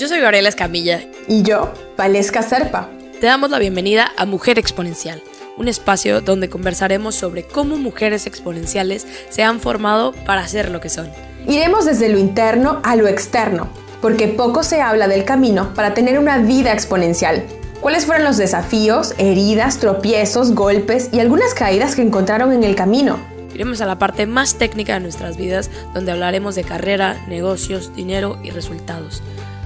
Yo 0.00 0.08
soy 0.08 0.20
Gabriela 0.20 0.48
Escamilla. 0.48 1.02
Y 1.28 1.42
yo, 1.42 1.74
Valesca 1.98 2.40
Serpa. 2.40 2.88
Te 3.20 3.26
damos 3.26 3.50
la 3.50 3.58
bienvenida 3.58 4.10
a 4.16 4.24
Mujer 4.24 4.58
Exponencial, 4.58 5.22
un 5.58 5.68
espacio 5.68 6.22
donde 6.22 6.48
conversaremos 6.48 7.14
sobre 7.14 7.42
cómo 7.42 7.76
mujeres 7.76 8.26
exponenciales 8.26 9.06
se 9.28 9.42
han 9.42 9.60
formado 9.60 10.12
para 10.24 10.48
ser 10.48 10.70
lo 10.70 10.80
que 10.80 10.88
son. 10.88 11.10
Iremos 11.46 11.84
desde 11.84 12.08
lo 12.08 12.18
interno 12.18 12.80
a 12.82 12.96
lo 12.96 13.08
externo, 13.08 13.68
porque 14.00 14.26
poco 14.26 14.62
se 14.62 14.80
habla 14.80 15.06
del 15.06 15.26
camino 15.26 15.74
para 15.74 15.92
tener 15.92 16.18
una 16.18 16.38
vida 16.38 16.72
exponencial. 16.72 17.44
¿Cuáles 17.82 18.06
fueron 18.06 18.24
los 18.24 18.38
desafíos, 18.38 19.12
heridas, 19.18 19.80
tropiezos, 19.80 20.54
golpes 20.54 21.10
y 21.12 21.20
algunas 21.20 21.52
caídas 21.52 21.94
que 21.94 22.00
encontraron 22.00 22.54
en 22.54 22.64
el 22.64 22.74
camino? 22.74 23.18
Iremos 23.52 23.82
a 23.82 23.86
la 23.86 23.98
parte 23.98 24.26
más 24.26 24.54
técnica 24.54 24.94
de 24.94 25.00
nuestras 25.00 25.36
vidas, 25.36 25.70
donde 25.92 26.12
hablaremos 26.12 26.54
de 26.54 26.64
carrera, 26.64 27.22
negocios, 27.28 27.94
dinero 27.94 28.38
y 28.42 28.48
resultados 28.48 29.22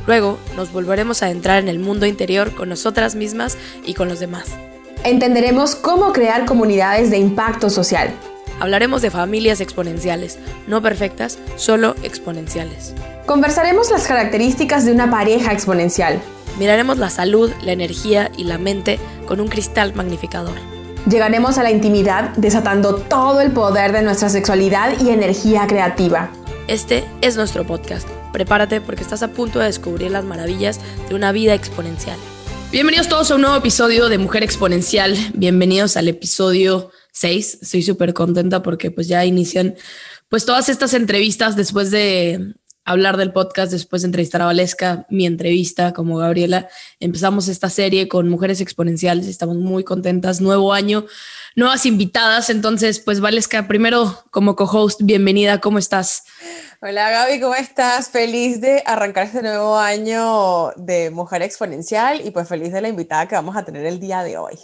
Luego 0.06 0.38
nos 0.56 0.72
volveremos 0.72 1.22
a 1.22 1.30
entrar 1.30 1.62
en 1.62 1.68
el 1.68 1.78
mundo 1.78 2.06
interior 2.06 2.54
con 2.54 2.68
nosotras 2.68 3.14
mismas 3.14 3.56
y 3.84 3.94
con 3.94 4.08
los 4.08 4.20
demás. 4.20 4.50
Entenderemos 5.04 5.74
cómo 5.74 6.12
crear 6.12 6.46
comunidades 6.46 7.10
de 7.10 7.18
impacto 7.18 7.70
social. 7.70 8.10
Hablaremos 8.60 9.02
de 9.02 9.10
familias 9.10 9.60
exponenciales, 9.60 10.38
no 10.66 10.80
perfectas, 10.80 11.38
solo 11.56 11.94
exponenciales. 12.02 12.94
Conversaremos 13.26 13.90
las 13.90 14.06
características 14.06 14.84
de 14.84 14.92
una 14.92 15.10
pareja 15.10 15.52
exponencial. 15.52 16.20
Miraremos 16.58 16.98
la 16.98 17.10
salud, 17.10 17.50
la 17.62 17.72
energía 17.72 18.30
y 18.36 18.44
la 18.44 18.58
mente 18.58 18.98
con 19.26 19.40
un 19.40 19.48
cristal 19.48 19.94
magnificador. 19.94 20.54
Llegaremos 21.08 21.58
a 21.58 21.62
la 21.62 21.70
intimidad 21.70 22.30
desatando 22.36 22.94
todo 22.96 23.40
el 23.40 23.50
poder 23.50 23.92
de 23.92 24.02
nuestra 24.02 24.30
sexualidad 24.30 24.98
y 25.00 25.10
energía 25.10 25.66
creativa. 25.66 26.30
Este 26.66 27.04
es 27.20 27.36
nuestro 27.36 27.66
podcast 27.66 28.08
prepárate 28.34 28.80
porque 28.80 29.02
estás 29.02 29.22
a 29.22 29.28
punto 29.28 29.60
de 29.60 29.66
descubrir 29.66 30.10
las 30.10 30.24
maravillas 30.24 30.80
de 31.08 31.14
una 31.14 31.30
vida 31.30 31.54
exponencial. 31.54 32.18
Bienvenidos 32.72 33.08
todos 33.08 33.30
a 33.30 33.36
un 33.36 33.42
nuevo 33.42 33.56
episodio 33.56 34.08
de 34.08 34.18
Mujer 34.18 34.42
Exponencial. 34.42 35.16
Bienvenidos 35.34 35.96
al 35.96 36.08
episodio 36.08 36.90
6. 37.12 37.60
Estoy 37.62 37.82
súper 37.82 38.12
contenta 38.12 38.60
porque 38.60 38.90
pues 38.90 39.06
ya 39.06 39.24
inician 39.24 39.76
pues 40.28 40.44
todas 40.44 40.68
estas 40.68 40.94
entrevistas 40.94 41.54
después 41.54 41.92
de 41.92 42.54
hablar 42.84 43.16
del 43.16 43.32
podcast, 43.32 43.70
después 43.70 44.02
de 44.02 44.06
entrevistar 44.06 44.42
a 44.42 44.46
Valesca, 44.46 45.06
mi 45.08 45.26
entrevista 45.26 45.92
como 45.92 46.16
Gabriela. 46.16 46.68
Empezamos 46.98 47.46
esta 47.46 47.70
serie 47.70 48.08
con 48.08 48.28
Mujeres 48.28 48.60
Exponenciales. 48.60 49.28
Estamos 49.28 49.56
muy 49.58 49.84
contentas. 49.84 50.40
Nuevo 50.40 50.72
año, 50.72 51.06
nuevas 51.56 51.86
invitadas. 51.86 52.50
Entonces, 52.50 53.00
pues 53.00 53.20
Valesca, 53.20 53.66
primero 53.66 54.24
como 54.30 54.56
co-host, 54.56 55.00
bienvenida. 55.02 55.60
¿Cómo 55.60 55.78
estás? 55.78 56.24
Hola 56.80 57.10
Gaby, 57.10 57.40
¿cómo 57.40 57.54
estás? 57.54 58.10
Feliz 58.10 58.60
de 58.60 58.82
arrancar 58.84 59.26
este 59.26 59.42
nuevo 59.42 59.78
año 59.78 60.70
de 60.76 61.10
Mujer 61.10 61.42
Exponencial 61.42 62.20
y 62.24 62.30
pues 62.30 62.48
feliz 62.48 62.72
de 62.72 62.80
la 62.80 62.88
invitada 62.88 63.26
que 63.26 63.34
vamos 63.34 63.56
a 63.56 63.64
tener 63.64 63.86
el 63.86 64.00
día 64.00 64.22
de 64.22 64.36
hoy. 64.36 64.58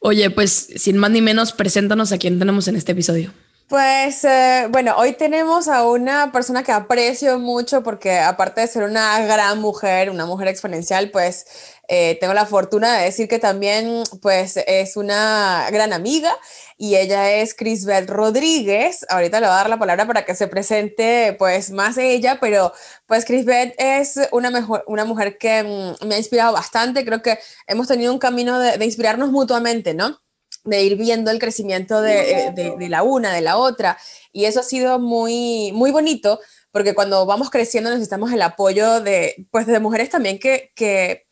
Oye, 0.00 0.30
pues 0.30 0.68
sin 0.76 0.96
más 0.98 1.10
ni 1.10 1.20
menos, 1.22 1.52
preséntanos 1.52 2.12
a 2.12 2.18
quién 2.18 2.38
tenemos 2.38 2.68
en 2.68 2.76
este 2.76 2.92
episodio. 2.92 3.32
Pues 3.68 4.24
eh, 4.24 4.66
bueno, 4.70 4.94
hoy 4.96 5.12
tenemos 5.12 5.68
a 5.68 5.84
una 5.84 6.32
persona 6.32 6.62
que 6.62 6.72
aprecio 6.72 7.38
mucho 7.38 7.82
porque 7.82 8.18
aparte 8.18 8.62
de 8.62 8.66
ser 8.66 8.84
una 8.84 9.20
gran 9.26 9.60
mujer, 9.60 10.08
una 10.08 10.24
mujer 10.24 10.48
exponencial, 10.48 11.10
pues 11.10 11.46
eh, 11.88 12.18
tengo 12.20 12.34
la 12.34 12.46
fortuna 12.46 12.98
de 12.98 13.04
decir 13.04 13.28
que 13.28 13.38
también 13.38 14.02
pues 14.22 14.58
es 14.66 14.96
una 14.96 15.66
gran 15.72 15.92
amiga 15.92 16.36
y 16.76 16.96
ella 16.96 17.32
es 17.32 17.54
Crisbeth 17.54 18.08
Rodríguez. 18.08 19.06
Ahorita 19.08 19.40
le 19.40 19.46
voy 19.46 19.54
a 19.54 19.56
dar 19.58 19.70
la 19.70 19.78
palabra 19.78 20.06
para 20.06 20.24
que 20.24 20.34
se 20.34 20.48
presente 20.48 21.34
pues 21.38 21.70
más 21.70 21.98
ella, 21.98 22.38
pero 22.40 22.72
pues 23.06 23.24
Crisbeth 23.24 23.74
es 23.78 24.20
una, 24.32 24.50
mejor, 24.50 24.84
una 24.86 25.04
mujer 25.04 25.38
que 25.38 25.62
mm, 25.62 26.06
me 26.06 26.14
ha 26.16 26.18
inspirado 26.18 26.52
bastante. 26.52 27.04
Creo 27.04 27.22
que 27.22 27.38
hemos 27.66 27.88
tenido 27.88 28.12
un 28.12 28.18
camino 28.18 28.58
de 28.58 28.84
inspirarnos 28.84 29.30
mutuamente, 29.30 29.94
¿no? 29.94 30.20
de 30.68 30.82
ir 30.82 30.96
viendo 30.96 31.30
el 31.30 31.38
crecimiento 31.38 32.04
eh, 32.04 32.52
de, 32.54 32.88
la 32.88 33.02
una, 33.02 33.32
de 33.32 33.40
la 33.40 33.56
otra. 33.56 33.98
Y 34.32 34.44
eso 34.44 34.60
ha 34.60 34.64
sido 34.64 34.98
muy, 34.98 35.72
muy 35.72 35.90
bonito, 35.90 36.40
porque 36.70 36.94
cuando 36.94 37.26
vamos 37.26 37.50
creciendo 37.50 37.90
necesitamos 37.90 38.32
el 38.32 38.42
apoyo 38.42 39.00
de, 39.00 39.46
pues, 39.50 39.66
de 39.66 39.80
mujeres 39.80 40.10
también 40.10 40.38
que, 40.38 40.72
que, 40.74 41.26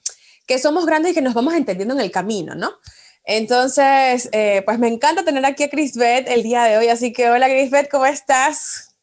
somos 0.59 0.87
grandes 0.87 1.13
y 1.13 1.15
que 1.15 1.23
nos 1.23 1.35
vamos 1.35 1.55
entendiendo 1.55 1.95
en 1.95 2.01
el 2.01 2.11
camino, 2.11 2.55
¿no? 2.55 2.79
Entonces, 3.25 4.29
eh, 4.33 4.63
pues 4.65 4.79
me 4.79 4.89
encanta 4.89 5.25
tener 5.25 5.45
aquí 5.45 5.65
a 5.65 5.69
Crisbeth 5.69 6.29
el 6.29 6.43
día 6.43 6.65
de 6.65 6.79
hoy, 6.79 6.89
así 6.89 7.13
que 7.13 7.29
hola 7.29 7.49
Crisbeth, 7.49 7.89
¿cómo 7.91 8.07
estás? 8.07 8.95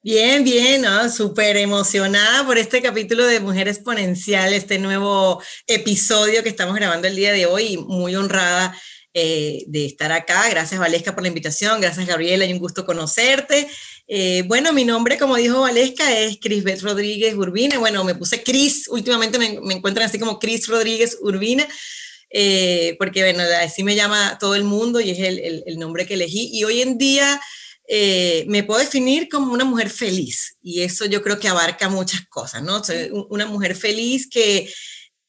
Bien, 0.00 0.44
bien, 0.44 0.84
súper 1.10 1.56
emocionada 1.56 2.46
por 2.46 2.56
este 2.56 2.80
capítulo 2.80 3.26
de 3.26 3.40
Mujer 3.40 3.66
Exponencial, 3.66 4.54
este 4.54 4.78
nuevo 4.78 5.42
episodio 5.66 6.44
que 6.44 6.48
estamos 6.48 6.76
grabando 6.76 7.08
el 7.08 7.16
día 7.16 7.32
de 7.32 7.46
hoy, 7.46 7.76
muy 7.78 8.14
honrada 8.14 8.74
eh, 9.12 9.64
de 9.66 9.86
estar 9.86 10.12
acá. 10.12 10.48
Gracias, 10.48 10.78
Valesca, 10.78 11.12
por 11.12 11.22
la 11.22 11.28
invitación. 11.28 11.80
Gracias, 11.80 12.06
Gabriela, 12.06 12.44
y 12.44 12.52
un 12.52 12.60
gusto 12.60 12.86
conocerte. 12.86 13.68
Eh, 14.08 14.42
bueno, 14.46 14.72
mi 14.72 14.86
nombre, 14.86 15.18
como 15.18 15.36
dijo 15.36 15.60
Valesca, 15.60 16.18
es 16.18 16.38
Crisbeth 16.40 16.80
Rodríguez 16.80 17.34
Urbina. 17.34 17.78
Bueno, 17.78 18.02
me 18.04 18.14
puse 18.14 18.42
Cris, 18.42 18.88
últimamente 18.88 19.38
me, 19.38 19.60
me 19.60 19.74
encuentran 19.74 20.08
así 20.08 20.18
como 20.18 20.38
Cris 20.38 20.66
Rodríguez 20.66 21.18
Urbina. 21.20 21.68
Eh, 22.30 22.96
porque 22.98 23.22
bueno, 23.22 23.42
así 23.62 23.82
me 23.84 23.94
llama 23.94 24.38
todo 24.38 24.54
el 24.54 24.64
mundo 24.64 25.00
y 25.00 25.10
es 25.10 25.18
el, 25.18 25.62
el, 25.66 25.78
nombre 25.78 26.06
que 26.06 26.14
elegí. 26.14 26.50
Y 26.52 26.64
hoy 26.64 26.82
en 26.82 26.98
día 26.98 27.40
me 28.46 28.64
puedo 28.64 28.80
definir 28.80 29.28
como 29.30 29.52
una 29.52 29.64
mujer 29.64 29.88
feliz 29.88 30.58
y 30.60 30.82
eso 30.82 31.06
yo 31.06 31.22
creo 31.22 31.38
que 31.38 31.48
abarca 31.48 31.88
muchas 31.88 32.26
cosas, 32.28 32.62
¿no? 32.62 32.84
Soy 32.84 33.10
una 33.30 33.46
mujer 33.46 33.74
feliz 33.74 34.28
que, 34.28 34.70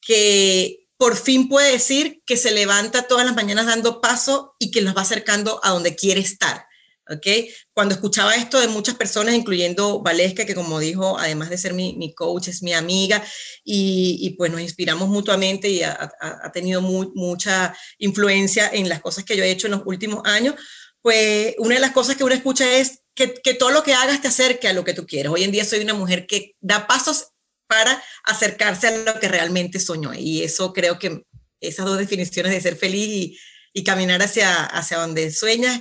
que 0.00 0.80
por 0.98 1.16
fin 1.16 1.48
puede 1.48 1.72
decir 1.72 2.20
que 2.26 2.36
se 2.36 2.50
levanta 2.50 3.08
todas 3.08 3.24
las 3.24 3.34
mañanas 3.34 3.64
dando 3.64 4.02
paso 4.02 4.54
y 4.58 4.70
que 4.70 4.82
los 4.82 4.94
va 4.94 5.00
acercando 5.00 5.58
a 5.62 5.70
donde 5.70 5.96
quiere 5.96 6.20
estar. 6.20 6.66
¿Ok? 7.10 7.26
Cuando 7.72 7.94
escuchaba 7.94 8.34
esto 8.34 8.60
de 8.60 8.68
muchas 8.68 8.94
personas, 8.94 9.34
incluyendo 9.34 10.00
Valesca, 10.00 10.46
que 10.46 10.54
como 10.54 10.78
dijo, 10.78 11.18
además 11.18 11.50
de 11.50 11.58
ser 11.58 11.74
mi, 11.74 12.14
coach, 12.14 12.48
es 12.48 12.62
mi 12.62 12.72
amiga, 12.72 13.22
y, 13.64 14.34
pues 14.38 14.50
nos 14.50 14.60
inspiramos 14.60 15.08
mutuamente 15.08 15.68
y 15.68 15.82
ha, 15.82 16.10
tenido 16.52 16.80
mucha 16.80 17.74
influencia 17.98 18.70
en 18.72 18.88
las 18.88 19.00
cosas 19.00 19.24
que 19.24 19.36
yo 19.36 19.44
he 19.44 19.50
hecho 19.50 19.66
en 19.66 19.72
los 19.72 19.82
últimos 19.84 20.22
años, 20.24 20.54
pues 21.02 21.54
una 21.58 21.76
de 21.76 21.80
las 21.80 21.92
cosas 21.92 22.16
que 22.16 22.24
uno 22.24 22.34
escucha 22.34 22.70
es 22.78 23.00
que, 23.14 23.54
todo 23.54 23.70
lo 23.70 23.82
que 23.82 23.94
hagas 23.94 24.22
te 24.22 24.28
acerque 24.28 24.68
a 24.68 24.72
lo 24.72 24.84
que 24.84 24.94
tú 24.94 25.06
quieres. 25.06 25.32
Hoy 25.32 25.44
en 25.44 25.52
día 25.52 25.64
soy 25.64 25.80
una 25.80 25.94
mujer 25.94 26.26
que 26.26 26.54
da 26.60 26.86
pasos 26.86 27.28
para 27.66 28.02
acercarse 28.24 28.88
a 28.88 28.98
lo 28.98 29.20
que 29.20 29.28
realmente 29.28 29.78
soñó. 29.78 30.12
Y 30.14 30.42
eso 30.42 30.72
creo 30.72 30.98
que 30.98 31.24
esas 31.60 31.86
dos 31.86 31.98
definiciones 31.98 32.52
de 32.52 32.60
ser 32.60 32.76
feliz 32.76 33.36
y, 33.72 33.84
caminar 33.84 34.20
hacia, 34.22 34.64
hacia 34.64 34.98
donde 34.98 35.30
sueñas, 35.30 35.80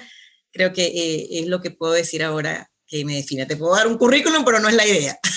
creo 0.51 0.73
que 0.73 0.85
eh, 0.85 1.39
es 1.39 1.47
lo 1.47 1.61
que 1.61 1.71
puedo 1.71 1.93
decir 1.93 2.23
ahora 2.23 2.71
que 2.87 3.05
me 3.05 3.15
define. 3.15 3.45
Te 3.45 3.55
puedo 3.55 3.75
dar 3.75 3.87
un 3.87 3.97
currículum, 3.97 4.43
pero 4.43 4.59
no 4.59 4.67
es 4.67 4.75
la 4.75 4.85
idea. 4.85 5.19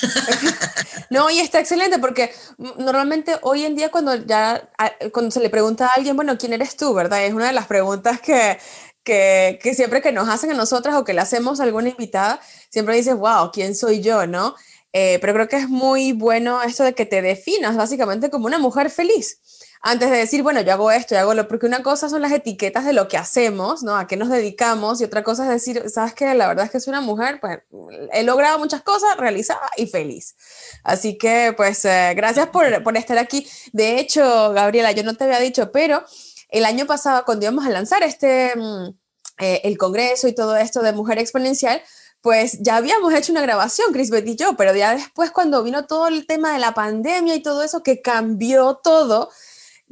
No, 1.11 1.31
y 1.31 1.41
está 1.41 1.61
excelente 1.61 1.99
porque 1.99 2.33
normalmente 2.79 3.37
hoy 3.43 3.67
en 3.67 3.77
día 3.77 3.91
cuando 3.91 4.15
ya 4.15 4.71
cuando 5.13 5.31
se 5.31 5.41
le 5.41 5.51
pregunta 5.51 5.87
a 5.87 5.91
alguien, 5.91 6.17
bueno, 6.17 6.39
¿quién 6.39 6.55
eres 6.55 6.75
tú? 6.75 6.95
¿Verdad? 6.95 7.27
Es 7.27 7.35
una 7.35 7.49
de 7.49 7.53
las 7.53 7.67
preguntas 7.67 8.19
que, 8.19 8.59
que, 9.05 9.59
que 9.63 9.75
siempre 9.75 10.01
que 10.01 10.11
nos 10.11 10.31
hacen 10.31 10.51
a 10.53 10.55
nosotras 10.55 10.95
o 10.95 11.05
que 11.05 11.13
le 11.13 11.21
hacemos 11.21 11.61
a 11.61 11.65
alguna 11.65 11.91
invitada, 11.91 12.41
siempre 12.71 12.97
dices, 12.97 13.15
wow, 13.15 13.51
¿quién 13.53 13.75
soy 13.75 14.01
yo? 14.01 14.27
¿No? 14.27 14.55
Eh, 14.95 15.19
pero 15.21 15.35
creo 15.35 15.49
que 15.49 15.57
es 15.57 15.69
muy 15.69 16.13
bueno 16.13 16.63
esto 16.63 16.85
de 16.85 16.95
que 16.95 17.07
te 17.07 17.23
definas 17.23 17.77
básicamente 17.77 18.31
como 18.31 18.47
una 18.47 18.59
mujer 18.59 18.91
feliz. 18.91 19.39
Antes 19.85 20.11
de 20.11 20.17
decir, 20.17 20.45
bueno, 20.45 20.61
yo 20.61 20.73
hago 20.73 20.93
esto, 20.93 21.17
yo 21.17 21.21
hago 21.21 21.35
lo, 21.35 21.49
porque 21.49 21.67
una 21.67 21.83
cosa 21.83 22.09
son 22.09 22.23
las 22.23 22.31
etiquetas 22.31 22.85
de 22.85 22.93
lo 22.93 23.09
que 23.09 23.17
hacemos, 23.17 23.83
¿no? 23.83 23.97
A 23.97 24.07
qué 24.07 24.17
nos 24.17 24.29
dedicamos, 24.29 25.01
y 25.01 25.05
otra 25.05 25.25
cosa 25.25 25.43
es 25.43 25.51
decir, 25.51 25.91
¿sabes 25.91 26.15
qué? 26.15 26.33
La 26.35 26.47
verdad 26.47 26.67
es 26.67 26.71
que 26.71 26.79
soy 26.79 26.93
una 26.93 27.01
mujer, 27.01 27.41
pues 27.41 27.59
he 28.13 28.23
logrado 28.23 28.61
muchas 28.61 28.83
cosas, 28.83 29.17
realizada 29.17 29.69
y 29.77 29.89
feliz. 29.89 30.37
Así 30.85 31.19
que, 31.19 31.53
pues, 31.57 31.85
eh, 31.85 32.13
gracias 32.15 32.49
por, 32.51 32.83
por 32.85 32.97
estar 32.97 33.19
aquí. 33.19 33.45
De 33.73 33.99
hecho, 33.99 34.53
Gabriela, 34.53 34.93
yo 34.93 35.03
no 35.03 35.15
te 35.17 35.25
había 35.25 35.41
dicho, 35.41 35.73
pero 35.73 36.05
el 36.49 36.65
año 36.65 36.87
pasado, 36.87 37.25
cuando 37.25 37.47
íbamos 37.47 37.67
a 37.67 37.71
lanzar 37.71 38.05
este, 38.05 38.55
mm, 38.55 38.89
eh, 39.41 39.63
el 39.65 39.79
congreso 39.79 40.29
y 40.29 40.35
todo 40.35 40.57
esto 40.57 40.83
de 40.83 40.93
Mujer 40.93 41.19
Exponencial, 41.19 41.83
pues 42.21 42.59
ya 42.61 42.77
habíamos 42.77 43.13
hecho 43.15 43.33
una 43.33 43.43
grabación, 43.43 43.93
Crisbeth 43.93 44.29
y 44.29 44.37
yo, 44.37 44.57
pero 44.57 44.75
ya 44.77 44.95
después 44.95 45.33
cuando 45.33 45.65
vino 45.65 45.87
todo 45.87 46.07
el 46.07 46.25
tema 46.27 46.53
de 46.53 46.61
la 46.61 46.73
pandemia 46.73 47.35
y 47.35 47.43
todo 47.43 47.65
eso 47.65 47.83
que 47.83 48.01
cambió 48.01 48.77
todo, 48.77 49.31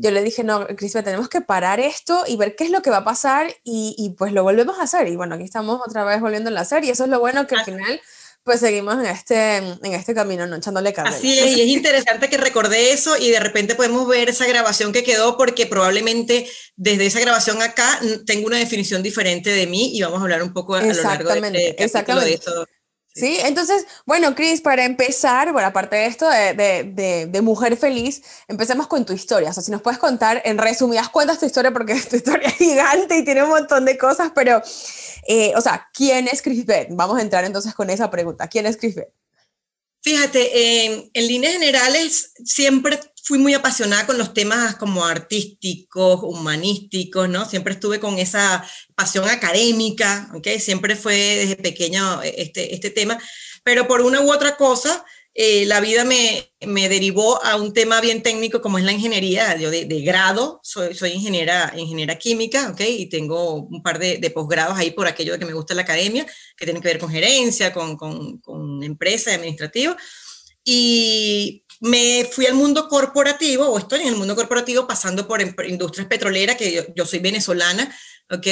yo 0.01 0.11
le 0.11 0.23
dije, 0.23 0.45
no, 0.45 0.67
Crisbeth, 0.67 1.05
tenemos 1.05 1.29
que 1.29 1.43
parar 1.43 1.79
esto 1.79 2.25
y 2.27 2.37
ver 2.37 2.57
qué 2.57 2.65
es 2.65 2.71
lo 2.71 2.81
que 2.81 2.91
va 2.91 2.99
a 2.99 3.05
pasar 3.05 3.55
y, 3.65 3.95
y, 3.99 4.11
pues 4.11 4.33
lo 4.33 4.43
volvemos 4.43 4.79
a 4.79 4.85
hacer. 4.85 5.09
Y 5.09 5.17
bueno, 5.17 5.35
aquí 5.35 5.45
estamos 5.45 5.81
otra 5.87 6.05
vez 6.05 6.21
volviendo 6.21 6.51
a 6.57 6.61
hacer 6.61 6.85
y 6.85 6.91
eso 6.91 7.05
es 7.05 7.11
lo 7.11 7.21
bueno 7.21 7.47
que 7.47 7.55
al 7.55 7.65
final 7.65 8.01
pues 8.43 8.61
seguimos 8.61 8.95
en 8.95 9.07
este, 9.07 9.57
en 9.59 9.93
este 9.93 10.15
camino, 10.15 10.47
no 10.47 10.57
echándole 10.57 10.95
candela. 10.95 11.15
Así 11.15 11.39
es, 11.39 11.59
y 11.59 11.61
es 11.61 11.69
interesante 11.69 12.31
que 12.31 12.39
recordé 12.39 12.93
eso 12.93 13.19
y 13.19 13.31
de 13.31 13.39
repente 13.39 13.75
podemos 13.75 14.09
ver 14.09 14.31
esa 14.31 14.47
grabación 14.47 14.93
que 14.93 15.05
quedó 15.05 15.37
porque 15.37 15.67
probablemente 15.67 16.49
desde 16.75 17.07
esa 17.07 17.21
grabación 17.21 17.61
acá 17.61 18.01
tengo 18.27 18.47
una 18.47 18.57
definición 18.57 19.03
diferente 19.03 19.51
de 19.51 19.67
mí 19.67 19.95
y 19.95 20.01
vamos 20.01 20.21
a 20.21 20.23
hablar 20.23 20.43
un 20.43 20.55
poco 20.55 20.75
a 20.75 20.83
lo 20.83 20.93
largo 20.93 21.29
de, 21.29 21.69
este 21.69 21.85
exactamente. 21.85 22.31
de 22.31 22.35
eso. 22.37 22.67
Sí, 23.13 23.39
entonces, 23.43 23.87
bueno, 24.07 24.35
Cris, 24.37 24.61
para 24.61 24.85
empezar, 24.85 25.53
bueno, 25.53 25.67
aparte 25.67 25.97
de 25.97 26.07
esto 26.07 26.29
de, 26.29 27.41
mujer 27.43 27.77
feliz, 27.77 28.23
empecemos 28.47 28.87
con 28.87 29.05
tu 29.05 29.13
historia. 29.13 29.51
O 29.51 29.53
sea, 29.53 29.63
si 29.63 29.73
nos 29.73 29.83
puedes 29.83 29.99
contar 29.99 30.41
en 30.45 30.59
resumidas 30.59 31.09
cuentas 31.09 31.41
tu 31.41 31.47
historia, 31.47 31.73
porque 31.73 31.95
tu 32.11 32.17
historia 32.17 32.49
es 32.49 32.55
gigante 32.55 33.19
y 33.19 33.25
tiene 33.25 33.43
un 33.43 33.51
montón 33.51 33.85
de 33.85 33.99
cosas, 33.99 34.31
pero, 34.35 34.63
eh, 35.27 35.53
o 35.57 35.61
sea, 35.61 35.89
¿quién 35.93 36.29
es 36.29 36.41
Cris 36.41 36.65
Beth? 36.65 36.89
Vamos 36.91 37.19
a 37.19 37.23
entrar 37.23 37.45
entonces 37.45 37.75
con 37.75 37.91
esa 37.91 38.11
pregunta. 38.11 38.47
¿Quién 38.47 38.67
es 38.67 38.77
Cris 38.77 38.95
Beth? 38.95 39.13
Fíjate, 40.03 41.11
en 41.13 41.27
líneas 41.27 41.55
generales 41.55 42.33
siempre 42.45 42.99
fui 43.31 43.39
muy 43.39 43.55
apasionada 43.55 44.09
con 44.09 44.19
los 44.19 44.35
temas 44.35 44.75
como 44.75 45.05
artísticos, 45.05 46.19
humanísticos, 46.25 47.29
¿no? 47.29 47.49
Siempre 47.49 47.75
estuve 47.75 48.01
con 48.01 48.19
esa 48.19 48.69
pasión 48.97 49.29
académica, 49.29 50.29
¿ok? 50.35 50.49
Siempre 50.59 50.97
fue 50.97 51.15
desde 51.15 51.55
pequeño 51.55 52.23
este, 52.23 52.75
este 52.75 52.91
tema, 52.91 53.17
pero 53.63 53.87
por 53.87 54.01
una 54.01 54.21
u 54.21 54.33
otra 54.33 54.57
cosa, 54.57 55.05
eh, 55.33 55.65
la 55.67 55.79
vida 55.79 56.05
me, 56.05 56.51
me, 56.67 56.89
derivó 56.89 57.41
a 57.45 57.55
un 57.55 57.73
tema 57.73 58.01
bien 58.01 58.21
técnico 58.21 58.61
como 58.61 58.79
es 58.79 58.85
la 58.85 58.91
ingeniería. 58.91 59.57
Yo 59.57 59.71
de, 59.71 59.85
grado 60.01 60.59
soy, 60.65 60.97
soy 60.97 61.13
ingeniera, 61.13 61.73
ingeniera 61.77 62.19
química, 62.19 62.71
¿ok? 62.73 62.81
Y 62.81 63.07
tengo 63.07 63.55
un 63.55 63.81
par 63.81 64.01
de, 64.01 64.19
de 64.19 64.31
posgrados 64.31 64.77
ahí 64.77 64.91
por 64.91 65.07
aquello 65.07 65.35
de 65.35 65.39
que 65.39 65.47
me 65.47 65.53
gusta 65.53 65.75
la 65.75 65.83
academia, 65.83 66.27
que 66.57 66.65
tienen 66.65 66.83
que 66.83 66.89
ver 66.89 66.99
con 66.99 67.11
gerencia, 67.11 67.73
con, 67.73 67.97
con, 67.97 68.39
con 68.39 68.83
empresa, 68.83 69.33
administrativo. 69.33 69.95
Y 70.65 71.65
me 71.81 72.29
fui 72.31 72.47
al 72.47 72.55
mundo 72.55 72.89
corporativo, 72.89 73.67
o 73.67 73.79
estoy 73.79 74.03
en 74.03 74.09
el 74.09 74.17
mundo 74.17 74.37
corporativo 74.37 74.87
pasando 74.87 75.27
por 75.27 75.41
industrias 75.41 76.07
petroleras, 76.07 76.57
que 76.57 76.87
yo, 76.95 77.07
soy 77.07 77.19
venezolana, 77.21 77.95
¿ok? 78.31 78.47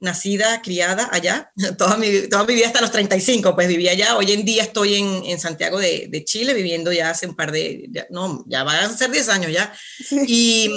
Nacida, 0.00 0.60
criada 0.62 1.08
allá, 1.12 1.52
toda 1.78 1.96
mi, 1.96 2.28
toda 2.28 2.44
mi 2.44 2.54
vida 2.54 2.66
hasta 2.66 2.80
los 2.80 2.90
35, 2.90 3.54
pues 3.54 3.68
vivía 3.68 3.92
allá. 3.92 4.16
Hoy 4.16 4.32
en 4.32 4.44
día 4.44 4.62
estoy 4.62 4.96
en, 4.96 5.22
en 5.26 5.38
Santiago 5.38 5.78
de, 5.78 6.06
de, 6.08 6.24
Chile, 6.24 6.54
viviendo 6.54 6.92
ya 6.92 7.10
hace 7.10 7.26
un 7.26 7.36
par 7.36 7.52
de, 7.52 7.88
no, 8.10 8.42
ya 8.48 8.64
van 8.64 8.84
a 8.84 8.96
ser 8.96 9.10
10 9.10 9.28
años 9.28 9.52
ya. 9.52 9.72
Y, 10.26 10.70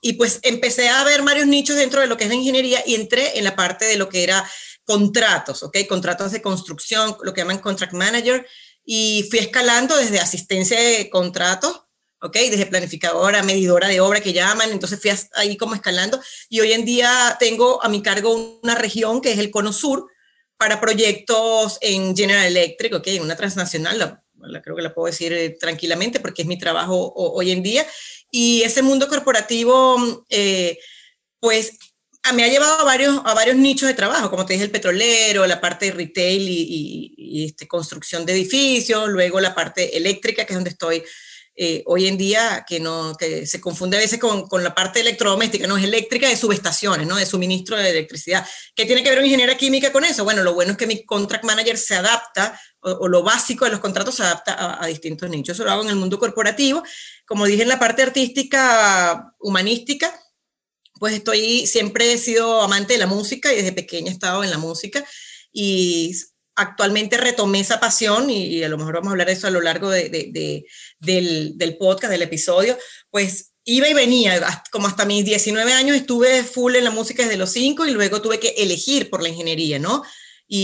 y 0.00 0.12
pues 0.14 0.38
empecé 0.42 0.88
a 0.88 1.02
ver 1.02 1.22
varios 1.22 1.48
nichos 1.48 1.76
dentro 1.76 2.00
de 2.00 2.06
lo 2.06 2.16
que 2.16 2.24
es 2.24 2.30
la 2.30 2.36
ingeniería 2.36 2.82
y 2.86 2.94
entré 2.94 3.38
en 3.38 3.44
la 3.44 3.56
parte 3.56 3.84
de 3.84 3.96
lo 3.96 4.08
que 4.08 4.22
era 4.22 4.48
contratos, 4.84 5.62
¿ok? 5.62 5.78
Contratos 5.88 6.32
de 6.32 6.42
construcción, 6.42 7.16
lo 7.22 7.34
que 7.34 7.42
llaman 7.42 7.58
contract 7.58 7.92
manager, 7.92 8.46
y 8.92 9.24
fui 9.30 9.38
escalando 9.38 9.96
desde 9.96 10.18
asistencia 10.18 10.76
de 10.76 11.08
contratos, 11.10 11.84
¿ok? 12.20 12.36
Desde 12.50 12.66
planificadora, 12.66 13.40
medidora 13.44 13.86
de 13.86 14.00
obra 14.00 14.20
que 14.20 14.32
llaman, 14.32 14.72
entonces 14.72 15.00
fui 15.00 15.12
ahí 15.34 15.56
como 15.56 15.76
escalando 15.76 16.20
y 16.48 16.58
hoy 16.58 16.72
en 16.72 16.84
día 16.84 17.36
tengo 17.38 17.80
a 17.84 17.88
mi 17.88 18.02
cargo 18.02 18.58
una 18.64 18.74
región 18.74 19.20
que 19.20 19.30
es 19.30 19.38
el 19.38 19.52
Cono 19.52 19.72
Sur 19.72 20.08
para 20.56 20.80
proyectos 20.80 21.78
en 21.82 22.16
General 22.16 22.44
Electric, 22.44 22.94
¿ok? 22.94 23.06
Una 23.20 23.36
transnacional, 23.36 23.96
la, 24.40 24.60
creo 24.60 24.74
que 24.74 24.82
la 24.82 24.92
puedo 24.92 25.06
decir 25.06 25.32
eh, 25.34 25.50
tranquilamente 25.50 26.18
porque 26.18 26.42
es 26.42 26.48
mi 26.48 26.58
trabajo 26.58 27.12
hoy 27.14 27.52
en 27.52 27.62
día. 27.62 27.86
Y 28.32 28.62
ese 28.62 28.82
mundo 28.82 29.06
corporativo, 29.06 30.26
eh, 30.30 30.80
pues 31.38 31.78
me 32.34 32.44
ha 32.44 32.48
llevado 32.48 32.80
a 32.80 32.84
varios, 32.84 33.20
a 33.24 33.34
varios 33.34 33.56
nichos 33.56 33.88
de 33.88 33.94
trabajo, 33.94 34.30
como 34.30 34.46
te 34.46 34.52
dije, 34.52 34.64
el 34.64 34.70
petrolero, 34.70 35.46
la 35.46 35.60
parte 35.60 35.86
de 35.86 35.92
retail 35.92 36.46
y, 36.48 37.44
este, 37.46 37.66
construcción 37.66 38.26
de 38.26 38.32
edificios, 38.32 39.08
luego 39.08 39.40
la 39.40 39.54
parte 39.54 39.96
eléctrica, 39.96 40.44
que 40.44 40.52
es 40.52 40.56
donde 40.56 40.70
estoy 40.70 41.02
eh, 41.56 41.82
hoy 41.86 42.06
en 42.06 42.16
día, 42.16 42.64
que, 42.66 42.78
no, 42.78 43.14
que 43.18 43.46
se 43.46 43.60
confunde 43.60 43.96
a 43.96 44.00
veces 44.00 44.18
con, 44.18 44.46
con, 44.48 44.62
la 44.62 44.74
parte 44.74 45.00
electrodoméstica, 45.00 45.66
no 45.66 45.76
es 45.76 45.84
eléctrica 45.84 46.28
de 46.28 46.36
subestaciones, 46.36 47.06
¿no? 47.06 47.16
de 47.16 47.26
suministro 47.26 47.76
de 47.76 47.90
electricidad. 47.90 48.46
¿Qué 48.74 48.86
tiene 48.86 49.02
que 49.02 49.10
ver 49.10 49.18
un 49.18 49.24
ingeniera 49.24 49.56
química 49.56 49.92
con 49.92 50.04
eso? 50.04 50.24
Bueno, 50.24 50.42
lo 50.42 50.54
bueno 50.54 50.72
es 50.72 50.78
que 50.78 50.86
mi 50.86 51.04
contract 51.04 51.44
manager 51.44 51.76
se 51.76 51.96
adapta, 51.96 52.58
o, 52.80 53.08
lo 53.08 53.22
básico 53.22 53.64
de 53.64 53.72
los 53.72 53.80
contratos 53.80 54.14
se 54.14 54.22
adapta 54.22 54.54
a, 54.54 54.84
a 54.84 54.86
distintos 54.86 55.28
nichos. 55.28 55.56
Eso 55.56 55.64
lo 55.64 55.72
hago 55.72 55.82
en 55.82 55.90
el 55.90 55.96
mundo 55.96 56.18
corporativo. 56.18 56.82
Como 57.26 57.46
dije, 57.46 57.62
en 57.62 57.68
la 57.68 57.78
parte 57.78 58.02
artística, 58.02 59.34
humanística, 59.38 60.14
pues 61.00 61.14
estoy, 61.14 61.66
siempre 61.66 62.12
he 62.12 62.18
sido 62.18 62.60
amante 62.60 62.92
de 62.92 62.98
la 62.98 63.06
música 63.06 63.50
y 63.50 63.56
desde 63.56 63.72
pequeña 63.72 64.10
he 64.10 64.12
estado 64.12 64.44
en 64.44 64.50
la 64.50 64.58
música 64.58 65.02
y 65.50 66.14
actualmente 66.54 67.16
retomé 67.16 67.60
esa 67.60 67.80
pasión 67.80 68.28
y, 68.28 68.62
a 68.62 68.68
lo 68.68 68.76
mejor 68.76 68.96
vamos 68.96 69.08
a 69.08 69.10
hablar 69.12 69.28
de 69.28 69.32
eso 69.32 69.46
a 69.46 69.50
lo 69.50 69.62
largo 69.62 69.88
de, 69.88 70.10
del, 71.00 71.76
podcast, 71.78 72.10
del 72.12 72.20
episodio, 72.20 72.76
pues 73.08 73.54
iba 73.64 73.88
y 73.88 73.94
venía, 73.94 74.62
como 74.70 74.88
hasta 74.88 75.06
mis 75.06 75.24
19 75.24 75.72
años 75.72 75.96
estuve 75.96 76.44
full 76.44 76.76
en 76.76 76.84
la 76.84 76.90
música 76.90 77.22
desde 77.22 77.38
los 77.38 77.50
5 77.50 77.86
y 77.86 77.92
luego 77.92 78.20
tuve 78.20 78.38
que 78.38 78.50
elegir 78.58 79.08
por 79.08 79.22
la 79.22 79.30
ingeniería, 79.30 79.78
¿no? 79.78 80.02
Y, 80.46 80.60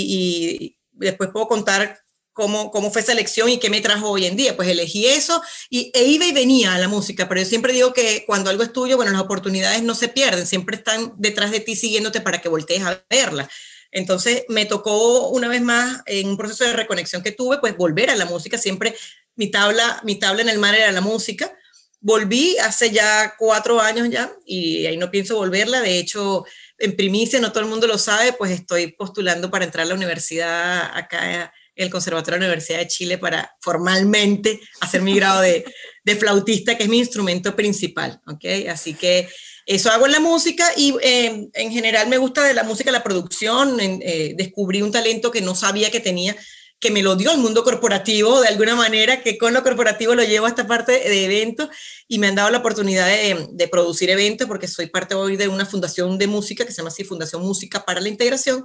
y 0.61 0.79
después 0.93 1.31
puedo 1.33 1.49
contar 1.49 1.99
cómo, 2.37 2.71
cómo 2.71 2.93
fue 2.93 3.00
esa 3.00 3.12
elección 3.12 3.49
y 3.49 3.59
qué 3.59 3.71
me 3.71 3.81
trajo 3.81 4.11
hoy 4.11 4.27
en 4.27 4.37
día. 4.37 4.55
Pues 4.55 4.69
elegí 4.69 5.06
eso 5.06 5.43
y, 5.71 5.91
e 5.94 6.05
iba 6.05 6.27
y 6.27 6.33
venía 6.33 6.75
a 6.75 6.79
la 6.79 6.87
música, 6.87 7.29
pero 7.29 7.41
yo 7.41 7.47
siempre 7.47 7.73
digo 7.73 7.94
que 7.94 8.25
cuando 8.27 8.50
algo 8.50 8.62
es 8.62 8.73
tuyo, 8.73 8.97
bueno, 8.97 9.11
las 9.11 9.23
oportunidades 9.23 9.83
no 9.83 9.94
se 9.94 10.09
pierden, 10.09 10.47
siempre 10.47 10.77
están 10.77 11.15
detrás 11.17 11.50
de 11.50 11.61
ti 11.61 11.75
siguiéndote 11.75 12.21
para 12.21 12.43
que 12.43 12.50
voltees 12.50 12.83
a 12.83 13.03
verla. 13.09 13.49
Entonces 13.91 14.44
me 14.49 14.67
tocó 14.67 15.31
una 15.31 15.49
vez 15.49 15.62
más 15.62 16.03
en 16.05 16.29
un 16.29 16.37
proceso 16.37 16.65
de 16.65 16.75
reconexión 16.75 17.23
que 17.23 17.33
tuve, 17.33 17.59
pues 17.59 17.75
volver 17.75 18.11
a 18.11 18.17
la 18.17 18.27
música. 18.27 18.59
Siempre 18.59 18.94
mi 19.35 19.50
tabla, 19.50 20.03
mi 20.05 20.17
tabla 20.17 20.43
en 20.43 20.50
el 20.50 20.59
mar 20.59 20.75
era 20.75 20.93
la 20.93 21.00
música. 21.00 21.56
Volví 22.00 22.59
hace 22.59 22.91
ya 22.91 23.35
cuatro 23.38 23.81
años 23.81 24.11
ya 24.11 24.31
y 24.44 24.85
ahí 24.85 24.99
no 24.99 25.11
pienso 25.11 25.37
volverla. 25.37 25.81
De 25.81 25.99
hecho, 25.99 26.44
en 26.77 26.94
primicia, 26.97 27.41
no 27.41 27.50
todo 27.50 27.65
el 27.65 27.71
mundo 27.71 27.87
lo 27.87 27.97
sabe, 27.97 28.35
pues 28.35 28.50
estoy 28.50 28.88
postulando 28.88 29.50
para 29.50 29.65
entrar 29.65 29.87
a 29.87 29.88
la 29.88 29.94
universidad 29.94 30.94
acá 30.94 31.50
el 31.76 31.90
Conservatorio 31.90 32.37
de 32.37 32.40
la 32.40 32.46
Universidad 32.46 32.78
de 32.78 32.88
Chile 32.88 33.19
para 33.19 33.55
formalmente 33.61 34.61
hacer 34.81 35.02
mi 35.02 35.14
grado 35.14 35.43
de, 35.43 35.64
de 36.05 36.17
flautista, 36.17 36.76
que 36.76 36.84
es 36.84 36.88
mi 36.88 36.99
instrumento 36.99 37.55
principal, 37.55 38.20
¿ok? 38.26 38.69
Así 38.70 38.94
que 38.94 39.28
eso 39.67 39.90
hago 39.90 40.06
en 40.06 40.12
la 40.12 40.20
música 40.20 40.70
y 40.76 40.94
eh, 41.02 41.49
en 41.52 41.73
general 41.73 42.08
me 42.08 42.19
gusta 42.19 42.44
de 42.44 42.55
la 42.55 42.62
música 42.62 42.93
la 42.93 43.02
producción. 43.02 43.78
Eh, 43.81 44.34
descubrí 44.37 44.81
un 44.81 44.93
talento 44.93 45.32
que 45.32 45.40
no 45.40 45.56
sabía 45.56 45.90
que 45.90 45.99
tenía, 45.99 46.37
que 46.78 46.93
me 46.93 47.02
lo 47.02 47.17
dio 47.17 47.32
el 47.32 47.38
mundo 47.38 47.64
corporativo 47.64 48.40
de 48.40 48.46
alguna 48.46 48.76
manera, 48.76 49.25
que 49.25 49.37
con 49.37 49.52
lo 49.52 49.64
corporativo 49.64 50.14
lo 50.14 50.23
llevo 50.23 50.46
a 50.46 50.50
esta 50.50 50.69
parte 50.69 50.93
de 50.93 51.25
eventos 51.25 51.69
y 52.06 52.20
me 52.20 52.28
han 52.28 52.37
dado 52.37 52.50
la 52.50 52.58
oportunidad 52.58 53.08
de, 53.08 53.49
de 53.50 53.69
producir 53.69 54.08
eventos 54.08 54.46
porque 54.46 54.69
soy 54.69 54.87
parte 54.87 55.17
hoy 55.17 55.37
de 55.37 55.49
una 55.49 55.67
fundación 55.67 56.17
de 56.17 56.28
música 56.28 56.64
que 56.64 56.70
se 56.70 56.76
llama 56.76 56.90
así 56.90 57.02
Fundación 57.02 57.43
Música 57.43 57.84
para 57.84 58.00
la 58.00 58.08
Integración, 58.08 58.64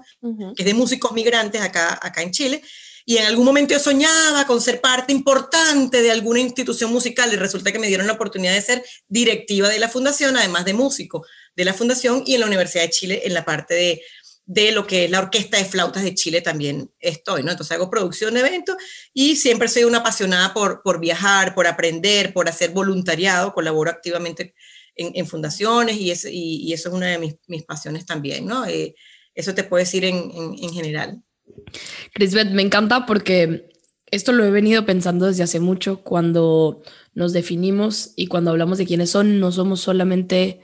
que 0.55 0.61
es 0.61 0.65
de 0.65 0.75
músicos 0.75 1.13
migrantes 1.13 1.61
acá, 1.61 1.97
acá 1.99 2.21
en 2.21 2.29
Chile 2.29 2.61
y 3.05 3.17
en 3.17 3.25
algún 3.25 3.45
momento 3.45 3.73
yo 3.73 3.79
soñaba 3.79 4.45
con 4.45 4.61
ser 4.61 4.81
parte 4.81 5.11
importante 5.11 6.01
de 6.01 6.11
alguna 6.11 6.39
institución 6.39 6.91
musical 6.91 7.31
y 7.33 7.35
resulta 7.35 7.71
que 7.71 7.79
me 7.79 7.87
dieron 7.87 8.07
la 8.07 8.13
oportunidad 8.13 8.53
de 8.53 8.61
ser 8.61 8.83
directiva 9.07 9.69
de 9.69 9.79
la 9.79 9.89
fundación, 9.89 10.37
además 10.37 10.65
de 10.65 10.73
músico 10.73 11.25
de 11.55 11.65
la 11.65 11.73
fundación 11.73 12.23
y 12.25 12.35
en 12.35 12.41
la 12.41 12.47
Universidad 12.47 12.83
de 12.83 12.89
Chile 12.89 13.21
en 13.25 13.33
la 13.33 13.45
parte 13.45 13.73
de, 13.73 14.01
de 14.45 14.71
lo 14.71 14.87
que 14.87 15.05
es 15.05 15.11
la 15.11 15.19
Orquesta 15.19 15.57
de 15.57 15.65
Flautas 15.65 16.03
de 16.03 16.15
Chile 16.15 16.41
también 16.41 16.91
estoy, 16.99 17.43
¿no? 17.43 17.51
Entonces 17.51 17.75
hago 17.75 17.89
producción 17.89 18.33
de 18.33 18.41
eventos 18.41 18.75
y 19.13 19.35
siempre 19.35 19.67
soy 19.67 19.83
una 19.83 19.99
apasionada 19.99 20.53
por, 20.53 20.81
por 20.83 20.99
viajar, 20.99 21.53
por 21.53 21.67
aprender, 21.67 22.33
por 22.33 22.49
hacer 22.49 22.71
voluntariado, 22.71 23.53
colaboro 23.53 23.89
activamente 23.89 24.53
en, 24.95 25.25
fundaciones 25.25 25.97
y, 25.97 26.11
es, 26.11 26.25
y, 26.29 26.71
eso 26.73 26.89
es 26.89 26.95
una 26.95 27.07
de 27.07 27.17
mis, 27.17 27.35
mis 27.47 27.63
pasiones 27.63 28.05
también, 28.05 28.45
¿no? 28.45 28.65
Eh, 28.65 28.93
eso 29.33 29.55
te 29.55 29.63
puedo 29.63 29.79
decir 29.79 30.03
en, 30.03 30.31
en 30.35 30.73
general. 30.73 31.23
Crisbeth, 32.13 32.51
me 32.51 32.61
encanta 32.61 33.05
porque 33.05 33.69
esto 34.07 34.33
lo 34.33 34.43
he 34.43 34.51
venido 34.51 34.85
pensando 34.85 35.27
desde 35.27 35.43
hace 35.43 35.59
mucho 35.59 36.03
cuando 36.03 36.81
nos 37.13 37.33
definimos 37.33 38.13
y 38.15 38.27
cuando 38.27 38.51
hablamos 38.51 38.77
de 38.77 38.85
quiénes 38.85 39.09
son, 39.09 39.39
no 39.39 39.51
somos 39.51 39.79
solamente 39.81 40.61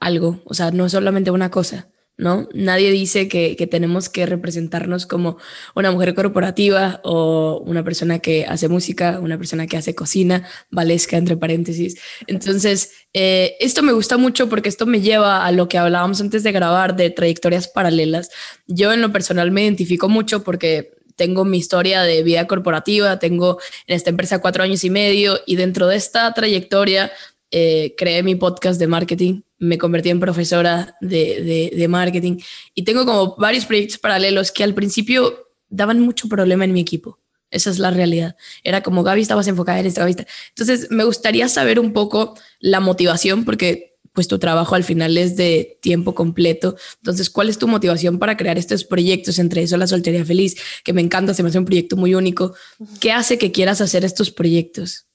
algo, 0.00 0.40
o 0.44 0.54
sea, 0.54 0.70
no 0.70 0.86
es 0.86 0.92
solamente 0.92 1.30
una 1.30 1.50
cosa. 1.50 1.90
¿No? 2.18 2.48
Nadie 2.54 2.90
dice 2.90 3.28
que, 3.28 3.56
que, 3.56 3.66
tenemos 3.66 4.08
que 4.08 4.24
representarnos 4.24 5.06
como 5.06 5.36
una 5.74 5.90
mujer 5.90 6.14
corporativa 6.14 7.00
o 7.04 7.62
una 7.66 7.84
persona 7.84 8.20
que 8.20 8.46
hace 8.46 8.68
música, 8.68 9.18
una 9.20 9.36
persona 9.36 9.66
que 9.66 9.76
hace 9.76 9.94
cocina, 9.94 10.48
valesca 10.70 11.16
entre 11.16 11.36
paréntesis. 11.36 11.98
Entonces, 12.26 12.92
eh, 13.12 13.56
esto 13.60 13.82
me 13.82 13.92
gusta 13.92 14.16
mucho 14.16 14.48
porque 14.48 14.68
esto 14.68 14.86
me 14.86 15.00
lleva 15.00 15.44
a 15.44 15.52
lo 15.52 15.68
que 15.68 15.78
hablábamos 15.78 16.20
antes 16.20 16.42
de 16.42 16.52
grabar 16.52 16.96
de 16.96 17.10
trayectorias 17.10 17.68
paralelas. 17.68 18.30
Yo 18.66 18.92
en 18.92 19.02
lo 19.02 19.12
personal 19.12 19.50
me 19.50 19.64
identifico 19.64 20.08
mucho 20.08 20.42
porque 20.42 20.96
tengo 21.16 21.44
mi 21.44 21.58
historia 21.58 22.02
de 22.02 22.22
vida 22.22 22.46
corporativa, 22.46 23.18
tengo 23.18 23.58
en 23.86 23.96
esta 23.96 24.10
empresa 24.10 24.40
cuatro 24.40 24.62
años 24.62 24.84
y 24.84 24.90
medio 24.90 25.40
y 25.46 25.56
dentro 25.56 25.86
de 25.86 25.96
esta 25.96 26.32
trayectoria 26.32 27.10
eh, 27.50 27.94
creé 27.96 28.22
mi 28.22 28.34
podcast 28.34 28.78
de 28.78 28.86
marketing, 28.86 29.42
me 29.58 29.78
convertí 29.78 30.10
en 30.10 30.20
profesora 30.20 30.96
de, 31.00 31.72
de, 31.74 31.88
marketing 31.88 32.38
y 32.74 32.84
tengo 32.84 33.06
como 33.06 33.36
varios 33.36 33.64
proyectos 33.64 33.98
paralelos 33.98 34.52
que 34.52 34.64
al 34.64 34.74
principio 34.74 35.48
daban 35.68 36.00
mucho 36.00 36.28
problema 36.28 36.64
en 36.64 36.72
mi 36.72 36.80
equipo. 36.80 37.18
Esa 37.50 37.70
es 37.70 37.78
la 37.78 37.90
realidad. 37.90 38.36
Era 38.64 38.82
como 38.82 39.02
Gaby 39.02 39.22
estabas 39.22 39.46
enfocada 39.46 39.80
en 39.80 39.86
esta 39.86 40.02
Gaby. 40.02 40.26
Entonces, 40.50 40.90
me 40.90 41.04
gustaría 41.04 41.48
saber 41.48 41.78
un 41.78 41.92
poco 41.92 42.36
la 42.60 42.80
motivación, 42.80 43.44
porque 43.44 43.96
pues 44.12 44.28
tu 44.28 44.38
trabajo 44.38 44.74
al 44.74 44.82
final 44.82 45.16
es 45.18 45.36
de 45.36 45.78
tiempo 45.80 46.14
completo. 46.14 46.76
Entonces, 46.96 47.30
¿cuál 47.30 47.48
es 47.48 47.58
tu 47.58 47.68
motivación 47.68 48.18
para 48.18 48.36
crear 48.36 48.58
estos 48.58 48.82
proyectos? 48.84 49.38
Entre 49.38 49.62
eso, 49.62 49.76
la 49.76 49.86
soltería 49.86 50.24
feliz, 50.24 50.56
que 50.82 50.92
me 50.92 51.02
encanta, 51.02 51.34
se 51.34 51.42
me 51.42 51.50
hace 51.50 51.58
un 51.58 51.66
proyecto 51.66 51.96
muy 51.96 52.14
único. 52.14 52.54
¿Qué 52.98 53.12
hace 53.12 53.38
que 53.38 53.52
quieras 53.52 53.80
hacer 53.80 54.04
estos 54.04 54.30
proyectos? 54.30 55.05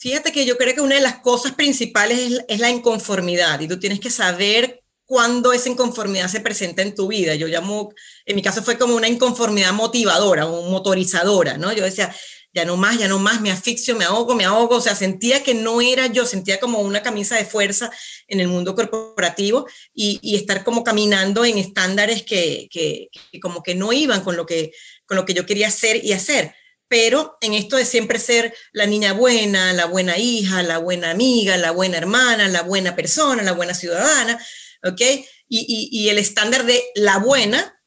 Fíjate 0.00 0.32
que 0.32 0.46
yo 0.46 0.56
creo 0.56 0.74
que 0.74 0.80
una 0.80 0.94
de 0.94 1.02
las 1.02 1.18
cosas 1.18 1.52
principales 1.52 2.42
es, 2.48 2.58
la 2.58 2.70
inconformidad 2.70 3.60
y 3.60 3.68
tú 3.68 3.78
tienes 3.78 4.00
que 4.00 4.08
saber 4.08 4.82
cuándo 5.04 5.52
esa 5.52 5.68
inconformidad 5.68 6.28
se 6.28 6.40
presenta 6.40 6.80
en 6.80 6.94
tu 6.94 7.08
vida. 7.08 7.34
Yo 7.34 7.48
llamo, 7.48 7.92
en 8.24 8.34
mi 8.34 8.40
caso 8.40 8.62
fue 8.62 8.78
como 8.78 8.96
una 8.96 9.08
inconformidad 9.08 9.74
motivadora 9.74 10.46
o 10.46 10.70
motorizadora, 10.70 11.58
¿no? 11.58 11.70
Yo 11.74 11.84
decía, 11.84 12.16
ya 12.54 12.64
no 12.64 12.78
más, 12.78 12.98
ya 12.98 13.08
no 13.08 13.18
más, 13.18 13.42
me 13.42 13.50
asfixio, 13.50 13.94
me 13.94 14.06
ahogo, 14.06 14.34
me 14.34 14.46
ahogo, 14.46 14.76
o 14.76 14.80
sea, 14.80 14.94
sentía 14.94 15.42
que 15.42 15.52
no 15.52 15.82
era 15.82 16.06
yo, 16.06 16.24
sentía 16.24 16.58
como 16.58 16.78
una 16.78 17.02
camisa 17.02 17.36
de 17.36 17.44
fuerza 17.44 17.90
en 18.26 18.40
el 18.40 18.48
mundo 18.48 18.74
corporativo 18.74 19.66
y, 19.92 20.34
estar 20.34 20.64
como 20.64 20.82
caminando 20.82 21.44
en 21.44 21.58
estándares 21.58 22.22
que, 22.22 22.68
que, 22.70 23.10
como 23.42 23.62
que 23.62 23.74
no 23.74 23.92
iban 23.92 24.22
con 24.22 24.34
lo 24.34 24.46
que, 24.46 24.72
con 25.04 25.18
lo 25.18 25.26
que 25.26 25.34
yo 25.34 25.44
quería 25.44 25.68
hacer 25.68 26.02
y 26.02 26.12
hacer 26.12 26.54
pero 26.90 27.38
en 27.40 27.54
esto 27.54 27.76
de 27.76 27.84
siempre 27.84 28.18
ser 28.18 28.52
la 28.72 28.84
niña 28.84 29.12
buena, 29.12 29.72
la 29.72 29.84
buena 29.84 30.18
hija, 30.18 30.60
la 30.64 30.78
buena 30.78 31.12
amiga, 31.12 31.56
la 31.56 31.70
buena 31.70 31.96
hermana, 31.96 32.48
la 32.48 32.62
buena 32.62 32.96
persona, 32.96 33.44
la 33.44 33.52
buena 33.52 33.74
ciudadana, 33.74 34.44
¿ok? 34.82 35.00
Y, 35.48 36.08
el 36.08 36.18
estándar 36.18 36.66
de 36.66 36.82
la 36.96 37.18
buena 37.18 37.80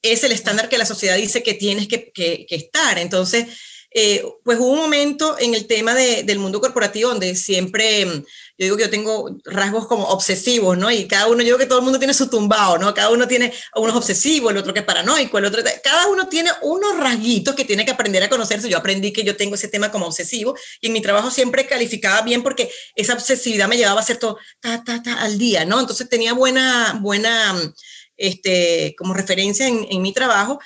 es 0.00 0.24
el 0.24 0.32
estándar 0.32 0.70
que 0.70 0.78
la 0.78 0.86
sociedad 0.86 1.16
dice 1.16 1.42
que 1.42 1.52
tienes 1.52 1.88
que, 1.88 2.46
estar. 2.48 2.98
Entonces, 2.98 3.48
eh, 3.90 4.22
pues 4.44 4.58
hubo 4.58 4.72
un 4.72 4.80
momento 4.80 5.36
en 5.38 5.54
el 5.54 5.66
tema 5.66 5.94
del 5.94 6.38
mundo 6.38 6.60
corporativo 6.60 7.08
donde 7.08 7.34
siempre, 7.34 8.04
mm, 8.04 8.18
yo 8.18 8.64
digo 8.64 8.76
que 8.76 8.82
yo 8.82 8.90
tengo 8.90 9.38
rasgos 9.46 9.86
como 9.86 10.04
obsesivos, 10.08 10.76
¿no? 10.76 10.90
Y 10.90 11.08
cada 11.08 11.26
uno, 11.26 11.38
yo 11.38 11.44
digo 11.44 11.58
que 11.58 11.66
todo 11.66 11.78
el 11.78 11.84
mundo 11.84 11.98
tiene 11.98 12.12
su 12.12 12.28
tumbado, 12.28 12.76
¿no? 12.76 12.92
Cada 12.92 13.08
uno 13.10 13.26
tiene, 13.26 13.52
uno 13.76 13.88
es 13.88 13.96
obsesivo, 13.96 14.50
el 14.50 14.58
otro 14.58 14.74
que 14.74 14.80
es 14.80 14.84
paranoico, 14.84 15.38
el 15.38 15.46
otro, 15.46 15.62
cada 15.82 16.06
uno 16.08 16.28
tiene 16.28 16.50
unos 16.62 16.98
rasguitos 16.98 17.54
que 17.54 17.64
tiene 17.64 17.86
que 17.86 17.92
aprender 17.92 18.22
a 18.22 18.28
conocerse. 18.28 18.68
Yo 18.68 18.76
aprendí 18.76 19.10
que 19.10 19.24
yo 19.24 19.36
tengo 19.36 19.54
ese 19.54 19.68
tema 19.68 19.90
como 19.90 20.06
obsesivo 20.06 20.54
y 20.82 20.88
en 20.88 20.92
mi 20.92 21.00
trabajo 21.00 21.30
siempre 21.30 21.66
calificaba 21.66 22.20
bien 22.22 22.42
porque 22.42 22.70
esa 22.94 23.14
obsesividad 23.14 23.68
me 23.68 23.78
llevaba 23.78 24.00
a 24.00 24.02
hacer 24.02 24.18
todo 24.18 24.38
ta, 24.60 24.84
ta, 24.84 25.02
ta, 25.02 25.22
al 25.22 25.38
día, 25.38 25.64
¿no? 25.64 25.80
Entonces 25.80 26.08
tenía 26.10 26.34
buena, 26.34 26.98
buena, 27.00 27.54
mm, 27.54 27.74
este, 28.18 28.94
como 28.98 29.14
referencia 29.14 29.66
en, 29.66 29.86
en 29.88 30.02
mi 30.02 30.12
trabajo 30.12 30.58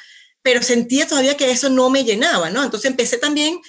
pero 0.43 0.63
sentía 0.63 1.07
todavía 1.07 1.37
que 1.37 1.51
eso 1.51 1.69
no 1.69 1.91
me 1.91 2.05
llenaba, 2.05 2.51
¿no? 2.51 2.63
Entonces 2.63 2.91
empecé 2.91 3.19
también 3.19 3.61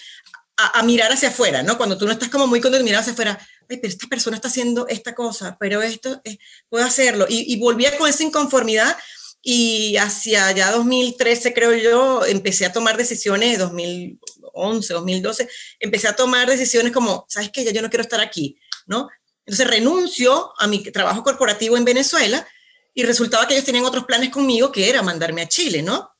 a, 0.57 0.83
mirar 0.83 1.11
hacia 1.11 1.29
afuera, 1.29 1.63
¿no? 1.63 1.77
Cuando 1.77 1.97
tú 1.97 2.05
no 2.05 2.11
estás 2.11 2.29
como 2.29 2.47
muy 2.47 2.61
contento, 2.61 2.83
mirar 2.83 3.01
hacia 3.01 3.13
afuera, 3.13 3.39
ay, 3.69 3.77
pero 3.77 3.87
esta 3.87 4.07
persona 4.07 4.35
está 4.35 4.47
haciendo 4.47 4.87
esta 4.87 5.15
cosa, 5.15 5.57
pero 5.59 5.81
esto, 5.81 6.21
eh, 6.23 6.37
puedo 6.69 6.85
hacerlo. 6.85 7.25
Y, 7.27 7.53
y 7.53 7.59
volvía 7.59 7.97
con 7.97 8.09
esa 8.09 8.23
inconformidad 8.23 8.97
y 9.45 9.97
hacia 9.97 10.51
ya 10.53 10.71
2013, 10.71 11.53
creo 11.53 11.73
yo, 11.75 12.25
empecé 12.25 12.65
a 12.65 12.71
tomar 12.71 12.95
decisiones, 12.95 13.59
2011, 13.59 14.93
2012, 14.93 15.49
empecé 15.79 16.07
a 16.07 16.15
tomar 16.15 16.47
decisiones 16.49 16.93
como, 16.93 17.25
¿sabes 17.27 17.49
qué? 17.51 17.65
Ya 17.65 17.71
yo 17.71 17.81
no 17.81 17.89
quiero 17.89 18.03
estar 18.03 18.21
aquí, 18.21 18.57
¿no? 18.85 19.09
Entonces 19.45 19.67
renuncio 19.67 20.53
a 20.57 20.67
mi 20.67 20.81
trabajo 20.83 21.23
corporativo 21.23 21.75
en 21.75 21.83
Venezuela 21.83 22.47
y 22.93 23.03
resultaba 23.03 23.45
que 23.45 23.55
ellos 23.55 23.65
tenían 23.65 23.83
otros 23.83 24.05
planes 24.05 24.29
conmigo 24.29 24.71
que 24.71 24.89
era 24.89 25.01
mandarme 25.01 25.41
a 25.41 25.49
Chile, 25.49 25.81
¿no? 25.81 26.12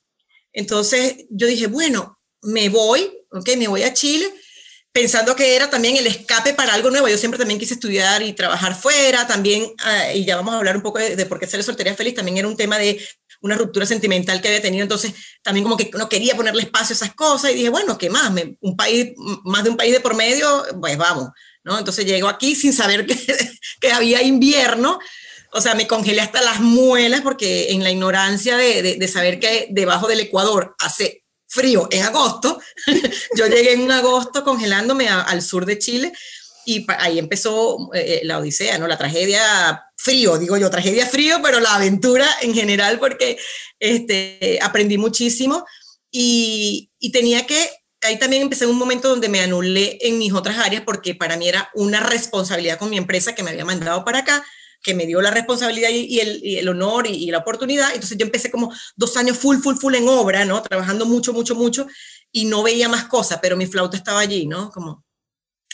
Entonces 0.54 1.26
yo 1.28 1.46
dije, 1.46 1.66
bueno, 1.66 2.18
me 2.42 2.70
voy, 2.70 3.12
ok, 3.30 3.50
me 3.58 3.68
voy 3.68 3.82
a 3.82 3.92
Chile, 3.92 4.32
pensando 4.92 5.34
que 5.34 5.56
era 5.56 5.68
también 5.68 5.96
el 5.96 6.06
escape 6.06 6.54
para 6.54 6.72
algo 6.72 6.88
nuevo. 6.88 7.08
Yo 7.08 7.18
siempre 7.18 7.38
también 7.38 7.58
quise 7.58 7.74
estudiar 7.74 8.22
y 8.22 8.32
trabajar 8.32 8.74
fuera, 8.76 9.26
también, 9.26 9.66
ah, 9.80 10.12
y 10.14 10.24
ya 10.24 10.36
vamos 10.36 10.54
a 10.54 10.58
hablar 10.58 10.76
un 10.76 10.82
poco 10.82 11.00
de, 11.00 11.26
por 11.26 11.40
qué 11.40 11.48
ser 11.48 11.62
soltería 11.64 11.94
feliz, 11.94 12.14
también 12.14 12.38
era 12.38 12.48
un 12.48 12.56
tema 12.56 12.78
de 12.78 13.04
una 13.40 13.56
ruptura 13.56 13.84
sentimental 13.84 14.40
que 14.40 14.48
había 14.48 14.62
tenido, 14.62 14.84
entonces 14.84 15.12
también 15.42 15.64
como 15.64 15.76
que 15.76 15.90
no 15.98 16.08
quería 16.08 16.36
ponerle 16.36 16.62
espacio 16.62 16.94
a 16.94 16.96
esas 16.96 17.14
cosas 17.14 17.50
y 17.50 17.54
dije, 17.54 17.68
bueno, 17.68 17.98
¿qué 17.98 18.08
más? 18.08 18.32
un 18.60 18.76
país, 18.76 19.12
más 19.44 19.64
de 19.64 19.70
un 19.70 19.76
país 19.76 19.92
de 19.92 20.00
por 20.00 20.14
medio, 20.14 20.64
pues 20.80 20.96
vamos, 20.96 21.30
¿no? 21.64 21.76
Entonces 21.76 22.06
llego 22.06 22.28
aquí 22.28 22.54
sin 22.54 22.72
saber 22.72 23.04
que 23.80 23.92
había 23.92 24.22
invierno, 24.22 25.00
o 25.56 25.60
sea, 25.60 25.76
me 25.76 25.86
congelé 25.86 26.20
hasta 26.20 26.42
las 26.42 26.58
muelas 26.58 27.20
porque 27.20 27.70
en 27.70 27.84
la 27.84 27.90
ignorancia 27.90 28.56
de, 28.56 28.82
de, 28.82 29.08
saber 29.08 29.38
que 29.38 29.68
debajo 29.70 30.08
del 30.08 30.18
Ecuador 30.18 30.74
hace 30.80 31.24
frío 31.46 31.86
en 31.92 32.02
agosto, 32.02 32.60
yo 33.36 33.46
llegué 33.46 33.74
en 33.74 33.90
agosto 33.92 34.42
congelándome 34.42 35.08
al 35.08 35.42
sur 35.42 35.64
de 35.64 35.78
Chile 35.78 36.12
y 36.66 36.84
ahí 36.98 37.20
empezó 37.20 37.88
eh, 37.94 38.22
la 38.24 38.38
odisea, 38.38 38.78
¿no? 38.78 38.88
La 38.88 38.98
tragedia 38.98 39.84
frío, 39.96 40.38
digo 40.38 40.56
yo, 40.56 40.70
tragedia 40.70 41.06
frío, 41.06 41.38
pero 41.40 41.60
la 41.60 41.76
aventura 41.76 42.26
en 42.42 42.52
general 42.52 42.98
porque 42.98 43.38
este, 43.78 44.58
aprendí 44.60 44.98
muchísimo 44.98 45.64
y, 46.10 46.90
y 46.98 47.12
tenía 47.12 47.46
que 47.46 47.70
ahí 48.02 48.18
también 48.18 48.42
empecé 48.42 48.66
un 48.66 48.76
momento 48.76 49.08
donde 49.08 49.28
me 49.28 49.40
anulé 49.40 49.98
en 50.00 50.18
mis 50.18 50.32
otras 50.32 50.58
áreas 50.58 50.82
porque 50.84 51.14
para 51.14 51.36
mí 51.36 51.48
era 51.48 51.70
una 51.74 52.00
responsabilidad 52.00 52.76
con 52.76 52.90
mi 52.90 52.98
empresa 52.98 53.36
que 53.36 53.44
me 53.44 53.50
había 53.50 53.64
mandado 53.64 54.04
para 54.04 54.18
acá 54.18 54.44
que 54.84 54.94
me 54.94 55.06
dio 55.06 55.20
la 55.22 55.30
responsabilidad 55.30 55.88
y, 55.90 56.20
el, 56.20 56.68
honor 56.68 57.06
y, 57.06 57.30
la 57.30 57.38
oportunidad. 57.38 57.88
Entonces 57.94 58.18
yo 58.18 58.26
empecé 58.26 58.50
como 58.50 58.72
dos 58.94 59.16
años 59.16 59.38
full, 59.38 59.56
full, 59.56 59.76
full 59.76 59.94
en 59.94 60.08
obra, 60.08 60.44
¿no? 60.44 60.62
Trabajando 60.62 61.06
mucho, 61.06 61.32
mucho, 61.32 61.54
mucho 61.56 61.86
y 62.30 62.44
no 62.44 62.62
veía 62.62 62.88
más 62.88 63.06
cosas, 63.06 63.38
pero 63.40 63.56
mi 63.56 63.66
flauta 63.66 63.96
estaba 63.96 64.20
allí, 64.20 64.46
¿no? 64.46 64.70
Como 64.70 65.02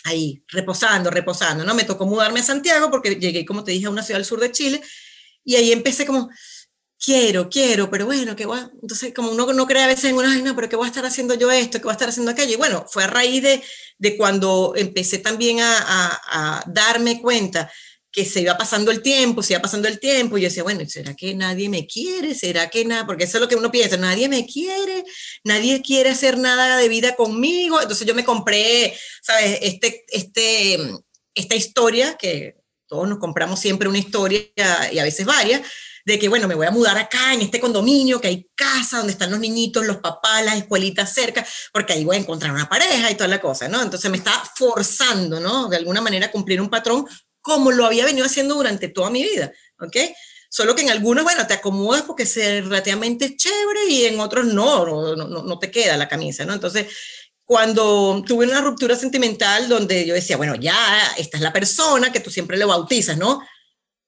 ahí, 0.04 0.42
reposando, 0.48 1.10
reposando, 1.10 1.64
¿no? 1.64 1.74
Me 1.74 1.84
tocó 1.84 2.06
mudarme 2.06 2.40
a 2.40 2.44
Santiago 2.44 2.88
porque 2.88 3.16
llegué, 3.16 3.44
como 3.44 3.64
te 3.64 3.72
dije, 3.72 3.86
a 3.86 3.90
una 3.90 4.02
ciudad 4.02 4.20
al 4.20 4.24
sur 4.24 4.38
de 4.38 4.52
Chile 4.52 4.80
y 5.44 5.56
ahí 5.56 5.72
empecé 5.72 6.06
como, 6.06 6.30
quiero, 7.04 7.48
quiero, 7.48 7.90
pero 7.90 8.06
bueno, 8.06 8.36
qué 8.36 8.46
va. 8.46 8.70
Entonces, 8.80 9.12
como 9.12 9.32
uno 9.32 9.52
no 9.52 9.66
cree 9.66 9.82
a 9.82 9.88
veces 9.88 10.04
en 10.04 10.16
una, 10.16 10.32
ay, 10.32 10.42
no, 10.42 10.54
pero 10.54 10.68
¿qué 10.68 10.76
voy 10.76 10.84
a 10.84 10.88
estar 10.88 11.04
haciendo 11.04 11.34
yo 11.34 11.50
esto? 11.50 11.78
¿Qué 11.78 11.84
voy 11.84 11.90
a 11.90 11.94
estar 11.94 12.10
haciendo 12.10 12.30
aquello? 12.30 12.52
Y 12.52 12.56
bueno, 12.56 12.86
fue 12.88 13.02
a 13.02 13.08
raíz 13.08 13.42
de, 13.42 13.60
de 13.98 14.16
cuando 14.16 14.74
empecé 14.76 15.18
también 15.18 15.58
a, 15.60 15.78
a, 15.78 16.58
a 16.58 16.64
darme 16.68 17.20
cuenta 17.20 17.70
que 18.12 18.24
se 18.24 18.40
iba 18.40 18.58
pasando 18.58 18.90
el 18.90 19.02
tiempo, 19.02 19.42
se 19.42 19.52
iba 19.52 19.62
pasando 19.62 19.86
el 19.86 20.00
tiempo, 20.00 20.36
y 20.36 20.42
yo 20.42 20.48
decía, 20.48 20.62
bueno, 20.62 20.80
¿será 20.88 21.14
que 21.14 21.34
nadie 21.34 21.68
me 21.68 21.86
quiere? 21.86 22.34
¿Será 22.34 22.68
que 22.68 22.84
nada? 22.84 23.06
Porque 23.06 23.24
eso 23.24 23.38
es 23.38 23.40
lo 23.42 23.48
que 23.48 23.56
uno 23.56 23.70
piensa, 23.70 23.96
nadie 23.96 24.28
me 24.28 24.46
quiere, 24.46 25.04
nadie 25.44 25.80
quiere 25.82 26.10
hacer 26.10 26.36
nada 26.38 26.76
de 26.76 26.88
vida 26.88 27.14
conmigo. 27.14 27.80
Entonces 27.80 28.06
yo 28.06 28.14
me 28.14 28.24
compré, 28.24 28.96
¿sabes? 29.22 29.58
Este, 29.62 30.04
este, 30.08 30.78
esta 31.34 31.54
historia, 31.54 32.16
que 32.18 32.56
todos 32.88 33.08
nos 33.08 33.18
compramos 33.18 33.60
siempre 33.60 33.88
una 33.88 33.98
historia 33.98 34.42
y 34.92 34.98
a 34.98 35.04
veces 35.04 35.24
varias, 35.24 35.62
de 36.04 36.18
que, 36.18 36.28
bueno, 36.28 36.48
me 36.48 36.54
voy 36.54 36.66
a 36.66 36.72
mudar 36.72 36.98
acá, 36.98 37.34
en 37.34 37.42
este 37.42 37.60
condominio, 37.60 38.20
que 38.20 38.28
hay 38.28 38.50
casa 38.56 38.98
donde 38.98 39.12
están 39.12 39.30
los 39.30 39.38
niñitos, 39.38 39.86
los 39.86 39.98
papás, 39.98 40.44
las 40.44 40.56
escuelitas 40.56 41.12
cerca, 41.12 41.46
porque 41.72 41.92
ahí 41.92 42.04
voy 42.04 42.16
a 42.16 42.20
encontrar 42.20 42.52
una 42.52 42.68
pareja 42.68 43.10
y 43.10 43.14
toda 43.14 43.28
la 43.28 43.40
cosa, 43.40 43.68
¿no? 43.68 43.80
Entonces 43.82 44.10
me 44.10 44.16
está 44.16 44.42
forzando, 44.56 45.38
¿no? 45.38 45.68
De 45.68 45.76
alguna 45.76 46.00
manera 46.00 46.32
cumplir 46.32 46.60
un 46.60 46.70
patrón 46.70 47.06
como 47.40 47.70
lo 47.70 47.86
había 47.86 48.04
venido 48.04 48.26
haciendo 48.26 48.54
durante 48.54 48.88
toda 48.88 49.10
mi 49.10 49.22
vida, 49.22 49.52
¿ok? 49.78 49.96
Solo 50.48 50.74
que 50.74 50.82
en 50.82 50.90
algunos, 50.90 51.22
bueno, 51.22 51.46
te 51.46 51.54
acomodas 51.54 52.02
porque 52.02 52.24
es 52.24 52.34
relativamente 52.34 53.36
chévere 53.36 53.86
y 53.88 54.04
en 54.06 54.18
otros 54.18 54.46
no, 54.46 55.14
no, 55.14 55.26
no, 55.26 55.58
te 55.58 55.70
queda 55.70 55.96
la 55.96 56.08
camisa, 56.08 56.44
¿no? 56.44 56.52
Entonces, 56.52 56.86
cuando 57.44 58.22
tuve 58.26 58.46
una 58.46 58.60
ruptura 58.60 58.96
sentimental 58.96 59.68
donde 59.68 60.04
yo 60.04 60.14
decía, 60.14 60.36
bueno, 60.36 60.56
ya, 60.56 61.14
esta 61.16 61.36
es 61.36 61.42
la 61.42 61.52
persona 61.52 62.12
que 62.12 62.20
tú 62.20 62.30
siempre 62.30 62.58
le 62.58 62.64
bautizas, 62.64 63.16
¿no? 63.16 63.46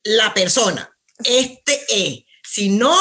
La 0.02 0.34
persona, 0.34 0.90
este 1.24 1.80
es. 1.88 2.24
Si 2.42 2.70
no, 2.70 2.96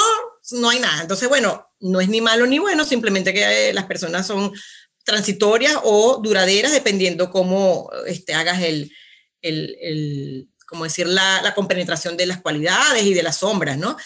no 0.51 0.69
hay 0.69 0.79
nada. 0.79 1.01
Entonces, 1.01 1.27
bueno, 1.27 1.67
no 1.79 1.99
es 1.99 2.09
ni 2.09 2.21
malo 2.21 2.45
ni 2.45 2.59
bueno, 2.59 2.85
simplemente 2.85 3.33
que 3.33 3.69
eh, 3.69 3.73
las 3.73 3.85
personas 3.85 4.27
son 4.27 4.53
transitorias 5.03 5.77
o 5.83 6.19
duraderas 6.21 6.71
dependiendo 6.71 7.31
cómo 7.31 7.89
este, 8.05 8.35
hagas 8.35 8.61
el, 8.61 8.91
el, 9.41 10.47
como 10.67 10.83
decir, 10.85 11.07
la, 11.07 11.41
la, 11.41 11.53
compenetración 11.53 12.17
de 12.17 12.25
las 12.25 12.41
cualidades 12.41 13.03
y 13.03 13.13
de 13.13 13.23
las 13.23 13.37
sombras, 13.37 13.77
¿no? 13.77 13.97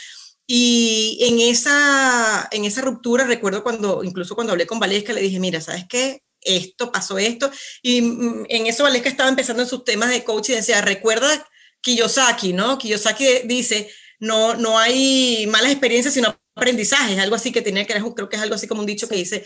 Y 0.48 1.18
en 1.22 1.40
esa, 1.40 2.48
en 2.52 2.66
esa 2.66 2.82
ruptura, 2.82 3.26
recuerdo 3.26 3.64
cuando, 3.64 4.04
incluso 4.04 4.36
cuando 4.36 4.54
hablé 4.54 4.68
con 4.68 4.80
Valesca, 4.80 5.14
le 5.14 5.22
dije, 5.22 5.40
mira, 5.40 5.60
¿sabes 5.60 5.86
qué? 5.90 6.22
Esto 6.42 6.92
pasó 6.92 7.18
esto. 7.18 7.50
Y 7.82 8.02
mm, 8.02 8.46
en 8.50 8.68
eso 8.68 8.84
Valesca 8.84 9.10
estaba 9.10 9.30
empezando 9.30 9.64
en 9.64 9.70
sus 9.70 9.84
temas 9.84 10.10
de 10.10 10.24
coach 10.24 10.50
y 10.50 10.54
decía, 10.54 10.82
recuerda 10.82 11.48
Kiyosaki, 11.82 12.54
¿no? 12.54 12.78
Kiyosaki 12.78 13.42
dice, 13.46 13.90
no, 14.20 14.56
no 14.56 14.78
hay 14.78 15.48
malas 15.48 15.72
experiencias, 15.72 16.14
sino 16.14 16.40
aprendizajes, 16.56 17.20
algo 17.20 17.36
así 17.36 17.52
que 17.52 17.62
tenía 17.62 17.86
que, 17.86 17.94
creo 17.94 18.30
que 18.30 18.38
es 18.38 18.42
algo 18.42 18.56
así 18.56 18.68
como 18.68 18.80
un 18.82 18.86
dicho 18.86 19.10
que 19.10 19.16
dice, 19.16 19.44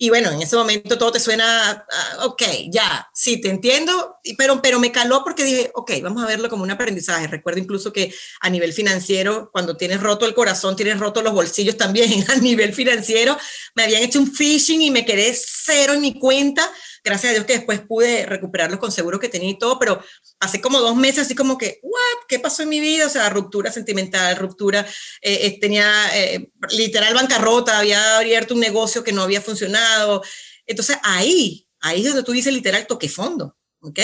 y 0.00 0.10
bueno, 0.10 0.30
en 0.30 0.40
ese 0.40 0.54
momento 0.54 0.96
todo 0.96 1.10
te 1.10 1.18
suena, 1.18 1.84
uh, 2.20 2.26
ok, 2.26 2.42
ya, 2.70 3.10
sí, 3.12 3.40
te 3.40 3.48
entiendo, 3.48 4.18
pero, 4.36 4.62
pero 4.62 4.78
me 4.78 4.92
caló 4.92 5.24
porque 5.24 5.42
dije, 5.42 5.72
ok, 5.74 5.90
vamos 6.04 6.22
a 6.22 6.26
verlo 6.26 6.48
como 6.48 6.62
un 6.62 6.70
aprendizaje. 6.70 7.26
Recuerdo 7.26 7.58
incluso 7.58 7.92
que 7.92 8.14
a 8.40 8.48
nivel 8.48 8.72
financiero, 8.72 9.50
cuando 9.52 9.76
tienes 9.76 10.00
roto 10.00 10.24
el 10.24 10.34
corazón, 10.34 10.76
tienes 10.76 11.00
roto 11.00 11.20
los 11.20 11.32
bolsillos 11.32 11.76
también. 11.76 12.24
A 12.28 12.36
nivel 12.36 12.74
financiero, 12.74 13.36
me 13.74 13.84
habían 13.84 14.02
hecho 14.02 14.20
un 14.20 14.32
phishing 14.32 14.82
y 14.82 14.90
me 14.92 15.04
quedé 15.04 15.34
cero 15.34 15.94
en 15.94 16.00
mi 16.00 16.16
cuenta 16.18 16.70
gracias 17.08 17.30
a 17.30 17.34
Dios 17.34 17.46
que 17.46 17.54
después 17.54 17.80
pude 17.80 18.26
recuperarlos 18.26 18.78
con 18.78 18.92
seguro 18.92 19.18
que 19.18 19.28
tenía 19.28 19.50
y 19.50 19.58
todo, 19.58 19.78
pero 19.78 20.02
hace 20.40 20.60
como 20.60 20.80
dos 20.80 20.94
meses 20.94 21.20
así 21.20 21.34
como 21.34 21.56
que, 21.56 21.80
¿what? 21.82 22.26
¿Qué 22.28 22.38
pasó 22.38 22.62
en 22.62 22.68
mi 22.68 22.80
vida? 22.80 23.06
O 23.06 23.10
sea, 23.10 23.30
ruptura 23.30 23.72
sentimental, 23.72 24.36
ruptura, 24.36 24.86
eh, 25.22 25.38
eh, 25.42 25.58
tenía 25.60 25.90
eh, 26.14 26.50
literal 26.70 27.14
bancarrota, 27.14 27.78
había 27.78 28.18
abierto 28.18 28.54
un 28.54 28.60
negocio 28.60 29.02
que 29.02 29.12
no 29.12 29.22
había 29.22 29.40
funcionado. 29.40 30.22
Entonces 30.66 30.98
ahí, 31.02 31.66
ahí 31.80 32.00
es 32.00 32.08
donde 32.08 32.22
tú 32.22 32.32
dices 32.32 32.52
literal 32.52 32.86
toque 32.86 33.08
fondo, 33.08 33.56
¿ok? 33.80 34.00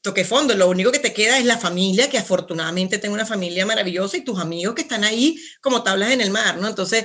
Toque 0.00 0.24
fondo, 0.24 0.54
lo 0.54 0.68
único 0.68 0.92
que 0.92 1.00
te 1.00 1.12
queda 1.12 1.38
es 1.38 1.44
la 1.44 1.58
familia, 1.58 2.08
que 2.08 2.18
afortunadamente 2.18 2.98
tengo 2.98 3.14
una 3.14 3.26
familia 3.26 3.66
maravillosa 3.66 4.16
y 4.16 4.24
tus 4.24 4.38
amigos 4.38 4.76
que 4.76 4.82
están 4.82 5.02
ahí 5.02 5.36
como 5.60 5.82
tablas 5.82 6.12
en 6.12 6.20
el 6.20 6.30
mar, 6.30 6.56
¿no? 6.58 6.68
Entonces, 6.68 7.04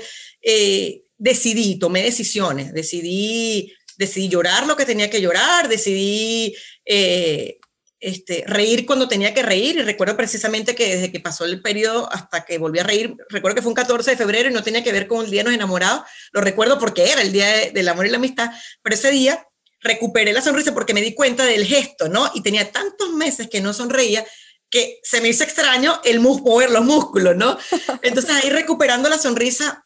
decidí, 1.18 1.80
tomé 1.80 2.04
decisiones, 2.04 2.72
decidí 2.72 3.74
decidí 3.98 4.30
llorar 4.30 4.68
lo 4.68 4.76
que 4.76 4.86
tenía 4.86 5.10
que 5.10 5.22
llorar, 5.22 5.68
decidí 5.68 6.56
eh, 6.86 7.58
este, 8.00 8.44
reír 8.48 8.86
cuando 8.86 9.08
tenía 9.08 9.34
que 9.34 9.44
reír 9.44 9.78
y 9.78 9.82
recuerdo 9.82 10.18
precisamente 10.18 10.76
que 10.76 10.96
desde 10.96 11.12
que 11.12 11.22
pasó 11.22 11.46
el 11.46 11.62
periodo 11.62 12.12
hasta 12.12 12.44
que 12.44 12.58
volví 12.58 12.80
a 12.80 12.84
reír, 12.84 13.16
recuerdo 13.30 13.56
que 13.56 13.62
fue 13.62 13.70
un 13.70 13.76
14 13.76 14.12
de 14.12 14.18
febrero 14.18 14.50
y 14.50 14.54
no 14.54 14.62
tenía 14.62 14.84
que 14.84 14.92
ver 14.92 15.08
con 15.08 15.24
el 15.24 15.32
Día 15.32 15.42
de 15.42 15.46
los 15.46 15.56
Enamorados, 15.56 16.04
lo 16.32 16.42
recuerdo 16.42 16.78
porque 16.80 17.10
era 17.10 17.22
el 17.22 17.32
Día 17.32 17.72
del 17.72 17.88
Amor 17.88 18.06
y 18.06 18.10
la 18.10 18.18
Amistad, 18.18 18.52
pero 18.82 18.96
ese 18.96 19.10
día 19.10 19.48
recuperé 19.80 20.34
la 20.34 20.42
sonrisa 20.42 20.74
porque 20.74 20.94
me 20.94 21.02
di 21.02 21.14
cuenta 21.14 21.46
del 21.46 21.66
gesto, 21.66 22.10
¿no? 22.10 22.30
Y 22.34 22.42
tenía 22.42 22.72
tantos 22.72 23.14
meses 23.14 23.48
que 23.50 23.62
no 23.62 23.74
sonreía 23.74 24.26
que 24.70 25.00
se 25.04 25.22
me 25.22 25.30
hizo 25.30 25.44
extraño 25.44 26.02
el 26.04 26.20
mover 26.20 26.72
los 26.72 26.84
músculos, 26.84 27.36
¿no? 27.36 27.58
Entonces 28.02 28.32
ahí 28.32 28.50
recuperando 28.50 29.08
la 29.08 29.20
sonrisa 29.20 29.83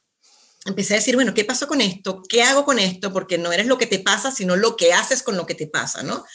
empecé 0.67 0.93
a 0.93 0.97
decir, 0.97 1.15
bueno, 1.15 1.33
¿qué 1.33 1.45
pasó 1.45 1.67
con 1.67 1.81
esto? 1.81 2.21
¿Qué 2.27 2.43
hago 2.43 2.65
con 2.65 2.77
esto? 2.79 3.11
Porque 3.13 3.37
no 3.37 3.51
eres 3.51 3.67
lo 3.67 3.77
que 3.77 3.87
te 3.87 3.99
pasa, 3.99 4.31
sino 4.31 4.55
lo 4.55 4.75
que 4.75 4.93
haces 4.93 5.23
con 5.23 5.37
lo 5.37 5.45
que 5.45 5.55
te 5.55 5.67
pasa, 5.67 6.03
¿no? 6.03 6.25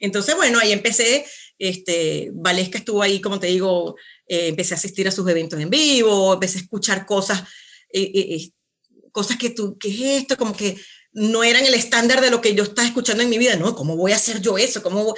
Entonces, 0.00 0.34
bueno, 0.34 0.58
ahí 0.58 0.72
empecé, 0.72 1.24
este, 1.58 2.30
Valesca 2.34 2.78
estuvo 2.78 3.02
ahí, 3.02 3.20
como 3.20 3.38
te 3.38 3.46
digo, 3.46 3.96
eh, 4.26 4.48
empecé 4.48 4.74
a 4.74 4.76
asistir 4.76 5.06
a 5.08 5.12
sus 5.12 5.28
eventos 5.28 5.60
en 5.60 5.70
vivo, 5.70 6.34
empecé 6.34 6.58
a 6.58 6.62
escuchar 6.62 7.06
cosas, 7.06 7.42
eh, 7.92 8.10
eh, 8.14 8.50
cosas 9.12 9.36
que 9.38 9.50
tú, 9.50 9.78
¿qué 9.78 9.88
es 9.88 10.22
esto? 10.22 10.36
Como 10.36 10.54
que 10.54 10.76
no 11.12 11.44
eran 11.44 11.64
el 11.64 11.74
estándar 11.74 12.20
de 12.20 12.30
lo 12.30 12.40
que 12.40 12.54
yo 12.54 12.64
estaba 12.64 12.86
escuchando 12.86 13.22
en 13.22 13.30
mi 13.30 13.38
vida, 13.38 13.56
¿no? 13.56 13.74
¿Cómo 13.74 13.96
voy 13.96 14.12
a 14.12 14.16
hacer 14.16 14.40
yo 14.42 14.58
eso? 14.58 14.82
¿Cómo 14.82 15.14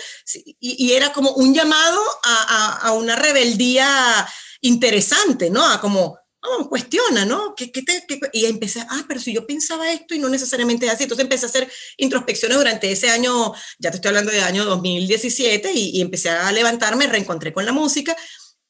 y, 0.60 0.92
era 0.92 1.12
como 1.12 1.32
un 1.32 1.52
llamado 1.52 2.00
a, 2.22 2.78
a, 2.82 2.88
a 2.88 2.92
una 2.92 3.16
rebeldía 3.16 4.28
interesante, 4.60 5.50
¿no? 5.50 5.66
A 5.66 5.80
como, 5.80 6.18
cuestiona, 6.68 7.24
¿no? 7.24 7.54
¿Qué, 7.56 7.72
qué 7.72 7.82
te, 7.82 8.04
y 8.32 8.46
empecé, 8.46 8.80
ah, 8.80 9.04
pero 9.08 9.20
si 9.20 9.32
yo 9.32 9.46
pensaba 9.46 9.92
esto 9.92 10.14
y 10.14 10.18
no 10.18 10.28
necesariamente 10.28 10.86
es 10.86 10.92
así, 10.92 11.04
entonces 11.04 11.24
empecé 11.24 11.46
a 11.46 11.48
hacer 11.48 11.70
introspecciones 11.96 12.58
durante 12.58 12.90
ese 12.90 13.10
año, 13.10 13.52
ya 13.78 13.90
te 13.90 13.96
estoy 13.96 14.10
hablando 14.10 14.30
de 14.30 14.40
año 14.40 14.64
2017, 14.64 15.72
y, 15.72 15.98
y 15.98 16.00
empecé 16.00 16.30
a 16.30 16.50
levantarme, 16.52 17.06
reencontré 17.06 17.52
con 17.52 17.64
la 17.64 17.72
música, 17.72 18.16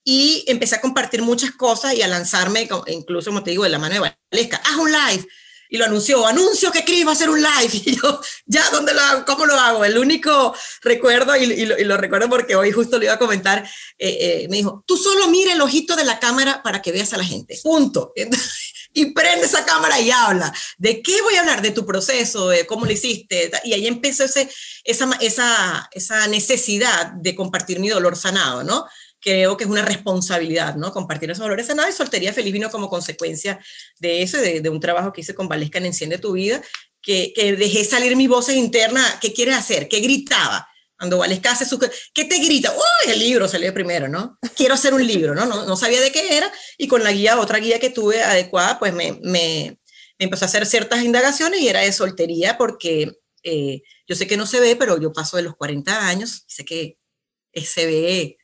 y 0.04 0.44
empecé 0.46 0.76
a 0.76 0.80
compartir 0.80 1.20
muchas 1.20 1.50
cosas 1.50 1.94
y 1.94 2.00
a 2.00 2.08
lanzarme, 2.08 2.66
incluso, 2.87 3.30
como 3.30 3.44
te 3.44 3.50
digo, 3.50 3.64
de 3.64 3.68
la 3.68 3.78
mano 3.78 3.94
de 3.94 4.16
Valesca, 4.32 4.56
haz 4.64 4.76
un 4.76 4.90
live, 4.90 5.26
y 5.68 5.76
lo 5.76 5.84
anunció, 5.84 6.26
anuncio 6.26 6.72
que 6.72 6.84
Cris 6.84 7.06
va 7.06 7.10
a 7.10 7.14
hacer 7.14 7.30
un 7.30 7.40
live, 7.40 7.70
y 7.84 7.96
yo, 7.96 8.20
ya, 8.46 8.68
¿dónde 8.70 8.94
lo 8.94 9.00
hago? 9.00 9.25
¿Cómo 9.25 9.46
lo 9.46 9.54
hago? 9.54 9.84
El 9.84 9.98
único 9.98 10.54
recuerdo, 10.82 11.37
y, 11.37 11.44
y, 11.44 11.66
lo, 11.66 11.78
y 11.78 11.84
lo, 11.84 11.96
recuerdo 11.96 12.28
porque 12.28 12.56
hoy 12.56 12.72
justo 12.72 12.98
lo 12.98 13.04
iba 13.04 13.14
a 13.14 13.18
comentar, 13.18 13.68
eh, 13.98 14.18
eh, 14.20 14.46
me 14.48 14.58
dijo, 14.58 14.84
tú 14.87 14.96
solo 14.96 15.28
mira 15.28 15.52
el 15.52 15.60
ojito 15.60 15.96
de 15.96 16.04
la 16.04 16.18
cámara 16.18 16.62
para 16.62 16.82
que 16.82 16.92
veas 16.92 17.12
a 17.12 17.16
la 17.16 17.25
gente, 17.25 17.58
punto. 17.62 18.12
y 18.94 19.06
prende 19.12 19.46
esa 19.46 19.64
cámara 19.64 20.00
y 20.00 20.10
habla. 20.10 20.52
¿De 20.76 21.02
qué 21.02 21.20
voy 21.22 21.37
a 21.37 21.40
hablar? 21.40 21.62
De 21.62 21.70
tu 21.70 21.87
proceso, 21.87 22.48
de 22.48 22.66
cómo 22.66 22.84
lo 22.84 22.92
hiciste. 22.92 23.50
Y 23.64 23.72
ahí 23.72 23.87
empezó 23.87 24.25
ese, 24.25 24.50
esa, 24.84 25.10
esa, 25.20 25.88
esa 25.92 26.26
necesidad 26.26 27.12
de 27.12 27.34
compartir 27.34 27.78
mi 27.78 27.88
dolor 27.88 28.16
sanado, 28.16 28.64
¿no? 28.64 28.87
Creo 29.20 29.56
que 29.56 29.64
es 29.64 29.70
una 29.70 29.82
responsabilidad, 29.82 30.76
¿no? 30.76 30.92
Compartir 30.92 31.30
esos 31.30 31.42
valores 31.42 31.68
nada 31.75 31.88
y 31.88 31.92
soltería 31.92 32.32
feliz 32.32 32.52
vino 32.52 32.70
como 32.70 32.88
consecuencia 32.88 33.58
de 33.98 34.22
eso, 34.22 34.38
de, 34.38 34.60
de 34.60 34.68
un 34.68 34.80
trabajo 34.80 35.12
que 35.12 35.22
hice 35.22 35.34
con 35.34 35.48
Valesca 35.48 35.78
en 35.78 35.87
Enciende 35.87 36.18
tu 36.18 36.32
Vida, 36.32 36.62
que, 37.02 37.32
que 37.34 37.56
dejé 37.56 37.84
salir 37.84 38.16
mi 38.16 38.26
voz 38.26 38.48
interna, 38.48 39.18
¿qué 39.20 39.32
quieres 39.32 39.56
hacer? 39.56 39.88
¿Qué 39.88 40.00
gritaba? 40.00 40.68
Cuando 40.96 41.18
Valesca 41.18 41.52
hace 41.52 41.64
su... 41.64 41.78
¿Qué 41.78 42.25
te 42.25 42.38
grita? 42.38 42.72
¡Uy! 42.75 43.12
El 43.12 43.20
libro 43.20 43.46
salió 43.46 43.72
primero, 43.72 44.08
¿no? 44.08 44.37
Quiero 44.57 44.74
hacer 44.74 44.92
un 44.92 45.07
libro, 45.07 45.35
¿no? 45.35 45.46
¿no? 45.46 45.64
No 45.64 45.76
sabía 45.76 46.00
de 46.00 46.11
qué 46.11 46.37
era 46.37 46.52
y 46.76 46.88
con 46.88 47.04
la 47.04 47.12
guía, 47.12 47.38
otra 47.38 47.59
guía 47.59 47.78
que 47.78 47.90
tuve 47.90 48.22
adecuada, 48.22 48.78
pues 48.81 48.92
me, 48.92 49.12
me, 49.22 49.78
me 50.18 50.24
empezó 50.24 50.44
a 50.44 50.48
hacer 50.48 50.66
ciertas 50.66 51.04
indagaciones 51.04 51.61
y 51.61 51.68
era 51.68 51.81
de 51.81 51.92
soltería 51.92 52.59
porque 52.59 53.12
eh, 53.44 53.83
yo 54.09 54.16
sé 54.16 54.26
que 54.26 54.37
no 54.37 54.46
se 54.46 54.59
ve, 54.59 54.74
pero 54.74 55.00
yo 55.00 55.12
paso 55.12 55.37
de 55.37 55.44
los 55.44 55.54
40 55.54 56.09
años, 56.09 56.44
sé 56.48 56.64
que 56.64 56.98
se 57.54 57.87
ve 57.87 58.38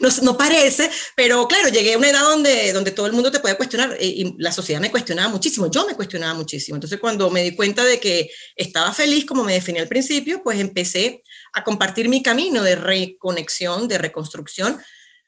no, 0.00 0.08
no, 0.22 0.36
parece, 0.36 0.90
pero 1.16 1.46
claro, 1.48 1.68
llegué 1.68 1.94
a 1.94 1.98
una 1.98 2.10
edad 2.10 2.22
donde, 2.22 2.72
donde 2.72 2.90
todo 2.90 3.06
el 3.06 3.12
mundo 3.12 3.30
te 3.30 3.40
puede 3.40 3.56
cuestionar 3.56 3.96
y, 4.00 4.22
y, 4.22 4.34
la 4.38 4.52
sociedad 4.52 4.80
me 4.80 4.90
cuestionaba 4.90 5.28
muchísimo, 5.28 5.70
yo 5.70 5.86
me 5.86 5.94
cuestionaba 5.94 6.34
muchísimo. 6.34 6.76
Entonces 6.76 7.00
cuando 7.00 7.30
me 7.30 7.42
di 7.42 7.54
cuenta 7.54 7.84
de 7.84 8.00
que 8.00 8.30
estaba 8.54 8.92
feliz, 8.92 9.24
como 9.24 9.44
me 9.44 9.54
definí 9.54 9.78
al 9.78 9.88
principio, 9.88 10.42
pues 10.42 10.60
empecé 10.60 11.22
a 11.52 11.64
compartir 11.64 12.08
mi 12.08 12.22
camino 12.22 12.62
de 12.62 12.76
reconexión, 12.76 13.88
de 13.88 13.98
reconstrucción 13.98 14.80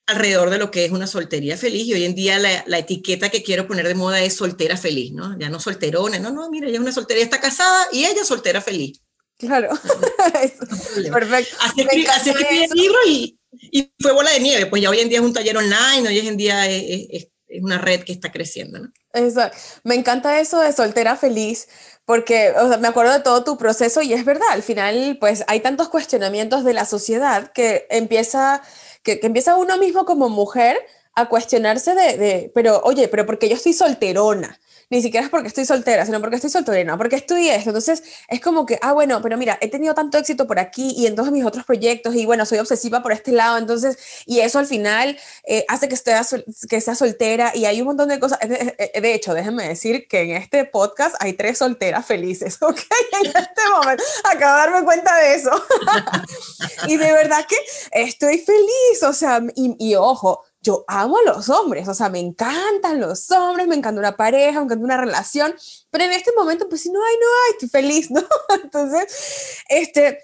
alrededor 0.07 0.51
de 0.51 0.59
lo 0.59 0.71
que 0.71 0.85
es 0.85 0.93
una 0.93 1.07
soltería 1.07 1.57
feliz 1.57 1.87
y 1.87 1.95
hoy 1.95 2.05
en 2.05 2.15
día 2.15 2.39
la, 2.39 2.63
la 2.67 2.79
etiqueta 2.79 3.29
que 3.29 3.43
quiero 3.43 3.67
poner 3.67 3.89
de 3.89 3.95
moda 3.95 4.21
es 4.21 4.37
soltera 4.37 4.77
feliz, 4.77 5.13
¿no? 5.13 5.37
Ya 5.39 5.49
no 5.49 5.59
solterona, 5.59 6.19
no, 6.19 6.31
no, 6.31 6.49
mira, 6.49 6.69
ella 6.69 6.77
es 6.77 6.81
una 6.81 6.93
soltera, 6.93 7.21
está 7.21 7.41
casada 7.41 7.89
y 7.93 8.05
ella 8.05 8.25
soltera 8.25 8.61
feliz. 8.61 9.01
Claro, 9.39 9.69
perfecto. 11.13 11.57
Así 11.61 11.87
que, 11.87 12.09
así 12.09 12.33
que 12.33 12.65
el 12.65 12.71
libro 12.71 12.99
y, 13.07 13.39
y 13.61 13.93
fue 13.99 14.13
bola 14.13 14.31
de 14.31 14.41
nieve, 14.41 14.67
pues 14.67 14.83
ya 14.83 14.91
hoy 14.91 15.01
en 15.01 15.09
día 15.09 15.19
es 15.19 15.25
un 15.25 15.33
taller 15.33 15.57
online, 15.57 16.09
hoy 16.09 16.19
en 16.19 16.37
día 16.37 16.67
es, 16.67 17.29
una 17.63 17.79
red 17.79 18.03
que 18.03 18.13
está 18.13 18.33
creciendo. 18.33 18.81
Exacto. 19.13 19.57
Me 19.85 19.95
encanta 19.95 20.41
eso 20.41 20.61
de 20.61 20.73
soltera 20.73 21.17
feliz, 21.17 21.69
porque 22.05 22.53
me 22.81 22.89
acuerdo 22.89 23.13
de 23.13 23.21
todo 23.21 23.45
tu 23.45 23.57
proceso 23.57 24.03
y 24.03 24.13
es 24.13 24.25
verdad, 24.25 24.49
al 24.51 24.63
final 24.63 25.17
pues 25.21 25.45
hay 25.47 25.61
tantos 25.61 25.89
cuestionamientos 25.89 26.65
de 26.65 26.75
la 26.75 26.85
sociedad 26.85 27.53
que 27.53 27.87
empieza, 27.89 28.63
que 29.03 29.21
empieza 29.23 29.57
uno 29.57 29.79
mismo 29.79 30.05
como 30.05 30.29
mujer 30.29 30.77
a 31.15 31.29
cuestionarse 31.29 31.95
de, 31.95 32.19
de, 32.19 32.53
pero 32.55 32.81
oye, 32.85 33.09
pero 33.09 33.25
porque 33.25 33.49
yo 33.49 33.57
estoy 33.57 33.73
solterona, 33.73 34.61
ni 34.89 35.03
siquiera 35.03 35.25
es 35.25 35.31
porque 35.31 35.49
estoy 35.49 35.65
soltera, 35.65 36.07
sino 36.07 36.21
porque 36.21 36.37
estoy 36.37 36.51
solterona, 36.51 36.97
porque 36.97 37.17
estudié 37.17 37.57
esto. 37.57 37.71
Entonces 37.71 38.03
es 38.29 38.41
como 38.41 38.67
que, 38.67 38.79
ah, 38.83 38.93
bueno, 38.93 39.21
pero 39.21 39.37
mira, 39.37 39.59
he 39.61 39.69
tenido 39.69 39.95
tanto 39.95 40.17
éxito 40.17 40.47
por 40.47 40.59
aquí 40.61 40.95
y 40.97 41.07
en 41.07 41.17
todos 41.17 41.33
mis 41.33 41.45
otros 41.45 41.65
proyectos 41.65 42.15
y 42.15 42.25
bueno, 42.25 42.47
soy 42.47 42.59
obsesiva 42.59 43.03
por 43.03 43.13
este 43.13 43.33
lado. 43.33 43.59
Entonces, 43.59 43.99
y 44.27 44.41
eso 44.41 44.59
al 44.59 44.67
final 44.67 45.19
eh, 45.45 45.65
hace 45.69 45.89
que, 45.89 45.95
esté, 45.95 46.15
que 46.69 46.81
sea 46.81 46.95
soltera 46.95 47.53
y 47.55 47.65
hay 47.65 47.81
un 47.81 47.89
montón 47.89 48.09
de 48.09 48.21
cosas. 48.21 48.39
De, 48.41 48.77
de, 49.01 49.15
hecho, 49.15 49.35
déjenme 49.35 49.67
decir 49.67 50.07
que 50.09 50.21
en 50.23 50.31
este 50.37 50.65
podcast 50.65 51.17
hay 51.19 51.33
tres 51.33 51.59
solteras 51.59 52.07
felices, 52.07 52.59
¿ok? 52.61 52.81
En 53.25 53.27
este 53.27 53.69
momento 53.73 54.05
acabo 54.25 54.55
de 54.55 54.61
darme 54.61 54.85
cuenta 54.85 55.17
de 55.17 55.35
eso. 55.35 55.51
y 56.87 56.97
de 56.97 57.13
verdad 57.13 57.45
que 57.49 57.57
estoy 57.91 58.39
feliz, 58.39 59.03
o 59.03 59.13
sea, 59.13 59.43
y, 59.57 59.75
y 59.81 59.97
ojo, 59.97 60.45
yo 60.67 60.85
amo 60.89 61.19
a 61.19 61.23
los 61.23 61.49
hombres, 61.49 61.87
o 61.87 61.95
sea, 61.95 62.09
me 62.09 62.19
encantan 62.19 63.01
los 63.01 63.31
hombres, 63.31 63.69
me 63.69 63.77
encanta 63.77 64.01
una 64.01 64.17
pareja, 64.17 64.59
me 64.59 64.65
encanta 64.65 64.85
una 64.85 64.97
relación, 64.97 65.55
pero 65.91 66.05
en 66.05 66.13
este 66.13 66.33
momento, 66.37 66.69
pues 66.69 66.83
si 66.83 66.91
no 66.91 66.99
hay, 67.05 67.15
no 67.15 67.27
hay, 67.27 67.53
estoy 67.53 67.69
feliz, 67.69 68.11
¿no? 68.11 68.23
Entonces, 68.63 69.63
este, 69.69 70.19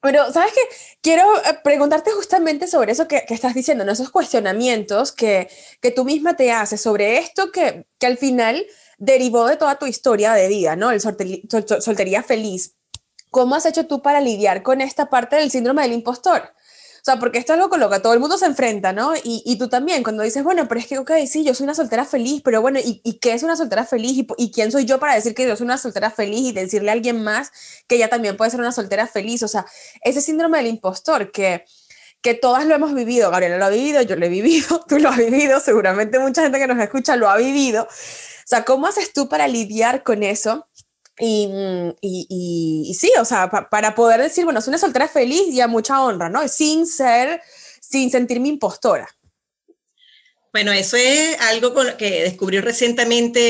pero, 0.00 0.32
¿sabes 0.32 0.52
qué? 0.52 0.60
Quiero 1.02 1.24
eh, 1.38 1.58
preguntarte 1.64 2.12
justamente 2.12 2.68
sobre 2.68 2.92
eso 2.92 3.08
que, 3.08 3.24
que 3.26 3.34
estás 3.34 3.54
diciendo, 3.54 3.84
¿no? 3.84 3.90
esos 3.90 4.10
cuestionamientos 4.10 5.10
que, 5.10 5.50
que 5.80 5.90
tú 5.90 6.04
misma 6.04 6.36
te 6.36 6.52
haces 6.52 6.80
sobre 6.80 7.18
esto 7.18 7.50
que, 7.50 7.86
que 7.98 8.06
al 8.06 8.18
final 8.18 8.64
derivó 8.98 9.48
de 9.48 9.56
toda 9.56 9.80
tu 9.80 9.86
historia 9.86 10.32
de 10.34 10.46
vida, 10.46 10.76
¿no? 10.76 10.92
El 10.92 11.00
soltería, 11.00 11.40
sol, 11.50 11.64
soltería 11.82 12.22
feliz. 12.22 12.76
¿Cómo 13.30 13.56
has 13.56 13.66
hecho 13.66 13.86
tú 13.86 14.00
para 14.00 14.20
lidiar 14.20 14.62
con 14.62 14.80
esta 14.80 15.10
parte 15.10 15.36
del 15.36 15.50
síndrome 15.50 15.82
del 15.82 15.92
impostor? 15.92 16.54
Sea, 17.08 17.18
porque 17.18 17.38
esto 17.38 17.54
es 17.54 17.56
algo 17.56 17.70
con 17.70 17.80
lo 17.80 17.88
que 17.88 18.00
todo 18.00 18.12
el 18.12 18.20
mundo 18.20 18.36
se 18.36 18.44
enfrenta, 18.44 18.92
¿no? 18.92 19.14
Y, 19.24 19.56
tú 19.58 19.70
también, 19.70 20.02
cuando 20.02 20.22
dices, 20.24 20.44
bueno, 20.44 20.68
pero 20.68 20.78
es 20.78 20.86
que, 20.86 20.98
ok, 20.98 21.10
sí, 21.26 21.42
yo 21.42 21.54
soy 21.54 21.64
una 21.64 21.74
soltera 21.74 22.04
feliz, 22.04 22.42
pero 22.44 22.60
bueno, 22.60 22.80
¿y, 22.80 23.00
y 23.02 23.14
qué 23.14 23.32
es 23.32 23.42
una 23.42 23.56
soltera 23.56 23.86
feliz? 23.86 24.12
¿Y, 24.12 24.26
¿Y, 24.36 24.52
quién 24.52 24.70
soy 24.70 24.84
yo 24.84 24.98
para 25.00 25.14
decir 25.14 25.34
que 25.34 25.46
yo 25.46 25.56
soy 25.56 25.64
una 25.64 25.78
soltera 25.78 26.10
feliz 26.10 26.40
y 26.40 26.52
decirle 26.52 26.90
a 26.90 26.92
alguien 26.92 27.24
más 27.24 27.50
que 27.86 27.94
ella 27.94 28.10
también 28.10 28.36
puede 28.36 28.50
ser 28.50 28.60
una 28.60 28.72
soltera 28.72 29.06
feliz? 29.06 29.42
O 29.42 29.48
sea, 29.48 29.64
ese 30.02 30.20
síndrome 30.20 30.58
del 30.58 30.66
impostor 30.66 31.32
que, 31.32 31.64
que 32.20 32.34
todas 32.34 32.66
lo 32.66 32.74
hemos 32.74 32.92
vivido, 32.92 33.30
Gabriela 33.30 33.56
lo 33.56 33.64
ha 33.64 33.70
vivido, 33.70 34.02
yo 34.02 34.14
lo 34.16 34.26
he 34.26 34.28
vivido, 34.28 34.84
tú 34.86 34.98
lo 34.98 35.08
has 35.08 35.16
vivido, 35.16 35.60
seguramente 35.60 36.18
mucha 36.18 36.42
gente 36.42 36.58
que 36.58 36.66
nos 36.66 36.78
escucha 36.78 37.16
lo 37.16 37.30
ha 37.30 37.38
vivido. 37.38 37.84
O 37.84 37.88
sea, 38.44 38.66
¿cómo 38.66 38.86
haces 38.86 39.14
tú 39.14 39.30
para 39.30 39.48
lidiar 39.48 40.02
con 40.02 40.22
eso? 40.22 40.67
Y, 41.20 41.48
y, 42.00 42.26
y, 42.28 42.90
y, 42.90 42.94
sí, 42.94 43.10
o 43.20 43.24
sea, 43.24 43.50
pa, 43.50 43.68
para 43.68 43.94
poder 43.94 44.20
decir, 44.20 44.44
bueno, 44.44 44.60
soy 44.60 44.70
una 44.70 44.78
soltera 44.78 45.08
feliz 45.08 45.48
y 45.48 45.60
a 45.60 45.66
mucha 45.66 46.02
honra, 46.02 46.28
¿no? 46.28 46.46
Sin 46.48 46.86
ser, 46.86 47.40
sin 47.80 48.10
sentirme 48.10 48.48
impostora. 48.48 49.08
Bueno, 50.52 50.72
eso 50.72 50.96
es 50.96 51.38
algo 51.40 51.74
con 51.74 51.96
que 51.96 52.22
descubrí 52.22 52.60
recientemente, 52.60 53.40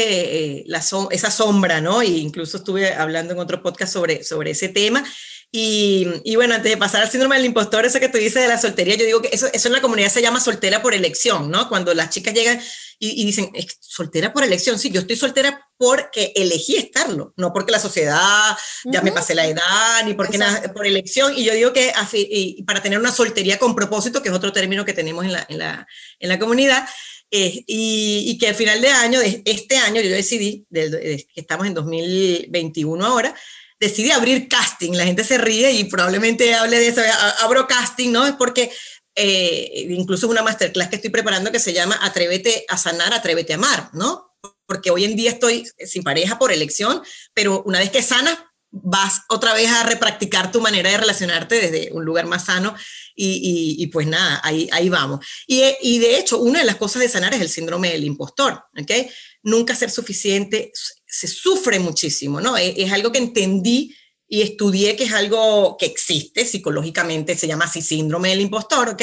eh, 0.61 0.65
la 0.67 0.83
esa 1.11 1.31
sombra, 1.31 1.81
¿no? 1.81 2.03
E 2.03 2.07
incluso 2.07 2.57
estuve 2.57 2.93
hablando 2.93 3.35
en 3.35 3.39
otro 3.39 3.63
podcast 3.63 3.93
sobre, 3.93 4.25
sobre 4.25 4.51
ese 4.51 4.69
tema. 4.69 5.05
Y, 5.51 6.07
y, 6.25 6.37
bueno, 6.37 6.55
antes 6.55 6.71
de 6.71 6.77
pasar 6.77 7.03
al 7.03 7.11
síndrome 7.11 7.37
del 7.37 7.47
impostor, 7.47 7.87
eso 7.87 8.01
que 8.01 8.09
tú 8.09 8.19
dices 8.19 8.43
de 8.43 8.49
la 8.49 8.59
soltería, 8.59 8.97
yo 8.97 9.07
digo 9.07 9.23
que 9.23 9.31
eso, 9.33 9.47
eso 9.53 9.69
en 9.69 9.75
la 9.75 9.81
comunidad 9.81 10.11
se 10.11 10.21
llama 10.21 10.41
soltera 10.41 10.83
por 10.83 10.93
elección, 10.93 11.51
¿no? 11.51 11.69
Cuando 11.69 11.95
las 11.95 12.11
chicas 12.11 12.35
llegan 12.35 12.61
y, 12.99 13.23
y 13.23 13.25
dicen, 13.27 13.51
soltera 13.81 14.33
por 14.33 14.45
elección, 14.45 14.79
sí, 14.79 14.91
yo 14.91 15.01
estoy 15.01 15.17
soltera 15.17 15.69
porque 15.77 16.33
elegí 16.35 16.77
estarlo, 16.77 17.33
no 17.37 17.53
porque 17.53 17.73
la 17.73 17.79
sociedad, 17.79 18.57
ya 18.85 19.01
me 19.01 19.13
pasé 19.13 19.35
la 19.35 19.47
edad, 19.47 20.05
ni 20.05 20.15
porque 20.15 20.39
nada, 20.39 20.73
por 20.73 20.87
elección. 20.87 21.33
Y 21.37 21.45
yo 21.45 21.55
digo 21.55 21.73
que 21.73 21.93
y 22.13 22.63
para 22.65 22.83
tener 22.83 22.99
una 22.99 23.13
soltería 23.13 23.59
con 23.59 23.77
propósito, 23.77 24.21
que 24.21 24.29
es 24.29 24.35
otro 24.35 24.53
término 24.53 24.85
que 24.85 24.93
tenemos 24.93 25.25
en 25.25 25.33
la, 25.33 25.47
en 25.49 25.59
la, 25.59 25.87
en 26.19 26.29
la 26.29 26.39
comunidad, 26.39 26.89
eh, 27.31 27.63
y, 27.67 28.25
y, 28.27 28.39
que 28.39 28.49
al 28.49 28.55
final 28.55 28.81
de 28.81 28.89
año, 28.89 29.21
de 29.21 29.43
este 29.45 29.77
año, 29.77 30.01
yo 30.01 30.11
decidí, 30.11 30.67
que 30.73 31.27
estamos 31.37 31.67
en 31.67 31.75
2021 31.75 33.05
ahora, 33.05 33.35
decidí 33.79 34.11
abrir 34.11 34.49
casting. 34.49 34.93
La 34.93 35.05
gente 35.05 35.25
se 35.25 35.39
ríe 35.39 35.73
y 35.73 35.85
probablemente 35.85 36.55
hable 36.55 36.79
de 36.79 36.89
eso. 36.89 37.03
Abro 37.41 37.67
casting, 37.67 38.11
¿no? 38.11 38.27
Es 38.27 38.33
porque 38.33 38.73
eh, 39.15 39.87
incluso 39.91 40.29
una 40.29 40.43
masterclass 40.43 40.89
que 40.89 40.97
estoy 40.97 41.11
preparando 41.11 41.51
que 41.51 41.61
se 41.61 41.73
llama 41.73 41.99
Atrévete 42.03 42.65
a 42.69 42.77
sanar, 42.77 43.13
Atrévete 43.13 43.53
a 43.53 43.57
amar, 43.57 43.91
¿no? 43.93 44.37
Porque 44.67 44.91
hoy 44.91 45.05
en 45.05 45.17
día 45.17 45.31
estoy 45.31 45.69
sin 45.87 46.03
pareja 46.03 46.39
por 46.39 46.53
elección, 46.53 47.03
pero 47.35 47.63
una 47.65 47.79
vez 47.79 47.91
que 47.91 48.03
sanas, 48.03 48.39
vas 48.71 49.23
otra 49.29 49.55
vez 49.55 49.71
a 49.71 49.83
repracticar 49.85 50.53
tu 50.53 50.61
manera 50.61 50.91
de 50.91 50.99
relacionarte 50.99 51.55
desde 51.61 51.91
un 51.93 52.05
lugar 52.05 52.27
más 52.27 52.45
sano 52.47 52.75
y, 53.21 53.85
pues 53.89 54.07
nada, 54.07 54.41
ahí, 54.45 54.89
vamos. 54.89 55.27
Y, 55.47 55.99
de 55.99 56.19
hecho, 56.19 56.39
una 56.39 56.61
de 56.61 56.67
las 56.67 56.77
cosas 56.77 57.03
de 57.03 57.09
sanar 57.09 57.35
es 57.35 57.41
el 57.41 57.49
síndrome 57.49 57.91
del 57.91 58.05
impostor, 58.05 58.63
¿ok? 58.79 59.11
Nunca 59.43 59.75
ser 59.75 59.91
suficiente, 59.91 60.71
se 61.07 61.27
sufre 61.27 61.81
muchísimo, 61.81 62.41
¿no? 62.41 62.57
Es, 62.57 62.75
es, 62.77 62.93
algo 62.93 63.11
que 63.11 63.19
entendí 63.19 63.95
y 64.29 64.43
estudié 64.43 64.95
que 64.95 65.05
es 65.05 65.13
algo 65.13 65.77
que 65.79 65.87
existe 65.87 66.45
psicológicamente, 66.45 67.37
se 67.37 67.47
llama 67.47 67.65
así 67.65 67.81
síndrome 67.81 68.29
del 68.29 68.43
impostor, 68.43 68.91
¿ok? 68.91 69.03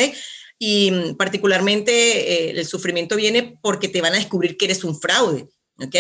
Y 0.59 0.91
mm, 0.91 1.15
particularmente 1.15 1.91
eh, 1.91 2.51
el 2.51 2.65
sufrimiento 2.65 3.15
viene 3.15 3.57
porque 3.61 3.87
te 3.87 4.01
van 4.01 4.13
a 4.13 4.17
descubrir 4.17 4.55
que 4.55 4.65
eres 4.65 4.83
un 4.83 4.99
fraude, 4.99 5.47
¿ok? 5.79 5.95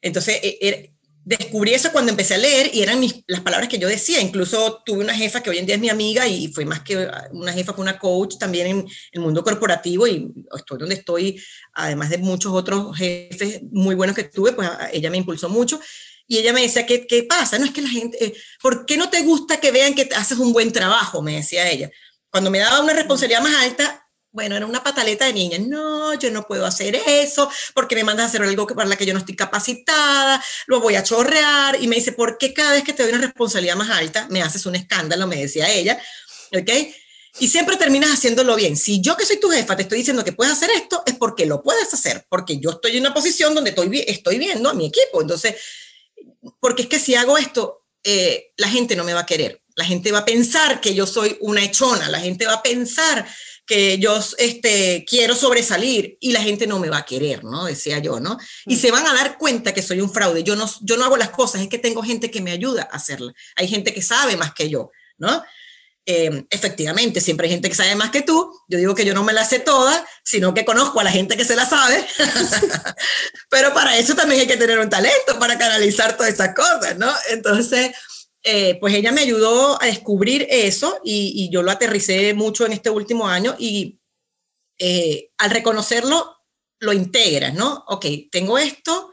Entonces, 0.00 0.40
e, 0.42 0.58
er, 0.60 0.90
descubrí 1.26 1.74
eso 1.74 1.90
cuando 1.90 2.12
empecé 2.12 2.34
a 2.34 2.38
leer 2.38 2.70
y 2.72 2.82
eran 2.82 3.00
mis, 3.00 3.24
las 3.26 3.40
palabras 3.40 3.68
que 3.68 3.78
yo 3.78 3.88
decía. 3.88 4.20
Incluso 4.20 4.80
tuve 4.86 5.00
una 5.00 5.14
jefa 5.14 5.42
que 5.42 5.50
hoy 5.50 5.58
en 5.58 5.66
día 5.66 5.74
es 5.74 5.80
mi 5.80 5.88
amiga 5.88 6.26
y 6.26 6.48
fue 6.48 6.64
más 6.64 6.80
que 6.80 7.08
una 7.32 7.52
jefa, 7.52 7.72
fue 7.72 7.82
una 7.82 7.98
coach 7.98 8.36
también 8.38 8.68
en 8.68 8.86
el 9.10 9.20
mundo 9.20 9.42
corporativo 9.42 10.06
y 10.06 10.32
estoy 10.56 10.78
donde 10.78 10.94
estoy, 10.94 11.42
además 11.74 12.10
de 12.10 12.18
muchos 12.18 12.52
otros 12.52 12.96
jefes 12.96 13.60
muy 13.72 13.96
buenos 13.96 14.14
que 14.14 14.22
tuve, 14.22 14.52
pues 14.52 14.70
ella 14.92 15.10
me 15.10 15.18
impulsó 15.18 15.48
mucho. 15.48 15.80
Y 16.26 16.38
ella 16.38 16.52
me 16.52 16.62
decía, 16.62 16.86
¿qué, 16.86 17.06
qué 17.06 17.22
pasa? 17.22 17.58
No 17.58 17.64
es 17.64 17.72
que 17.72 17.82
la 17.82 17.88
gente, 17.88 18.24
eh, 18.24 18.34
¿por 18.60 18.84
qué 18.84 18.96
no 18.96 19.08
te 19.08 19.22
gusta 19.22 19.60
que 19.60 19.70
vean 19.70 19.94
que 19.94 20.08
haces 20.14 20.38
un 20.38 20.52
buen 20.52 20.72
trabajo? 20.72 21.22
Me 21.22 21.36
decía 21.36 21.70
ella. 21.70 21.90
Cuando 22.30 22.50
me 22.50 22.58
daba 22.58 22.80
una 22.80 22.92
responsabilidad 22.92 23.42
más 23.42 23.54
alta, 23.62 24.06
bueno, 24.36 24.54
era 24.54 24.66
una 24.66 24.84
pataleta 24.84 25.24
de 25.24 25.32
niña, 25.32 25.56
no, 25.58 26.12
yo 26.12 26.30
no 26.30 26.46
puedo 26.46 26.66
hacer 26.66 27.00
eso, 27.06 27.50
porque 27.72 27.94
me 27.94 28.04
mandas 28.04 28.24
a 28.24 28.28
hacer 28.28 28.42
algo 28.42 28.66
para 28.66 28.86
la 28.86 28.96
que 28.96 29.06
yo 29.06 29.14
no 29.14 29.20
estoy 29.20 29.34
capacitada, 29.34 30.44
lo 30.66 30.80
voy 30.80 30.94
a 30.94 31.02
chorrear, 31.02 31.82
y 31.82 31.88
me 31.88 31.96
dice, 31.96 32.12
¿por 32.12 32.36
qué 32.36 32.52
cada 32.52 32.72
vez 32.72 32.84
que 32.84 32.92
te 32.92 33.02
doy 33.02 33.12
una 33.12 33.22
responsabilidad 33.22 33.76
más 33.76 33.88
alta 33.88 34.26
me 34.28 34.42
haces 34.42 34.66
un 34.66 34.74
escándalo? 34.74 35.26
Me 35.26 35.36
decía 35.36 35.70
ella, 35.72 35.98
¿ok? 36.52 36.70
Y 37.38 37.48
siempre 37.48 37.76
terminas 37.76 38.10
haciéndolo 38.10 38.56
bien. 38.56 38.76
Si 38.76 39.00
yo 39.00 39.16
que 39.16 39.24
soy 39.24 39.40
tu 39.40 39.48
jefa 39.48 39.74
te 39.74 39.82
estoy 39.82 39.98
diciendo 39.98 40.22
que 40.22 40.32
puedes 40.32 40.52
hacer 40.52 40.68
esto, 40.70 41.02
es 41.06 41.14
porque 41.14 41.46
lo 41.46 41.62
puedes 41.62 41.92
hacer, 41.94 42.26
porque 42.28 42.58
yo 42.58 42.70
estoy 42.72 42.98
en 42.98 43.00
una 43.00 43.14
posición 43.14 43.54
donde 43.54 43.70
estoy, 43.70 44.04
estoy 44.06 44.38
viendo 44.38 44.68
a 44.68 44.74
mi 44.74 44.86
equipo. 44.86 45.22
Entonces, 45.22 45.54
porque 46.60 46.82
es 46.82 46.88
que 46.88 46.98
si 46.98 47.14
hago 47.14 47.38
esto, 47.38 47.84
eh, 48.04 48.52
la 48.56 48.68
gente 48.68 48.96
no 48.96 49.04
me 49.04 49.14
va 49.14 49.20
a 49.20 49.26
querer. 49.26 49.62
La 49.74 49.84
gente 49.84 50.10
va 50.10 50.20
a 50.20 50.24
pensar 50.24 50.80
que 50.80 50.94
yo 50.94 51.06
soy 51.06 51.36
una 51.40 51.62
hechona, 51.62 52.08
la 52.08 52.20
gente 52.20 52.46
va 52.46 52.54
a 52.54 52.62
pensar 52.62 53.26
que 53.66 53.98
yo 53.98 54.18
este, 54.38 55.04
quiero 55.06 55.34
sobresalir 55.34 56.16
y 56.20 56.30
la 56.30 56.40
gente 56.40 56.66
no 56.66 56.78
me 56.78 56.88
va 56.88 56.98
a 56.98 57.04
querer, 57.04 57.42
¿no? 57.44 57.64
Decía 57.64 57.98
yo, 57.98 58.20
¿no? 58.20 58.38
Y 58.64 58.76
mm. 58.76 58.78
se 58.78 58.90
van 58.90 59.06
a 59.06 59.12
dar 59.12 59.36
cuenta 59.36 59.74
que 59.74 59.82
soy 59.82 60.00
un 60.00 60.12
fraude. 60.12 60.44
Yo 60.44 60.54
no, 60.54 60.70
yo 60.82 60.96
no 60.96 61.04
hago 61.04 61.16
las 61.16 61.30
cosas, 61.30 61.60
es 61.60 61.68
que 61.68 61.78
tengo 61.78 62.02
gente 62.02 62.30
que 62.30 62.40
me 62.40 62.52
ayuda 62.52 62.88
a 62.90 62.96
hacerlas. 62.96 63.34
Hay 63.56 63.66
gente 63.68 63.92
que 63.92 64.02
sabe 64.02 64.36
más 64.36 64.54
que 64.54 64.70
yo, 64.70 64.92
¿no? 65.18 65.42
Eh, 66.08 66.46
efectivamente, 66.50 67.20
siempre 67.20 67.48
hay 67.48 67.54
gente 67.54 67.68
que 67.68 67.74
sabe 67.74 67.96
más 67.96 68.10
que 68.10 68.22
tú. 68.22 68.52
Yo 68.68 68.78
digo 68.78 68.94
que 68.94 69.04
yo 69.04 69.12
no 69.12 69.24
me 69.24 69.32
la 69.32 69.44
sé 69.44 69.58
toda, 69.58 70.06
sino 70.22 70.54
que 70.54 70.64
conozco 70.64 71.00
a 71.00 71.04
la 71.04 71.10
gente 71.10 71.36
que 71.36 71.44
se 71.44 71.56
la 71.56 71.66
sabe. 71.66 72.06
Pero 73.50 73.74
para 73.74 73.98
eso 73.98 74.14
también 74.14 74.42
hay 74.42 74.46
que 74.46 74.56
tener 74.56 74.78
un 74.78 74.88
talento 74.88 75.38
para 75.40 75.58
canalizar 75.58 76.16
todas 76.16 76.32
esas 76.32 76.54
cosas, 76.54 76.96
¿no? 76.96 77.12
Entonces, 77.30 77.90
eh, 78.44 78.78
pues 78.78 78.94
ella 78.94 79.10
me 79.10 79.22
ayudó 79.22 79.82
a 79.82 79.86
descubrir 79.86 80.46
eso 80.48 81.00
y, 81.02 81.50
yo 81.50 81.64
lo 81.64 81.72
aterricé 81.72 82.32
mucho 82.34 82.64
en 82.64 82.72
este 82.72 82.90
último 82.90 83.26
año 83.26 83.56
y 83.58 83.98
eh, 84.78 85.32
al 85.38 85.50
reconocerlo 85.50 86.36
lo 86.78 86.92
integras, 86.92 87.54
¿no? 87.54 87.84
Ok, 87.88 88.06
tengo 88.30 88.58
esto, 88.58 89.10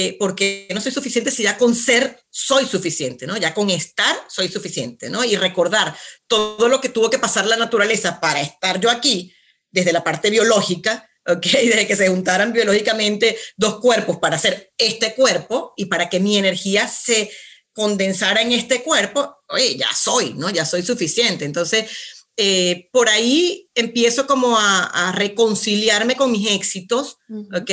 eh, 0.00 0.16
porque 0.16 0.68
no 0.72 0.80
soy 0.80 0.92
suficiente 0.92 1.32
si 1.32 1.42
ya 1.42 1.58
con 1.58 1.74
ser 1.74 2.22
soy 2.30 2.66
suficiente, 2.66 3.26
¿no? 3.26 3.36
Ya 3.36 3.52
con 3.52 3.68
estar 3.68 4.16
soy 4.28 4.46
suficiente, 4.46 5.10
¿no? 5.10 5.24
Y 5.24 5.34
recordar 5.34 5.92
todo 6.28 6.68
lo 6.68 6.80
que 6.80 6.88
tuvo 6.88 7.10
que 7.10 7.18
pasar 7.18 7.46
la 7.46 7.56
naturaleza 7.56 8.20
para 8.20 8.40
estar 8.40 8.78
yo 8.78 8.92
aquí, 8.92 9.34
desde 9.72 9.92
la 9.92 10.04
parte 10.04 10.30
biológica, 10.30 11.10
¿ok? 11.26 11.42
Desde 11.42 11.88
que 11.88 11.96
se 11.96 12.06
juntaran 12.06 12.52
biológicamente 12.52 13.36
dos 13.56 13.80
cuerpos 13.80 14.18
para 14.18 14.36
hacer 14.36 14.72
este 14.78 15.16
cuerpo 15.16 15.74
y 15.76 15.86
para 15.86 16.08
que 16.08 16.20
mi 16.20 16.38
energía 16.38 16.86
se 16.86 17.28
condensara 17.72 18.40
en 18.40 18.52
este 18.52 18.84
cuerpo, 18.84 19.38
oye, 19.48 19.78
ya 19.78 19.92
soy, 19.92 20.32
¿no? 20.34 20.48
Ya 20.48 20.64
soy 20.64 20.84
suficiente. 20.84 21.44
Entonces, 21.44 21.90
eh, 22.36 22.88
por 22.92 23.08
ahí 23.08 23.68
empiezo 23.74 24.28
como 24.28 24.56
a, 24.56 25.10
reconciliarme 25.16 26.14
con 26.14 26.30
mis 26.30 26.52
éxitos, 26.52 27.16
¿ok? 27.52 27.72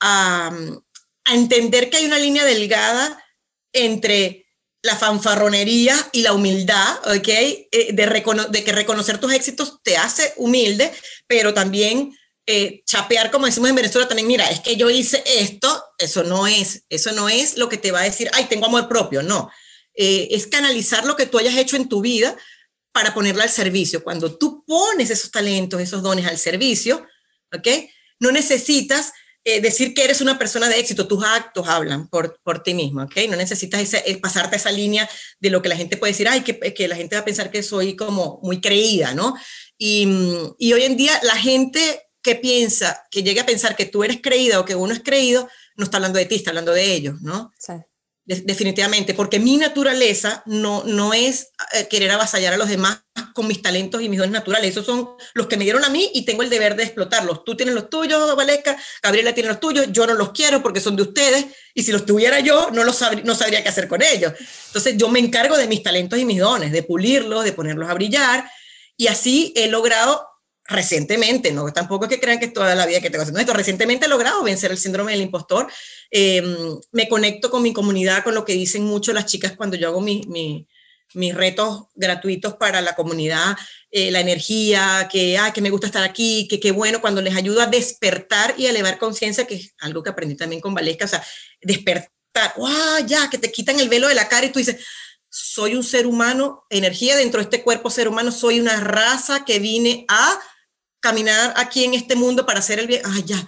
A, 0.00 0.50
entender 1.26 1.90
que 1.90 1.98
hay 1.98 2.06
una 2.06 2.18
línea 2.18 2.44
delgada 2.44 3.22
entre 3.72 4.46
la 4.82 4.96
fanfarronería 4.96 5.96
y 6.12 6.22
la 6.22 6.32
humildad, 6.32 6.98
¿ok? 7.06 7.28
Eh, 7.28 7.92
de, 7.92 8.46
de 8.50 8.64
que 8.64 8.72
reconocer 8.72 9.18
tus 9.18 9.32
éxitos 9.32 9.80
te 9.82 9.96
hace 9.96 10.32
humilde, 10.36 10.92
pero 11.28 11.54
también 11.54 12.16
eh, 12.46 12.82
chapear, 12.84 13.30
como 13.30 13.46
decimos 13.46 13.70
en 13.70 13.76
Venezuela 13.76 14.08
también, 14.08 14.26
mira, 14.26 14.50
es 14.50 14.60
que 14.60 14.76
yo 14.76 14.90
hice 14.90 15.22
esto, 15.24 15.84
eso 15.98 16.24
no 16.24 16.48
es, 16.48 16.84
eso 16.88 17.12
no 17.12 17.28
es 17.28 17.56
lo 17.56 17.68
que 17.68 17.78
te 17.78 17.92
va 17.92 18.00
a 18.00 18.04
decir, 18.04 18.28
ay, 18.32 18.46
tengo 18.46 18.66
amor 18.66 18.88
propio, 18.88 19.22
no. 19.22 19.50
Eh, 19.94 20.28
es 20.32 20.48
canalizar 20.48 21.04
lo 21.04 21.14
que 21.14 21.26
tú 21.26 21.38
hayas 21.38 21.56
hecho 21.56 21.76
en 21.76 21.88
tu 21.88 22.00
vida 22.00 22.36
para 22.90 23.14
ponerlo 23.14 23.42
al 23.42 23.50
servicio. 23.50 24.02
Cuando 24.02 24.36
tú 24.36 24.64
pones 24.66 25.10
esos 25.10 25.30
talentos, 25.30 25.80
esos 25.80 26.02
dones 26.02 26.26
al 26.26 26.38
servicio, 26.38 27.06
¿ok? 27.52 27.68
No 28.18 28.32
necesitas 28.32 29.12
eh, 29.44 29.60
decir 29.60 29.92
que 29.94 30.04
eres 30.04 30.20
una 30.20 30.38
persona 30.38 30.68
de 30.68 30.78
éxito, 30.78 31.08
tus 31.08 31.24
actos 31.24 31.66
hablan 31.66 32.08
por, 32.08 32.38
por 32.42 32.62
ti 32.62 32.74
mismo, 32.74 33.02
¿ok? 33.02 33.16
No 33.28 33.36
necesitas 33.36 33.82
pasarte 34.20 34.56
esa 34.56 34.70
línea 34.70 35.08
de 35.40 35.50
lo 35.50 35.62
que 35.62 35.68
la 35.68 35.76
gente 35.76 35.96
puede 35.96 36.12
decir, 36.12 36.28
ay, 36.28 36.42
que, 36.42 36.88
la 36.88 36.96
gente 36.96 37.16
va 37.16 37.22
a 37.22 37.24
pensar 37.24 37.50
que 37.50 37.62
soy 37.62 37.96
como 37.96 38.40
muy 38.42 38.60
creída, 38.60 39.14
¿no? 39.14 39.34
Y, 39.76 40.08
y 40.58 40.72
hoy 40.72 40.84
en 40.84 40.96
día 40.96 41.18
la 41.22 41.36
gente 41.36 42.08
que 42.22 42.36
piensa, 42.36 43.04
que 43.10 43.22
llegue 43.22 43.40
a 43.40 43.46
pensar 43.46 43.74
que 43.74 43.86
tú 43.86 44.04
eres 44.04 44.20
creída 44.22 44.60
o 44.60 44.64
que 44.64 44.76
uno 44.76 44.92
es 44.92 45.00
creído, 45.00 45.48
no 45.76 45.84
está 45.84 45.96
hablando 45.96 46.18
de 46.18 46.26
ti, 46.26 46.36
está 46.36 46.50
hablando 46.50 46.72
de 46.72 46.94
ellos, 46.94 47.20
¿no? 47.20 47.52
Sí. 47.58 47.72
Definitivamente, 48.44 49.14
porque 49.14 49.38
mi 49.38 49.56
naturaleza 49.56 50.42
no, 50.46 50.82
no 50.84 51.14
es 51.14 51.50
eh, 51.72 51.86
querer 51.88 52.10
avasallar 52.10 52.54
a 52.54 52.56
los 52.56 52.68
demás 52.68 53.02
con 53.34 53.46
mis 53.46 53.62
talentos 53.62 54.02
y 54.02 54.08
mis 54.08 54.18
dones 54.18 54.32
naturales. 54.32 54.70
Esos 54.70 54.86
son 54.86 55.10
los 55.34 55.46
que 55.46 55.56
me 55.56 55.64
dieron 55.64 55.84
a 55.84 55.88
mí 55.88 56.10
y 56.14 56.24
tengo 56.24 56.42
el 56.42 56.50
deber 56.50 56.76
de 56.76 56.84
explotarlos. 56.84 57.44
Tú 57.44 57.56
tienes 57.56 57.74
los 57.74 57.90
tuyos, 57.90 58.34
Valesca, 58.36 58.76
Gabriela 59.02 59.34
tiene 59.34 59.48
los 59.48 59.60
tuyos, 59.60 59.86
yo 59.90 60.06
no 60.06 60.14
los 60.14 60.32
quiero 60.32 60.62
porque 60.62 60.80
son 60.80 60.96
de 60.96 61.02
ustedes 61.02 61.46
y 61.74 61.82
si 61.82 61.92
los 61.92 62.04
tuviera 62.06 62.40
yo, 62.40 62.70
no, 62.70 62.84
los 62.84 63.00
no 63.24 63.34
sabría 63.34 63.62
qué 63.62 63.68
hacer 63.68 63.88
con 63.88 64.02
ellos. 64.02 64.32
Entonces 64.66 64.96
yo 64.96 65.08
me 65.08 65.18
encargo 65.18 65.56
de 65.56 65.68
mis 65.68 65.82
talentos 65.82 66.18
y 66.18 66.24
mis 66.24 66.38
dones, 66.40 66.72
de 66.72 66.82
pulirlos, 66.82 67.44
de 67.44 67.52
ponerlos 67.52 67.88
a 67.88 67.94
brillar 67.94 68.50
y 68.96 69.08
así 69.08 69.52
he 69.56 69.68
logrado 69.68 70.31
recientemente, 70.72 71.52
no 71.52 71.72
tampoco 71.72 72.04
es 72.04 72.10
que 72.10 72.20
crean 72.20 72.38
que 72.38 72.46
es 72.46 72.52
toda 72.52 72.74
la 72.74 72.86
vida 72.86 73.00
que 73.00 73.10
tengo 73.10 73.22
haciendo 73.22 73.40
esto, 73.40 73.52
recientemente 73.52 74.06
he 74.06 74.08
logrado 74.08 74.42
vencer 74.42 74.70
el 74.70 74.78
síndrome 74.78 75.12
del 75.12 75.22
impostor, 75.22 75.70
em, 76.10 76.78
me 76.90 77.08
conecto 77.08 77.50
con 77.50 77.62
mi 77.62 77.72
comunidad, 77.72 78.24
con 78.24 78.34
lo 78.34 78.44
que 78.44 78.54
dicen 78.54 78.84
mucho 78.84 79.12
las 79.12 79.26
chicas 79.26 79.52
cuando 79.56 79.76
yo 79.76 79.88
hago 79.88 80.00
mi, 80.00 80.66
mis 81.14 81.34
retos 81.34 81.84
gratuitos 81.94 82.54
para 82.54 82.80
la 82.80 82.94
comunidad, 82.94 83.56
eh, 83.90 84.10
la 84.10 84.20
energía, 84.20 85.08
que, 85.10 85.38
ah, 85.38 85.52
que 85.52 85.60
me 85.60 85.70
gusta 85.70 85.86
estar 85.86 86.02
aquí, 86.02 86.46
que 86.48 86.60
qué 86.60 86.70
bueno 86.70 87.00
cuando 87.00 87.20
les 87.20 87.36
ayudo 87.36 87.60
a 87.60 87.66
despertar 87.66 88.54
y 88.56 88.66
elevar 88.66 88.98
conciencia, 88.98 89.46
que 89.46 89.56
es 89.56 89.74
algo 89.78 90.02
que 90.02 90.10
aprendí 90.10 90.36
también 90.36 90.60
con 90.60 90.74
Valesca, 90.74 91.04
o 91.04 91.08
sea, 91.08 91.24
despertar, 91.60 92.54
¡wow! 92.56 93.06
Ya, 93.06 93.28
que 93.30 93.38
te 93.38 93.52
quitan 93.52 93.78
el 93.80 93.88
velo 93.88 94.08
de 94.08 94.14
la 94.14 94.28
cara 94.28 94.46
y 94.46 94.50
tú 94.50 94.58
dices, 94.58 94.76
soy 95.28 95.74
un 95.74 95.84
ser 95.84 96.06
humano, 96.06 96.64
energía 96.68 97.16
dentro 97.16 97.38
de 97.38 97.44
este 97.44 97.62
cuerpo 97.62 97.90
ser 97.90 98.08
humano, 98.08 98.30
soy 98.30 98.60
una 98.60 98.80
raza 98.80 99.44
que 99.44 99.58
vine 99.58 100.04
a 100.08 100.38
caminar 101.02 101.52
aquí 101.56 101.84
en 101.84 101.94
este 101.94 102.16
mundo 102.16 102.46
para 102.46 102.60
hacer 102.60 102.78
el 102.78 102.86
bien. 102.86 103.02
Ah, 103.04 103.20
ya. 103.24 103.46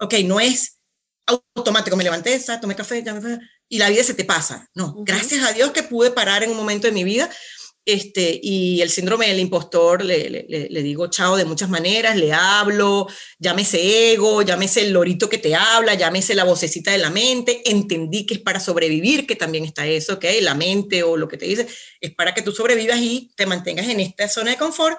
Ok, 0.00 0.14
no 0.24 0.40
es 0.40 0.78
automático. 1.26 1.96
Me 1.96 2.04
levanté, 2.04 2.42
tomé 2.60 2.74
café, 2.74 3.02
ya 3.04 3.14
me 3.14 3.38
y 3.68 3.78
la 3.78 3.88
vida 3.88 4.02
se 4.02 4.14
te 4.14 4.24
pasa. 4.24 4.68
No, 4.74 4.94
gracias 4.98 5.44
a 5.44 5.52
Dios 5.52 5.70
que 5.70 5.82
pude 5.82 6.10
parar 6.10 6.42
en 6.42 6.50
un 6.50 6.56
momento 6.56 6.86
de 6.86 6.92
mi 6.92 7.04
vida 7.04 7.30
este, 7.86 8.40
y 8.42 8.80
el 8.80 8.88
síndrome 8.88 9.28
del 9.28 9.40
impostor 9.40 10.02
le, 10.02 10.30
le, 10.48 10.82
digo 10.82 11.08
chao 11.08 11.36
de 11.36 11.44
muchas 11.44 11.68
maneras, 11.68 12.16
le 12.16 12.32
hablo, 12.32 13.06
llámese 13.38 14.12
ego, 14.12 14.40
llámese 14.40 14.82
el 14.82 14.92
lorito 14.92 15.28
que 15.28 15.36
te 15.36 15.54
habla, 15.54 15.92
llámese 15.92 16.34
la 16.34 16.44
vocecita 16.44 16.92
de 16.92 16.98
la 16.98 17.10
mente, 17.10 17.62
entendí 17.70 18.24
que 18.24 18.34
es 18.34 18.40
para 18.40 18.58
sobrevivir, 18.58 19.26
que 19.26 19.36
también 19.36 19.66
está 19.66 19.86
eso, 19.86 20.18
que 20.18 20.40
la 20.40 20.54
mente 20.54 21.02
o 21.02 21.18
lo 21.18 21.28
que 21.28 21.36
te 21.36 21.44
dice, 21.44 21.66
es 22.00 22.14
para 22.14 22.32
que 22.32 22.40
tú 22.40 22.52
sobrevivas 22.52 22.98
y 23.00 23.30
te 23.36 23.44
mantengas 23.44 23.86
en 23.88 24.00
esta 24.00 24.28
zona 24.28 24.52
de 24.52 24.56
confort, 24.56 24.98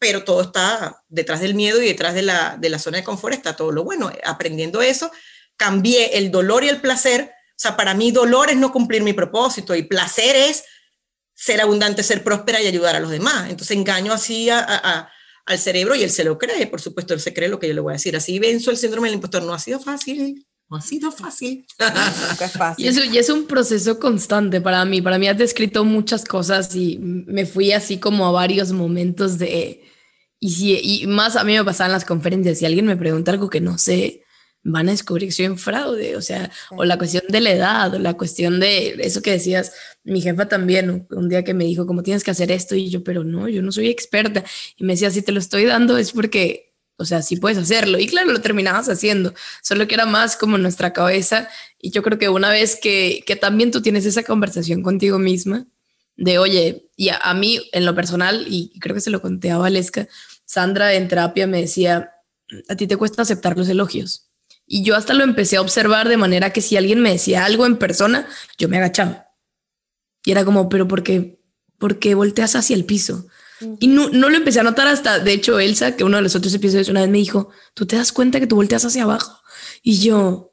pero 0.00 0.24
todo 0.24 0.40
está 0.40 1.04
detrás 1.08 1.40
del 1.40 1.54
miedo 1.54 1.80
y 1.80 1.86
detrás 1.86 2.14
de 2.14 2.22
la, 2.22 2.56
de 2.58 2.70
la 2.70 2.78
zona 2.78 2.96
de 2.96 3.04
confort 3.04 3.34
está 3.34 3.54
todo 3.54 3.70
lo 3.70 3.84
bueno. 3.84 4.10
Aprendiendo 4.24 4.80
eso, 4.80 5.12
cambié 5.56 6.16
el 6.16 6.30
dolor 6.30 6.64
y 6.64 6.70
el 6.70 6.80
placer, 6.80 7.30
o 7.30 7.54
sea, 7.54 7.76
para 7.76 7.92
mí 7.92 8.10
dolor 8.10 8.50
es 8.50 8.56
no 8.56 8.72
cumplir 8.72 9.02
mi 9.02 9.12
propósito 9.12 9.76
y 9.76 9.82
placer 9.82 10.34
es 10.34 10.64
ser 11.34 11.60
abundante, 11.60 12.02
ser 12.02 12.24
próspera 12.24 12.62
y 12.62 12.66
ayudar 12.66 12.96
a 12.96 13.00
los 13.00 13.10
demás. 13.10 13.50
Entonces 13.50 13.76
engaño 13.76 14.14
así 14.14 14.48
a, 14.48 15.10
al 15.44 15.58
cerebro 15.58 15.94
y 15.94 16.02
él 16.02 16.10
se 16.10 16.24
lo 16.24 16.38
cree, 16.38 16.66
por 16.66 16.80
supuesto, 16.80 17.12
él 17.12 17.20
se 17.20 17.34
cree 17.34 17.48
lo 17.48 17.58
que 17.58 17.68
yo 17.68 17.74
le 17.74 17.80
voy 17.80 17.92
a 17.92 17.96
decir. 17.96 18.16
Así 18.16 18.38
venzo 18.38 18.70
el 18.70 18.78
síndrome 18.78 19.08
del 19.08 19.16
impostor. 19.16 19.42
No 19.42 19.52
ha 19.52 19.58
sido 19.58 19.80
fácil, 19.80 20.46
no 20.70 20.78
ha 20.78 20.80
sido 20.80 21.12
fácil. 21.12 21.66
es 21.78 22.52
fácil. 22.52 22.86
Y, 22.86 22.88
eso, 22.88 23.04
y 23.04 23.18
es 23.18 23.28
un 23.28 23.46
proceso 23.46 23.98
constante 23.98 24.62
para 24.62 24.82
mí. 24.86 25.02
Para 25.02 25.18
mí 25.18 25.28
has 25.28 25.36
descrito 25.36 25.84
muchas 25.84 26.24
cosas 26.24 26.74
y 26.74 26.98
me 26.98 27.44
fui 27.44 27.72
así 27.72 27.98
como 27.98 28.26
a 28.26 28.32
varios 28.32 28.72
momentos 28.72 29.36
de... 29.36 29.89
Y, 30.40 30.50
si, 30.50 30.80
y 30.82 31.06
más 31.06 31.36
a 31.36 31.44
mí 31.44 31.52
me 31.52 31.64
pasaba 31.64 31.86
en 31.86 31.92
las 31.92 32.04
conferencias, 32.04 32.58
si 32.58 32.66
alguien 32.66 32.86
me 32.86 32.96
pregunta 32.96 33.30
algo 33.30 33.50
que 33.50 33.60
no 33.60 33.78
sé, 33.78 34.24
van 34.62 34.88
a 34.88 34.92
descubrir 34.92 35.28
que 35.28 35.32
soy 35.32 35.46
un 35.46 35.58
fraude, 35.58 36.16
o 36.16 36.22
sea, 36.22 36.50
o 36.70 36.84
la 36.84 36.98
cuestión 36.98 37.22
de 37.28 37.40
la 37.40 37.52
edad, 37.52 37.94
o 37.94 37.98
la 37.98 38.14
cuestión 38.14 38.60
de 38.60 38.96
eso 39.00 39.22
que 39.22 39.32
decías, 39.32 39.72
mi 40.04 40.20
jefa 40.20 40.48
también, 40.48 41.06
un, 41.10 41.28
día 41.28 41.44
que 41.44 41.54
me 41.54 41.64
dijo, 41.64 41.86
¿cómo 41.86 42.02
tienes 42.02 42.24
que 42.24 42.30
hacer 42.30 42.50
esto? 42.50 42.74
Y 42.74 42.90
yo, 42.90 43.02
pero 43.02 43.24
no, 43.24 43.48
yo 43.48 43.62
no 43.62 43.72
soy 43.72 43.88
experta. 43.88 44.44
Y 44.76 44.84
me 44.84 44.94
decía, 44.94 45.10
si 45.10 45.22
te 45.22 45.32
lo 45.32 45.38
estoy 45.38 45.64
dando 45.64 45.96
es 45.96 46.12
porque, 46.12 46.74
o 46.96 47.04
sea, 47.04 47.22
sí 47.22 47.36
puedes 47.36 47.58
hacerlo. 47.58 47.98
Y 47.98 48.06
claro, 48.06 48.32
lo 48.32 48.40
terminabas 48.42 48.88
haciendo, 48.88 49.34
solo 49.62 49.88
que 49.88 49.94
era 49.94 50.06
más 50.06 50.36
como 50.36 50.58
nuestra 50.58 50.92
cabeza. 50.92 51.48
Y 51.78 51.90
yo 51.90 52.02
creo 52.02 52.18
que 52.18 52.28
una 52.28 52.50
vez 52.50 52.78
que, 52.80 53.24
que 53.26 53.36
también 53.36 53.70
tú 53.70 53.80
tienes 53.80 54.04
esa 54.04 54.22
conversación 54.24 54.82
contigo 54.82 55.18
misma, 55.18 55.66
de, 56.16 56.38
oye, 56.38 56.90
y 56.96 57.08
a, 57.08 57.16
a 57.16 57.32
mí 57.32 57.60
en 57.72 57.86
lo 57.86 57.94
personal, 57.94 58.44
y 58.46 58.78
creo 58.78 58.94
que 58.94 59.00
se 59.00 59.10
lo 59.10 59.22
conté 59.22 59.50
a 59.50 59.56
Valesca, 59.56 60.06
Sandra 60.50 60.94
en 60.94 61.06
terapia 61.06 61.46
me 61.46 61.60
decía, 61.60 62.10
a 62.68 62.74
ti 62.74 62.88
te 62.88 62.96
cuesta 62.96 63.22
aceptar 63.22 63.56
los 63.56 63.68
elogios 63.68 64.32
y 64.66 64.82
yo 64.82 64.96
hasta 64.96 65.14
lo 65.14 65.22
empecé 65.22 65.58
a 65.58 65.60
observar 65.60 66.08
de 66.08 66.16
manera 66.16 66.52
que 66.52 66.60
si 66.60 66.76
alguien 66.76 67.00
me 67.00 67.12
decía 67.12 67.44
algo 67.44 67.66
en 67.66 67.76
persona, 67.76 68.26
yo 68.58 68.68
me 68.68 68.78
agachaba. 68.78 69.28
Y 70.24 70.32
era 70.32 70.44
como, 70.44 70.68
pero 70.68 70.88
¿por 70.88 71.04
qué, 71.04 71.40
por 71.78 72.00
qué 72.00 72.16
volteas 72.16 72.56
hacia 72.56 72.74
el 72.74 72.84
piso? 72.84 73.28
Y 73.78 73.86
no, 73.86 74.08
no, 74.08 74.28
lo 74.28 74.36
empecé 74.36 74.58
a 74.58 74.64
notar 74.64 74.88
hasta, 74.88 75.20
de 75.20 75.32
hecho, 75.32 75.60
Elsa, 75.60 75.94
que 75.94 76.02
uno 76.02 76.16
de 76.16 76.24
los 76.24 76.34
otros 76.34 76.52
episodios 76.52 76.88
una 76.88 77.02
vez 77.02 77.10
me 77.10 77.18
dijo, 77.18 77.50
¿tú 77.74 77.86
te 77.86 77.94
das 77.94 78.10
cuenta 78.10 78.40
que 78.40 78.48
tú 78.48 78.56
volteas 78.56 78.84
hacia 78.84 79.04
abajo? 79.04 79.40
Y 79.84 80.00
yo, 80.00 80.52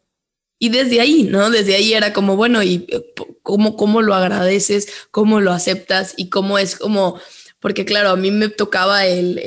y 0.60 0.70
desde 0.70 1.02
ahí, 1.02 1.24
¿no? 1.24 1.50
Desde 1.50 1.76
ahí 1.76 1.94
era 1.94 2.14
como, 2.14 2.36
bueno, 2.36 2.62
¿y 2.62 2.86
eh, 2.90 3.14
cómo, 3.42 3.76
cómo 3.76 4.04
lo 4.04 4.14
agradeces? 4.14 4.88
¿Cómo 5.10 5.42
lo 5.42 5.54
aceptas? 5.54 6.14
Y 6.18 6.30
cómo 6.30 6.60
es 6.60 6.76
como, 6.76 7.20
porque 7.60 7.86
claro, 7.86 8.10
a 8.10 8.16
mí 8.16 8.32
me 8.32 8.50
tocaba 8.50 9.06
el, 9.06 9.40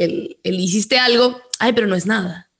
el, 0.43 0.61
hiciste 0.61 0.99
algo, 0.99 1.41
ay, 1.59 1.73
pero 1.73 1.87
no 1.87 1.97
es 1.97 2.07
nada 2.07 2.51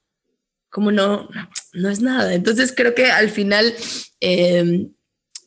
como 0.71 0.89
no, 0.91 1.27
no 1.73 1.89
es 1.89 1.99
nada. 1.99 2.33
Entonces 2.33 2.73
creo 2.75 2.95
que 2.95 3.11
al 3.11 3.29
final 3.29 3.75
em, 4.21 4.93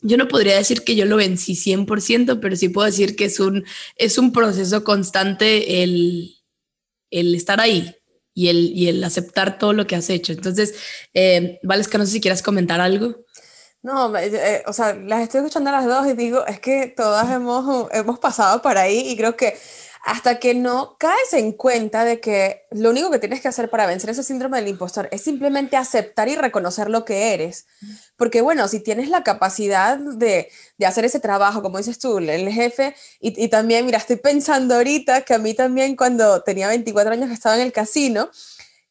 yo 0.03 0.19
no 0.19 0.29
podría 0.29 0.57
decir 0.57 0.85
que 0.85 0.95
yo 0.95 1.07
lo 1.07 1.17
vencí 1.17 1.55
100%, 1.55 2.39
pero 2.41 2.55
sí 2.55 2.69
puedo 2.69 2.87
decir 2.87 3.17
que 3.17 3.25
es 3.25 3.41
un, 3.41 3.65
es 3.97 4.19
un 4.19 4.33
proceso 4.33 4.85
constante 4.85 5.83
el, 5.83 6.37
el 7.11 7.35
estar 7.35 7.59
ahí 7.61 7.97
y 8.35 8.49
el, 8.49 8.71
y 8.77 8.89
el 8.89 9.03
aceptar 9.03 9.59
todo 9.59 9.73
lo 9.73 9.87
que 9.87 9.97
has 9.97 10.11
hecho. 10.11 10.33
Entonces, 10.35 10.75
eh, 11.15 11.59
que 11.63 11.99
no 11.99 12.05
sé 12.05 12.13
si 12.13 12.21
quieras 12.21 12.43
comentar 12.43 12.81
algo. 12.81 13.25
No, 13.83 14.15
eh, 14.17 14.31
eh, 14.33 14.63
o 14.67 14.75
sea, 14.75 14.95
las 14.95 15.23
estoy 15.23 15.39
escuchando 15.39 15.71
las 15.71 15.87
dos 15.87 16.07
y 16.07 16.13
digo, 16.13 16.47
es 16.47 16.61
que 16.61 16.93
todas 16.95 17.31
hemos, 17.31 17.91
hemos 17.93 18.19
pasado 18.19 18.61
por 18.61 18.77
ahí 18.77 19.09
y 19.09 19.17
creo 19.17 19.37
que 19.37 19.57
hasta 20.05 20.39
que 20.39 20.55
no 20.55 20.97
caes 20.99 21.33
en 21.33 21.53
cuenta 21.53 22.05
de 22.05 22.21
que 22.21 22.67
lo 22.71 22.91
único 22.91 23.11
que 23.11 23.19
tienes 23.19 23.41
que 23.41 23.49
hacer 23.49 23.71
para 23.71 23.87
vencer 23.87 24.11
ese 24.11 24.23
síndrome 24.23 24.59
del 24.59 24.69
impostor 24.69 25.09
es 25.11 25.23
simplemente 25.23 25.79
aceptar 25.79 26.29
y 26.29 26.37
reconocer 26.37 26.91
lo 26.91 27.07
que 27.07 27.33
eres. 27.33 27.67
Porque 28.17 28.43
bueno, 28.43 28.69
si 28.69 28.81
tienes 28.81 29.09
la 29.09 29.23
capacidad 29.23 29.97
de, 29.97 30.51
de 30.77 30.87
hacer 30.87 31.07
ese 31.07 31.21
trabajo, 31.21 31.63
como 31.63 31.79
dices 31.79 31.99
tú, 31.99 32.19
el 32.19 32.51
jefe, 32.51 32.95
y, 33.19 33.43
y 33.43 33.49
también, 33.49 33.87
mira, 33.87 33.97
estoy 33.97 34.17
pensando 34.17 34.75
ahorita 34.75 35.23
que 35.23 35.33
a 35.33 35.39
mí 35.39 35.55
también 35.55 35.97
cuando 35.97 36.43
tenía 36.43 36.69
24 36.69 37.15
años 37.15 37.31
estaba 37.31 37.57
en 37.57 37.63
el 37.63 37.73
casino, 37.73 38.31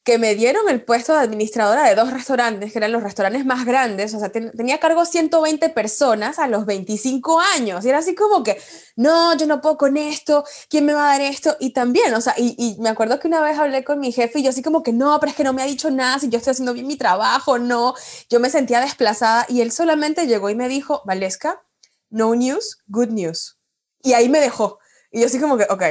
que 0.04 0.18
me 0.18 0.36
dieron 0.36 0.68
el 0.70 0.84
puesto 0.84 1.14
de 1.14 1.20
administradora 1.20 1.88
de 1.88 1.96
dos 1.96 2.12
restaurantes, 2.12 2.74
que 2.74 2.78
eran 2.78 2.92
los 2.92 3.02
restaurantes 3.02 3.46
más 3.46 3.66
grandes, 3.66 4.14
o 4.14 4.20
sea, 4.20 4.30
tenía 4.32 4.78
cargo 4.78 5.06
120 5.06 5.70
personas 5.70 6.40
a 6.40 6.48
los 6.48 6.66
25 6.66 7.40
años, 7.40 7.86
y 7.86 7.90
era 7.90 8.00
así 8.00 8.14
como 8.14 8.44
que, 8.44 8.62
no, 8.98 9.36
yo 9.38 9.48
no 9.48 9.62
puedo 9.62 9.78
con 9.78 9.96
esto, 9.96 10.44
¿quién 10.70 10.86
me 10.86 10.94
va 10.94 11.06
a 11.06 11.18
dar 11.18 11.22
esto? 11.22 11.56
Y 11.62 11.72
también, 11.72 12.14
o 12.14 12.20
sea, 12.20 12.34
y, 12.38 12.54
y, 12.58 12.82
me 12.82 12.90
acuerdo 12.90 13.18
que 13.20 13.30
una 13.30 13.42
vez 13.42 13.58
hablé 13.58 13.86
con 13.86 14.02
mi 14.02 14.12
jefe 14.12 14.40
y 14.40 14.44
yo 14.44 14.50
así 14.50 14.62
como 14.62 14.84
que, 14.84 14.92
no, 14.92 15.18
pero 15.22 15.30
es 15.30 15.38
que 15.38 15.46
no 15.46 15.54
me 15.54 15.62
ha 15.62 15.66
dicho 15.66 15.90
nada, 15.90 16.20
si 16.20 16.28
yo 16.28 16.38
estoy 16.38 16.52
haciendo 16.52 16.74
bien 16.74 16.86
mi 16.86 16.98
trabajo, 16.98 17.58
no, 17.58 17.96
yo 18.30 18.42
me 18.42 18.50
sentía 18.50 18.82
desplazada, 18.82 19.46
y 19.48 19.62
él 19.62 19.72
solamente 19.72 20.28
llegó 20.28 20.50
y 20.50 20.56
me 20.56 20.68
dijo, 20.68 21.02
Valesca, 21.06 21.64
no 22.10 22.36
news, 22.36 22.80
good 22.88 23.10
news. 23.10 23.58
Y 24.02 24.14
ahí 24.14 24.28
me 24.28 24.42
dejó, 24.42 24.80
y 25.12 25.22
yo 25.22 25.28
así 25.28 25.40
como 25.40 25.56
que, 25.58 25.66
ok, 25.70 25.84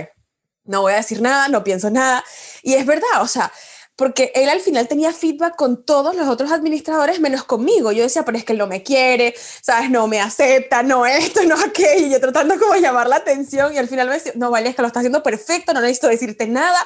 no 0.64 0.82
voy 0.82 0.92
a 0.92 0.96
decir 0.96 1.22
nada, 1.22 1.48
no 1.48 1.64
pienso 1.64 1.90
nada, 1.90 2.22
y 2.62 2.74
es 2.74 2.84
verdad, 2.84 3.22
o 3.22 3.26
sea, 3.26 3.50
porque 3.96 4.32
él 4.34 4.48
al 4.48 4.60
final 4.60 4.88
tenía 4.88 5.12
feedback 5.12 5.54
con 5.54 5.84
todos 5.84 6.16
los 6.16 6.26
otros 6.26 6.50
administradores 6.50 7.20
menos 7.20 7.44
conmigo. 7.44 7.92
Yo 7.92 8.02
decía, 8.02 8.24
pero 8.24 8.38
es 8.38 8.44
que 8.44 8.52
él 8.52 8.58
no 8.58 8.66
me 8.66 8.82
quiere, 8.82 9.34
¿sabes? 9.62 9.90
No 9.90 10.06
me 10.06 10.20
acepta, 10.20 10.82
no 10.82 11.04
esto, 11.06 11.44
no 11.44 11.56
aquello. 11.56 12.06
Y 12.06 12.10
yo 12.10 12.20
tratando 12.20 12.58
como 12.58 12.74
de 12.74 12.80
llamar 12.80 13.08
la 13.08 13.16
atención 13.16 13.72
y 13.74 13.78
al 13.78 13.88
final 13.88 14.08
me 14.08 14.14
decía, 14.14 14.32
no, 14.34 14.50
vale, 14.50 14.70
es 14.70 14.76
que 14.76 14.82
lo 14.82 14.88
está 14.88 15.00
haciendo 15.00 15.22
perfecto, 15.22 15.74
no 15.74 15.80
necesito 15.80 16.08
decirte 16.08 16.46
nada, 16.46 16.78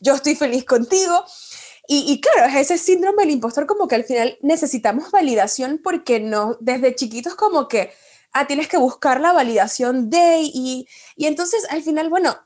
yo 0.00 0.14
estoy 0.14 0.36
feliz 0.36 0.64
contigo. 0.64 1.24
Y, 1.86 2.10
y, 2.10 2.20
claro, 2.20 2.46
es 2.46 2.70
ese 2.70 2.78
síndrome 2.78 3.24
del 3.24 3.32
impostor 3.32 3.66
como 3.66 3.86
que 3.86 3.96
al 3.96 4.04
final 4.04 4.38
necesitamos 4.40 5.10
validación 5.10 5.80
porque 5.84 6.18
no, 6.18 6.56
desde 6.60 6.94
chiquitos 6.94 7.34
como 7.34 7.68
que, 7.68 7.92
ah, 8.32 8.46
tienes 8.46 8.68
que 8.68 8.78
buscar 8.78 9.20
la 9.20 9.32
validación 9.32 10.08
de 10.08 10.38
y, 10.40 10.88
y 11.14 11.26
entonces 11.26 11.66
al 11.68 11.82
final, 11.82 12.08
bueno, 12.08 12.38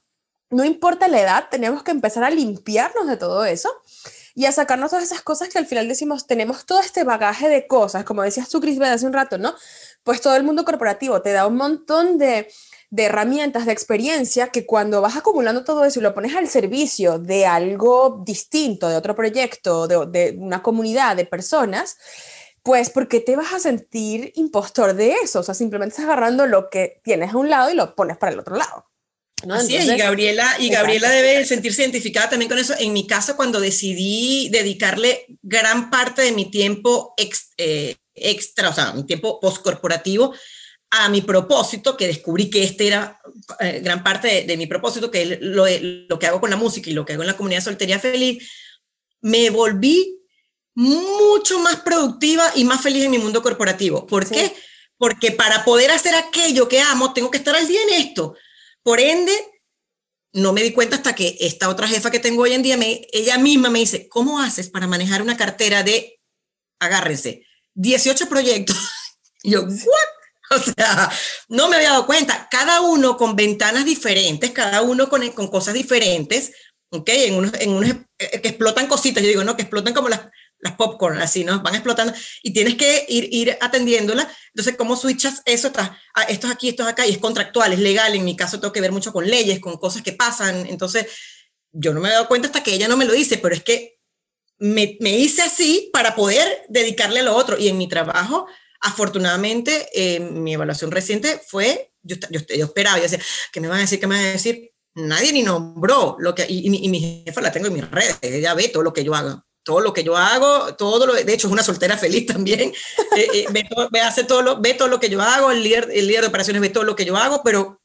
no 0.50 0.64
importa 0.64 1.06
la 1.06 1.20
edad, 1.20 1.48
tenemos 1.50 1.84
que 1.84 1.92
empezar 1.92 2.24
a 2.24 2.30
limpiarnos 2.30 3.06
de 3.06 3.16
todo 3.16 3.44
eso 3.44 3.70
y 4.38 4.46
a 4.46 4.52
sacarnos 4.52 4.90
todas 4.90 5.04
esas 5.04 5.22
cosas 5.22 5.48
que 5.48 5.58
al 5.58 5.66
final 5.66 5.88
decimos, 5.88 6.28
tenemos 6.28 6.64
todo 6.64 6.78
este 6.78 7.02
bagaje 7.02 7.48
de 7.48 7.66
cosas, 7.66 8.04
como 8.04 8.22
decías 8.22 8.48
tú, 8.48 8.60
Cris, 8.60 8.80
hace 8.80 9.04
un 9.04 9.12
rato, 9.12 9.36
¿no? 9.36 9.52
Pues 10.04 10.20
todo 10.20 10.36
el 10.36 10.44
mundo 10.44 10.64
corporativo 10.64 11.20
te 11.22 11.32
da 11.32 11.48
un 11.48 11.56
montón 11.56 12.18
de, 12.18 12.48
de 12.88 13.02
herramientas, 13.02 13.66
de 13.66 13.72
experiencia, 13.72 14.50
que 14.50 14.64
cuando 14.64 15.00
vas 15.00 15.16
acumulando 15.16 15.64
todo 15.64 15.84
eso 15.84 15.98
y 15.98 16.04
lo 16.04 16.14
pones 16.14 16.36
al 16.36 16.46
servicio 16.46 17.18
de 17.18 17.46
algo 17.46 18.22
distinto, 18.24 18.88
de 18.88 18.94
otro 18.94 19.16
proyecto, 19.16 19.88
de, 19.88 20.06
de 20.06 20.36
una 20.38 20.62
comunidad 20.62 21.16
de 21.16 21.24
personas, 21.24 21.96
pues 22.62 22.90
porque 22.90 23.18
te 23.18 23.34
vas 23.34 23.52
a 23.52 23.58
sentir 23.58 24.30
impostor 24.36 24.94
de 24.94 25.14
eso, 25.20 25.40
o 25.40 25.42
sea, 25.42 25.54
simplemente 25.54 25.94
estás 25.94 26.04
agarrando 26.04 26.46
lo 26.46 26.70
que 26.70 27.00
tienes 27.02 27.34
a 27.34 27.38
un 27.38 27.50
lado 27.50 27.70
y 27.70 27.74
lo 27.74 27.96
pones 27.96 28.16
para 28.16 28.30
el 28.30 28.38
otro 28.38 28.54
lado. 28.54 28.87
Así 29.50 29.76
es, 29.76 29.86
y 29.86 29.96
Gabriela, 29.96 30.56
y 30.58 30.68
Gabriela 30.68 31.10
debe 31.10 31.44
sentirse 31.44 31.82
identificada 31.82 32.30
también 32.30 32.48
con 32.48 32.58
eso. 32.58 32.74
En 32.78 32.92
mi 32.92 33.06
caso, 33.06 33.36
cuando 33.36 33.60
decidí 33.60 34.48
dedicarle 34.50 35.26
gran 35.42 35.90
parte 35.90 36.22
de 36.22 36.32
mi 36.32 36.50
tiempo 36.50 37.14
eh, 37.56 37.96
extra, 38.14 38.70
o 38.70 38.74
sea, 38.74 38.92
mi 38.92 39.04
tiempo 39.04 39.38
postcorporativo, 39.40 40.34
a 40.90 41.08
mi 41.08 41.20
propósito, 41.20 41.96
que 41.96 42.06
descubrí 42.06 42.50
que 42.50 42.64
este 42.64 42.86
era 42.86 43.20
eh, 43.60 43.80
gran 43.82 44.02
parte 44.02 44.44
de, 44.44 44.56
mi 44.56 44.66
propósito, 44.66 45.10
que 45.10 45.22
es 45.22 45.38
lo, 45.40 45.66
lo, 46.08 46.18
que 46.18 46.26
hago 46.26 46.40
con 46.40 46.50
la 46.50 46.56
música 46.56 46.90
y 46.90 46.94
lo 46.94 47.04
que 47.04 47.12
hago 47.12 47.22
en 47.22 47.28
la 47.28 47.36
comunidad 47.36 47.62
Soltería 47.62 47.98
Feliz, 47.98 48.50
me 49.20 49.50
volví 49.50 50.18
mucho 50.74 51.58
más 51.58 51.76
productiva 51.76 52.52
y 52.54 52.64
más 52.64 52.80
feliz 52.80 53.04
en 53.04 53.10
mi 53.10 53.18
mundo 53.18 53.42
corporativo. 53.42 54.06
¿Por 54.06 54.28
qué? 54.28 54.54
Porque 54.96 55.32
para 55.32 55.64
poder 55.64 55.90
hacer 55.90 56.14
aquello 56.14 56.68
que 56.68 56.80
amo, 56.80 57.12
tengo 57.12 57.30
que 57.30 57.38
estar 57.38 57.54
al 57.54 57.66
día 57.66 57.80
en 57.82 58.00
esto. 58.00 58.36
Por 58.88 59.00
ende, 59.00 59.34
no 60.32 60.54
me 60.54 60.62
di 60.62 60.72
cuenta 60.72 60.96
hasta 60.96 61.14
que 61.14 61.36
esta 61.40 61.68
otra 61.68 61.86
jefa 61.86 62.10
que 62.10 62.20
tengo 62.20 62.44
hoy 62.44 62.54
en 62.54 62.62
día, 62.62 62.78
me, 62.78 63.06
ella 63.12 63.36
misma 63.36 63.68
me 63.68 63.80
dice, 63.80 64.08
¿cómo 64.08 64.40
haces 64.40 64.70
para 64.70 64.86
manejar 64.86 65.20
una 65.20 65.36
cartera 65.36 65.82
de, 65.82 66.18
agárrense, 66.80 67.44
18 67.74 68.30
proyectos? 68.30 68.78
Y 69.42 69.50
yo, 69.50 69.64
¿what? 69.64 69.76
O 70.50 70.58
sea, 70.58 71.12
no 71.48 71.68
me 71.68 71.76
había 71.76 71.90
dado 71.90 72.06
cuenta. 72.06 72.48
Cada 72.50 72.80
uno 72.80 73.18
con 73.18 73.36
ventanas 73.36 73.84
diferentes, 73.84 74.52
cada 74.52 74.80
uno 74.80 75.10
con, 75.10 75.28
con 75.32 75.48
cosas 75.48 75.74
diferentes, 75.74 76.52
¿ok? 76.88 77.10
En 77.10 77.34
unos, 77.34 77.52
en 77.60 77.70
unos 77.72 77.90
eh, 78.18 78.40
que 78.40 78.48
explotan 78.48 78.86
cositas, 78.86 79.22
yo 79.22 79.28
digo, 79.28 79.44
no, 79.44 79.54
que 79.54 79.64
explotan 79.64 79.92
como 79.92 80.08
las, 80.08 80.22
las 80.60 80.74
popcorn, 80.74 81.18
así, 81.18 81.44
¿no? 81.44 81.60
Van 81.60 81.74
explotando 81.74 82.12
y 82.42 82.52
tienes 82.52 82.74
que 82.74 83.06
ir, 83.08 83.28
ir 83.32 83.56
atendiéndola. 83.60 84.28
Entonces, 84.48 84.76
¿cómo 84.76 84.96
switchas 84.96 85.42
eso? 85.44 85.70
Ah, 85.76 86.22
esto 86.28 86.46
es 86.46 86.52
aquí, 86.52 86.68
esto 86.68 86.82
es 86.82 86.88
acá, 86.88 87.06
y 87.06 87.12
es 87.12 87.18
contractual, 87.18 87.72
es 87.72 87.78
legal. 87.78 88.14
En 88.14 88.24
mi 88.24 88.36
caso, 88.36 88.58
tengo 88.58 88.72
que 88.72 88.80
ver 88.80 88.92
mucho 88.92 89.12
con 89.12 89.26
leyes, 89.28 89.60
con 89.60 89.76
cosas 89.76 90.02
que 90.02 90.12
pasan. 90.12 90.66
Entonces, 90.66 91.06
yo 91.72 91.94
no 91.94 92.00
me 92.00 92.08
he 92.08 92.12
dado 92.12 92.28
cuenta 92.28 92.48
hasta 92.48 92.62
que 92.62 92.74
ella 92.74 92.88
no 92.88 92.96
me 92.96 93.04
lo 93.04 93.12
dice, 93.12 93.38
pero 93.38 93.54
es 93.54 93.62
que 93.62 93.98
me, 94.58 94.96
me 95.00 95.16
hice 95.16 95.42
así 95.42 95.90
para 95.92 96.16
poder 96.16 96.64
dedicarle 96.68 97.20
a 97.20 97.24
lo 97.24 97.36
otro. 97.36 97.56
Y 97.56 97.68
en 97.68 97.78
mi 97.78 97.88
trabajo, 97.88 98.46
afortunadamente, 98.80 99.88
eh, 99.94 100.18
mi 100.20 100.54
evaluación 100.54 100.90
reciente 100.90 101.40
fue, 101.46 101.92
yo, 102.02 102.16
yo, 102.30 102.40
yo 102.40 102.64
esperaba, 102.64 102.96
yo 102.96 103.04
decía, 103.04 103.20
¿qué 103.52 103.60
me 103.60 103.68
van 103.68 103.78
a 103.78 103.82
decir? 103.82 104.00
¿Qué 104.00 104.06
me 104.08 104.16
van 104.16 104.24
a 104.24 104.32
decir? 104.32 104.72
Nadie 104.94 105.32
ni 105.32 105.44
nombró 105.44 106.16
lo 106.18 106.34
que, 106.34 106.44
y, 106.48 106.68
y, 106.68 106.84
y 106.84 106.88
mi 106.88 107.22
jefa 107.24 107.40
la 107.40 107.52
tengo 107.52 107.68
en 107.68 107.74
mis 107.74 107.88
redes, 107.88 108.18
ella 108.22 108.54
ve 108.54 108.68
todo 108.68 108.82
lo 108.82 108.92
que 108.92 109.04
yo 109.04 109.14
hago 109.14 109.44
todo 109.68 109.80
lo 109.80 109.92
que 109.92 110.02
yo 110.02 110.16
hago, 110.16 110.74
todo 110.76 111.06
lo, 111.06 111.12
de 111.12 111.30
hecho 111.30 111.46
es 111.46 111.52
una 111.52 111.62
soltera 111.62 111.98
feliz 111.98 112.24
también, 112.24 112.72
eh, 113.18 113.28
eh, 113.34 113.46
ve, 113.50 113.68
hace 114.00 114.24
todo 114.24 114.40
lo, 114.40 114.58
ve 114.62 114.72
todo 114.72 114.88
lo 114.88 114.98
que 114.98 115.10
yo 115.10 115.20
hago, 115.20 115.50
el 115.50 115.62
líder, 115.62 115.90
el 115.92 116.06
líder 116.06 116.22
de 116.22 116.28
operaciones 116.28 116.62
ve 116.62 116.70
todo 116.70 116.84
lo 116.84 116.96
que 116.96 117.04
yo 117.04 117.18
hago, 117.18 117.42
pero 117.44 117.78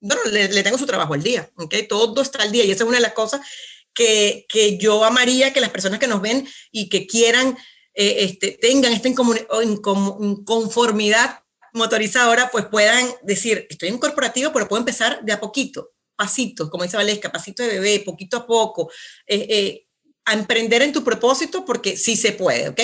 bueno, 0.00 0.22
le, 0.32 0.62
tengo 0.62 0.78
su 0.78 0.86
trabajo 0.86 1.12
al 1.12 1.22
día, 1.22 1.50
¿ok? 1.56 1.74
Todo 1.90 2.22
está 2.22 2.42
al 2.42 2.50
día 2.50 2.64
y 2.64 2.70
esa 2.70 2.84
es 2.84 2.88
una 2.88 2.96
de 2.96 3.02
las 3.02 3.12
cosas 3.12 3.42
que, 3.92 4.46
que 4.48 4.78
yo 4.78 5.04
amaría 5.04 5.52
que 5.52 5.60
las 5.60 5.68
personas 5.68 5.98
que 5.98 6.06
nos 6.06 6.22
ven 6.22 6.48
y 6.72 6.88
que 6.88 7.06
quieran, 7.06 7.54
eh, 7.92 8.16
este, 8.20 8.52
tengan 8.52 8.94
esta 8.94 9.10
inconformidad 9.10 11.40
motorizadora, 11.74 12.48
pues 12.50 12.64
puedan 12.64 13.06
decir, 13.22 13.66
estoy 13.68 13.90
en 13.90 13.98
corporativo, 13.98 14.54
pero 14.54 14.68
puedo 14.68 14.80
empezar 14.80 15.22
de 15.22 15.34
a 15.34 15.40
poquito, 15.40 15.90
pasitos, 16.16 16.70
como 16.70 16.84
dice 16.84 16.96
Valesca, 16.96 17.30
pasito 17.30 17.62
de 17.62 17.78
bebé, 17.78 18.02
poquito 18.06 18.38
a 18.38 18.46
poco. 18.46 18.90
A 20.26 20.34
emprender 20.34 20.82
en 20.82 20.92
tu 20.92 21.04
propósito 21.04 21.64
porque 21.64 21.96
sí 21.96 22.16
se 22.16 22.32
puede, 22.32 22.68
¿ok? 22.68 22.80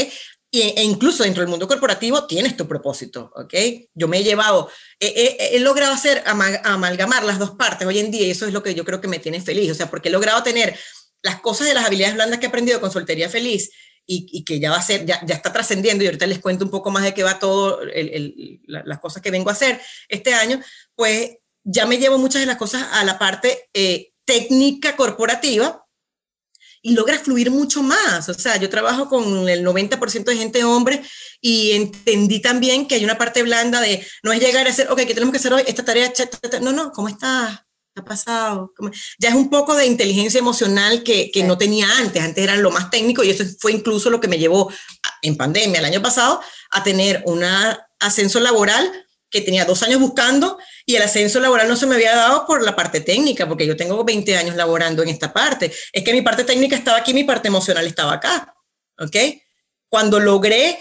Y, 0.53 0.63
e 0.63 0.83
incluso 0.83 1.23
dentro 1.23 1.43
del 1.43 1.51
mundo 1.51 1.69
corporativo 1.69 2.27
tienes 2.27 2.57
tu 2.57 2.67
propósito, 2.67 3.33
¿ok? 3.37 3.55
Yo 3.95 4.09
me 4.09 4.19
he 4.19 4.25
llevado, 4.25 4.69
he, 4.99 5.59
logrado 5.61 5.93
hacer, 5.93 6.23
amalgamar 6.27 7.25
las 7.25 7.39
dos 7.39 7.53
partes 7.53 7.87
hoy 7.87 8.01
en 8.01 8.11
día 8.11 8.27
y 8.27 8.31
eso 8.31 8.47
es 8.47 8.53
lo 8.53 8.63
que 8.63 8.75
yo 8.75 8.85
creo 8.85 9.01
que 9.01 9.09
me 9.09 9.21
tiene 9.21 9.41
feliz, 9.41 9.71
o 9.71 9.75
sea, 9.75 9.89
porque 9.89 10.09
he 10.09 10.13
logrado 10.13 10.43
tener 10.43 10.77
las 11.23 11.41
cosas 11.41 11.69
de 11.69 11.75
las 11.75 11.87
habilidades 11.87 12.17
blandas 12.17 12.41
que 12.41 12.47
he 12.47 12.49
aprendido 12.49 12.81
con 12.81 12.91
Soltería 12.91 13.29
Feliz 13.29 13.71
y, 14.07 14.45
que 14.45 14.59
ya 14.59 14.73
va 14.73 14.79
a 14.79 14.83
ser, 14.83 15.07
ya, 15.07 15.25
ya 15.25 15.37
está 15.37 15.53
trascendiendo 15.53 16.03
y 16.03 16.09
ahorita 16.09 16.27
les 16.27 16.41
cuento 16.41 16.65
un 16.65 16.71
poco 16.71 16.91
más 16.91 17.05
de 17.05 17.15
qué 17.15 17.23
va 17.23 17.39
todo, 17.39 17.81
el, 17.83 18.61
las 18.67 18.99
cosas 18.99 19.23
que 19.23 19.31
vengo 19.31 19.51
a 19.51 19.53
hacer 19.53 19.81
este 20.09 20.35
año, 20.35 20.61
pues 20.97 21.37
ya 21.63 21.87
me 21.87 21.99
llevo 21.99 22.19
muchas 22.19 22.41
de 22.41 22.47
las 22.47 22.57
cosas 22.57 22.89
a 22.91 23.05
la 23.05 23.19
parte 23.19 23.69
eh, 23.73 24.13
técnica 24.25 24.97
corporativa, 24.97 25.87
y 26.83 26.95
logras 26.95 27.23
fluir 27.23 27.51
mucho 27.51 27.83
más. 27.83 28.29
O 28.29 28.35
sea, 28.35 28.57
yo 28.57 28.69
trabajo 28.69 29.09
con 29.09 29.49
el 29.49 29.65
90% 29.65 30.25
de 30.25 30.37
gente 30.37 30.65
hombre 30.65 31.03
y 31.41 31.73
entendí 31.73 32.41
también 32.41 32.87
que 32.87 32.95
hay 32.95 33.05
una 33.05 33.19
parte 33.19 33.43
blanda 33.43 33.81
de 33.81 34.07
no 34.23 34.33
es 34.33 34.41
llegar 34.41 34.67
a 34.67 34.71
hacer, 34.71 34.91
ok, 34.91 35.01
¿qué 35.01 35.15
tenemos 35.15 35.33
que 35.33 35.39
hacer 35.39 35.53
hoy? 35.53 35.63
Esta 35.67 35.85
tarea, 35.85 36.13
no, 36.61 36.73
no, 36.73 36.93
¿cómo 36.93 37.09
estás? 37.09 37.61
¿Qué 37.95 38.03
ha 38.03 38.05
pasado? 38.05 38.73
Ya 39.19 39.31
es 39.31 39.35
un 39.35 39.51
poco 39.51 39.75
de 39.75 39.87
inteligencia 39.87 40.39
emocional 40.39 41.03
que, 41.03 41.31
que 41.31 41.43
no 41.43 41.59
tenía 41.59 41.87
antes. 41.99 42.23
Antes 42.23 42.45
era 42.45 42.57
lo 42.57 42.71
más 42.71 42.91
técnico 42.91 43.25
y 43.25 43.31
eso 43.31 43.45
fue 43.59 43.73
incluso 43.73 44.11
lo 44.11 44.21
que 44.21 44.29
me 44.29 44.39
llevó 44.39 44.73
en 45.23 45.37
pandemia 45.37 45.81
el 45.81 45.87
año 45.87 46.01
pasado 46.01 46.41
a 46.71 46.83
tener 46.83 47.23
un 47.27 47.45
ascenso 47.99 48.41
laboral 48.41 49.07
que 49.31 49.41
tenía 49.41 49.65
dos 49.65 49.83
años 49.83 50.01
buscando 50.01 50.59
y 50.85 50.97
el 50.97 51.03
ascenso 51.03 51.41
laboral 51.41 51.69
no 51.69 51.77
se 51.77 51.87
me 51.87 51.95
había 51.95 52.15
dado 52.15 52.47
por 52.47 52.63
la 52.63 52.75
parte 52.75 53.01
técnica, 53.01 53.49
porque 53.49 53.67
yo 53.67 53.77
tengo 53.77 54.05
20 54.05 54.37
años 54.37 54.57
laborando 54.57 55.03
en 55.03 55.09
esta 55.09 55.33
parte. 55.33 55.73
Es 55.93 56.03
que 56.03 56.13
mi 56.13 56.23
parte 56.23 56.45
técnica 56.45 56.77
estaba 56.77 56.99
aquí, 56.99 57.15
mi 57.15 57.25
parte 57.25 57.49
emocional 57.49 57.87
estaba 57.87 58.15
acá. 58.15 58.55
¿Ok? 58.99 59.17
Cuando 59.89 60.21
logré 60.21 60.79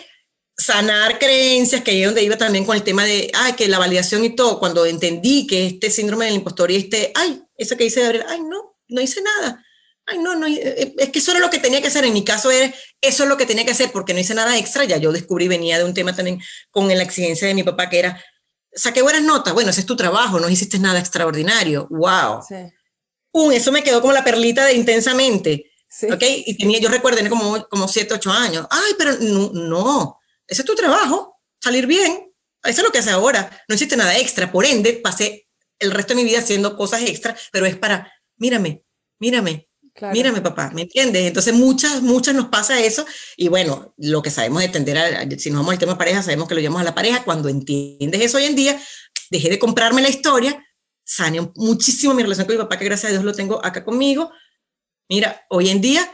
sanar 0.58 1.20
creencias, 1.20 1.82
que 1.84 1.92
ahí 1.92 2.02
es 2.02 2.08
donde 2.08 2.24
iba 2.24 2.38
también 2.38 2.66
con 2.66 2.76
el 2.76 2.84
tema 2.84 3.06
de, 3.06 3.32
ay, 3.34 3.54
que 3.54 3.68
la 3.68 3.80
validación 3.80 4.26
y 4.26 4.36
todo, 4.36 4.60
cuando 4.60 4.86
entendí 4.86 5.48
que 5.48 5.66
este 5.66 5.90
síndrome 5.90 6.26
del 6.26 6.36
impostor 6.36 6.70
y 6.70 6.76
este, 6.76 7.12
ay, 7.16 7.42
eso 7.56 7.78
que 7.78 7.86
dice 7.86 8.02
Gabriel, 8.02 8.26
ay, 8.28 8.42
no, 8.42 8.78
no 8.90 9.02
hice 9.02 9.22
nada. 9.22 9.64
Ay, 10.06 10.18
no, 10.18 10.36
no, 10.36 10.48
eh, 10.48 10.94
es 10.98 11.10
que 11.10 11.20
eso 11.20 11.32
era 11.32 11.40
lo 11.40 11.50
que 11.50 11.60
tenía 11.60 11.82
que 11.82 11.88
hacer. 11.88 12.04
En 12.04 12.14
mi 12.14 12.26
caso, 12.26 12.52
era, 12.52 12.74
eso 13.00 13.24
es 13.24 13.30
lo 13.30 13.38
que 13.38 13.46
tenía 13.46 13.64
que 13.64 13.72
hacer 13.72 13.92
porque 13.92 14.14
no 14.14 14.20
hice 14.20 14.34
nada 14.34 14.58
extra. 14.58 14.84
Ya 14.84 14.98
yo 14.98 15.12
descubrí, 15.12 15.48
venía 15.48 15.78
de 15.78 15.86
un 15.86 15.94
tema 15.94 16.16
también 16.16 16.42
con 16.72 16.88
la 16.88 17.04
exigencia 17.04 17.48
de 17.48 17.54
mi 17.54 17.64
papá, 17.64 17.90
que 17.90 18.00
era, 18.00 18.24
saqué 18.74 19.02
buenas 19.02 19.24
notas, 19.24 19.54
bueno, 19.54 19.70
ese 19.70 19.82
es 19.82 19.86
tu 19.86 19.96
trabajo, 19.96 20.40
no 20.40 20.50
hiciste 20.50 20.80
nada 20.80 21.00
extraordinario, 21.00 21.88
wow. 21.90 22.42
Sí. 22.48 22.56
eso 23.54 23.72
me 23.72 23.84
quedó 23.84 24.02
como 24.02 24.14
la 24.14 24.24
perlita 24.24 24.66
de 24.66 24.74
intensamente, 24.74 25.72
sí. 25.88 26.12
¿ok? 26.12 26.24
Y 26.46 26.58
tenía, 26.58 26.80
yo 26.80 26.90
recuerdo, 26.90 27.18
tenía 27.18 27.30
como, 27.30 27.68
como 27.68 27.88
7, 27.88 28.14
8 28.14 28.32
años, 28.32 28.68
ay, 28.70 28.94
pero 28.98 29.16
no, 29.20 29.52
no, 29.54 30.20
ese 30.48 30.62
es 30.62 30.66
tu 30.66 30.76
trabajo, 30.76 31.40
salir 31.62 31.88
bien, 31.88 32.34
eso 32.64 32.82
es 32.82 32.84
lo 32.84 32.92
que 32.92 33.00
hace 33.00 33.12
ahora, 33.12 33.50
no 33.68 33.76
hiciste 33.76 33.96
nada 33.96 34.18
extra, 34.18 34.52
por 34.52 34.66
ende, 34.66 34.94
pasé 34.94 35.48
el 35.80 35.92
resto 35.92 36.14
de 36.14 36.22
mi 36.22 36.30
vida 36.30 36.40
haciendo 36.40 36.76
cosas 36.76 37.02
extra, 37.04 37.36
pero 37.52 37.66
es 37.66 37.78
para, 37.78 38.12
mírame, 38.38 38.84
mírame, 39.20 39.69
Mírame, 40.14 40.42
papá, 40.42 40.72
¿me 40.74 40.84
entiendes? 40.84 41.26
Entonces, 41.26 41.54
muchas, 41.54 42.02
muchas 42.02 42.34
nos 42.36 42.48
pasa 42.48 42.80
eso. 42.80 43.06
Y 43.36 43.48
bueno, 43.48 43.94
lo 43.98 44.22
que 44.22 44.32
sabemos 44.32 44.62
de 44.62 44.70
tender 44.70 44.98
a, 44.98 45.30
si 45.38 45.50
nos 45.50 45.60
vamos 45.60 45.74
al 45.74 45.80
tema 45.80 45.98
pareja, 45.98 46.24
sabemos 46.24 46.48
que 46.48 46.56
lo 46.56 46.62
llevamos 46.62 46.82
a 46.82 46.86
la 46.86 46.96
pareja. 46.96 47.24
Cuando 47.24 47.50
entiendes 47.50 48.22
eso 48.22 48.38
hoy 48.38 48.46
en 48.46 48.56
día, 48.56 48.82
dejé 49.30 49.50
de 49.50 49.60
comprarme 49.60 50.02
la 50.02 50.10
historia, 50.10 50.66
sane 51.04 51.52
muchísimo 51.56 52.14
mi 52.14 52.24
relación 52.24 52.48
con 52.48 52.56
mi 52.56 52.62
papá, 52.62 52.78
que 52.78 52.86
gracias 52.86 53.10
a 53.10 53.14
Dios 53.14 53.24
lo 53.24 53.34
tengo 53.34 53.64
acá 53.64 53.84
conmigo. 53.84 54.32
Mira, 55.10 55.46
hoy 55.50 55.70
en 55.70 55.82
día 55.82 56.10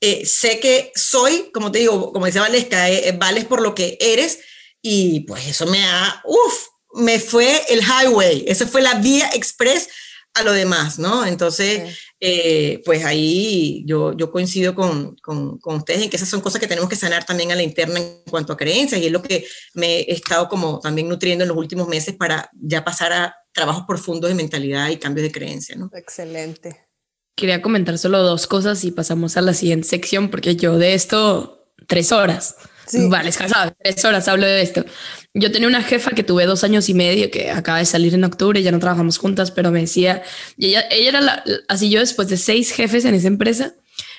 eh, 0.00 0.26
sé 0.26 0.58
que 0.58 0.90
soy, 0.96 1.50
como 1.54 1.70
te 1.70 1.78
digo, 1.78 2.12
como 2.12 2.26
decía 2.26 2.40
Valesca, 2.40 2.90
eh, 2.90 3.08
eh, 3.08 3.12
vales 3.12 3.44
por 3.44 3.62
lo 3.62 3.74
que 3.74 3.96
eres. 4.00 4.40
Y 4.82 5.20
pues 5.20 5.46
eso 5.46 5.64
me 5.66 5.84
ha, 5.84 6.20
uff, 6.24 6.66
me 6.94 7.20
fue 7.20 7.62
el 7.68 7.80
highway. 7.80 8.44
Esa 8.48 8.66
fue 8.66 8.82
la 8.82 8.94
vía 8.94 9.30
express 9.32 9.88
a 10.34 10.42
lo 10.42 10.52
demás, 10.52 10.98
¿no? 10.98 11.26
Entonces, 11.26 11.98
eh, 12.18 12.80
pues 12.84 13.04
ahí 13.04 13.84
yo, 13.86 14.16
yo 14.16 14.30
coincido 14.30 14.74
con, 14.74 15.16
con, 15.16 15.58
con, 15.58 15.76
ustedes 15.76 16.02
en 16.02 16.10
que 16.10 16.16
esas 16.16 16.28
son 16.28 16.40
cosas 16.40 16.60
que 16.60 16.66
tenemos 16.66 16.88
que 16.88 16.96
sanar 16.96 17.24
también 17.24 17.52
a 17.52 17.54
la 17.54 17.62
interna 17.62 17.98
en 17.98 18.22
cuanto 18.30 18.52
a 18.52 18.56
creencias 18.56 19.00
y 19.00 19.06
es 19.06 19.12
lo 19.12 19.22
que 19.22 19.44
me 19.74 20.00
he 20.00 20.12
estado 20.12 20.48
como 20.48 20.80
también 20.80 21.08
nutriendo 21.08 21.44
en 21.44 21.48
los 21.48 21.56
últimos 21.56 21.88
meses 21.88 22.14
para 22.14 22.48
ya 22.54 22.84
pasar 22.84 23.12
a 23.12 23.36
trabajos 23.52 23.84
profundos 23.86 24.30
de 24.30 24.34
mentalidad 24.34 24.88
y 24.88 24.96
cambios 24.96 25.24
de 25.24 25.32
creencia, 25.32 25.76
¿no? 25.76 25.90
Excelente. 25.94 26.88
Quería 27.36 27.60
comentar 27.60 27.98
solo 27.98 28.22
dos 28.22 28.46
cosas 28.46 28.84
y 28.84 28.90
pasamos 28.90 29.36
a 29.36 29.42
la 29.42 29.54
siguiente 29.54 29.88
sección 29.88 30.30
porque 30.30 30.56
yo 30.56 30.78
de 30.78 30.94
esto 30.94 31.74
tres 31.88 32.12
horas. 32.12 32.56
Vale, 33.08 33.30
es 33.30 33.38
casado, 33.38 33.72
tres 33.82 34.04
horas 34.04 34.28
hablo 34.28 34.46
de 34.46 34.62
esto. 34.62 34.84
Yo 35.34 35.50
tenía 35.50 35.68
una 35.68 35.82
jefa 35.82 36.10
que 36.10 36.22
tuve 36.22 36.44
dos 36.44 36.62
años 36.62 36.88
y 36.90 36.94
medio, 36.94 37.30
que 37.30 37.50
acaba 37.50 37.78
de 37.78 37.86
salir 37.86 38.12
en 38.14 38.24
octubre, 38.24 38.62
ya 38.62 38.70
no 38.70 38.78
trabajamos 38.78 39.16
juntas, 39.16 39.50
pero 39.50 39.70
me 39.70 39.80
decía, 39.80 40.22
y 40.58 40.66
ella, 40.66 40.84
ella 40.90 41.08
era 41.08 41.20
la, 41.22 41.44
así 41.68 41.88
yo 41.88 42.00
después 42.00 42.28
de 42.28 42.36
seis 42.36 42.70
jefes 42.70 43.06
en 43.06 43.14
esa 43.14 43.28
empresa, 43.28 43.74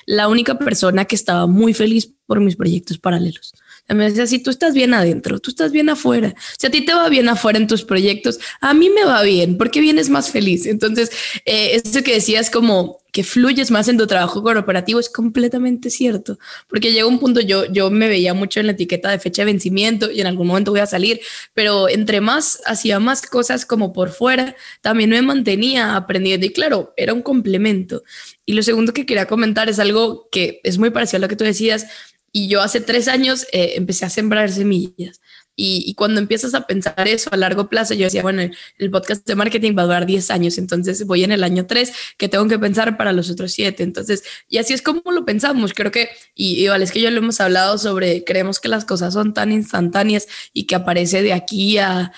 la 0.06 0.28
única 0.28 0.58
persona 0.58 1.06
que 1.06 1.16
estaba 1.16 1.46
muy 1.46 1.74
feliz 1.74 2.12
por 2.26 2.40
mis 2.40 2.56
proyectos 2.56 2.98
paralelos. 2.98 3.54
Me 3.90 4.06
decía, 4.06 4.26
si 4.28 4.40
tú 4.40 4.50
estás 4.50 4.74
bien 4.74 4.94
adentro, 4.94 5.40
tú 5.40 5.50
estás 5.52 5.72
bien 5.72 5.90
afuera. 5.90 6.34
Si 6.58 6.68
a 6.68 6.72
ti 6.72 6.82
te 6.86 6.94
va 6.94 7.10
bien 7.10 7.28
afuera 7.28 7.60
en 7.60 7.68
tus 7.68 7.84
proyectos, 7.84 8.40
a 8.62 8.74
mí 8.74 8.90
me 8.90 9.04
va 9.04 9.22
bien, 9.24 9.58
porque 9.58 9.82
vienes 9.82 10.10
más 10.10 10.32
feliz. 10.32 10.66
Entonces, 10.66 11.12
eh, 11.46 11.82
eso 11.84 12.02
que 12.02 12.14
decías 12.14 12.50
como 12.50 13.04
que 13.14 13.24
fluyes 13.24 13.70
más 13.70 13.88
en 13.90 13.98
tu 13.98 14.08
trabajo 14.08 14.42
corporativo 14.42 15.00
es 15.00 15.08
completamente 15.08 15.92
cierto, 15.92 16.40
porque 16.68 16.92
llega 16.92 17.06
un 17.06 17.20
punto, 17.20 17.42
yo, 17.42 17.72
yo 17.72 17.92
me 17.92 18.08
veía 18.08 18.34
mucho 18.34 18.60
en 18.60 18.66
la 18.66 18.72
etiqueta 18.72 19.12
de 19.12 19.20
fecha 19.20 19.44
de 19.44 19.52
vencimiento 19.52 20.10
y 20.10 20.20
en 20.20 20.26
algún 20.26 20.48
momento 20.48 20.72
voy 20.72 20.80
a 20.80 20.88
salir, 20.88 21.22
pero 21.54 21.88
entre 21.88 22.22
más 22.22 22.60
hacía 22.66 23.00
más 23.00 23.22
cosas 23.22 23.68
como 23.68 23.94
por 23.94 24.10
fuera, 24.10 24.56
también 24.82 25.12
me 25.12 25.22
mantenía 25.22 25.96
aprendiendo 25.96 26.48
y 26.48 26.50
claro, 26.50 26.92
era 26.98 27.14
un 27.14 27.22
complemento. 27.22 28.02
Y 28.48 28.54
lo 28.54 28.64
segundo 28.64 28.94
que 28.94 29.06
quería 29.06 29.28
comentar 29.28 29.70
es 29.70 29.78
algo 29.78 30.28
que 30.32 30.60
es 30.64 30.80
muy 30.80 30.90
parecido 30.90 31.18
a 31.18 31.22
lo 31.22 31.28
que 31.28 31.36
tú 31.36 31.44
decías, 31.44 31.86
y 32.34 32.48
yo 32.48 32.62
hace 32.62 32.82
tres 32.82 33.08
años 33.08 33.46
eh, 33.54 33.74
empecé 33.76 34.06
a 34.06 34.10
sembrar 34.10 34.52
semillas. 34.52 35.22
Y, 35.56 35.94
cuando 35.94 36.20
empiezas 36.20 36.56
a 36.56 36.66
pensar 36.66 37.08
eso 37.08 37.30
a 37.32 37.38
largo 37.38 37.70
plazo, 37.70 37.94
yo 37.94 38.06
decía, 38.06 38.24
bueno, 38.24 38.42
el, 38.80 38.90
podcast 38.90 39.24
de 39.28 39.36
marketing 39.36 39.76
va 39.78 39.84
a 39.84 39.86
durar 39.86 40.08
10 40.08 40.32
años, 40.32 40.58
entonces 40.58 41.06
voy 41.06 41.24
en 41.24 41.32
el 41.32 41.44
año 41.44 41.68
3, 41.68 41.94
que 42.18 42.28
tengo 42.28 42.48
que 42.48 42.58
pensar 42.58 42.98
para 42.98 43.14
los 43.14 43.30
otros 43.30 43.52
7. 43.52 43.84
Entonces, 43.84 44.24
y 44.50 44.58
así 44.58 44.74
es 44.74 44.82
como 44.82 45.04
lo 45.12 45.26
pensamos. 45.26 45.76
Creo 45.76 45.92
que, 45.92 46.10
y, 46.34 46.66
y 46.66 46.66
es 46.66 46.92
que 46.92 47.02
yo 47.02 47.12
lo 47.12 47.20
hemos 47.20 47.40
hablado 47.40 47.78
sobre, 47.78 48.24
creemos 48.24 48.60
que 48.60 48.68
las 48.68 48.84
cosas 48.84 49.14
son 49.14 49.36
tan 49.36 49.52
instantáneas 49.52 50.28
y 50.54 50.66
que 50.66 50.74
aparece 50.74 51.22
de 51.22 51.34
aquí 51.34 51.78
a 51.78 52.12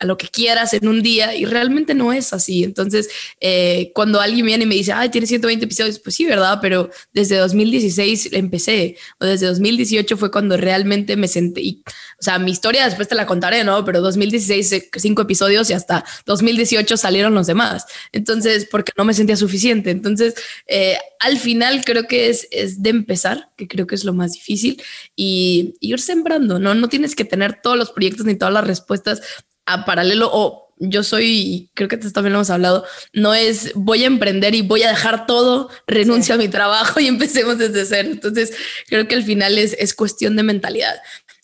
a 0.00 0.06
lo 0.06 0.16
que 0.16 0.28
quieras 0.28 0.74
en 0.74 0.86
un 0.86 1.02
día 1.02 1.34
y 1.34 1.44
realmente 1.44 1.94
no 1.94 2.12
es 2.12 2.32
así. 2.32 2.64
Entonces, 2.64 3.08
eh, 3.40 3.90
cuando 3.94 4.20
alguien 4.20 4.46
viene 4.46 4.64
y 4.64 4.66
me 4.66 4.74
dice, 4.74 4.92
ay, 4.92 5.08
tiene 5.08 5.26
120 5.26 5.64
episodios, 5.64 5.98
pues 5.98 6.16
sí, 6.16 6.24
¿verdad? 6.24 6.58
Pero 6.62 6.90
desde 7.12 7.36
2016 7.36 8.30
empecé, 8.32 8.96
o 9.18 9.24
desde 9.24 9.46
2018 9.46 10.16
fue 10.16 10.30
cuando 10.30 10.56
realmente 10.56 11.16
me 11.16 11.28
senté, 11.28 11.60
y, 11.62 11.82
o 11.86 12.22
sea, 12.22 12.38
mi 12.38 12.50
historia 12.50 12.84
después 12.84 13.08
te 13.08 13.14
la 13.14 13.26
contaré, 13.26 13.64
¿no? 13.64 13.84
Pero 13.84 14.00
2016, 14.00 14.72
eh, 14.72 14.90
cinco 14.96 15.22
episodios 15.22 15.70
y 15.70 15.72
hasta 15.72 16.04
2018 16.26 16.96
salieron 16.96 17.34
los 17.34 17.46
demás. 17.46 17.86
Entonces, 18.12 18.66
porque 18.70 18.92
no 18.96 19.04
me 19.04 19.14
sentía 19.14 19.36
suficiente. 19.36 19.90
Entonces, 19.90 20.34
eh, 20.66 20.96
al 21.20 21.38
final 21.38 21.84
creo 21.84 22.06
que 22.06 22.28
es, 22.28 22.46
es 22.50 22.82
de 22.82 22.90
empezar, 22.90 23.50
que 23.56 23.66
creo 23.66 23.86
que 23.86 23.94
es 23.94 24.04
lo 24.04 24.12
más 24.12 24.32
difícil, 24.32 24.80
y, 25.16 25.74
y 25.80 25.92
ir 25.92 26.00
sembrando, 26.00 26.58
¿no? 26.58 26.74
No 26.74 26.88
tienes 26.88 27.16
que 27.16 27.24
tener 27.24 27.60
todos 27.62 27.76
los 27.76 27.90
proyectos 27.90 28.26
ni 28.26 28.36
todas 28.36 28.54
las 28.54 28.66
respuestas 28.66 29.20
a 29.68 29.84
paralelo 29.84 30.30
o 30.32 30.68
yo 30.80 31.02
soy, 31.02 31.70
creo 31.74 31.88
que 31.88 31.96
también 31.96 32.32
lo 32.32 32.38
hemos 32.38 32.50
hablado, 32.50 32.84
no 33.12 33.34
es 33.34 33.72
voy 33.74 34.04
a 34.04 34.06
emprender 34.06 34.54
y 34.54 34.62
voy 34.62 34.82
a 34.84 34.88
dejar 34.88 35.26
todo, 35.26 35.70
renuncio 35.86 36.34
a 36.34 36.38
mi 36.38 36.48
trabajo 36.48 37.00
y 37.00 37.06
empecemos 37.08 37.58
desde 37.58 37.84
cero. 37.84 38.08
Entonces, 38.12 38.52
creo 38.88 39.08
que 39.08 39.14
al 39.14 39.24
final 39.24 39.58
es, 39.58 39.76
es 39.78 39.94
cuestión 39.94 40.36
de 40.36 40.42
mentalidad. 40.42 40.96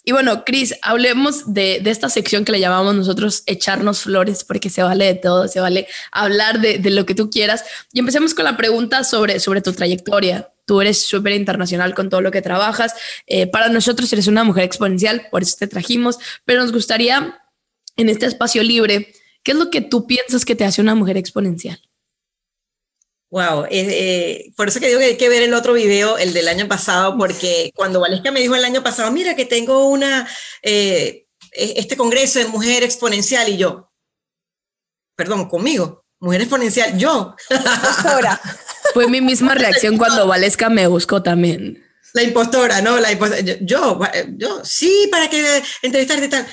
Y 0.06 0.12
bueno, 0.12 0.44
Cris, 0.44 0.74
hablemos 0.82 1.54
de, 1.54 1.80
de, 1.82 1.90
esta 1.90 2.10
sección 2.10 2.44
que 2.44 2.52
le 2.52 2.60
llamamos 2.60 2.94
nosotros 2.94 3.42
echarnos 3.46 4.00
flores, 4.00 4.44
porque 4.44 4.68
se 4.68 4.82
vale 4.82 5.06
de 5.06 5.14
todo, 5.14 5.48
se 5.48 5.60
vale 5.60 5.88
hablar 6.12 6.60
de, 6.60 6.78
de 6.78 6.90
lo 6.90 7.06
que 7.06 7.14
tú 7.14 7.30
quieras. 7.30 7.64
Y 7.92 8.00
empecemos 8.00 8.34
con 8.34 8.44
la 8.44 8.58
pregunta 8.58 9.02
sobre, 9.02 9.40
sobre 9.40 9.62
tu 9.62 9.72
trayectoria. 9.72 10.50
Tú 10.66 10.82
eres 10.82 11.06
súper 11.06 11.32
internacional 11.32 11.94
con 11.94 12.10
todo 12.10 12.20
lo 12.20 12.30
que 12.30 12.42
trabajas. 12.42 12.94
Eh, 13.26 13.46
para 13.46 13.70
nosotros 13.70 14.12
eres 14.12 14.26
una 14.26 14.44
mujer 14.44 14.64
exponencial, 14.64 15.26
por 15.30 15.42
eso 15.42 15.56
te 15.58 15.68
trajimos, 15.68 16.18
pero 16.44 16.60
nos 16.60 16.72
gustaría 16.72 17.40
en 17.96 18.08
este 18.08 18.26
espacio 18.26 18.62
libre, 18.62 19.12
¿qué 19.42 19.52
es 19.52 19.58
lo 19.58 19.70
que 19.70 19.80
tú 19.80 20.06
piensas 20.06 20.44
que 20.44 20.54
te 20.54 20.64
hace 20.64 20.80
una 20.80 20.94
mujer 20.94 21.16
exponencial? 21.16 21.80
Wow, 23.30 23.64
eh, 23.64 23.68
eh, 23.70 24.52
por 24.56 24.68
eso 24.68 24.78
que 24.78 24.86
digo 24.86 25.00
que 25.00 25.06
hay 25.06 25.16
que 25.16 25.28
ver 25.28 25.42
el 25.42 25.54
otro 25.54 25.72
video, 25.72 26.18
el 26.18 26.32
del 26.32 26.46
año 26.46 26.68
pasado, 26.68 27.18
porque 27.18 27.72
cuando 27.74 27.98
Valesca 27.98 28.30
me 28.30 28.38
dijo 28.38 28.54
el 28.54 28.64
año 28.64 28.84
pasado, 28.84 29.10
mira 29.10 29.34
que 29.34 29.44
tengo 29.44 29.88
una, 29.88 30.28
eh, 30.62 31.26
e-, 31.50 31.74
este 31.76 31.96
congreso 31.96 32.38
de 32.38 32.46
mujer 32.46 32.84
exponencial 32.84 33.48
y 33.48 33.56
yo, 33.56 33.90
perdón, 35.16 35.48
conmigo, 35.48 36.04
mujer 36.20 36.42
exponencial, 36.42 36.96
yo. 36.96 37.34
Fue 38.94 39.08
mi 39.08 39.20
misma 39.20 39.56
reacción 39.56 39.98
cuando 39.98 40.28
Valesca 40.28 40.68
me 40.68 40.86
buscó 40.86 41.20
también. 41.20 41.82
La 42.12 42.22
impostora, 42.22 42.80
¿no? 42.82 43.00
La 43.00 43.10
impostora, 43.10 43.40
yo, 43.40 43.98
yo, 44.36 44.64
sí, 44.64 45.08
para 45.10 45.28
que 45.28 45.60
entrevistarte 45.82 46.28
tal 46.28 46.46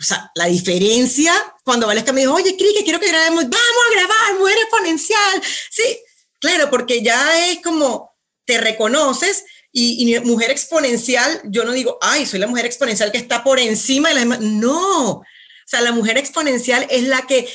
o 0.00 0.04
sea, 0.04 0.30
la 0.34 0.46
diferencia 0.46 1.32
cuando 1.64 1.86
Valesca 1.86 2.12
me 2.12 2.20
dijo, 2.20 2.34
oye, 2.34 2.56
Cris, 2.56 2.72
que 2.76 2.84
quiero 2.84 3.00
que 3.00 3.08
grabemos, 3.08 3.44
vamos 3.44 3.84
a 3.88 3.94
grabar, 3.94 4.38
mujer 4.38 4.56
exponencial. 4.58 5.42
Sí, 5.70 5.98
claro, 6.38 6.70
porque 6.70 7.02
ya 7.02 7.48
es 7.48 7.60
como 7.62 8.16
te 8.44 8.58
reconoces 8.58 9.44
y, 9.72 10.14
y, 10.14 10.20
mujer 10.20 10.50
exponencial, 10.50 11.42
yo 11.44 11.64
no 11.64 11.72
digo, 11.72 11.98
ay, 12.00 12.26
soy 12.26 12.38
la 12.38 12.46
mujer 12.46 12.64
exponencial 12.64 13.12
que 13.12 13.18
está 13.18 13.42
por 13.42 13.58
encima 13.58 14.08
de 14.08 14.14
las. 14.14 14.40
No, 14.40 15.10
o 15.10 15.24
sea, 15.66 15.80
la 15.80 15.92
mujer 15.92 16.16
exponencial 16.16 16.86
es 16.88 17.02
la 17.02 17.26
que 17.26 17.48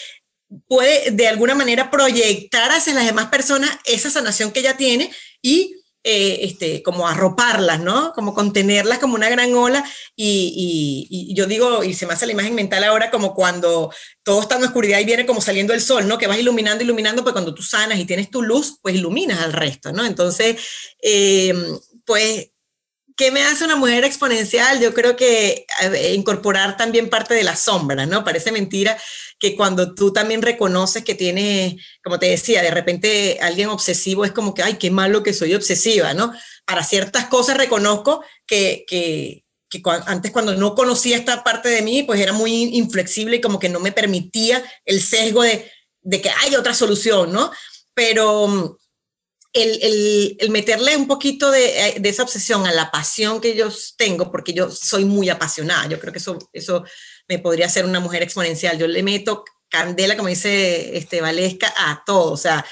puede 0.68 1.12
de 1.12 1.28
alguna 1.28 1.56
manera 1.56 1.90
proyectar 1.90 2.72
hacia 2.72 2.94
las 2.94 3.06
demás 3.06 3.28
personas 3.28 3.72
esa 3.86 4.10
sanación 4.10 4.52
que 4.52 4.60
ella 4.60 4.78
tiene 4.78 5.12
y 5.42 5.83
eh, 6.06 6.40
este, 6.42 6.84
como 6.84 7.08
arroparlas, 7.08 7.80
¿no? 7.80 8.12
Como 8.14 8.34
contenerlas 8.34 9.00
como 9.00 9.16
una 9.16 9.30
gran 9.30 9.54
ola. 9.54 9.84
Y, 10.16 11.34
yo 11.36 11.46
digo, 11.46 11.84
y 11.84 11.94
se 11.94 12.06
me 12.06 12.14
hace 12.14 12.26
la 12.26 12.34
imagen 12.34 12.56
mental 12.56 12.84
ahora 12.84 13.10
como 13.10 13.34
cuando 13.34 13.92
todo 14.24 14.42
está 14.42 14.58
en 14.58 14.66
oscuridad 14.66 15.00
y 15.00 15.06
viene 15.06 15.26
como 15.26 15.42
saliendo 15.42 15.74
el 15.74 15.82
sol, 15.82 16.08
¿no? 16.08 16.18
Que 16.18 16.28
vas 16.28 16.40
iluminando, 16.40 16.84
iluminando, 16.84 17.24
pues 17.24 17.34
cuando 17.34 17.54
tú 17.54 17.64
sanas 17.64 18.00
y 18.00 18.06
tienes 18.06 18.30
tu 18.30 18.42
luz, 18.42 18.80
pues 18.82 18.96
iluminas 18.96 19.40
al 19.40 19.54
resto, 19.54 19.92
¿no? 19.92 20.06
Entonces, 20.06 20.58
eh, 21.02 21.54
pues 22.06 22.53
¿Qué 23.16 23.32
me 23.32 23.44
hace 23.44 23.66
una 23.66 23.76
mujer 23.76 24.04
exponencial? 24.06 24.80
Yo 24.80 24.94
creo 24.94 25.16
que 25.16 25.66
incorporar 26.16 26.78
también 26.78 27.10
parte 27.10 27.34
de 27.34 27.44
la 27.44 27.56
sombra, 27.56 28.06
¿no? 28.06 28.24
Parece 28.24 28.52
mentira 28.52 28.98
que 29.40 29.56
cuando 29.56 29.94
tú 29.94 30.12
también 30.14 30.42
reconoces 30.42 31.04
que 31.04 31.16
tienes, 31.16 31.76
como 32.04 32.18
te 32.18 32.28
decía, 32.28 32.62
de 32.62 32.72
repente 32.72 33.40
alguien 33.42 33.70
obsesivo 33.70 34.26
es 34.26 34.32
como 34.32 34.54
que, 34.54 34.64
ay, 34.64 34.76
qué 34.76 34.90
malo 34.90 35.22
que 35.22 35.34
soy 35.34 35.54
obsesiva, 35.54 36.14
¿no? 36.14 36.34
Para 36.66 36.84
ciertas 36.84 37.26
cosas 37.26 37.58
reconozco 37.58 38.24
que, 38.48 38.86
que, 38.88 39.44
que 39.70 39.82
antes 40.06 40.32
cuando 40.32 40.56
no 40.56 40.76
conocía 40.76 41.18
esta 41.18 41.44
parte 41.44 41.70
de 41.70 41.82
mí, 41.82 42.04
pues 42.04 42.20
era 42.20 42.34
muy 42.34 42.76
inflexible 42.76 43.38
y 43.38 43.42
como 43.42 43.60
que 43.60 43.70
no 43.70 43.80
me 43.80 43.92
permitía 43.92 44.64
el 44.86 45.02
sesgo 45.02 45.44
de, 45.44 45.70
de 46.02 46.22
que 46.22 46.30
hay 46.30 46.56
otra 46.56 46.74
solución, 46.74 47.32
¿no? 47.32 47.52
Pero 47.94 48.78
el, 49.54 50.38
el, 50.40 50.50
meterle 50.50 50.98
un 50.98 51.08
poquito 51.08 51.54
eh, 51.54 51.96
de, 52.00 52.10
esa 52.10 52.24
obsesión 52.24 52.66
a 52.66 52.72
la 52.72 52.90
pasión 52.90 53.40
que 53.40 53.56
yo 53.56 53.70
tengo, 53.98 54.32
porque 54.32 54.54
yo 54.54 54.72
soy 54.72 55.06
muy 55.06 55.30
apasionada, 55.30 55.88
yo 55.88 56.00
creo 56.00 56.12
que 56.12 56.20
eso, 56.20 56.40
eso 56.52 56.84
me 57.28 57.40
podría 57.40 57.68
hacer 57.68 57.86
una 57.86 58.00
mujer 58.00 58.24
exponencial. 58.24 58.78
Yo 58.78 58.88
le 58.88 59.04
meto 59.04 59.46
candela, 59.70 60.18
como 60.18 60.30
dice 60.30 60.98
este, 60.98 61.22
Valesca, 61.22 61.74
a 61.78 62.04
todo. 62.06 62.32
O 62.32 62.38
sea, 62.38 62.66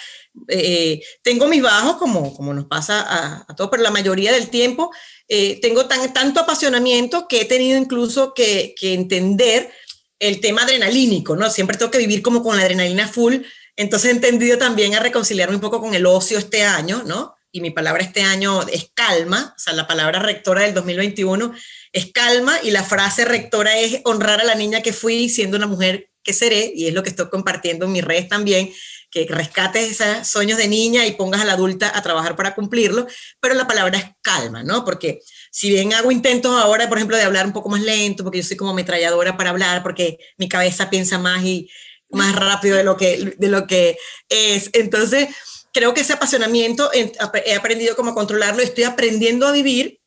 eh, 0.47 1.01
tengo 1.21 1.47
mis 1.47 1.61
bajos, 1.61 1.97
como, 1.97 2.33
como 2.35 2.53
nos 2.53 2.65
pasa 2.65 3.01
a, 3.01 3.45
a 3.47 3.55
todos, 3.55 3.69
pero 3.69 3.83
la 3.83 3.91
mayoría 3.91 4.31
del 4.31 4.49
tiempo 4.49 4.91
eh, 5.27 5.59
tengo 5.61 5.85
tan, 5.85 6.13
tanto 6.13 6.39
apasionamiento 6.39 7.27
que 7.27 7.41
he 7.41 7.45
tenido 7.45 7.77
incluso 7.77 8.33
que, 8.33 8.73
que 8.77 8.93
entender 8.93 9.71
el 10.19 10.39
tema 10.39 10.63
adrenalínico, 10.63 11.35
¿no? 11.35 11.49
Siempre 11.49 11.77
tengo 11.77 11.91
que 11.91 11.97
vivir 11.97 12.21
como 12.21 12.43
con 12.43 12.55
la 12.55 12.63
adrenalina 12.63 13.07
full 13.07 13.37
entonces 13.75 14.09
he 14.09 14.13
entendido 14.13 14.57
también 14.57 14.95
a 14.95 14.99
reconciliarme 14.99 15.55
un 15.55 15.61
poco 15.61 15.79
con 15.79 15.93
el 15.93 16.05
ocio 16.05 16.37
este 16.37 16.63
año, 16.63 17.03
¿no? 17.05 17.35
Y 17.51 17.61
mi 17.61 17.71
palabra 17.71 18.03
este 18.03 18.21
año 18.21 18.61
es 18.67 18.91
calma, 18.93 19.53
o 19.57 19.59
sea, 19.59 19.73
la 19.73 19.87
palabra 19.87 20.19
rectora 20.19 20.61
del 20.61 20.73
2021 20.73 21.53
es 21.91 22.11
calma 22.13 22.57
y 22.63 22.71
la 22.71 22.83
frase 22.83 23.25
rectora 23.25 23.77
es 23.77 24.01
honrar 24.05 24.39
a 24.39 24.45
la 24.45 24.55
niña 24.55 24.81
que 24.81 24.93
fui 24.93 25.27
siendo 25.27 25.57
una 25.57 25.67
mujer 25.67 26.09
que 26.23 26.33
seré, 26.33 26.71
y 26.73 26.87
es 26.87 26.93
lo 26.93 27.03
que 27.03 27.09
estoy 27.09 27.29
compartiendo 27.29 27.85
en 27.85 27.91
mis 27.91 28.03
redes 28.03 28.29
también, 28.29 28.71
que 29.09 29.25
rescates 29.27 29.99
esos 29.99 30.27
sueños 30.27 30.57
de 30.57 30.67
niña 30.67 31.05
y 31.05 31.11
pongas 31.11 31.41
a 31.41 31.45
la 31.45 31.53
adulta 31.53 31.91
a 31.93 32.01
trabajar 32.01 32.35
para 32.35 32.55
cumplirlo, 32.55 33.07
pero 33.41 33.55
la 33.55 33.67
palabra 33.67 33.97
es 33.97 34.05
calma, 34.21 34.63
¿no? 34.63 34.85
Porque 34.85 35.19
si 35.51 35.69
bien 35.69 35.93
hago 35.93 36.11
intentos 36.11 36.55
ahora, 36.55 36.87
por 36.87 36.97
ejemplo, 36.97 37.17
de 37.17 37.23
hablar 37.23 37.45
un 37.45 37.53
poco 37.53 37.67
más 37.67 37.81
lento, 37.81 38.23
porque 38.23 38.37
yo 38.37 38.43
soy 38.45 38.55
como 38.55 38.71
ametralladora 38.71 39.35
para 39.35 39.49
hablar, 39.49 39.83
porque 39.83 40.17
mi 40.37 40.47
cabeza 40.47 40.89
piensa 40.89 41.17
más 41.17 41.43
y 41.43 41.69
más 42.11 42.35
rápido 42.35 42.77
de 42.77 42.83
lo 42.83 42.97
que, 42.97 43.35
de 43.37 43.47
lo 43.47 43.67
que 43.67 43.97
es. 44.29 44.69
Entonces, 44.73 45.29
creo 45.73 45.93
que 45.93 46.01
ese 46.01 46.13
apasionamiento 46.13 46.91
he 46.93 47.55
aprendido 47.55 47.95
cómo 47.95 48.13
controlarlo, 48.13 48.61
estoy 48.61 48.83
aprendiendo 48.83 49.47
a 49.47 49.51
vivir 49.51 50.01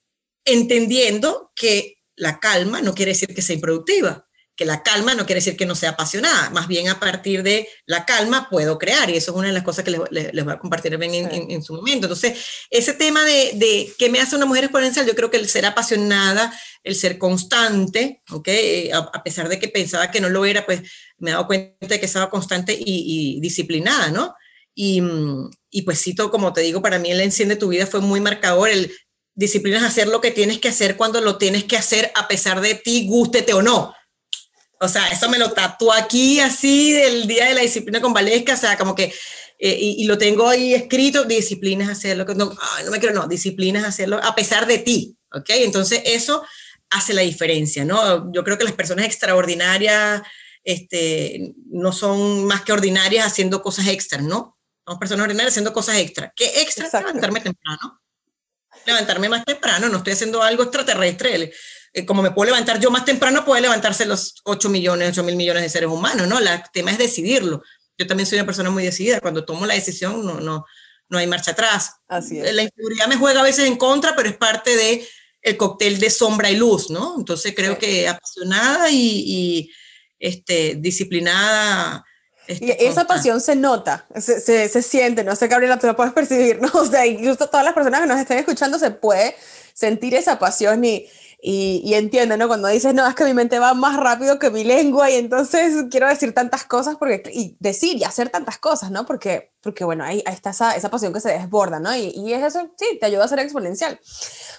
entendiendo 0.44 1.52
que 1.54 1.98
la 2.16 2.38
calma 2.38 2.80
no 2.82 2.94
quiere 2.94 3.12
decir 3.12 3.34
que 3.34 3.42
sea 3.42 3.54
improductiva, 3.54 4.23
que 4.56 4.64
la 4.64 4.82
calma 4.82 5.14
no 5.14 5.26
quiere 5.26 5.40
decir 5.40 5.56
que 5.56 5.66
no 5.66 5.74
sea 5.74 5.90
apasionada, 5.90 6.50
más 6.50 6.68
bien 6.68 6.88
a 6.88 7.00
partir 7.00 7.42
de 7.42 7.68
la 7.86 8.04
calma 8.04 8.48
puedo 8.48 8.78
crear 8.78 9.10
y 9.10 9.16
eso 9.16 9.32
es 9.32 9.36
una 9.36 9.48
de 9.48 9.54
las 9.54 9.64
cosas 9.64 9.84
que 9.84 9.90
les, 9.90 10.32
les, 10.32 10.44
voy 10.44 10.54
a 10.54 10.58
compartir 10.58 10.94
en, 10.94 11.02
en, 11.02 11.50
en, 11.50 11.62
su 11.62 11.74
momento. 11.74 12.06
Entonces, 12.06 12.38
ese 12.70 12.92
tema 12.92 13.24
de, 13.24 13.52
de 13.54 13.92
qué 13.98 14.08
me 14.08 14.20
hace 14.20 14.36
una 14.36 14.46
mujer 14.46 14.64
exponencial, 14.64 15.06
yo 15.06 15.14
creo 15.14 15.30
que 15.30 15.38
el 15.38 15.48
ser 15.48 15.66
apasionada, 15.66 16.56
el 16.84 16.94
ser 16.94 17.18
constante, 17.18 18.22
¿okay? 18.30 18.90
a, 18.92 18.98
a 18.98 19.22
pesar 19.24 19.48
de 19.48 19.58
que 19.58 19.68
pensaba 19.68 20.10
que 20.10 20.20
no 20.20 20.28
lo 20.28 20.44
era, 20.44 20.64
pues 20.64 20.82
me 21.18 21.30
he 21.30 21.32
dado 21.32 21.46
cuenta 21.46 21.86
de 21.86 21.98
que 21.98 22.06
estaba 22.06 22.30
constante 22.30 22.76
y, 22.78 23.40
disciplinada, 23.40 24.10
¿no? 24.10 24.34
Y, 24.74 25.00
y, 25.70 25.82
pues 25.82 26.02
cito, 26.02 26.30
como 26.30 26.52
te 26.52 26.60
digo, 26.60 26.82
para 26.82 26.98
mí 26.98 27.10
el 27.10 27.20
enciende 27.20 27.56
tu 27.56 27.68
vida 27.68 27.86
fue 27.86 28.00
muy 28.00 28.20
marcador, 28.20 28.68
el 28.68 28.92
disciplinas 29.34 29.82
hacer 29.82 30.08
lo 30.08 30.20
que 30.20 30.30
tienes 30.30 30.58
que 30.58 30.68
hacer 30.68 30.96
cuando 30.96 31.20
lo 31.20 31.38
tienes 31.38 31.64
que 31.64 31.76
hacer 31.76 32.12
a 32.14 32.28
pesar 32.28 32.60
de 32.60 32.74
ti, 32.74 33.06
gústete 33.08 33.52
o 33.52 33.62
no. 33.62 33.94
O 34.80 34.88
sea, 34.88 35.08
eso 35.08 35.28
me 35.28 35.38
lo 35.38 35.52
tatuó 35.52 35.92
aquí 35.92 36.40
así 36.40 36.92
del 36.92 37.26
día 37.26 37.46
de 37.46 37.54
la 37.54 37.60
disciplina 37.62 38.00
con 38.00 38.12
Valesca, 38.12 38.54
o 38.54 38.56
sea, 38.56 38.76
como 38.76 38.94
que, 38.94 39.14
eh, 39.58 39.78
y, 39.80 40.04
lo 40.04 40.18
tengo 40.18 40.48
ahí 40.48 40.74
escrito, 40.74 41.24
disciplinas 41.24 41.88
hacerlo, 41.88 42.24
no, 42.34 42.52
no 42.84 42.90
me 42.90 42.98
quiero, 42.98 43.14
no, 43.14 43.26
disciplinas 43.26 43.84
hacerlo 43.84 44.20
a 44.22 44.34
pesar 44.34 44.66
de 44.66 44.78
ti, 44.78 45.16
¿ok? 45.32 45.48
Entonces 45.50 46.02
eso 46.04 46.44
hace 46.90 47.14
la 47.14 47.22
diferencia, 47.22 47.84
¿no? 47.84 48.32
Yo 48.32 48.44
creo 48.44 48.58
que 48.58 48.64
las 48.64 48.72
personas 48.72 49.06
extraordinarias, 49.06 50.22
este, 50.64 51.54
no 51.70 51.92
son 51.92 52.46
más 52.46 52.62
que 52.62 52.72
ordinarias 52.72 53.26
haciendo 53.26 53.62
cosas 53.62 53.88
extras, 53.88 54.22
¿no? 54.22 54.58
Somos 54.84 54.98
personas 54.98 55.24
ordinarias 55.24 55.52
haciendo 55.52 55.72
cosas 55.72 55.96
extras. 55.96 56.32
¿Qué 56.36 56.60
extra? 56.60 56.88
Levantarme 57.00 57.40
temprano. 57.40 58.00
Levantarme 58.86 59.28
más 59.28 59.44
temprano, 59.44 59.88
no 59.88 59.98
estoy 59.98 60.12
haciendo 60.12 60.42
algo 60.42 60.64
extraterrestre. 60.64 61.52
Eh, 61.96 62.04
como 62.04 62.22
me 62.22 62.32
puedo 62.32 62.50
levantar 62.50 62.80
yo 62.80 62.90
más 62.90 63.04
temprano, 63.04 63.44
puede 63.44 63.62
levantarse 63.62 64.04
los 64.04 64.34
8 64.42 64.68
millones, 64.68 65.10
8 65.10 65.22
mil 65.22 65.36
millones 65.36 65.62
de 65.62 65.68
seres 65.68 65.88
humanos, 65.88 66.26
¿no? 66.26 66.40
El 66.40 66.48
tema 66.72 66.90
es 66.90 66.98
decidirlo. 66.98 67.62
Yo 67.96 68.06
también 68.08 68.26
soy 68.26 68.38
una 68.38 68.46
persona 68.46 68.68
muy 68.68 68.82
decidida. 68.82 69.20
Cuando 69.20 69.44
tomo 69.44 69.64
la 69.64 69.74
decisión, 69.74 70.26
no, 70.26 70.40
no, 70.40 70.66
no 71.08 71.18
hay 71.18 71.28
marcha 71.28 71.52
atrás. 71.52 71.92
Así 72.08 72.40
es. 72.40 72.52
La 72.52 72.64
inseguridad 72.64 73.06
me 73.06 73.16
juega 73.16 73.40
a 73.40 73.44
veces 73.44 73.66
en 73.66 73.76
contra, 73.76 74.16
pero 74.16 74.28
es 74.28 74.36
parte 74.36 74.76
de 74.76 75.06
el 75.40 75.56
cóctel 75.56 76.00
de 76.00 76.10
sombra 76.10 76.50
y 76.50 76.56
luz, 76.56 76.90
¿no? 76.90 77.14
Entonces 77.16 77.54
creo 77.54 77.78
que 77.78 78.08
apasionada 78.08 78.90
y, 78.90 78.96
y 78.96 79.70
este, 80.18 80.74
disciplinada. 80.76 82.04
Este, 82.48 82.64
y 82.64 82.86
esa 82.86 83.06
pasión 83.06 83.40
se 83.40 83.54
nota, 83.54 84.06
se, 84.16 84.40
se, 84.40 84.68
se, 84.68 84.82
siente, 84.82 85.22
no 85.22 85.36
sé, 85.36 85.46
Gabriela, 85.46 85.78
tú 85.78 85.86
lo 85.86 85.94
puedes 85.94 86.12
percibir, 86.14 86.60
¿no? 86.60 86.70
O 86.74 86.86
sea, 86.86 87.06
incluso 87.06 87.46
todas 87.46 87.64
las 87.64 87.72
personas 87.72 88.00
que 88.00 88.06
nos 88.08 88.18
estén 88.18 88.38
escuchando 88.38 88.80
se 88.80 88.90
puede 88.90 89.36
sentir 89.74 90.14
esa 90.14 90.38
pasión 90.38 90.84
y, 90.84 91.06
y, 91.46 91.82
y 91.84 91.92
entiende, 91.92 92.38
¿no? 92.38 92.48
Cuando 92.48 92.68
dices, 92.68 92.94
no, 92.94 93.06
es 93.06 93.14
que 93.14 93.22
mi 93.22 93.34
mente 93.34 93.58
va 93.58 93.74
más 93.74 93.98
rápido 93.98 94.38
que 94.38 94.48
mi 94.48 94.64
lengua 94.64 95.10
y 95.10 95.16
entonces 95.16 95.84
quiero 95.90 96.08
decir 96.08 96.32
tantas 96.32 96.64
cosas 96.64 96.96
porque, 96.96 97.22
y 97.34 97.54
decir 97.60 97.98
y 97.98 98.04
hacer 98.04 98.30
tantas 98.30 98.56
cosas, 98.56 98.90
¿no? 98.90 99.04
Porque, 99.04 99.52
porque 99.60 99.84
bueno, 99.84 100.04
ahí, 100.04 100.22
ahí 100.24 100.32
está 100.32 100.50
esa, 100.50 100.74
esa, 100.74 100.88
pasión 100.88 101.12
que 101.12 101.20
se 101.20 101.28
desborda, 101.32 101.80
¿no? 101.80 101.94
Y, 101.94 102.14
y, 102.16 102.32
es 102.32 102.42
eso, 102.42 102.72
sí, 102.78 102.98
te 102.98 103.04
ayuda 103.04 103.24
a 103.24 103.28
ser 103.28 103.40
exponencial. 103.40 104.00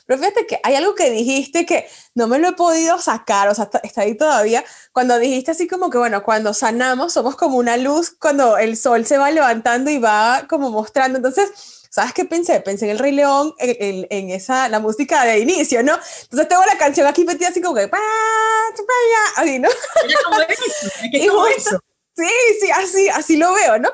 Pero 0.05 0.19
fíjate 0.19 0.45
que 0.45 0.59
hay 0.61 0.75
algo 0.75 0.93
que 0.93 1.09
dijiste 1.09 1.65
que 1.65 1.87
no 2.13 2.27
me 2.27 2.37
lo 2.37 2.49
he 2.49 2.53
podido 2.53 2.99
sacar, 2.99 3.49
o 3.49 3.55
sea, 3.55 3.63
está, 3.63 3.79
está 3.79 4.01
ahí 4.01 4.15
todavía, 4.15 4.63
cuando 4.91 5.17
dijiste 5.17 5.49
así 5.49 5.67
como 5.67 5.89
que, 5.89 5.97
bueno, 5.97 6.21
cuando 6.21 6.53
sanamos 6.53 7.13
somos 7.13 7.35
como 7.35 7.57
una 7.57 7.77
luz 7.77 8.11
cuando 8.11 8.59
el 8.59 8.77
sol 8.77 9.07
se 9.07 9.17
va 9.17 9.31
levantando 9.31 9.89
y 9.89 9.97
va 9.97 10.45
como 10.47 10.69
mostrando, 10.69 11.17
entonces 11.17 11.49
¿Sabes 11.95 12.11
qué 12.11 12.25
pensé? 12.25 12.59
Pensé 12.59 12.83
en 12.83 12.91
el 12.91 12.99
Rey 12.99 13.13
León, 13.13 13.53
en, 13.57 14.05
en, 14.09 14.29
esa, 14.29 14.67
la 14.67 14.81
música 14.81 15.23
de 15.23 15.39
inicio, 15.39 15.81
¿no? 15.81 15.93
Entonces 16.23 16.49
tengo 16.49 16.65
la 16.65 16.77
canción 16.77 17.07
aquí 17.07 17.23
metida 17.23 17.47
así 17.47 17.61
como 17.61 17.75
que, 17.75 17.89
así, 19.37 19.59
¿no? 19.59 19.69
justo, 21.31 21.79
sí, 22.13 22.27
sí, 22.59 22.69
así, 22.71 23.07
así 23.07 23.37
lo 23.37 23.53
veo, 23.53 23.79
¿no? 23.79 23.87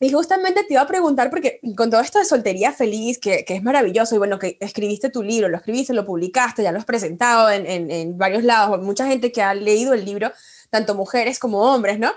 Y 0.00 0.10
justamente 0.10 0.64
te 0.64 0.74
iba 0.74 0.82
a 0.82 0.88
preguntar, 0.88 1.30
porque 1.30 1.60
con 1.76 1.90
todo 1.90 2.00
esto 2.00 2.18
de 2.18 2.24
soltería 2.24 2.72
feliz, 2.72 3.20
que, 3.20 3.44
que, 3.44 3.54
es 3.54 3.62
maravilloso, 3.62 4.16
y 4.16 4.18
bueno, 4.18 4.40
que 4.40 4.58
escribiste 4.58 5.08
tu 5.08 5.22
libro, 5.22 5.48
lo 5.48 5.58
escribiste, 5.58 5.92
lo 5.92 6.04
publicaste, 6.04 6.64
ya 6.64 6.72
lo 6.72 6.80
has 6.80 6.84
presentado 6.84 7.48
en, 7.50 7.66
en, 7.66 7.88
en 7.92 8.18
varios 8.18 8.42
lados, 8.42 8.82
mucha 8.82 9.06
gente 9.06 9.30
que 9.30 9.42
ha 9.42 9.54
leído 9.54 9.94
el 9.94 10.04
libro, 10.04 10.32
tanto 10.72 10.94
mujeres 10.94 11.38
como 11.38 11.60
hombres, 11.60 11.98
¿no? 11.98 12.12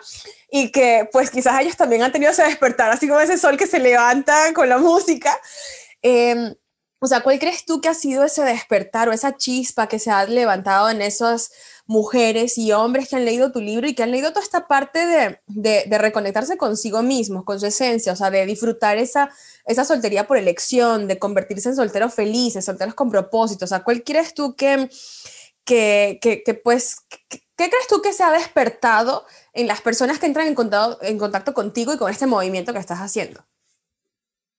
Y 0.50 0.72
que 0.72 1.10
pues 1.12 1.30
quizás 1.30 1.62
ellos 1.62 1.76
también 1.76 2.02
han 2.02 2.14
tenido 2.14 2.32
ese 2.32 2.44
despertar, 2.44 2.90
así 2.90 3.08
como 3.08 3.20
ese 3.20 3.38
sol 3.38 3.58
que 3.58 3.68
se 3.68 3.80
levanta 3.80 4.54
con 4.54 4.70
la 4.70 4.78
música. 4.78 5.38
Eh, 6.02 6.56
o 7.00 7.08
sea, 7.08 7.22
¿cuál 7.22 7.38
crees 7.38 7.66
tú 7.66 7.82
que 7.82 7.90
ha 7.90 7.94
sido 7.94 8.24
ese 8.24 8.44
despertar 8.44 9.10
o 9.10 9.12
esa 9.12 9.36
chispa 9.36 9.88
que 9.88 10.00
se 10.00 10.10
ha 10.10 10.26
levantado 10.26 10.90
en 10.90 11.02
esas 11.02 11.52
mujeres 11.86 12.58
y 12.58 12.72
hombres 12.72 13.10
que 13.10 13.18
han 13.18 13.26
leído 13.26 13.52
tu 13.52 13.60
libro 13.60 13.88
y 13.88 13.94
que 13.94 14.04
han 14.04 14.12
leído 14.12 14.30
toda 14.30 14.42
esta 14.44 14.68
parte 14.68 15.06
de, 15.06 15.86
de, 15.86 15.98
reconectarse 15.98 16.58
consigo 16.58 17.04
mismos, 17.04 17.44
con 17.44 17.60
su 17.60 17.66
esencia, 17.68 18.14
o 18.14 18.16
sea, 18.16 18.32
de 18.32 18.46
disfrutar 18.46 18.98
esa, 18.98 19.30
esa 19.66 19.86
soltería 19.86 20.26
por 20.26 20.38
elección, 20.38 21.08
de 21.08 21.20
convertirse 21.20 21.70
en 21.70 21.76
solteros 21.76 22.14
felices, 22.14 22.66
solteros 22.66 22.96
con 22.96 23.12
propósito? 23.12 23.66
O 23.66 23.68
sea, 23.68 23.84
¿cuál 23.84 24.04
crees 24.04 24.34
tú 24.34 24.56
que, 24.56 24.90
que, 25.66 26.20
que, 26.22 26.54
pues, 26.56 26.98
¿Qué 27.58 27.70
crees 27.70 27.88
tú 27.88 28.02
que 28.02 28.14
se 28.14 28.24
ha 28.24 28.32
despertado 28.32 29.26
en 29.54 29.68
las 29.68 29.82
personas 29.82 30.20
que 30.20 30.26
entran 30.26 30.48
en 30.48 30.56
contacto, 30.56 31.02
en 31.04 31.18
contacto 31.18 31.54
contigo 31.54 31.94
y 31.94 31.98
con 31.98 32.12
este 32.12 32.28
movimiento 32.28 32.74
que 32.74 32.80
estás 32.80 33.00
haciendo? 33.00 33.46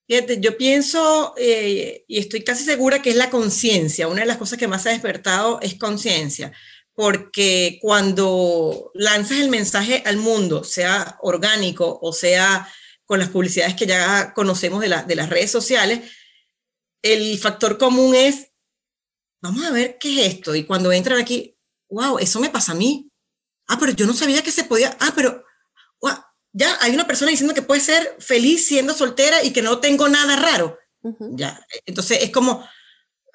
Fíjate, 0.07 0.39
yo 0.39 0.57
pienso 0.57 1.33
eh, 1.37 2.05
y 2.07 2.17
estoy 2.17 2.43
casi 2.43 2.63
segura 2.63 3.01
que 3.01 3.09
es 3.09 3.15
la 3.17 3.29
conciencia. 3.29 4.07
Una 4.07 4.21
de 4.21 4.27
las 4.27 4.37
cosas 4.37 4.57
que 4.57 4.67
más 4.67 4.83
se 4.83 4.89
ha 4.89 4.93
despertado 4.93 5.59
es 5.61 5.75
conciencia, 5.75 6.53
porque 6.93 7.77
cuando 7.81 8.91
lanzas 8.93 9.39
el 9.39 9.49
mensaje 9.49 10.01
al 10.05 10.17
mundo, 10.17 10.63
sea 10.63 11.17
orgánico 11.21 11.99
o 12.01 12.13
sea 12.13 12.67
con 13.05 13.19
las 13.19 13.29
publicidades 13.29 13.75
que 13.75 13.85
ya 13.85 14.33
conocemos 14.33 14.81
de, 14.81 14.89
la, 14.89 15.03
de 15.03 15.15
las 15.15 15.29
redes 15.29 15.51
sociales, 15.51 16.01
el 17.01 17.37
factor 17.37 17.77
común 17.77 18.15
es, 18.15 18.51
vamos 19.41 19.65
a 19.65 19.71
ver 19.71 19.97
qué 19.99 20.25
es 20.25 20.33
esto. 20.33 20.55
Y 20.55 20.63
cuando 20.63 20.91
entran 20.91 21.19
aquí, 21.19 21.56
wow, 21.89 22.19
eso 22.19 22.39
me 22.39 22.49
pasa 22.49 22.73
a 22.73 22.75
mí. 22.75 23.09
Ah, 23.67 23.77
pero 23.79 23.91
yo 23.91 24.05
no 24.05 24.13
sabía 24.13 24.41
que 24.41 24.51
se 24.51 24.63
podía. 24.63 24.95
Ah, 24.99 25.11
pero 25.15 25.43
wow, 26.01 26.15
ya 26.53 26.77
hay 26.81 26.93
una 26.93 27.07
persona 27.07 27.31
diciendo 27.31 27.53
que 27.53 27.61
puede 27.61 27.81
ser 27.81 28.15
feliz 28.19 28.67
siendo 28.67 28.93
soltera 28.93 29.43
y 29.43 29.51
que 29.51 29.61
no 29.61 29.79
tengo 29.79 30.07
nada 30.07 30.35
raro. 30.35 30.77
Uh 31.01 31.15
-huh. 31.17 31.37
Ya, 31.37 31.65
entonces 31.85 32.19
es 32.23 32.31
como, 32.31 32.67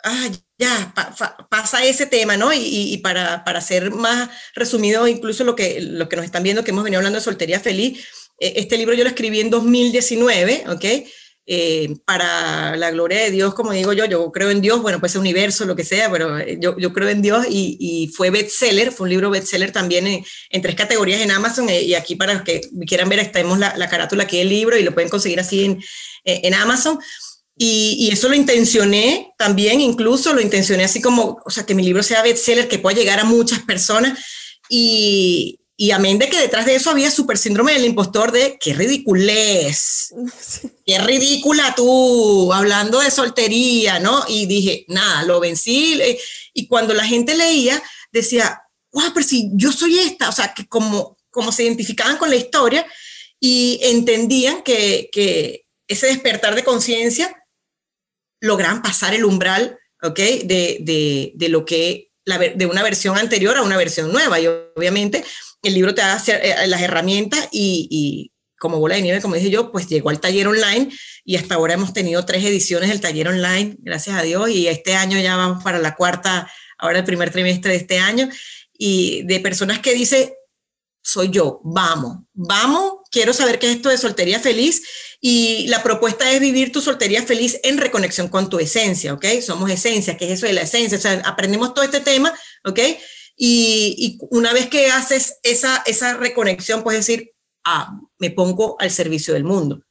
ah, 0.05 0.28
ya, 0.59 0.92
pa, 0.94 1.14
pa, 1.14 1.48
pasa 1.48 1.84
ese 1.84 2.07
tema, 2.07 2.36
¿no? 2.36 2.53
Y, 2.53 2.92
y, 2.92 2.98
para, 2.98 3.44
para 3.44 3.61
ser 3.61 3.90
más 3.90 4.30
resumido, 4.55 5.07
incluso 5.07 5.44
lo 5.44 5.55
que, 5.55 5.80
lo 5.80 6.09
que 6.09 6.16
nos 6.16 6.24
están 6.24 6.42
viendo, 6.42 6.64
que 6.64 6.70
hemos 6.70 6.84
venido 6.84 6.98
hablando 6.98 7.18
de 7.18 7.24
soltería 7.24 7.61
feliz, 7.61 8.05
eh, 8.38 8.55
este 8.57 8.76
libro 8.76 8.94
yo 8.94 9.05
lo 9.05 9.11
escribí 9.11 9.40
en 9.40 9.50
2019, 9.50 10.64
¿ok? 10.68 10.84
Eh, 11.45 11.97
para 12.05 12.76
la 12.76 12.90
gloria 12.93 13.18
de 13.18 13.30
Dios, 13.30 13.55
como 13.55 13.72
digo 13.72 13.93
yo, 13.93 14.05
yo 14.05 14.30
creo 14.30 14.51
en 14.51 14.61
Dios, 14.61 14.80
bueno, 14.80 15.01
pues 15.01 15.16
universo, 15.16 15.64
lo 15.64 15.74
que 15.74 15.84
sea, 15.84 16.11
pero 16.11 16.38
eh, 16.38 16.59
yo, 16.61 16.76
yo 16.78 16.93
creo 16.93 17.09
en 17.09 17.20
Dios 17.20 17.47
y, 17.49 17.76
y, 17.80 18.09
fue 18.09 18.30
bestseller, 18.30 18.93
fue 18.93 19.07
un 19.07 19.11
libro 19.11 19.30
bestseller 19.30 19.72
también 19.72 20.07
en, 20.07 20.24
en 20.51 20.62
tres 20.62 20.76
categorías 20.76 21.20
en 21.20 21.32
Amazon 21.32 21.68
eh, 21.68 21.82
y 21.82 21.95
aquí 21.95 22.14
para 22.14 22.34
los 22.34 22.43
que 22.43 22.61
quieran 22.86 23.09
ver, 23.09 23.32
tenemos 23.32 23.59
la, 23.59 23.76
la, 23.76 23.88
carátula 23.88 24.24
aquí 24.24 24.38
del 24.38 24.51
libro 24.51 24.76
y 24.78 24.84
lo 24.84 24.95
pueden 24.95 25.11
conseguir 25.11 25.40
así 25.40 25.64
en, 25.64 25.82
eh, 26.24 26.40
en 26.45 26.55
Amazon. 26.55 26.99
Y, 27.57 27.97
y, 27.99 28.11
eso 28.12 28.28
lo 28.28 28.34
intencioné 28.34 29.32
también, 29.36 29.80
incluso 29.80 30.32
lo 30.32 30.40
intencioné 30.40 30.84
así 30.84 31.03
como, 31.03 31.40
o 31.45 31.51
sea, 31.51 31.66
que 31.66 31.74
mi 31.74 31.82
libro 31.82 32.03
sea 32.03 32.22
bestseller, 32.22 32.68
que 32.68 32.78
pueda 32.78 32.97
llegar 32.97 33.20
a 33.20 33.24
muchas 33.24 33.61
personas. 33.61 34.18
Y, 34.68 35.59
y 35.83 35.91
amén 35.91 36.16
de 36.16 36.28
que 36.28 36.39
detrás 36.39 36.64
de 36.64 36.76
eso 36.76 36.91
había 36.91 37.11
super 37.11 37.37
síndrome 37.37 37.72
del 37.72 37.85
impostor 37.85 38.30
de 38.30 38.57
qué 38.61 38.72
ridiculez, 38.72 40.14
qué 40.87 41.01
ridícula 41.01 41.74
tú, 41.74 42.53
hablando 42.53 43.01
de 43.01 43.11
soltería, 43.11 43.99
¿no? 43.99 44.24
Y 44.28 44.47
dije, 44.47 44.85
nada, 44.87 45.24
lo 45.24 45.41
vencí. 45.41 46.01
Y 46.55 46.68
cuando 46.68 46.95
la 46.95 47.05
gente 47.05 47.37
leía, 47.37 47.83
decía, 48.12 48.62
wow, 48.93 49.11
pero 49.12 49.26
si 49.26 49.51
yo 49.55 49.72
soy 49.72 49.99
esta, 49.99 50.28
o 50.28 50.33
sea, 50.33 50.55
que 50.55 50.68
como, 50.68 51.18
como 51.30 51.51
se 51.51 51.64
identificaban 51.64 52.16
con 52.16 52.30
la 52.30 52.37
historia 52.37 52.87
y 53.41 53.80
entendían 53.83 54.62
que, 54.62 55.11
que 55.11 55.66
ese 55.89 56.07
despertar 56.07 56.55
de 56.55 56.62
conciencia 56.62 57.45
lograban 58.41 58.83
pasar 58.83 59.14
el 59.14 59.24
umbral, 59.24 59.80
¿ok? 60.01 60.16
De, 60.16 60.78
de, 60.83 61.33
de 61.35 61.49
lo 61.49 61.64
que, 61.64 62.12
la, 62.24 62.39
de 62.39 62.66
una 62.66 62.85
versión 62.85 63.18
anterior 63.18 63.57
a 63.57 63.62
una 63.62 63.76
versión 63.76 64.12
nueva. 64.12 64.39
Y 64.39 64.47
obviamente 64.47 65.24
el 65.62 65.74
libro 65.74 65.94
te 65.94 66.02
da 66.02 66.22
eh, 66.26 66.66
las 66.66 66.82
herramientas 66.82 67.48
y, 67.50 67.88
y, 67.90 68.32
como 68.58 68.78
bola 68.78 68.94
de 68.94 69.02
nieve, 69.02 69.20
como 69.20 69.34
dije 69.34 69.50
yo, 69.50 69.72
pues 69.72 69.88
llegó 69.88 70.10
al 70.10 70.20
taller 70.20 70.46
online 70.46 70.88
y 71.24 71.36
hasta 71.36 71.56
ahora 71.56 71.74
hemos 71.74 71.92
tenido 71.92 72.24
tres 72.24 72.44
ediciones 72.44 72.90
del 72.90 73.00
taller 73.00 73.28
online, 73.28 73.76
gracias 73.80 74.16
a 74.16 74.22
Dios, 74.22 74.50
y 74.50 74.68
este 74.68 74.94
año 74.94 75.18
ya 75.20 75.36
vamos 75.36 75.64
para 75.64 75.80
la 75.80 75.96
cuarta, 75.96 76.48
ahora 76.78 77.00
el 77.00 77.04
primer 77.04 77.30
trimestre 77.30 77.72
de 77.72 77.78
este 77.78 77.98
año, 77.98 78.28
y 78.72 79.24
de 79.24 79.40
personas 79.40 79.80
que 79.80 79.94
dicen, 79.94 80.32
soy 81.02 81.30
yo, 81.30 81.60
vamos, 81.64 82.18
vamos, 82.32 82.94
quiero 83.10 83.32
saber 83.32 83.58
qué 83.58 83.68
es 83.68 83.76
esto 83.76 83.88
de 83.88 83.98
soltería 83.98 84.38
feliz 84.38 84.82
y 85.20 85.66
la 85.66 85.82
propuesta 85.82 86.30
es 86.30 86.40
vivir 86.40 86.70
tu 86.70 86.80
soltería 86.80 87.22
feliz 87.24 87.58
en 87.64 87.78
reconexión 87.78 88.28
con 88.28 88.48
tu 88.48 88.60
esencia, 88.60 89.12
¿ok? 89.12 89.26
Somos 89.44 89.70
esencia, 89.70 90.16
¿qué 90.16 90.26
es 90.26 90.32
eso 90.32 90.46
de 90.46 90.52
la 90.52 90.62
esencia? 90.62 90.98
O 90.98 91.00
sea, 91.00 91.20
aprendemos 91.24 91.74
todo 91.74 91.84
este 91.84 92.00
tema, 92.00 92.32
¿ok? 92.64 92.78
Y, 93.37 94.18
una 94.30 94.53
vez 94.53 94.68
que 94.68 94.91
haces 94.91 95.39
esa, 95.43 95.83
esa 95.87 96.16
reconexión, 96.16 96.83
puedes 96.83 97.07
decir, 97.07 97.33
ah, 97.64 97.99
me 98.18 98.30
pongo 98.30 98.76
al 98.78 98.91
servicio 98.91 99.35
del 99.35 99.45
mundo, 99.45 99.83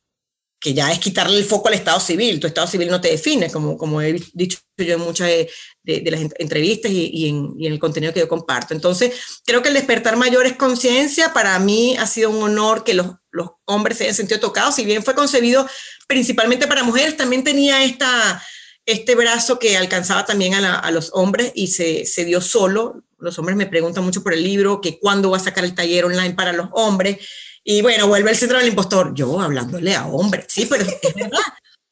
que 0.60 0.74
ya 0.74 0.92
es 0.92 1.00
quitarle 1.00 1.38
el 1.38 1.46
foco 1.46 1.68
al 1.68 1.74
Estado 1.74 2.00
civil. 2.00 2.40
Tu 2.40 2.48
Estado 2.48 2.68
civil 2.68 2.90
no 2.90 3.02
te 3.02 3.10
define, 3.10 3.50
como, 3.50 3.78
como 3.78 4.02
he 4.02 4.14
dicho 4.34 4.60
yo 4.78 4.96
en 4.96 5.02
muchas 5.02 5.28
de, 5.28 5.50
las 5.84 6.22
entrevistas 6.40 6.92
y, 6.92 7.10
y, 7.14 7.30
en, 7.30 7.56
y, 7.58 7.68
en, 7.68 7.74
el 7.74 7.80
contenido 7.80 8.14
que 8.14 8.20
yo 8.20 8.28
comparto. 8.28 8.74
Entonces, 8.74 9.14
creo 9.46 9.62
que 9.62 9.70
el 9.70 9.76
despertar 9.76 10.18
mayor 10.18 10.46
es 10.46 10.56
conciencia. 10.56 11.34
Para 11.34 11.58
mí 11.60 11.96
ha 11.98 12.08
sido 12.08 12.30
un 12.30 12.42
honor 12.42 12.84
que 12.84 12.94
los, 12.94 13.08
los 13.32 13.50
hombres 13.66 13.98
se 13.98 14.06
hayan 14.06 14.16
sentido 14.16 14.40
tocados. 14.40 14.76
Si 14.76 14.86
bien 14.86 15.04
fue 15.04 15.16
concebido 15.16 15.68
principalmente 16.08 16.68
para 16.68 16.84
mujeres, 16.84 17.18
también 17.18 17.44
tenía 17.44 17.84
esta 17.84 18.42
este 18.86 19.16
brazo 19.16 19.58
que 19.60 19.78
alcanzaba 19.78 20.26
también 20.26 20.56
a, 20.56 20.92
los 20.92 21.12
hombres 21.14 21.54
y 21.56 21.68
se, 21.68 22.06
se, 22.06 22.26
dio 22.26 22.42
solo. 22.42 23.06
Los 23.20 23.40
hombres 23.40 23.56
me 23.56 23.68
preguntan 23.68 24.04
mucho 24.04 24.22
por 24.24 24.34
el 24.34 24.44
libro, 24.44 24.82
que 24.82 25.00
cuándo 25.00 25.32
va 25.32 25.38
a 25.38 25.42
sacar 25.42 25.64
el 25.64 25.74
taller 25.76 26.04
online 26.06 26.34
para 26.34 26.52
los 26.54 26.68
hombres. 26.74 27.20
Y 27.64 27.82
bueno, 27.82 28.08
vuelve 28.08 28.32
el 28.32 28.38
centro 28.38 28.58
del 28.58 28.70
impostor. 28.70 29.14
Yo 29.14 29.40
hablándole 29.40 29.96
a 29.96 30.08
hombres, 30.08 30.48
sí, 30.50 30.66
pero 30.66 30.84
es 30.84 31.00
verdad. 31.14 31.38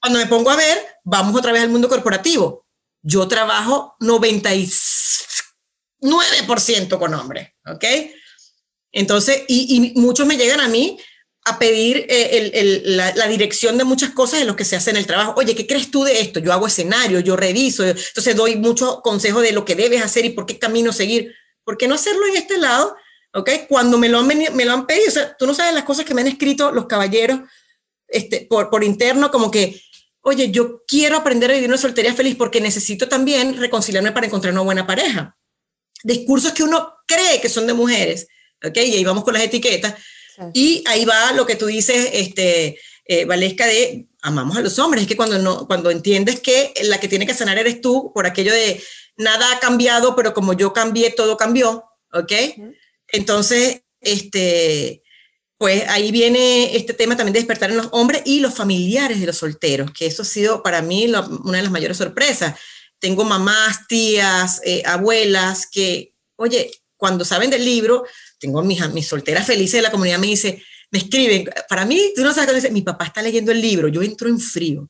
Cuando 0.02 0.18
me 0.20 0.26
pongo 0.28 0.50
a 0.50 0.56
ver, 0.56 0.78
vamos 1.04 1.36
otra 1.36 1.52
vez 1.52 1.62
al 1.62 1.70
mundo 1.70 1.90
corporativo. 1.90 2.66
Yo 3.02 3.28
trabajo 3.28 3.98
99% 4.00 6.98
con 6.98 7.14
hombres, 7.14 7.50
¿ok? 7.66 7.84
Entonces, 8.92 9.44
y 9.48 9.94
muchos 9.96 10.26
me 10.26 10.38
llegan 10.38 10.62
a 10.62 10.68
mí 10.68 10.98
a 11.50 11.60
pedir 11.60 12.06
eh, 12.10 12.30
el, 12.38 12.52
el, 12.54 12.98
la, 12.98 13.14
la, 13.16 13.28
dirección 13.28 13.78
de 13.78 13.84
muchas 13.84 14.12
cosas 14.12 14.40
de 14.40 14.46
lo 14.46 14.56
que 14.56 14.66
se 14.66 14.76
hace 14.76 14.90
en 14.90 14.98
el 14.98 15.06
trabajo. 15.06 15.34
Oye, 15.38 15.56
¿qué 15.56 15.68
crees 15.68 15.92
tú 15.92 16.04
de 16.04 16.22
esto? 16.22 16.40
Yo 16.40 16.54
hago 16.54 16.68
escenario, 16.68 17.20
yo 17.20 17.36
reviso, 17.36 17.86
entonces 17.86 18.36
doy 18.36 18.56
mucho 18.56 19.02
consejo 19.02 19.42
de 19.42 19.52
lo 19.52 19.66
que 19.66 19.76
debes 19.76 20.02
hacer 20.02 20.26
y 20.26 20.30
por 20.30 20.46
qué 20.46 20.58
camino 20.60 20.94
seguir. 20.94 21.34
¿Por 21.64 21.78
qué 21.78 21.88
no 21.88 21.96
hacerlo 21.96 22.26
en 22.28 22.38
este 22.38 22.58
lado? 22.58 22.96
¿Ok? 23.34 23.50
Cuando 23.68 23.98
me 23.98 24.10
lo 24.10 24.20
han, 24.20 24.28
me 24.28 24.66
lo 24.66 24.74
han 24.74 24.88
pedido, 24.88 25.08
o 25.08 25.12
sea, 25.12 25.36
tú 25.38 25.46
no 25.46 25.54
sabes 25.54 25.74
las 25.74 25.84
cosas 25.84 26.06
que 26.06 26.14
me 26.14 26.22
han 26.22 26.28
escrito 26.28 26.72
los 26.72 26.88
caballeros 26.88 27.42
este, 28.08 28.48
por, 28.50 28.70
por 28.70 28.84
interno, 28.84 29.30
como 29.30 29.52
que, 29.52 29.82
oye, 30.22 30.50
yo 30.52 30.84
quiero 30.88 31.18
aprender 31.18 31.52
a 31.52 31.54
vivir 31.54 31.70
una 31.70 31.78
soltería 31.78 32.14
feliz 32.14 32.36
porque 32.36 32.60
necesito 32.60 33.08
también 33.08 33.58
reconciliarme 33.58 34.12
para 34.12 34.26
encontrar 34.26 34.54
una 34.54 34.64
buena 34.64 34.88
pareja. 34.88 35.38
Discursos 36.04 36.54
que 36.54 36.64
uno 36.64 36.96
cree 37.06 37.40
que 37.42 37.50
son 37.50 37.68
de 37.68 37.74
mujeres, 37.74 38.28
¿ok? 38.64 38.78
Y 38.78 38.96
ahí 38.96 39.06
vamos 39.06 39.24
con 39.24 39.34
las 39.34 39.44
etiquetas. 39.44 39.96
Y 40.54 40.84
ahí 40.88 41.06
va 41.06 41.34
lo 41.34 41.46
que 41.46 41.56
tú 41.56 41.66
dices, 41.66 42.10
este, 42.14 42.80
eh, 43.06 43.26
Valesca, 43.26 43.66
de 43.66 44.08
amamos 44.22 44.58
a 44.58 44.62
los 44.62 44.78
hombres. 44.80 45.04
Es 45.04 45.08
que 45.08 45.18
cuando, 45.18 45.40
no, 45.40 45.68
cuando 45.68 45.92
entiendes 45.92 46.40
que 46.40 46.74
la 46.84 47.00
que 47.00 47.08
tiene 47.08 47.26
que 47.26 47.34
sanar 47.34 47.58
eres 47.58 47.82
tú, 47.82 48.12
por 48.14 48.26
aquello 48.26 48.54
de 48.54 48.82
nada 49.18 49.54
ha 49.54 49.60
cambiado, 49.60 50.16
pero 50.16 50.34
como 50.34 50.54
yo 50.54 50.74
cambié, 50.74 51.12
todo 51.12 51.38
cambió, 51.38 51.86
¿ok? 52.14 52.32
Entonces, 53.08 53.82
este, 54.00 55.04
pues 55.58 55.84
ahí 55.90 56.12
viene 56.12 56.76
este 56.76 56.94
tema 56.94 57.18
también 57.18 57.34
de 57.34 57.40
despertar 57.40 57.70
en 57.70 57.78
los 57.78 57.90
hombres 57.92 58.22
y 58.26 58.40
los 58.40 58.54
familiares 58.54 59.20
de 59.20 59.26
los 59.26 59.38
solteros, 59.38 59.92
que 59.92 60.06
eso 60.06 60.22
ha 60.22 60.26
sido 60.26 60.64
para 60.64 60.82
mí 60.82 61.06
una 61.08 61.58
de 61.58 61.64
las 61.64 61.72
mayores 61.72 61.98
sorpresas. 61.98 62.58
Tengo 63.00 63.26
mamás, 63.26 63.88
tías, 63.88 64.62
eh, 64.64 64.84
abuelas 64.86 65.68
que, 65.68 66.14
oye, 66.36 66.72
cuando 67.00 67.24
saben 67.24 67.50
del 67.50 67.64
libro, 67.64 68.04
tengo 68.38 68.62
mis, 68.62 68.88
mis 68.90 69.08
solteras 69.08 69.48
felices 69.48 69.78
de 69.78 69.84
la 69.84 69.90
comunidad, 69.90 70.20
me 70.20 70.28
dice, 70.28 70.62
me 70.92 71.00
escriben, 71.00 71.50
para 71.70 71.86
mí, 71.86 72.12
tú 72.14 72.24
no 72.24 72.34
sabes 72.34 72.48
cuando 72.48 72.62
dice, 72.62 72.72
mi 72.72 72.82
papá 72.82 73.06
está 73.06 73.22
leyendo 73.22 73.54
el 73.54 73.62
libro, 73.62 73.88
yo 73.88 74.02
entro 74.02 74.28
en 74.28 74.38
frío. 74.38 74.90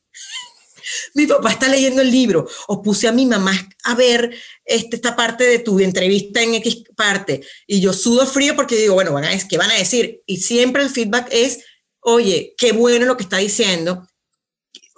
mi 1.14 1.28
papá 1.28 1.52
está 1.52 1.68
leyendo 1.68 2.02
el 2.02 2.10
libro, 2.10 2.48
o 2.66 2.82
puse 2.82 3.06
a 3.06 3.12
mi 3.12 3.26
mamá 3.26 3.52
a 3.84 3.94
ver 3.94 4.36
este, 4.64 4.96
esta 4.96 5.14
parte 5.14 5.44
de 5.44 5.60
tu 5.60 5.78
entrevista 5.78 6.42
en 6.42 6.54
X 6.56 6.82
parte, 6.96 7.42
y 7.64 7.80
yo 7.80 7.92
sudo 7.92 8.26
frío 8.26 8.56
porque 8.56 8.74
digo, 8.74 8.94
bueno, 8.94 9.16
¿qué 9.48 9.56
van 9.56 9.70
a 9.70 9.78
decir? 9.78 10.20
Y 10.26 10.38
siempre 10.38 10.82
el 10.82 10.90
feedback 10.90 11.28
es, 11.30 11.60
oye, 12.00 12.54
qué 12.58 12.72
bueno 12.72 13.06
lo 13.06 13.16
que 13.16 13.22
está 13.22 13.36
diciendo, 13.36 14.04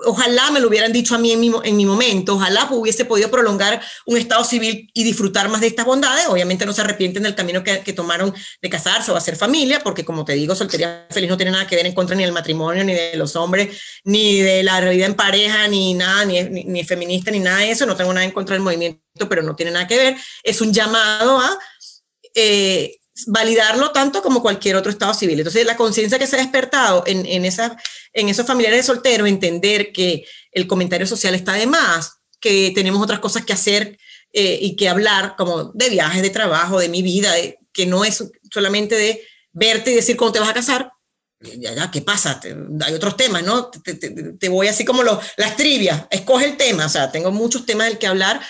ojalá 0.04 0.50
me 0.50 0.60
lo 0.60 0.68
hubieran 0.68 0.92
dicho 0.92 1.14
a 1.14 1.18
mí 1.18 1.32
en 1.32 1.40
mi, 1.40 1.52
en 1.64 1.76
mi 1.76 1.86
momento, 1.86 2.34
ojalá 2.34 2.68
hubiese 2.70 3.04
podido 3.04 3.30
prolongar 3.30 3.82
un 4.06 4.16
estado 4.16 4.44
civil 4.44 4.90
y 4.92 5.04
disfrutar 5.04 5.48
más 5.48 5.60
de 5.60 5.66
estas 5.66 5.86
bondades. 5.86 6.26
Obviamente 6.28 6.66
no 6.66 6.72
se 6.72 6.80
arrepienten 6.80 7.22
del 7.22 7.34
camino 7.34 7.62
que, 7.62 7.80
que, 7.80 7.92
tomaron 7.92 8.34
de 8.60 8.70
casarse 8.70 9.10
o 9.10 9.16
hacer 9.16 9.36
familia, 9.36 9.80
porque 9.80 10.04
como 10.04 10.24
te 10.24 10.34
digo, 10.34 10.54
soltería 10.54 11.06
feliz 11.10 11.30
no 11.30 11.36
tiene 11.36 11.52
nada 11.52 11.66
que 11.66 11.76
ver 11.76 11.86
en 11.86 11.94
contra 11.94 12.16
ni 12.16 12.22
del 12.22 12.32
matrimonio, 12.32 12.84
ni 12.84 12.94
de 12.94 13.16
los 13.16 13.36
hombres, 13.36 13.80
ni 14.04 14.40
de 14.40 14.62
la 14.62 14.80
vida 14.80 15.06
en 15.06 15.14
pareja, 15.14 15.68
ni 15.68 15.94
nada, 15.94 16.24
ni, 16.24 16.42
ni, 16.42 16.84
feminista, 16.84 17.30
ni 17.30 17.40
nada 17.40 17.58
de 17.58 17.70
eso. 17.70 17.86
No 17.86 17.96
tengo 17.96 18.12
nada 18.12 18.24
en 18.24 18.32
contra 18.32 18.54
del 18.54 18.62
movimiento, 18.62 19.28
pero 19.28 19.42
no 19.42 19.54
tiene 19.54 19.72
nada 19.72 19.86
que 19.86 19.96
ver. 19.96 20.16
Es 20.42 20.60
un 20.60 20.72
llamado 20.72 21.38
a... 21.38 21.58
Eh, 22.34 22.98
validarlo 23.26 23.90
tanto 23.90 24.22
como 24.22 24.42
cualquier 24.42 24.76
otro 24.76 24.90
estado 24.90 25.14
civil. 25.14 25.38
Entonces, 25.38 25.66
la 25.66 25.76
conciencia 25.76 26.18
que 26.18 26.26
se 26.26 26.36
ha 26.36 26.40
despertado 26.40 27.04
en, 27.06 27.26
en, 27.26 27.44
esa, 27.44 27.76
en 28.12 28.28
esos 28.28 28.46
familiares 28.46 28.80
de 28.80 28.92
solteros, 28.92 29.28
entender 29.28 29.92
que 29.92 30.24
el 30.50 30.66
comentario 30.66 31.06
social 31.06 31.34
está 31.34 31.54
de 31.54 31.66
más, 31.66 32.18
que 32.40 32.72
tenemos 32.74 33.02
otras 33.02 33.20
cosas 33.20 33.44
que 33.44 33.52
hacer 33.52 33.98
eh, 34.32 34.58
y 34.60 34.76
que 34.76 34.88
hablar, 34.88 35.36
como 35.36 35.64
de 35.74 35.90
viajes, 35.90 36.22
de 36.22 36.30
trabajo, 36.30 36.80
de 36.80 36.88
mi 36.88 37.02
vida, 37.02 37.32
que 37.72 37.86
no 37.86 38.04
es 38.04 38.24
solamente 38.50 38.94
de 38.94 39.22
verte 39.52 39.92
y 39.92 39.96
decir 39.96 40.16
cómo 40.16 40.32
te 40.32 40.40
vas 40.40 40.48
a 40.48 40.54
casar. 40.54 40.90
Ya, 41.40 41.74
ya, 41.74 41.90
¿qué 41.90 42.02
pasa? 42.02 42.40
hay 42.84 42.94
otros 42.94 43.16
temas, 43.16 43.42
¿no? 43.42 43.66
Te, 43.66 43.94
te, 43.94 44.10
te 44.10 44.48
voy 44.48 44.68
así 44.68 44.84
como 44.84 45.02
lo, 45.02 45.20
las 45.36 45.56
trivias, 45.56 46.04
escoge 46.10 46.44
el 46.44 46.56
tema, 46.56 46.86
o 46.86 46.88
sea, 46.88 47.10
tengo 47.10 47.32
muchos 47.32 47.66
temas 47.66 47.88
del 47.88 47.98
que 47.98 48.06
hablar, 48.06 48.40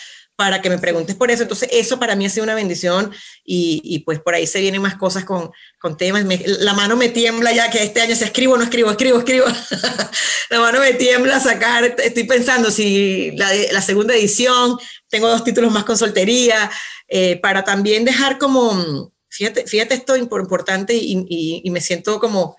para 0.43 0.61
que 0.61 0.69
me 0.69 0.79
preguntes 0.79 1.15
por 1.15 1.31
eso. 1.31 1.45
Entonces, 1.45 1.69
eso 1.71 2.01
para 2.01 2.17
mí 2.17 2.27
ha 2.27 2.29
sido 2.29 2.43
una 2.43 2.57
bendición 2.57 3.13
y, 3.45 3.81
y 3.85 4.01
pues 4.01 4.19
por 4.19 4.35
ahí 4.35 4.45
se 4.45 4.61
vienen 4.61 4.83
más 4.83 4.97
cosas 4.97 5.25
con, 5.25 5.53
con 5.79 5.97
temas. 5.97 6.25
la 6.45 6.75
mano 6.75 6.97
me 6.97 7.11
tiembla 7.11 7.53
ya 7.53 7.71
que 7.71 7.81
este 7.81 8.01
año 8.01 8.17
se 8.17 8.25
escribo, 8.25 8.57
no 8.57 8.65
escribo, 8.65 8.91
escribo, 8.91 9.19
escribo. 9.19 9.47
la 10.51 10.59
mano 10.59 10.81
me 10.81 10.95
tiembla 10.95 11.37
a 11.37 11.41
sacar, 11.41 11.95
estoy 11.97 12.25
pensando 12.25 12.73
si 12.73 13.31
la, 13.37 13.55
la 13.71 13.81
segunda 13.81 14.17
edición, 14.17 14.77
tengo 15.09 15.29
dos 15.29 15.45
títulos 15.45 15.71
más 15.71 15.85
con 15.85 15.97
soltería, 15.97 16.69
eh, 17.07 17.39
para 17.41 17.63
también 17.63 18.05
dejar 18.05 18.37
como, 18.37 19.13
fíjate, 19.29 19.69
fíjate 19.69 19.95
esto 19.95 20.17
importante 20.17 20.93
y, 20.93 21.25
y, 21.29 21.63
y 21.63 21.71
me 21.71 21.81
siento 21.81 22.19
como 22.19 22.57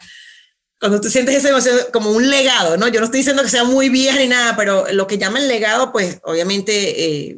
cuando 0.84 1.00
tú 1.00 1.10
sientes 1.10 1.34
esa 1.36 1.48
emoción 1.48 1.78
como 1.94 2.12
un 2.12 2.30
legado, 2.30 2.76
¿no? 2.76 2.90
Yo 2.90 3.00
no 3.00 3.06
estoy 3.06 3.20
diciendo 3.20 3.42
que 3.42 3.48
sea 3.48 3.64
muy 3.64 3.88
vieja 3.88 4.20
ni 4.20 4.28
nada, 4.28 4.58
pero 4.58 4.86
lo 4.92 5.08
que 5.08 5.18
llaman 5.18 5.48
legado, 5.48 5.94
pues 5.94 6.20
obviamente 6.26 7.30
eh, 7.30 7.38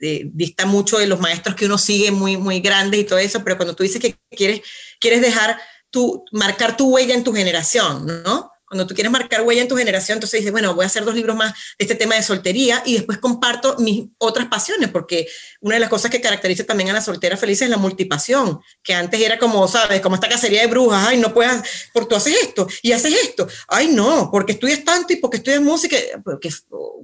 eh, 0.00 0.30
dista 0.32 0.64
mucho 0.64 0.96
de 0.96 1.06
los 1.06 1.20
maestros 1.20 1.56
que 1.56 1.66
uno 1.66 1.76
sigue 1.76 2.10
muy, 2.10 2.38
muy 2.38 2.60
grandes 2.60 2.98
y 2.98 3.04
todo 3.04 3.18
eso, 3.18 3.44
pero 3.44 3.58
cuando 3.58 3.76
tú 3.76 3.82
dices 3.82 4.00
que 4.00 4.16
quieres, 4.30 4.62
quieres 4.98 5.20
dejar 5.20 5.60
tu, 5.90 6.24
marcar 6.32 6.78
tu 6.78 6.88
huella 6.88 7.12
en 7.12 7.22
tu 7.22 7.34
generación, 7.34 8.06
¿no? 8.24 8.50
Cuando 8.66 8.86
tú 8.86 8.94
quieres 8.94 9.12
marcar 9.12 9.42
huella 9.42 9.62
en 9.62 9.68
tu 9.68 9.76
generación, 9.76 10.16
entonces 10.16 10.40
dices, 10.40 10.50
bueno, 10.50 10.74
voy 10.74 10.82
a 10.82 10.86
hacer 10.86 11.04
dos 11.04 11.14
libros 11.14 11.36
más 11.36 11.52
de 11.52 11.84
este 11.84 11.94
tema 11.94 12.16
de 12.16 12.22
soltería 12.22 12.82
y 12.84 12.94
después 12.94 13.18
comparto 13.18 13.76
mis 13.78 14.06
otras 14.18 14.48
pasiones, 14.48 14.90
porque 14.90 15.28
una 15.60 15.74
de 15.74 15.80
las 15.80 15.88
cosas 15.88 16.10
que 16.10 16.20
caracteriza 16.20 16.64
también 16.64 16.90
a 16.90 16.92
la 16.92 17.00
soltera 17.00 17.36
feliz 17.36 17.62
es 17.62 17.70
la 17.70 17.76
multipasión, 17.76 18.60
que 18.82 18.92
antes 18.92 19.20
era 19.20 19.38
como, 19.38 19.68
¿sabes? 19.68 20.00
Como 20.00 20.16
esta 20.16 20.28
cacería 20.28 20.62
de 20.62 20.66
brujas, 20.66 21.06
ay, 21.06 21.18
no 21.18 21.32
puedes, 21.32 21.62
porque 21.92 22.08
tú 22.08 22.16
haces 22.16 22.36
esto 22.42 22.66
y 22.82 22.90
haces 22.90 23.14
esto, 23.22 23.46
ay, 23.68 23.88
no, 23.88 24.30
porque 24.32 24.52
estudias 24.52 24.82
tanto 24.84 25.12
y 25.12 25.16
porque 25.16 25.36
estudias 25.36 25.60
música, 25.60 25.96
porque, 26.24 26.50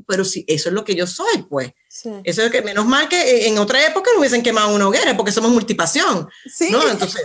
pero 0.09 0.25
sí, 0.25 0.45
eso 0.49 0.69
es 0.69 0.75
lo 0.75 0.85
que 0.85 0.97
yo 0.97 1.07
soy, 1.07 1.45
pues. 1.49 1.71
Sí. 1.89 2.11
Eso 2.25 2.43
es 2.43 2.51
que 2.51 2.63
menos 2.63 2.87
mal 2.87 3.09
que 3.09 3.47
en 3.47 3.59
otra 3.59 3.87
época 3.87 4.11
no 4.13 4.19
hubiesen 4.19 4.43
quemado 4.43 4.75
una 4.75 4.89
hoguera, 4.89 5.17
porque 5.17 5.31
somos 5.31 5.53
multipasión, 5.53 6.29
sí. 6.53 6.71
¿no? 6.71 6.89
Entonces 6.89 7.23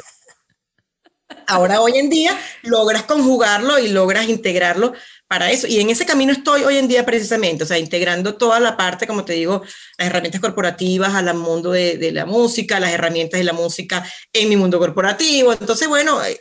ahora 1.46 1.82
hoy 1.82 1.98
en 1.98 2.10
día 2.10 2.38
logras 2.64 3.04
conjugarlo 3.04 3.80
y 3.80 3.90
logras 3.90 4.30
integrarlo 4.30 4.94
para 5.28 5.52
eso. 5.52 5.68
Y 5.68 5.80
en 5.80 5.90
ese 5.90 6.06
camino 6.06 6.32
estoy 6.32 6.64
hoy 6.64 6.78
en 6.78 6.88
día 6.88 7.06
precisamente, 7.06 7.64
o 7.64 7.68
sea, 7.68 7.78
integrando 7.78 8.36
toda 8.36 8.60
la 8.60 8.78
parte, 8.78 9.08
como 9.08 9.26
te 9.26 9.34
digo, 9.34 9.62
las 9.98 10.08
herramientas 10.08 10.42
corporativas 10.42 11.14
al 11.14 11.34
mundo 11.36 11.72
de, 11.72 12.12
la 12.12 12.26
música, 12.26 12.80
las 12.80 12.92
herramientas 12.92 13.40
de 13.40 13.44
la 13.44 13.54
música 13.54 14.06
en 14.32 14.50
mi 14.50 14.56
mundo 14.56 14.80
corporativo. 14.80 15.54
Entonces, 15.54 15.88
bueno, 15.88 16.24
eh, 16.24 16.38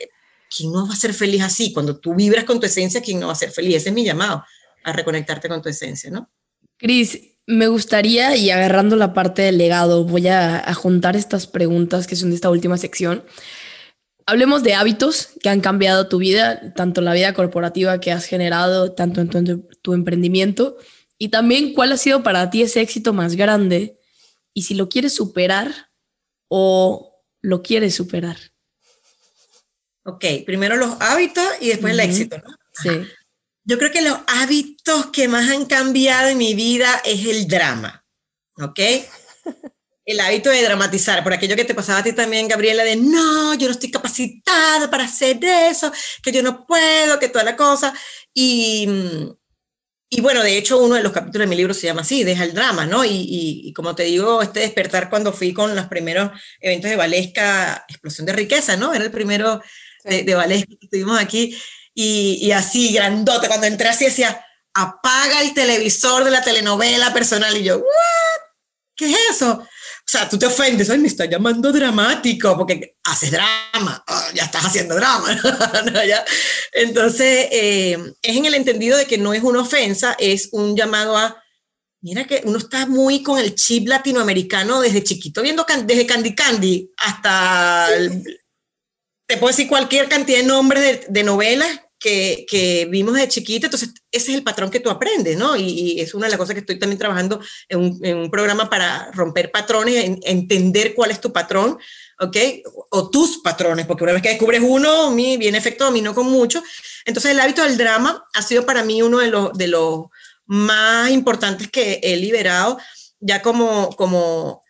¿quién 0.55 0.71
no 0.71 0.87
va 0.87 0.93
a 0.93 0.97
ser 0.97 1.13
feliz 1.13 1.41
así? 1.43 1.73
Cuando 1.73 1.97
tú 1.97 2.15
vibras 2.15 2.45
con 2.45 2.59
tu 2.59 2.65
esencia, 2.65 3.01
¿quién 3.01 3.19
no 3.19 3.27
va 3.27 3.33
a 3.33 3.37
ser 3.37 3.51
feliz? 3.51 3.75
Ese 3.77 3.89
es 3.89 3.95
mi 3.95 4.05
llamado, 4.05 4.43
a 4.83 4.93
reconectarte 4.93 5.49
con 5.49 5.61
tu 5.61 5.69
esencia, 5.69 6.09
¿no? 6.09 6.29
Cris, 6.77 7.19
me 7.45 7.67
gustaría, 7.67 8.35
y 8.35 8.51
agarrando 8.51 8.95
la 8.95 9.13
parte 9.13 9.41
del 9.41 9.57
legado, 9.57 10.03
voy 10.05 10.27
a 10.27 10.73
juntar 10.75 11.15
estas 11.15 11.47
preguntas 11.47 12.07
que 12.07 12.15
son 12.15 12.29
de 12.29 12.35
esta 12.35 12.49
última 12.49 12.77
sección. 12.77 13.23
Hablemos 14.29 14.61
de 14.61 14.73
hábitos 14.73 15.29
que 15.41 15.49
han 15.49 15.61
cambiado 15.61 16.09
tu 16.09 16.17
vida, 16.17 16.73
tanto 16.73 17.01
la 17.01 17.13
vida 17.13 17.33
corporativa 17.33 17.99
que 17.99 18.11
has 18.11 18.25
generado, 18.25 18.91
tanto 18.91 19.21
en 19.21 19.29
tu, 19.29 19.67
tu, 19.81 19.93
emprendimiento, 19.93 20.77
y 21.17 21.29
también 21.29 21.73
cuál 21.73 21.93
ha 21.93 21.97
sido 21.97 22.23
para 22.23 22.49
ti 22.49 22.61
ese 22.61 22.81
éxito 22.81 23.13
más 23.13 23.35
grande 23.35 23.97
y 24.53 24.63
si 24.63 24.75
lo 24.75 24.89
quieres 24.89 25.15
superar 25.15 25.91
o 26.49 27.23
lo 27.41 27.61
quieres 27.61 27.95
superar. 27.95 28.37
Ok, 30.03 30.25
primero 30.45 30.75
los 30.75 30.97
hábitos 30.99 31.45
y 31.61 31.69
después 31.69 31.93
uh 31.93 31.97
-huh. 31.97 32.03
el 32.03 32.09
éxito, 32.09 32.37
¿no? 32.37 32.55
Sí. 32.73 33.07
Yo 33.63 33.77
creo 33.77 33.91
que 33.91 34.01
los 34.01 34.17
hábitos 34.27 35.07
que 35.07 35.27
más 35.27 35.49
han 35.49 35.65
cambiado 35.65 36.29
en 36.29 36.37
mi 36.37 36.53
vida 36.53 37.01
es 37.03 37.25
el 37.25 37.47
drama, 37.47 38.05
¿ok? 38.57 38.79
El 40.07 40.21
hábito 40.21 40.49
de 40.49 40.63
dramatizar, 40.63 41.21
por 41.21 41.33
aquello 41.33 41.57
que 41.57 41.65
te 41.65 41.75
pasaba 41.75 41.99
a 41.99 42.03
ti 42.03 42.13
también, 42.13 42.47
Gabriela, 42.47 42.85
de 42.85 42.95
no, 42.95 43.53
yo 43.55 43.67
no 43.67 43.73
estoy 43.73 43.91
capacitada 43.91 44.89
para 44.89 45.03
hacer 45.03 45.37
eso, 45.43 45.91
que 46.23 46.31
yo 46.31 46.41
no 46.41 46.65
puedo, 46.65 47.19
que 47.19 47.27
toda 47.27 47.43
la 47.43 47.57
cosa. 47.57 47.93
Y, 48.33 48.87
y 50.09 50.21
bueno, 50.21 50.41
de 50.43 50.57
hecho, 50.57 50.77
uno 50.79 50.95
de 50.95 51.03
los 51.03 51.11
capítulos 51.11 51.45
de 51.45 51.49
mi 51.49 51.57
libro 51.57 51.73
se 51.73 51.87
llama 51.87 52.01
así, 52.01 52.23
Deja 52.23 52.45
el 52.45 52.53
drama, 52.53 52.85
¿no? 52.85 53.03
Y, 53.03 53.09
y, 53.09 53.61
y 53.67 53.73
como 53.73 53.95
te 53.95 54.03
digo, 54.03 54.41
este 54.41 54.61
despertar 54.61 55.09
cuando 55.09 55.33
fui 55.33 55.53
con 55.53 55.75
los 55.75 55.87
primeros 55.87 56.31
eventos 56.61 56.89
de 56.89 56.95
Valesca, 56.95 57.85
Explosión 57.89 58.25
de 58.25 58.31
Riqueza, 58.31 58.77
¿no? 58.77 58.93
Era 58.93 59.03
el 59.03 59.11
primero 59.11 59.61
de, 60.05 60.23
de 60.23 60.35
Valesca 60.35 60.69
que 60.79 60.85
estuvimos 60.85 61.19
aquí. 61.19 61.57
Y, 61.93 62.39
y 62.41 62.53
así, 62.53 62.93
grandote, 62.93 63.49
cuando 63.49 63.67
entré 63.67 63.89
así 63.89 64.05
decía, 64.05 64.41
apaga 64.73 65.41
el 65.41 65.53
televisor 65.53 66.23
de 66.23 66.31
la 66.31 66.43
telenovela 66.43 67.13
personal. 67.13 67.57
Y 67.57 67.63
yo, 67.63 67.79
¿what? 67.79 68.41
¿Qué 68.95 69.11
es 69.11 69.17
eso? 69.31 69.67
O 70.07 70.09
sea, 70.09 70.29
tú 70.29 70.39
te 70.39 70.45
ofendes, 70.45 70.89
ay, 70.89 70.99
me 70.99 71.09
está 71.09 71.25
llamando 71.25 71.69
dramático, 71.69 72.55
porque 72.55 72.95
haces 73.03 73.29
drama, 73.29 74.01
oh, 74.07 74.23
ya 74.33 74.45
estás 74.45 74.63
haciendo 74.63 74.95
drama. 74.95 75.33
¿no? 75.91 76.05
¿Ya? 76.05 76.23
Entonces, 76.71 77.49
eh, 77.51 78.13
es 78.21 78.37
en 78.37 78.45
el 78.45 78.53
entendido 78.53 78.97
de 78.97 79.05
que 79.05 79.17
no 79.17 79.33
es 79.33 79.43
una 79.43 79.59
ofensa, 79.59 80.15
es 80.17 80.47
un 80.53 80.77
llamado 80.77 81.17
a, 81.17 81.43
mira 82.01 82.23
que 82.23 82.41
uno 82.45 82.57
está 82.57 82.85
muy 82.85 83.21
con 83.21 83.37
el 83.37 83.53
chip 83.53 83.89
latinoamericano 83.89 84.79
desde 84.79 85.03
chiquito, 85.03 85.41
viendo 85.41 85.65
can 85.65 85.85
desde 85.85 86.05
Candy 86.05 86.33
Candy 86.33 86.93
hasta, 86.95 87.93
el, 87.93 88.23
te 89.27 89.35
puedo 89.35 89.51
decir 89.51 89.67
cualquier 89.67 90.07
cantidad 90.07 90.37
de 90.37 90.45
nombres 90.45 90.83
de, 90.83 91.05
de 91.09 91.23
novelas 91.23 91.81
que, 91.99 92.45
que, 92.49 92.87
vimos 92.89 93.15
de 93.15 93.27
chiquita, 93.27 93.67
entonces 93.67 93.89
ese 94.11 94.31
es 94.31 94.37
el 94.37 94.43
patrón 94.43 94.69
que 94.69 94.79
tú 94.79 94.89
aprendes, 94.89 95.37
¿no? 95.37 95.55
Y, 95.55 95.63
y 95.63 96.01
es 96.01 96.13
una 96.13 96.25
de 96.25 96.31
las 96.31 96.37
cosas 96.37 96.53
que 96.53 96.59
estoy 96.59 96.79
también 96.79 96.99
trabajando 96.99 97.39
en 97.69 97.79
un, 97.79 98.05
en 98.05 98.17
un 98.17 98.31
programa 98.31 98.69
para 98.69 99.11
romper 99.11 99.51
patrones, 99.51 100.05
en, 100.05 100.19
entender 100.23 100.93
cuál 100.93 101.11
es 101.11 101.21
tu 101.21 101.33
patrón, 101.33 101.77
¿ok? 102.19 102.37
O 102.91 103.09
tus 103.09 103.39
patrones, 103.39 103.85
porque 103.85 104.03
una 104.03 104.13
vez 104.13 104.21
que 104.21 104.29
descubres 104.29 104.61
uno, 104.63 105.11
mi, 105.11 105.37
viene 105.37 105.57
efecto 105.57 105.85
dominó 105.85 106.13
con 106.13 106.27
mucho. 106.27 106.63
Entonces 107.05 107.31
el 107.31 107.39
hábito 107.39 107.63
del 107.63 107.77
drama 107.77 108.25
ha 108.33 108.41
sido 108.41 108.65
para 108.65 108.83
mí 108.83 109.01
uno 109.01 109.19
de 109.19 109.27
los, 109.27 109.53
de 109.53 109.67
los 109.67 110.05
más 110.45 111.09
importantes 111.11 111.69
que 111.69 111.99
he 112.03 112.15
liberado, 112.17 112.77
ya 113.19 113.41
como, 113.41 113.89
como 113.95 114.63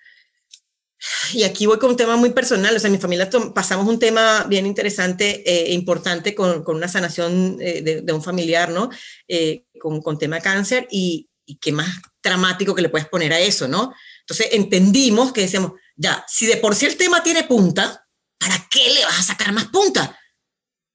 y 1.34 1.44
aquí 1.44 1.66
voy 1.66 1.78
con 1.78 1.92
un 1.92 1.98
tema 1.98 2.16
muy 2.16 2.32
personal, 2.32 2.76
o 2.76 2.80
sea, 2.80 2.90
mi 2.90 2.98
familia 2.98 3.30
pasamos 3.54 3.88
un 3.88 4.00
tema 4.00 4.46
bien 4.50 4.66
interesante 4.66 5.44
e 5.46 5.74
importante 5.74 6.34
con, 6.34 6.64
con, 6.64 6.76
una 6.76 6.88
sanación 6.88 7.58
eh, 7.62 7.82
de, 7.82 8.02
de, 8.02 8.14
un 8.14 8.24
familiar, 8.24 8.70
¿no? 8.70 8.90
Eh, 9.28 9.66
con, 9.80 10.02
con, 10.02 10.18
tema 10.18 10.40
cáncer 10.40 10.88
y, 10.90 11.30
y, 11.46 11.58
qué 11.58 11.72
más 11.72 11.88
dramático 12.24 12.74
que 12.74 12.82
le 12.82 12.90
puedes 12.90 13.08
poner 13.08 13.32
a 13.34 13.40
eso, 13.40 13.68
¿no? 13.68 13.94
Entonces 14.22 14.48
entendimos 14.52 15.32
que 15.32 15.42
decíamos, 15.42 15.74
ya, 15.96 16.26
si 16.28 16.48
de 16.48 16.58
por 16.58 16.76
sí 16.76 16.86
el 16.86 16.98
tema 16.98 17.22
tiene 17.22 17.44
punta, 17.44 18.06
¿para 18.40 18.68
qué 18.70 18.90
le 18.90 19.06
vas 19.06 19.20
a 19.20 19.24
sacar 19.24 19.52
más 19.52 19.66
punta? 19.66 20.20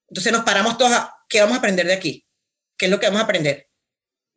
Entonces 0.09 0.33
nos 0.33 0.43
paramos 0.43 0.77
todos 0.77 0.93
a, 0.93 1.15
¿qué 1.29 1.41
vamos 1.41 1.55
a 1.55 1.59
aprender 1.59 1.87
de 1.87 1.95
aquí? 1.95 2.27
¿Qué 2.77 2.87
es 2.87 2.91
lo 2.91 2.99
que 2.99 3.07
vamos 3.07 3.21
a 3.21 3.25
aprender? 3.25 3.69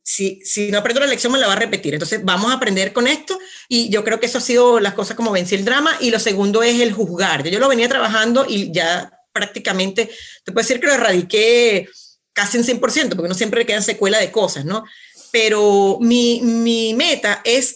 Si, 0.08 0.39
si 0.45 0.70
no 0.70 0.78
aprendo 0.78 1.01
la 1.01 1.08
lección 1.08 1.34
me 1.34 1.39
la 1.39 1.47
va 1.47 1.53
a 1.53 1.58
repetir. 1.58 1.95
Entonces 1.95 2.24
vamos 2.24 2.51
a 2.51 2.56
aprender 2.56 2.93
con 2.93 3.08
esto 3.08 3.39
y 3.68 3.89
yo 3.89 4.03
creo 4.03 4.20
que 4.20 4.28
eso 4.28 4.38
ha 4.38 4.41
sido 4.41 4.80
las 4.80 4.93
cosas 4.93 5.18
como 5.18 5.32
vencí 5.32 5.56
el 5.56 5.66
drama 5.66 5.97
y 5.99 6.12
lo 6.12 6.20
segundo 6.20 6.62
es 6.62 6.80
el 6.80 6.93
juzgar. 6.93 7.43
Yo 7.49 7.60
lo 7.60 7.68
venía 7.68 7.89
trabajando 7.89 8.45
y 8.47 8.72
ya 8.72 9.12
prácticamente, 9.34 10.12
te 10.43 10.51
puedo 10.51 10.64
decir 10.64 10.80
que 10.80 10.86
lo 10.86 10.93
erradiqué 10.93 11.89
casi 12.34 12.58
en 12.58 12.66
100%, 12.66 13.16
porque 13.16 13.28
no 13.28 13.34
siempre 13.34 13.66
quedan 13.66 13.82
secuela 13.82 14.20
de 14.20 14.32
cosas, 14.32 14.64
¿no? 14.64 14.84
Pero 15.32 15.97
mi, 15.99 16.39
mi 16.41 16.93
meta 16.93 17.41
es 17.43 17.76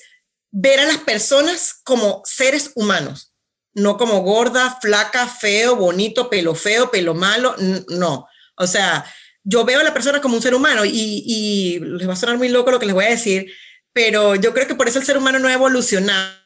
ver 0.52 0.82
a 0.82 0.86
las 0.86 1.00
personas 1.00 1.82
como 1.84 2.22
seres 2.26 2.72
humanos, 2.76 3.34
no 3.74 3.98
como 3.98 4.22
gorda, 4.22 4.78
flaca, 4.80 5.28
feo, 5.28 5.76
bonito, 5.76 6.30
pelo 6.30 6.54
feo, 6.54 6.92
pelo 6.92 7.16
malo, 7.16 7.56
no. 7.88 8.28
O 8.56 8.68
sea, 8.68 9.04
yo 9.50 9.66
veo 9.66 9.80
a 9.80 9.84
la 9.84 9.94
persona 9.94 10.22
como 10.22 10.36
un 10.36 10.44
ser 10.44 10.54
humano 10.54 10.86
y, 10.86 11.24
y, 11.26 11.80
les 11.80 12.08
va 12.08 12.14
a 12.14 12.16
sonar 12.16 12.38
muy 12.38 12.50
loco 12.50 12.70
lo 12.70 12.80
que 12.80 12.86
les 12.86 12.94
voy 12.94 13.06
a 13.06 13.10
decir, 13.10 13.52
pero 13.92 14.36
yo 14.36 14.54
creo 14.54 14.68
que 14.68 14.76
por 14.76 14.88
eso 14.88 15.00
el 15.00 15.06
ser 15.06 15.18
humano 15.18 15.40
no 15.40 15.48
ha 15.48 15.54
evolucionado. 15.54 16.38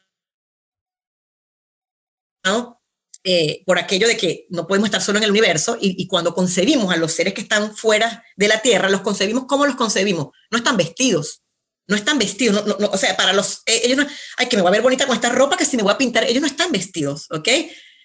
Eh, 3.26 3.62
por 3.64 3.78
aquello 3.78 4.06
de 4.06 4.16
que 4.18 4.46
no 4.50 4.66
podemos 4.66 4.88
estar 4.88 5.02
solo 5.02 5.18
en 5.18 5.24
el 5.24 5.30
universo 5.30 5.78
y, 5.80 6.06
cuando 6.08 6.34
concebimos 6.34 6.92
a 6.92 6.96
los 6.96 7.12
seres 7.12 7.32
que 7.34 7.40
están 7.42 7.74
fuera 7.76 8.24
de 8.36 8.48
la 8.48 8.60
Tierra, 8.60 8.88
los 8.88 9.02
concebimos 9.02 9.44
como 9.46 9.66
los 9.66 9.76
concebimos. 9.76 10.28
No 10.50 10.58
están 10.58 10.76
vestidos, 10.76 11.42
no 11.86 11.96
están 11.96 12.18
vestidos, 12.18 12.66
no, 12.66 12.76
no, 12.78 12.86
o 12.88 12.98
sea, 12.98 13.16
para 13.16 13.34
los, 13.34 13.62
eh, 13.66 13.82
ellos 13.84 13.98
no, 13.98 14.06
ay, 14.38 14.46
que 14.46 14.56
me 14.56 14.62
voy 14.62 14.68
a 14.68 14.72
ver 14.72 14.82
bonita 14.82 15.06
con 15.06 15.14
esta 15.14 15.30
ropa, 15.30 15.56
que 15.56 15.64
si 15.66 15.76
me 15.76 15.82
voy 15.82 15.92
a 15.92 15.98
pintar, 15.98 16.24
ellos 16.24 16.40
no 16.40 16.46
están 16.46 16.72
vestidos, 16.72 17.26
¿ok? 17.30 17.48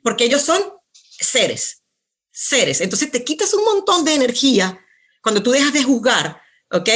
Porque 0.03 0.25
ellos 0.25 0.41
son 0.41 0.61
seres, 0.93 1.83
seres. 2.31 2.81
Entonces 2.81 3.11
te 3.11 3.23
quitas 3.23 3.53
un 3.53 3.63
montón 3.65 4.05
de 4.05 4.13
energía 4.13 4.79
cuando 5.21 5.43
tú 5.43 5.51
dejas 5.51 5.73
de 5.73 5.83
juzgar, 5.83 6.41
¿ok? 6.71 6.89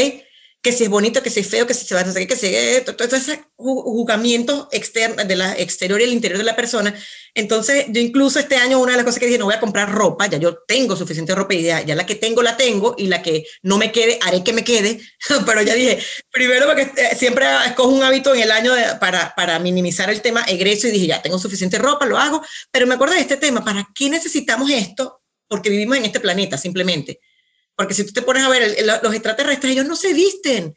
Que 0.61 0.71
si 0.71 0.85
es 0.85 0.89
bonito, 0.89 1.21
que 1.21 1.29
si 1.29 1.41
es 1.41 1.47
feo, 1.47 1.67
que 1.67 1.73
si 1.73 1.85
se 1.85 1.93
va 1.93 2.01
a 2.01 2.03
hacer, 2.03 2.25
que 2.25 2.37
si 2.37 2.49
todo 2.85 3.17
ese 3.17 3.43
juzgamiento 3.57 4.69
externo, 4.71 5.23
de 5.25 5.35
la 5.35 5.57
exterior 5.57 5.99
y 5.99 6.05
el 6.05 6.13
interior 6.13 6.37
de 6.37 6.45
la 6.45 6.55
persona. 6.55 6.95
Entonces, 7.35 7.85
yo 7.89 7.99
incluso 7.99 8.39
este 8.39 8.55
año, 8.55 8.79
una 8.79 8.91
de 8.91 8.97
las 8.97 9.05
cosas 9.05 9.19
que 9.19 9.25
dije, 9.25 9.39
no 9.39 9.45
voy 9.45 9.55
a 9.55 9.59
comprar 9.59 9.91
ropa, 9.91 10.27
ya 10.27 10.37
yo 10.37 10.59
tengo 10.67 10.95
suficiente 10.95 11.33
ropa 11.35 11.55
y 11.55 11.63
ya, 11.63 11.81
ya 11.81 11.95
la 11.95 12.05
que 12.05 12.15
tengo, 12.15 12.43
la 12.43 12.55
tengo, 12.55 12.95
y 12.97 13.07
la 13.07 13.21
que 13.21 13.45
no 13.63 13.77
me 13.77 13.91
quede, 13.91 14.19
haré 14.21 14.43
que 14.43 14.53
me 14.53 14.63
quede. 14.63 15.01
Pero 15.45 15.61
ya 15.63 15.73
dije, 15.73 15.99
primero 16.31 16.67
porque 16.67 16.91
eh, 16.95 17.15
siempre 17.17 17.45
escojo 17.65 17.89
un 17.89 18.03
hábito 18.03 18.33
en 18.33 18.41
el 18.41 18.51
año 18.51 18.71
para, 18.99 19.33
para 19.35 19.59
minimizar 19.59 20.09
el 20.09 20.21
tema 20.21 20.43
egreso 20.43 20.87
y 20.87 20.91
dije, 20.91 21.07
ya 21.07 21.21
tengo 21.21 21.39
suficiente 21.39 21.77
ropa, 21.77 22.05
lo 22.05 22.17
hago. 22.17 22.41
Pero 22.71 22.87
me 22.87 22.93
acuerdo 22.93 23.15
de 23.15 23.21
este 23.21 23.37
tema, 23.37 23.65
¿para 23.65 23.89
qué 23.93 24.09
necesitamos 24.09 24.69
esto? 24.69 25.23
Porque 25.47 25.69
vivimos 25.69 25.97
en 25.97 26.05
este 26.05 26.19
planeta, 26.19 26.57
simplemente. 26.57 27.19
Porque 27.75 27.93
si 27.93 28.05
tú 28.05 28.13
te 28.13 28.21
pones 28.21 28.43
a 28.43 28.49
ver, 28.49 28.75
los 29.01 29.13
extraterrestres, 29.13 29.73
ellos 29.73 29.85
no 29.85 29.95
se 29.95 30.13
visten. 30.13 30.75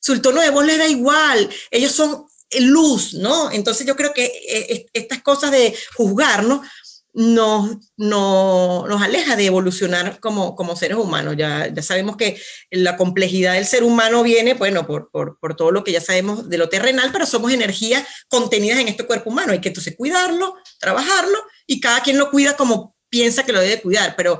Su 0.00 0.20
tono 0.20 0.40
de 0.40 0.50
voz 0.50 0.64
les 0.64 0.78
da 0.78 0.86
igual. 0.86 1.48
Ellos 1.70 1.92
son 1.92 2.26
luz, 2.60 3.14
¿no? 3.14 3.50
Entonces 3.50 3.86
yo 3.86 3.96
creo 3.96 4.12
que 4.12 4.24
eh, 4.24 4.86
estas 4.92 5.22
cosas 5.22 5.50
de 5.50 5.76
juzgarnos 5.96 6.66
nos, 7.14 7.78
no, 7.96 8.86
nos 8.86 9.02
aleja 9.02 9.34
de 9.34 9.46
evolucionar 9.46 10.20
como, 10.20 10.54
como 10.54 10.76
seres 10.76 10.98
humanos. 10.98 11.34
Ya, 11.36 11.66
ya 11.66 11.82
sabemos 11.82 12.16
que 12.16 12.40
la 12.70 12.96
complejidad 12.96 13.54
del 13.54 13.66
ser 13.66 13.82
humano 13.82 14.22
viene, 14.22 14.54
bueno, 14.54 14.86
por, 14.86 15.10
por, 15.10 15.38
por 15.40 15.56
todo 15.56 15.72
lo 15.72 15.82
que 15.82 15.92
ya 15.92 16.00
sabemos 16.00 16.48
de 16.48 16.58
lo 16.58 16.68
terrenal, 16.68 17.10
pero 17.12 17.26
somos 17.26 17.52
energías 17.52 18.06
contenidas 18.28 18.78
en 18.78 18.88
este 18.88 19.04
cuerpo 19.04 19.30
humano. 19.30 19.52
Hay 19.52 19.60
que 19.60 19.68
entonces 19.68 19.96
cuidarlo, 19.96 20.54
trabajarlo 20.78 21.38
y 21.66 21.80
cada 21.80 22.02
quien 22.02 22.18
lo 22.18 22.30
cuida 22.30 22.56
como 22.56 22.96
piensa 23.08 23.44
que 23.44 23.52
lo 23.52 23.60
debe 23.60 23.80
cuidar, 23.80 24.14
pero 24.16 24.38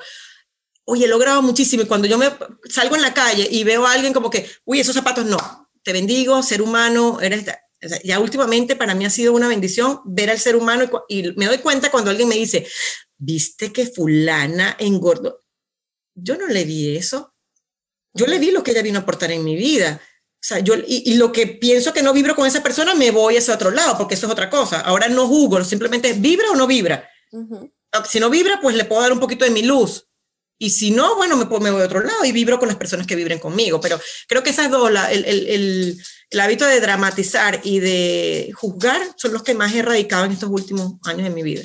oye, 0.88 1.04
he 1.04 1.08
logrado 1.08 1.42
muchísimo. 1.42 1.82
Y 1.82 1.86
cuando 1.86 2.08
yo 2.08 2.16
me 2.16 2.30
salgo 2.70 2.96
en 2.96 3.02
la 3.02 3.12
calle 3.12 3.46
y 3.50 3.62
veo 3.62 3.86
a 3.86 3.92
alguien 3.92 4.14
como 4.14 4.30
que, 4.30 4.48
uy, 4.64 4.80
esos 4.80 4.94
zapatos 4.94 5.26
no, 5.26 5.38
te 5.82 5.92
bendigo, 5.92 6.42
ser 6.42 6.62
humano, 6.62 7.20
eres... 7.20 7.44
ya 8.04 8.18
últimamente 8.18 8.74
para 8.74 8.94
mí 8.94 9.04
ha 9.04 9.10
sido 9.10 9.34
una 9.34 9.48
bendición 9.48 10.00
ver 10.06 10.30
al 10.30 10.38
ser 10.38 10.56
humano 10.56 10.88
y, 11.08 11.18
y 11.18 11.32
me 11.34 11.46
doy 11.46 11.58
cuenta 11.58 11.90
cuando 11.90 12.10
alguien 12.10 12.28
me 12.28 12.36
dice, 12.36 12.66
viste 13.18 13.70
que 13.70 13.86
fulana 13.86 14.76
engordó. 14.78 15.44
Yo 16.14 16.38
no 16.38 16.46
le 16.48 16.64
vi 16.64 16.96
eso. 16.96 17.34
Yo 18.14 18.26
le 18.26 18.38
vi 18.38 18.50
lo 18.50 18.62
que 18.62 18.70
ella 18.70 18.82
vino 18.82 18.98
a 18.98 19.02
aportar 19.02 19.30
en 19.30 19.44
mi 19.44 19.56
vida. 19.56 20.00
O 20.02 20.40
sea, 20.40 20.60
yo, 20.60 20.74
y, 20.74 21.02
y, 21.04 21.14
lo 21.16 21.32
que 21.32 21.46
pienso 21.46 21.92
que 21.92 22.02
no 22.02 22.14
vibro 22.14 22.34
con 22.34 22.46
esa 22.46 22.62
persona, 22.62 22.94
me 22.94 23.10
voy 23.10 23.36
a 23.36 23.40
ese 23.40 23.52
otro 23.52 23.70
lado, 23.70 23.98
porque 23.98 24.14
eso 24.14 24.26
es 24.26 24.32
otra 24.32 24.48
cosa. 24.48 24.80
Ahora 24.80 25.08
no 25.08 25.28
juzgo, 25.28 25.62
simplemente 25.64 26.14
vibra 26.14 26.50
o 26.50 26.56
no 26.56 26.66
vibra. 26.66 27.08
Uh 27.32 27.40
-huh. 27.40 27.72
Si 28.08 28.20
no 28.20 28.30
vibra, 28.30 28.60
pues 28.60 28.74
le 28.74 28.84
puedo 28.84 29.02
dar 29.02 29.12
un 29.12 29.20
poquito 29.20 29.44
de 29.44 29.50
mi 29.50 29.62
luz. 29.62 30.07
Y 30.58 30.70
si 30.70 30.90
no, 30.90 31.14
bueno, 31.16 31.36
me, 31.36 31.44
me 31.44 31.70
voy 31.70 31.82
a 31.82 31.84
otro 31.84 32.00
lado 32.00 32.24
y 32.24 32.32
vibro 32.32 32.58
con 32.58 32.68
las 32.68 32.76
personas 32.76 33.06
que 33.06 33.14
vibren 33.14 33.38
conmigo. 33.38 33.80
Pero 33.80 34.00
creo 34.26 34.42
que 34.42 34.50
esas 34.50 34.70
dos, 34.70 34.90
la, 34.90 35.10
el, 35.12 35.24
el, 35.24 35.96
el, 36.30 36.40
hábito 36.40 36.66
de 36.66 36.80
dramatizar 36.80 37.60
y 37.62 37.78
de 37.78 38.50
juzgar, 38.54 39.00
son 39.16 39.32
los 39.32 39.44
que 39.44 39.54
más 39.54 39.72
he 39.74 39.78
erradicado 39.78 40.24
en 40.24 40.32
estos 40.32 40.50
últimos 40.50 40.94
años 41.04 41.22
de 41.22 41.30
mi 41.30 41.44
vida. 41.44 41.62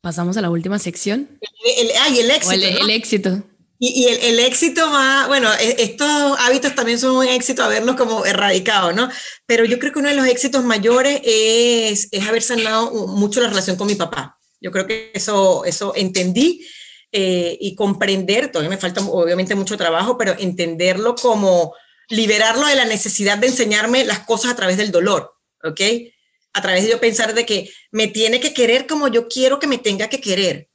Pasamos 0.00 0.36
a 0.36 0.40
la 0.40 0.50
última 0.50 0.78
sección. 0.80 1.38
El, 1.64 1.90
ay, 2.00 2.20
el 2.20 2.30
éxito. 2.30 2.54
el, 2.54 2.74
¿no? 2.74 2.84
el, 2.84 2.90
éxito. 2.90 3.42
Y, 3.78 4.02
y 4.02 4.08
el, 4.08 4.18
el, 4.24 4.38
éxito 4.40 4.88
más, 4.88 5.28
bueno, 5.28 5.48
estos 5.60 6.36
hábitos 6.40 6.74
también 6.74 6.98
son 6.98 7.16
un 7.16 7.26
éxito 7.26 7.62
haberlos 7.62 7.94
como 7.94 8.24
erradicado, 8.26 8.92
¿no? 8.92 9.08
Pero 9.46 9.64
yo 9.64 9.78
creo 9.78 9.92
que 9.92 10.00
uno 10.00 10.08
de 10.08 10.16
los 10.16 10.26
éxitos 10.26 10.64
mayores 10.64 11.20
es, 11.24 12.08
es 12.10 12.26
haber 12.26 12.42
sanado 12.42 12.90
mucho 13.06 13.40
la 13.40 13.48
relación 13.48 13.76
con 13.76 13.86
mi 13.86 13.94
papá. 13.94 14.37
Yo 14.60 14.70
creo 14.70 14.86
que 14.86 15.10
eso, 15.14 15.64
eso 15.64 15.92
entendí 15.94 16.66
eh, 17.12 17.56
y 17.60 17.74
comprender, 17.74 18.50
todavía 18.50 18.70
me 18.70 18.76
falta 18.76 19.00
obviamente 19.02 19.54
mucho 19.54 19.76
trabajo, 19.76 20.18
pero 20.18 20.34
entenderlo 20.38 21.14
como 21.14 21.74
liberarlo 22.08 22.66
de 22.66 22.76
la 22.76 22.84
necesidad 22.84 23.38
de 23.38 23.48
enseñarme 23.48 24.04
las 24.04 24.20
cosas 24.20 24.52
a 24.52 24.56
través 24.56 24.76
del 24.76 24.90
dolor, 24.90 25.34
¿ok? 25.62 25.80
A 26.54 26.62
través 26.62 26.84
de 26.84 26.90
yo 26.90 27.00
pensar 27.00 27.34
de 27.34 27.46
que 27.46 27.70
me 27.90 28.08
tiene 28.08 28.40
que 28.40 28.52
querer 28.52 28.86
como 28.86 29.08
yo 29.08 29.28
quiero 29.28 29.58
que 29.58 29.66
me 29.66 29.78
tenga 29.78 30.08
que 30.08 30.20
querer. 30.20 30.68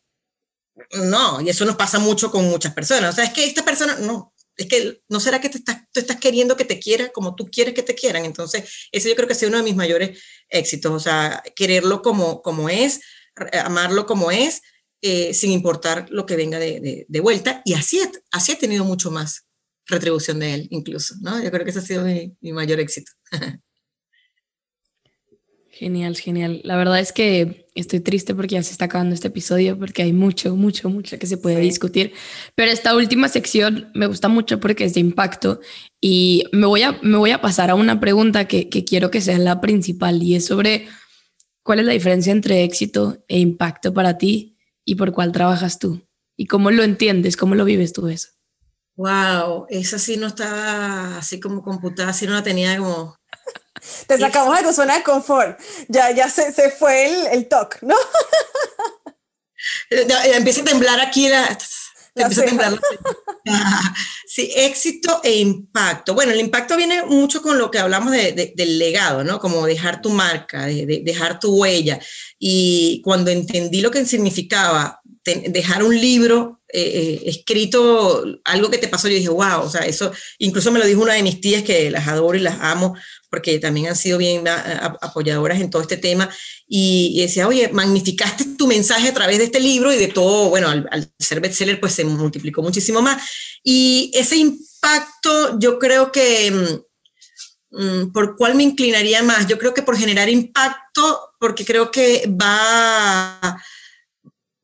No, 0.92 1.42
y 1.42 1.50
eso 1.50 1.66
nos 1.66 1.76
pasa 1.76 2.00
mucho 2.00 2.32
con 2.32 2.46
muchas 2.46 2.74
personas. 2.74 3.14
O 3.14 3.16
sea, 3.16 3.26
es 3.26 3.34
que 3.34 3.46
esta 3.46 3.64
persona, 3.64 3.96
no, 4.00 4.34
es 4.58 4.68
que 4.68 5.02
no 5.10 5.20
será 5.20 5.42
que 5.42 5.50
te 5.50 5.58
estás, 5.58 5.82
tú 5.92 6.00
estás 6.00 6.20
queriendo 6.20 6.56
que 6.56 6.66
te 6.66 6.80
quiera 6.80 7.10
como 7.10 7.36
tú 7.36 7.50
quieres 7.52 7.74
que 7.74 7.84
te 7.84 7.96
quieran. 7.96 8.26
Entonces, 8.26 8.88
ese 8.92 9.10
yo 9.10 9.16
creo 9.16 9.28
que 9.28 9.34
ha 9.34 9.38
sido 9.38 9.50
uno 9.50 9.58
de 9.58 9.64
mis 9.64 9.76
mayores 9.76 10.20
éxitos, 10.50 10.92
o 10.92 11.00
sea, 11.00 11.44
quererlo 11.56 12.02
como, 12.02 12.42
como 12.42 12.70
es, 12.70 13.02
amarlo 13.64 14.06
como 14.06 14.32
es, 14.32 14.62
eh, 15.02 15.34
sin 15.34 15.52
importar 15.52 16.08
lo 16.10 16.26
que 16.26 16.36
venga 16.36 16.60
de, 16.60 16.80
de, 16.80 17.06
de 17.08 17.20
vuelta. 17.20 17.62
Y 17.66 17.74
así, 17.74 18.00
así 18.32 18.54
he 18.54 18.56
tenido 18.56 18.86
mucho 18.86 19.12
más 19.12 19.46
retribución 19.88 20.40
de 20.40 20.54
él, 20.54 20.68
incluso, 20.72 21.16
¿no? 21.22 21.42
Yo 21.44 21.52
creo 21.52 21.64
que 21.64 21.72
ese 21.72 21.80
ha 21.80 21.84
sido 21.84 22.04
mi, 22.06 22.36
mi 22.42 22.54
mayor 22.54 22.80
éxito. 22.80 23.12
Genial, 25.76 26.16
genial. 26.16 26.62
La 26.64 26.78
verdad 26.78 27.00
es 27.00 27.12
que 27.12 27.66
estoy 27.74 28.00
triste 28.00 28.36
porque 28.36 28.54
ya 28.54 28.62
se 28.62 28.72
está 28.72 28.86
acabando 28.86 29.16
este 29.16 29.30
episodio, 29.30 29.78
porque 29.78 30.04
hay 30.04 30.14
mucho, 30.14 30.56
mucho, 30.56 30.88
mucho 30.88 31.18
que 31.18 31.26
se 31.26 31.38
puede 31.38 31.58
sí. 31.58 31.64
discutir. 31.64 32.14
Pero 32.54 32.70
esta 32.70 32.96
última 32.96 33.28
sección 33.28 33.90
me 33.96 34.06
gusta 34.06 34.28
mucho 34.28 34.60
porque 34.60 34.84
es 34.84 34.94
de 34.94 35.00
impacto 35.00 35.62
y 36.00 36.44
me 36.52 36.68
voy 36.68 36.84
a, 36.84 37.00
me 37.02 37.18
voy 37.18 37.32
a 37.32 37.42
pasar 37.42 37.72
a 37.72 37.76
una 37.76 38.00
pregunta 38.00 38.48
que, 38.48 38.70
que 38.70 38.86
quiero 38.86 39.10
que 39.10 39.20
sea 39.20 39.40
la 39.40 39.62
principal 39.62 40.22
y 40.22 40.36
es 40.36 40.46
sobre 40.46 40.88
cuál 41.64 41.80
es 41.80 41.86
la 41.86 41.94
diferencia 41.94 42.32
entre 42.32 42.64
éxito 42.64 43.24
e 43.28 43.40
impacto 43.40 43.94
para 43.94 44.18
ti 44.18 44.58
y 44.86 44.96
por 44.96 45.14
cuál 45.14 45.32
trabajas 45.32 45.80
tú 45.80 46.06
y 46.36 46.46
cómo 46.46 46.72
lo 46.72 46.84
entiendes, 46.84 47.38
cómo 47.38 47.56
lo 47.56 47.66
vives 47.66 47.94
tú 47.94 48.08
eso. 48.08 48.30
Wow, 48.96 49.66
esa 49.70 49.98
sí 49.98 50.18
no 50.18 50.28
estaba 50.28 51.18
así 51.18 51.40
como 51.40 51.64
computada, 51.64 52.10
así 52.10 52.28
no 52.28 52.34
la 52.34 52.44
tenía 52.44 52.78
como 52.78 53.16
te 54.08 54.18
sacamos 54.18 54.58
de 54.58 54.64
tu 54.64 54.74
zona 54.74 54.98
de 54.98 55.04
confort. 55.04 55.60
Ya, 55.88 56.12
ya 56.12 56.30
se, 56.30 56.52
se 56.52 56.70
fue 56.70 57.08
el, 57.08 57.28
el 57.28 57.48
TOC, 57.48 57.82
¿no? 57.82 57.96
empieza 59.90 60.62
a 60.62 60.66
temblar 60.66 61.00
aquí 61.00 61.30
la... 61.30 61.58
la 62.16 62.24
empieza 62.24 62.44
a 62.44 62.46
temblar 62.46 62.72
la 63.46 63.96
sí, 64.28 64.52
éxito 64.56 65.22
e 65.24 65.38
impacto. 65.38 66.14
Bueno, 66.14 66.32
el 66.32 66.40
impacto 66.40 66.78
viene 66.78 67.04
mucho 67.04 67.42
con 67.42 67.58
lo 67.58 67.72
que 67.72 67.80
hablamos 67.80 68.12
de, 68.12 68.32
de, 68.32 68.54
del 68.56 68.80
legado, 68.80 69.24
¿no? 69.24 69.40
Como 69.40 69.66
dejar 69.66 70.02
tu 70.02 70.10
marca, 70.10 70.66
de, 70.66 70.86
de, 70.86 71.02
dejar 71.04 71.40
tu 71.40 71.56
huella. 71.56 72.00
Y 72.40 73.02
cuando 73.04 73.32
entendí 73.32 73.82
lo 73.82 73.92
que 73.92 74.06
significaba 74.06 75.02
dejar 75.24 75.84
un 75.84 76.00
libro 76.00 76.62
eh, 76.68 77.22
escrito 77.26 78.24
algo 78.44 78.70
que 78.70 78.78
te 78.78 78.88
pasó, 78.88 79.08
yo 79.08 79.16
dije, 79.16 79.30
wow, 79.30 79.62
o 79.62 79.70
sea, 79.70 79.82
eso, 79.82 80.12
incluso 80.40 80.72
me 80.72 80.80
lo 80.80 80.86
dijo 80.86 81.02
una 81.02 81.14
de 81.14 81.24
mis 81.24 81.40
tías 81.40 81.64
que 81.64 81.90
las 81.90 82.08
adoro 82.08 82.38
y 82.38 82.42
las 82.42 82.58
amo, 82.60 82.96
porque 83.34 83.58
también 83.58 83.88
han 83.88 83.96
sido 83.96 84.20
bien 84.20 84.44
apoyadoras 84.48 85.60
en 85.60 85.72
todo 85.72 85.82
este 85.82 85.98
tema, 85.98 86.30
y, 86.68 87.20
decía, 87.20 87.48
oye, 87.48 87.70
magnificaste 87.70 88.46
tu 88.58 88.68
mensaje 88.68 89.10
a 89.10 89.14
través 89.14 89.40
de 89.40 89.46
este 89.46 89.60
libro 89.60 89.92
y 89.92 89.98
de 89.98 90.08
todo, 90.08 90.50
bueno, 90.50 90.70
al, 90.70 90.88
al 90.92 91.12
ser 91.18 91.40
bestseller, 91.40 91.80
pues 91.80 91.94
se 91.94 92.06
multiplicó 92.06 92.62
muchísimo 92.62 93.02
más. 93.02 93.22
Y 93.64 94.12
ese 94.14 94.38
impacto, 94.38 95.60
yo 95.60 95.80
creo 95.80 96.12
que 96.12 96.52
mm, 96.52 96.94
Mm, 97.74 98.12
¿Por 98.12 98.36
cuál 98.36 98.54
me 98.54 98.64
inclinaría 98.64 99.24
más? 99.24 99.48
Yo 99.48 99.58
creo 99.58 99.74
que 99.74 99.82
por 99.82 99.98
generar 99.98 100.30
impacto, 100.30 101.34
porque 101.40 101.66
creo 101.66 101.90
que 101.90 102.30
va, 102.30 103.60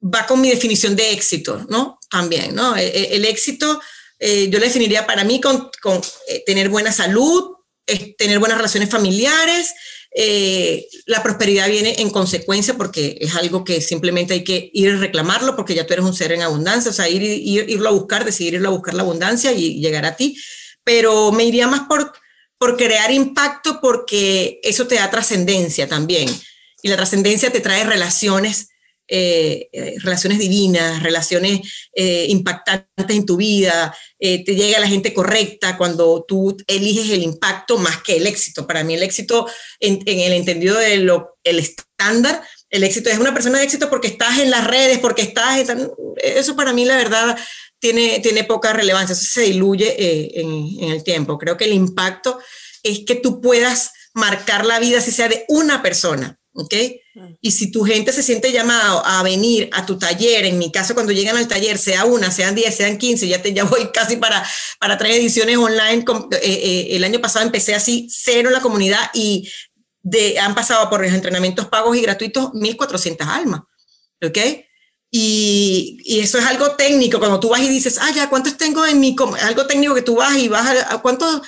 va 0.01 0.25
con 0.27 0.39
mi 0.39 0.49
definición 0.49 0.95
de 0.95 1.11
éxito, 1.11 1.65
¿no? 1.69 1.97
También, 2.09 2.53
¿no? 2.53 2.75
E, 2.77 2.85
e, 2.85 3.15
el, 3.15 3.25
éxito, 3.25 3.81
eh, 4.19 4.47
yo 4.49 4.59
lo 4.59 4.65
definiría 4.65 5.07
para 5.07 5.23
mí 5.23 5.41
con, 5.41 5.71
con 5.81 5.99
eh, 6.27 6.43
tener 6.45 6.69
buena 6.69 6.91
salud, 6.91 7.55
tener 8.17 8.39
buenas 8.39 8.57
relaciones 8.57 8.89
familiares, 8.89 9.73
eh, 10.15 10.87
la 11.05 11.21
prosperidad 11.21 11.69
viene 11.69 11.95
en 11.99 12.09
consecuencia 12.09 12.75
porque 12.75 13.17
es 13.21 13.35
algo 13.35 13.63
que 13.63 13.79
simplemente 13.79 14.33
hay 14.33 14.43
que 14.43 14.71
ir 14.73 14.91
a 14.91 14.97
reclamarlo 14.97 15.55
porque 15.55 15.75
ya 15.75 15.85
tú 15.85 15.93
eres 15.93 16.05
un 16.05 16.15
ser 16.15 16.31
en 16.31 16.41
abundancia, 16.41 16.91
o 16.91 16.93
sea, 16.93 17.07
ir, 17.07 17.21
ir, 17.21 17.69
irlo 17.69 17.89
a 17.89 17.93
buscar, 17.93 18.25
decidir 18.25 18.55
irlo 18.55 18.69
a 18.69 18.73
buscar 18.73 18.93
la 18.93 19.03
abundancia 19.03 19.51
y 19.51 19.79
llegar 19.79 20.05
a 20.05 20.15
ti, 20.15 20.37
pero 20.83 21.31
me 21.31 21.43
iría 21.43 21.67
más 21.67 21.81
por 21.81 22.11
por 22.59 22.75
crear 22.75 23.09
impacto 23.09 23.79
porque 23.81 24.59
eso 24.61 24.85
te 24.85 24.95
da 24.95 25.09
trascendencia 25.09 25.87
también. 25.87 26.29
Y 26.83 26.89
la 26.89 26.97
trascendencia 26.97 27.51
te 27.51 27.61
trae 27.61 27.85
relaciones, 27.85 28.69
eh, 29.09 29.69
eh, 29.71 29.95
relaciones 29.99 30.39
divinas, 30.39 31.01
relaciones 31.01 31.61
eh, 31.93 32.27
impactantes 32.29 33.15
en 33.15 33.25
tu 33.25 33.37
vida, 33.37 33.95
te 34.19 34.43
llega 34.43 34.79
la 34.79 34.87
gente 34.87 35.13
correcta 35.13 35.77
cuando 35.77 36.25
tú 36.27 36.57
eliges 36.67 37.09
el 37.11 37.23
impacto 37.23 37.77
más 37.77 38.03
que 38.03 38.17
el 38.17 38.27
éxito. 38.27 38.67
Para 38.67 38.83
mí 38.83 38.95
el 38.95 39.03
éxito, 39.03 39.47
en, 39.79 40.01
el 40.05 40.33
entendido 40.33 40.77
de 40.77 40.97
lo, 40.97 41.37
el 41.43 41.59
estándar, 41.59 42.43
el 42.69 42.83
éxito 42.83 43.09
es 43.09 43.17
una 43.17 43.33
persona 43.33 43.59
de 43.59 43.63
éxito 43.63 43.89
porque 43.89 44.09
estás 44.09 44.39
en 44.39 44.51
las 44.51 44.67
redes, 44.67 44.99
porque 44.99 45.21
estás... 45.21 45.65
Eso 46.21 46.55
para 46.55 46.73
mí 46.73 46.83
la 46.83 46.97
verdad 46.97 47.37
tiene, 47.79 48.19
tiene 48.19 48.43
poca 48.43 48.73
relevancia, 48.73 49.13
eso 49.13 49.25
se 49.25 49.41
diluye 49.41 49.95
eh, 49.97 50.31
en, 50.35 50.91
el 50.91 51.03
tiempo. 51.03 51.37
Creo 51.37 51.57
que 51.57 51.65
el 51.65 51.73
impacto 51.73 52.39
es 52.83 53.03
que 53.05 53.15
tú 53.15 53.41
puedas 53.41 53.91
marcar 54.13 54.65
la 54.65 54.79
vida, 54.79 55.01
si 55.01 55.11
sea 55.11 55.29
de 55.29 55.45
una 55.47 55.81
persona, 55.81 56.38
¿ok? 56.59 56.75
Mm. 57.15 57.33
Y 57.41 57.51
si 57.51 57.71
tu 57.71 57.83
gente 57.83 58.11
se 58.11 58.23
siente 58.23 58.51
llamado 58.51 59.05
a 59.05 59.23
venir 59.23 59.69
a 59.73 59.85
tu 59.85 59.97
taller, 59.97 60.45
en 60.45 60.57
mi 60.57 60.71
caso 60.71 60.93
cuando 60.93 61.11
llegan 61.11 61.37
al 61.37 61.47
taller, 61.47 61.77
sea 61.77 62.05
una, 62.05 62.31
sean 62.31 62.55
10, 62.55 62.75
sean 62.75 62.97
15, 62.97 63.27
ya, 63.27 63.41
te, 63.41 63.53
ya 63.53 63.63
voy 63.63 63.89
casi 63.93 64.17
para, 64.17 64.45
para 64.79 64.97
tres 64.97 65.15
ediciones 65.17 65.57
online. 65.57 66.05
Eh, 66.31 66.37
eh, 66.41 66.87
el 66.91 67.03
año 67.03 67.19
pasado 67.19 67.45
empecé 67.45 67.75
así, 67.75 68.07
cero 68.09 68.49
la 68.49 68.61
comunidad 68.61 69.09
y 69.13 69.49
de, 70.01 70.39
han 70.39 70.55
pasado 70.55 70.89
por 70.89 71.01
los 71.01 71.13
entrenamientos 71.13 71.67
pagos 71.67 71.97
y 71.97 72.01
gratuitos 72.01 72.51
1.400 72.51 73.25
almas, 73.27 73.61
¿ok? 74.23 74.37
Y, 75.11 75.97
eso 76.21 76.37
es 76.37 76.45
algo 76.45 76.75
técnico, 76.75 77.19
cuando 77.19 77.39
tú 77.39 77.49
vas 77.49 77.61
y 77.61 77.69
dices, 77.69 77.97
ah, 77.99 78.11
ya, 78.13 78.29
¿cuántos 78.29 78.57
tengo 78.57 78.85
en 78.85 78.99
mi, 78.99 79.15
algo 79.41 79.65
técnico 79.65 79.95
que 79.95 80.01
tú 80.01 80.15
vas 80.15 80.37
y 80.37 80.47
vas 80.47 80.85
a, 80.89 80.97
cuántos 80.99 81.41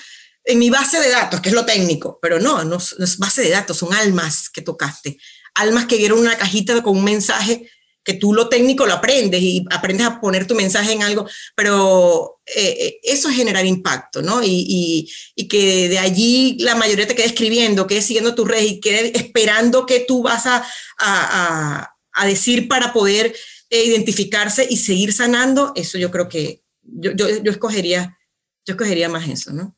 en 0.44 0.60
mi 0.60 0.70
base 0.70 1.00
de 1.00 1.10
datos, 1.10 1.42
que 1.42 1.50
es 1.50 1.56
lo 1.56 1.66
técnico, 1.66 2.20
pero 2.22 2.40
no, 2.40 2.64
no, 2.64 2.78
es 2.78 3.18
base 3.18 3.44
de 3.44 3.50
datos, 3.50 3.78
son 3.78 3.94
almas 3.94 4.50
que 4.50 4.62
tocaste, 4.62 5.18
almas 5.54 5.86
que 5.86 5.98
vieron 5.98 6.20
una 6.20 6.38
cajita 6.38 6.82
con 6.82 6.98
un 6.98 7.04
mensaje 7.04 7.70
que 8.04 8.14
tú 8.16 8.34
lo 8.34 8.50
técnico 8.50 8.86
lo 8.86 8.94
aprendes 8.94 9.42
y 9.42 9.64
aprendes 9.70 10.08
a 10.08 10.20
poner 10.20 10.48
tu 10.48 10.56
mensaje 10.56 10.92
en 10.92 11.04
algo, 11.04 11.28
pero 11.56 12.42
eh, 12.48 12.78
eh, 12.80 13.00
eso 13.04 13.30
es 13.30 13.36
generar 13.36 13.66
impacto, 13.66 14.24
¿no? 14.24 14.42
Y, 14.44 15.08
y, 15.36 15.48
que 15.48 15.88
de 15.88 16.00
allí 16.00 16.58
la 16.60 16.76
mayoría 16.76 17.08
te 17.08 17.16
quede 17.16 17.28
escribiendo, 17.28 17.86
quede 17.86 18.02
siguiendo 18.02 18.34
tu 18.34 18.46
red 18.46 18.64
y 18.64 18.80
quede 18.80 19.16
esperando 19.16 19.86
que 19.86 20.00
tú 20.00 20.24
vas 20.24 20.48
a, 20.48 20.66
a, 20.98 21.94
a 22.14 22.26
decir 22.26 22.68
para 22.68 22.92
poder 22.92 23.36
eh, 23.70 23.86
identificarse 23.86 24.66
y 24.70 24.78
seguir 24.78 25.14
sanando, 25.14 25.72
eso 25.76 25.98
yo 25.98 26.10
creo 26.10 26.28
que 26.28 26.64
yo, 26.82 27.12
yo, 27.12 27.30
yo, 27.44 27.52
escogería, 27.52 28.18
yo 28.66 28.74
escogería 28.74 29.10
más 29.10 29.28
eso, 29.30 29.54
¿no? 29.54 29.78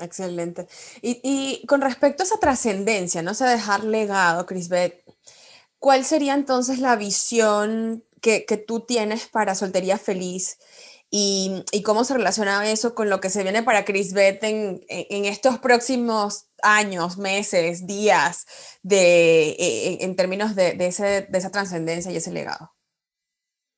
Excelente. 0.00 0.66
Y, 1.02 1.20
y 1.22 1.66
con 1.66 1.80
respecto 1.80 2.22
a 2.22 2.26
esa 2.26 2.38
trascendencia, 2.38 3.22
no 3.22 3.34
sé, 3.34 3.44
dejar 3.46 3.84
legado, 3.84 4.44
Crisbet, 4.46 5.04
¿cuál 5.78 6.04
sería 6.04 6.34
entonces 6.34 6.80
la 6.80 6.96
visión 6.96 8.04
que, 8.20 8.44
que 8.44 8.56
tú 8.56 8.80
tienes 8.80 9.28
para 9.28 9.54
Soltería 9.54 9.98
Feliz? 9.98 10.58
Y, 11.10 11.64
y, 11.72 11.82
cómo 11.82 12.04
se 12.04 12.14
relaciona 12.14 12.68
eso 12.70 12.94
con 12.94 13.08
lo 13.08 13.20
que 13.20 13.30
se 13.30 13.44
viene 13.44 13.62
para 13.62 13.84
Chris 13.84 14.12
en, 14.16 14.84
en, 14.88 15.24
estos 15.26 15.58
próximos 15.60 16.46
años, 16.62 17.18
meses, 17.18 17.86
días, 17.86 18.46
de, 18.82 19.54
en, 19.58 20.10
en 20.10 20.16
términos 20.16 20.56
de, 20.56 20.72
de, 20.74 20.86
ese, 20.88 21.22
de 21.22 21.38
esa 21.38 21.50
trascendencia 21.50 22.10
y 22.10 22.16
ese 22.16 22.32
legado. 22.32 22.73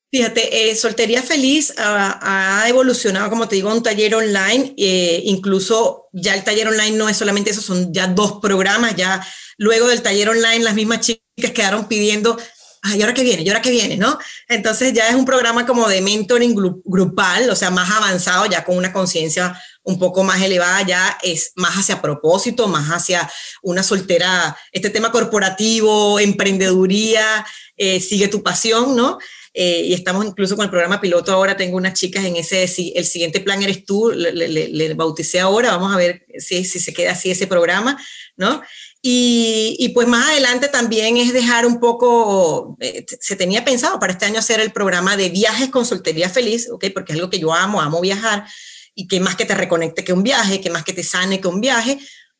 Fíjate, 0.09 0.69
eh, 0.69 0.75
Soltería 0.75 1.21
Feliz 1.21 1.73
ha, 1.77 2.63
evolucionado, 2.67 3.29
como 3.29 3.47
te 3.47 3.55
digo, 3.55 3.71
un 3.71 3.83
taller 3.83 4.15
online. 4.15 4.73
Eh, 4.77 5.21
incluso 5.25 6.07
ya 6.13 6.33
el 6.33 6.45
taller 6.45 6.69
online 6.69 6.95
no 6.95 7.09
es 7.09 7.17
solamente 7.17 7.51
eso, 7.51 7.61
son 7.61 7.93
ya 7.93 8.07
dos 8.07 8.39
programas. 8.41 8.95
Ya 8.95 9.25
luego 9.57 9.87
del 9.87 10.01
taller 10.01 10.29
online, 10.29 10.63
las 10.63 10.75
mismas 10.75 11.01
chicas 11.01 11.51
quedaron 11.53 11.89
pidiendo, 11.89 12.37
ay, 12.83 12.99
¿y 12.99 13.01
ahora 13.01 13.13
qué 13.13 13.23
viene? 13.23 13.43
¿Y 13.43 13.49
ahora 13.49 13.61
qué 13.61 13.69
viene? 13.69 13.97
¿No? 13.97 14.17
Entonces 14.47 14.93
ya 14.93 15.09
es 15.09 15.15
un 15.15 15.25
programa 15.25 15.65
como 15.65 15.89
de 15.89 16.01
mentoring 16.01 16.55
grupal, 16.85 17.49
o 17.49 17.55
sea, 17.55 17.69
más 17.69 17.91
avanzado, 17.91 18.45
ya 18.45 18.63
con 18.63 18.77
una 18.77 18.93
conciencia 18.93 19.61
un 19.83 19.99
poco 19.99 20.23
más 20.23 20.41
elevada, 20.41 20.83
ya 20.83 21.17
es 21.21 21.51
más 21.55 21.75
hacia 21.75 22.01
propósito, 22.01 22.69
más 22.69 22.87
hacia 22.89 23.29
una 23.61 23.83
soltera, 23.83 24.57
este 24.71 24.89
tema 24.89 25.11
corporativo, 25.11 26.19
emprendeduría, 26.19 27.45
eh, 27.75 27.99
sigue 27.99 28.29
tu 28.29 28.41
pasión, 28.41 28.95
¿no? 28.95 29.17
Eh, 29.59 29.85
y 29.85 29.93
estamos 29.95 30.23
incluso 30.23 30.55
con 30.55 30.65
el 30.65 30.69
programa 30.69 31.01
piloto 31.01 31.31
ahora, 31.31 31.57
tengo 31.57 31.77
unas 31.77 31.95
chicas 31.95 32.23
en 32.25 32.35
ese, 32.35 32.65
el 32.93 33.05
siguiente 33.05 33.39
plan 33.39 33.63
eres 33.63 33.85
tú, 33.85 34.11
le, 34.11 34.93
bauticé 34.93 35.39
ahora, 35.39 35.71
vamos 35.71 35.91
a 35.91 35.97
ver 35.97 36.27
si, 36.37 36.63
si, 36.63 36.79
se 36.79 36.93
queda 36.93 37.13
así 37.13 37.31
ese 37.31 37.47
programa, 37.47 37.99
¿no? 38.35 38.61
Y, 39.01 39.75
y, 39.79 39.89
pues 39.89 40.07
más 40.07 40.27
adelante 40.27 40.67
también 40.67 41.17
es 41.17 41.33
dejar 41.33 41.65
un 41.65 41.79
poco, 41.79 42.77
eh, 42.79 43.03
se 43.19 43.35
tenía 43.35 43.65
pensado 43.65 43.99
para 43.99 44.13
este 44.13 44.25
año 44.25 44.37
hacer 44.37 44.59
el 44.59 44.71
programa 44.71 45.17
de 45.17 45.29
viajes 45.29 45.69
con 45.71 45.87
soltería 45.87 46.29
feliz, 46.29 46.69
¿ok? 46.69 46.85
Porque 46.93 47.13
es 47.13 47.17
algo 47.17 47.31
que 47.31 47.39
yo 47.39 47.51
amo, 47.51 47.81
amo 47.81 47.99
viajar, 47.99 48.45
y 48.93 49.07
que 49.07 49.19
más 49.19 49.35
que 49.35 49.45
te 49.45 49.55
reconecte 49.55 50.03
que 50.03 50.13
un 50.13 50.21
viaje, 50.21 50.61
que 50.61 50.69
más 50.69 50.83
que 50.83 50.93
te 50.93 51.03
sane 51.03 51.41
que 51.41 51.47
un 51.47 51.61
viaje, 51.61 51.93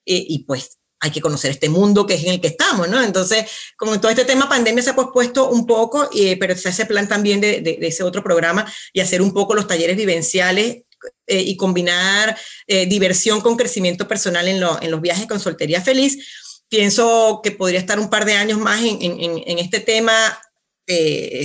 eh, 0.06 0.24
y 0.28 0.44
pues 0.46 0.77
hay 1.00 1.12
que 1.12 1.22
conocer 1.22 1.52
este 1.52 1.70
mundo 1.70 2.06
que 2.06 2.16
es 2.16 2.24
en 2.24 2.34
el 2.34 2.42
que 2.42 2.48
estamos, 2.48 2.90
¿no? 2.90 3.02
Entonces, 3.02 3.46
como 3.76 4.00
todo 4.00 4.10
este 4.10 4.26
tema 4.26 4.50
pandemia 4.50 4.84
se 4.84 4.90
ha 4.92 4.96
pospuesto 4.96 5.50
un 5.50 5.66
poco, 5.66 6.10
eh, 6.16 6.38
pero 6.38 6.56
se 6.56 6.70
hace 6.70 6.86
plan 6.86 7.08
también 7.08 7.40
de, 7.40 7.62
de, 7.62 7.78
ese 7.82 8.04
otro 8.04 8.24
programa 8.24 8.72
y 8.94 9.00
hacer 9.00 9.22
un 9.22 9.34
poco 9.34 9.54
los 9.54 9.68
talleres 9.68 9.96
vivenciales 9.96 10.84
eh, 11.28 11.42
y 11.42 11.56
combinar 11.56 12.38
eh, 12.66 12.88
diversión 12.88 13.42
con 13.42 13.58
crecimiento 13.58 14.08
personal 14.08 14.48
en, 14.48 14.60
lo, 14.60 14.82
en, 14.82 14.90
los 14.90 15.02
viajes 15.02 15.28
con 15.28 15.40
soltería 15.40 15.82
feliz. 15.82 16.18
Pienso 16.68 17.42
que 17.44 17.52
podría 17.52 17.80
estar 17.80 18.00
un 18.00 18.10
par 18.10 18.26
de 18.26 18.34
años 18.34 18.60
más 18.60 18.82
en, 18.84 19.02
en, 19.02 19.44
en 19.46 19.60
este 19.60 19.80
tema 19.80 20.14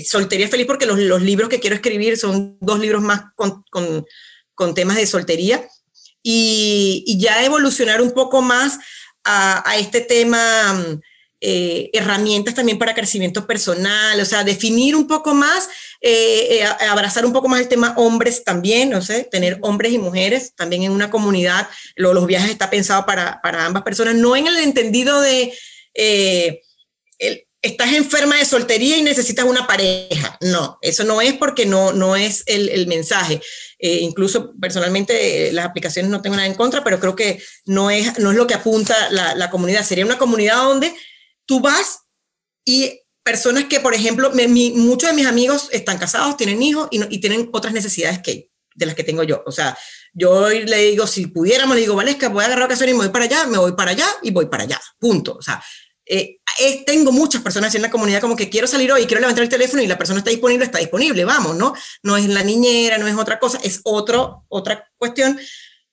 soltería 0.07 0.46
feliz 0.48 0.68
porque 0.68 0.86
los, 0.86 1.00
los, 1.00 1.20
libros 1.20 1.48
que 1.48 1.59
quiero 1.59 1.74
escribir 1.74 2.16
son 2.16 2.57
dos 2.61 2.78
libros 2.78 3.03
más 3.03 3.22
con, 3.34 3.64
con, 3.70 4.07
con 4.55 4.72
temas 4.72 4.96
de 4.96 5.07
soltería 5.07 5.68
y, 6.22 7.03
y 7.09 7.18
ya 7.18 7.44
evolucionar 7.44 8.00
un 8.00 8.12
poco 8.12 8.40
más 8.40 8.78
a, 9.24 9.76
este 9.78 10.00
tema, 10.00 10.72
mm, 10.74 11.00
eh, 11.40 11.90
herramientas 11.92 12.54
también 12.54 12.78
para 12.78 12.94
crecimiento 12.94 13.46
personal, 13.46 14.20
o 14.20 14.24
sea, 14.24 14.44
definir 14.44 14.94
un 14.94 15.08
poco 15.08 15.34
más, 15.34 15.68
eh, 16.00 16.60
eh, 16.60 16.64
abrazar 16.88 17.26
un 17.26 17.32
poco 17.32 17.48
más 17.48 17.60
el 17.60 17.68
tema 17.68 17.94
hombres 17.96 18.44
también, 18.44 18.90
no 18.90 19.02
sé, 19.02 19.24
tener 19.24 19.58
hombres 19.62 19.92
y 19.92 19.98
mujeres 19.98 20.54
también 20.54 20.84
en 20.84 20.92
una 20.92 21.10
comunidad. 21.10 21.68
los 21.96 22.26
viajes 22.26 22.50
está 22.50 22.70
pensado 22.70 23.04
para, 23.06 23.40
para, 23.42 23.66
ambas 23.66 23.82
personas, 23.82 24.14
no 24.14 24.36
en 24.36 24.46
el 24.46 24.56
entendido 24.58 25.20
de 25.20 25.52
estás 27.62 27.92
enferma 27.92 28.36
de 28.38 28.44
soltería 28.44 28.96
y 28.96 29.02
necesitas 29.02 29.44
una 29.44 29.66
pareja. 29.66 30.36
No, 30.40 30.78
eso 30.82 31.04
no 31.04 31.20
es 31.20 31.34
porque 31.34 31.64
no, 31.64 31.92
no 31.92 32.16
es 32.16 32.42
el 32.46 32.86
mensaje. 32.88 33.40
Eh, 33.84 33.98
incluso 34.02 34.54
personalmente 34.60 35.50
las 35.50 35.66
aplicaciones 35.66 36.08
no 36.08 36.22
tengo 36.22 36.36
nada 36.36 36.46
en 36.46 36.54
contra, 36.54 36.84
pero 36.84 37.00
creo 37.00 37.16
que 37.16 37.42
no 37.66 37.90
es, 37.90 38.16
no 38.20 38.30
es 38.30 38.36
lo 38.36 38.46
que 38.46 38.54
apunta 38.54 38.94
la, 39.10 39.50
comunidad. 39.50 39.82
Sería 39.82 40.06
una 40.06 40.18
comunidad 40.18 40.62
donde 40.62 40.94
tú 41.46 41.58
vas 41.58 42.04
y 42.64 43.00
personas 43.24 43.64
que, 43.64 43.80
por 43.80 43.92
ejemplo, 43.92 44.30
muchos 44.30 45.10
de 45.10 45.16
mis 45.16 45.26
amigos 45.26 45.68
están 45.72 45.98
casados, 45.98 46.36
tienen 46.36 46.62
hijos 46.62 46.86
y, 46.92 47.02
y 47.12 47.18
tienen 47.18 47.50
otras 47.52 47.72
necesidades 47.72 48.20
que, 48.20 48.52
de 48.76 48.86
las 48.86 48.94
que 48.94 49.02
tengo 49.02 49.24
yo. 49.24 49.42
O 49.46 49.50
sea, 49.50 49.76
yo 50.12 50.48
le 50.48 50.76
digo, 50.76 51.08
si 51.08 51.26
pudiéramos, 51.26 51.74
le 51.74 51.82
digo, 51.82 51.96
Valesca, 51.96 52.28
voy 52.28 52.42
a 52.42 52.46
agarrar 52.46 52.68
vacaciones 52.68 52.94
y 52.94 52.98
me 52.98 53.04
voy 53.04 53.12
para 53.12 53.24
allá, 53.24 53.46
me 53.46 53.58
voy 53.58 53.72
para 53.72 53.90
allá 53.90 54.06
y 54.22 54.30
voy 54.30 54.46
para 54.46 54.62
allá. 54.62 54.80
Punto. 54.96 55.34
O 55.34 55.42
sea, 55.42 55.60
eh, 56.07 56.38
tengo 56.84 57.12
muchas 57.12 57.42
personas 57.42 57.74
en 57.74 57.82
la 57.82 57.90
comunidad 57.90 58.20
como 58.20 58.36
que 58.36 58.48
quiero 58.48 58.66
salir 58.66 58.92
hoy, 58.92 59.07
quiero 59.07 59.20
levantar 59.20 59.44
el 59.44 59.48
teléfono 59.48 59.82
y 59.82 59.86
la 59.86 59.98
persona 59.98 60.18
está 60.18 60.30
disponible, 60.30 60.64
está 60.64 60.78
disponible, 60.78 61.24
vamos, 61.24 61.57
¿no? 61.57 61.74
No 62.03 62.16
es 62.16 62.28
la 62.28 62.42
niñera, 62.42 62.98
no 62.98 63.07
es 63.07 63.16
otra 63.16 63.38
cosa, 63.38 63.59
es 63.62 63.80
otro, 63.84 64.44
otra 64.48 64.90
cuestión. 64.98 65.38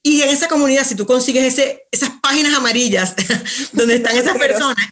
Y 0.01 0.21
en 0.21 0.29
esa 0.29 0.47
comunidad, 0.47 0.85
si 0.85 0.95
tú 0.95 1.05
consigues 1.05 1.45
ese, 1.45 1.87
esas 1.91 2.11
páginas 2.21 2.53
amarillas 2.55 3.15
donde 3.73 3.95
están 3.95 4.17
esas 4.17 4.37
personas, 4.37 4.89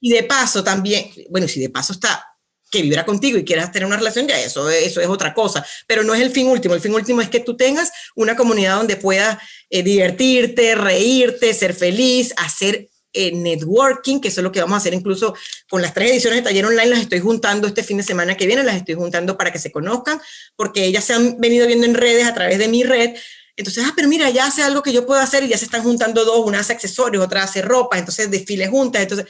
y 0.00 0.12
de 0.12 0.22
paso 0.22 0.62
también, 0.62 1.10
bueno, 1.30 1.48
si 1.48 1.60
de 1.60 1.70
paso 1.70 1.92
está 1.92 2.24
que 2.70 2.82
vibra 2.82 3.06
contigo 3.06 3.38
y 3.38 3.44
quieras 3.44 3.72
tener 3.72 3.86
una 3.86 3.96
relación, 3.96 4.28
ya 4.28 4.38
eso, 4.38 4.68
eso 4.68 5.00
es 5.00 5.06
otra 5.08 5.32
cosa, 5.32 5.64
pero 5.86 6.02
no 6.02 6.14
es 6.14 6.20
el 6.20 6.30
fin 6.30 6.48
último, 6.48 6.74
el 6.74 6.80
fin 6.82 6.94
último 6.94 7.22
es 7.22 7.30
que 7.30 7.40
tú 7.40 7.56
tengas 7.56 7.90
una 8.14 8.36
comunidad 8.36 8.76
donde 8.76 8.96
puedas 8.96 9.38
eh, 9.70 9.82
divertirte, 9.82 10.74
reírte, 10.74 11.54
ser 11.54 11.72
feliz, 11.72 12.34
hacer 12.36 12.88
eh, 13.12 13.32
networking, 13.32 14.20
que 14.20 14.28
eso 14.28 14.40
es 14.40 14.44
lo 14.44 14.52
que 14.52 14.60
vamos 14.60 14.74
a 14.74 14.78
hacer 14.78 14.94
incluso 14.94 15.34
con 15.68 15.82
las 15.82 15.94
tres 15.94 16.10
ediciones 16.10 16.40
de 16.40 16.44
taller 16.44 16.66
online, 16.66 16.86
las 16.86 17.00
estoy 17.00 17.20
juntando 17.20 17.66
este 17.66 17.82
fin 17.82 17.96
de 17.96 18.02
semana 18.02 18.36
que 18.36 18.46
viene, 18.46 18.62
las 18.62 18.76
estoy 18.76 18.94
juntando 18.94 19.36
para 19.36 19.52
que 19.52 19.58
se 19.58 19.72
conozcan, 19.72 20.20
porque 20.56 20.84
ellas 20.84 21.04
se 21.04 21.14
han 21.14 21.40
venido 21.40 21.66
viendo 21.66 21.86
en 21.86 21.94
redes 21.94 22.26
a 22.26 22.34
través 22.34 22.58
de 22.58 22.68
mi 22.68 22.82
red, 22.82 23.16
entonces, 23.58 23.84
ah, 23.84 23.92
pero 23.96 24.06
mira, 24.06 24.30
ya 24.30 24.46
hace 24.46 24.62
algo 24.62 24.82
que 24.84 24.92
yo 24.92 25.04
puedo 25.04 25.20
hacer 25.20 25.42
y 25.42 25.48
ya 25.48 25.58
se 25.58 25.64
están 25.64 25.82
juntando 25.82 26.24
dos, 26.24 26.46
una 26.46 26.60
hace 26.60 26.72
accesorios, 26.72 27.24
otra 27.24 27.42
hace 27.42 27.60
ropa, 27.60 27.98
entonces 27.98 28.30
desfiles 28.30 28.70
juntas, 28.70 29.02
entonces, 29.02 29.26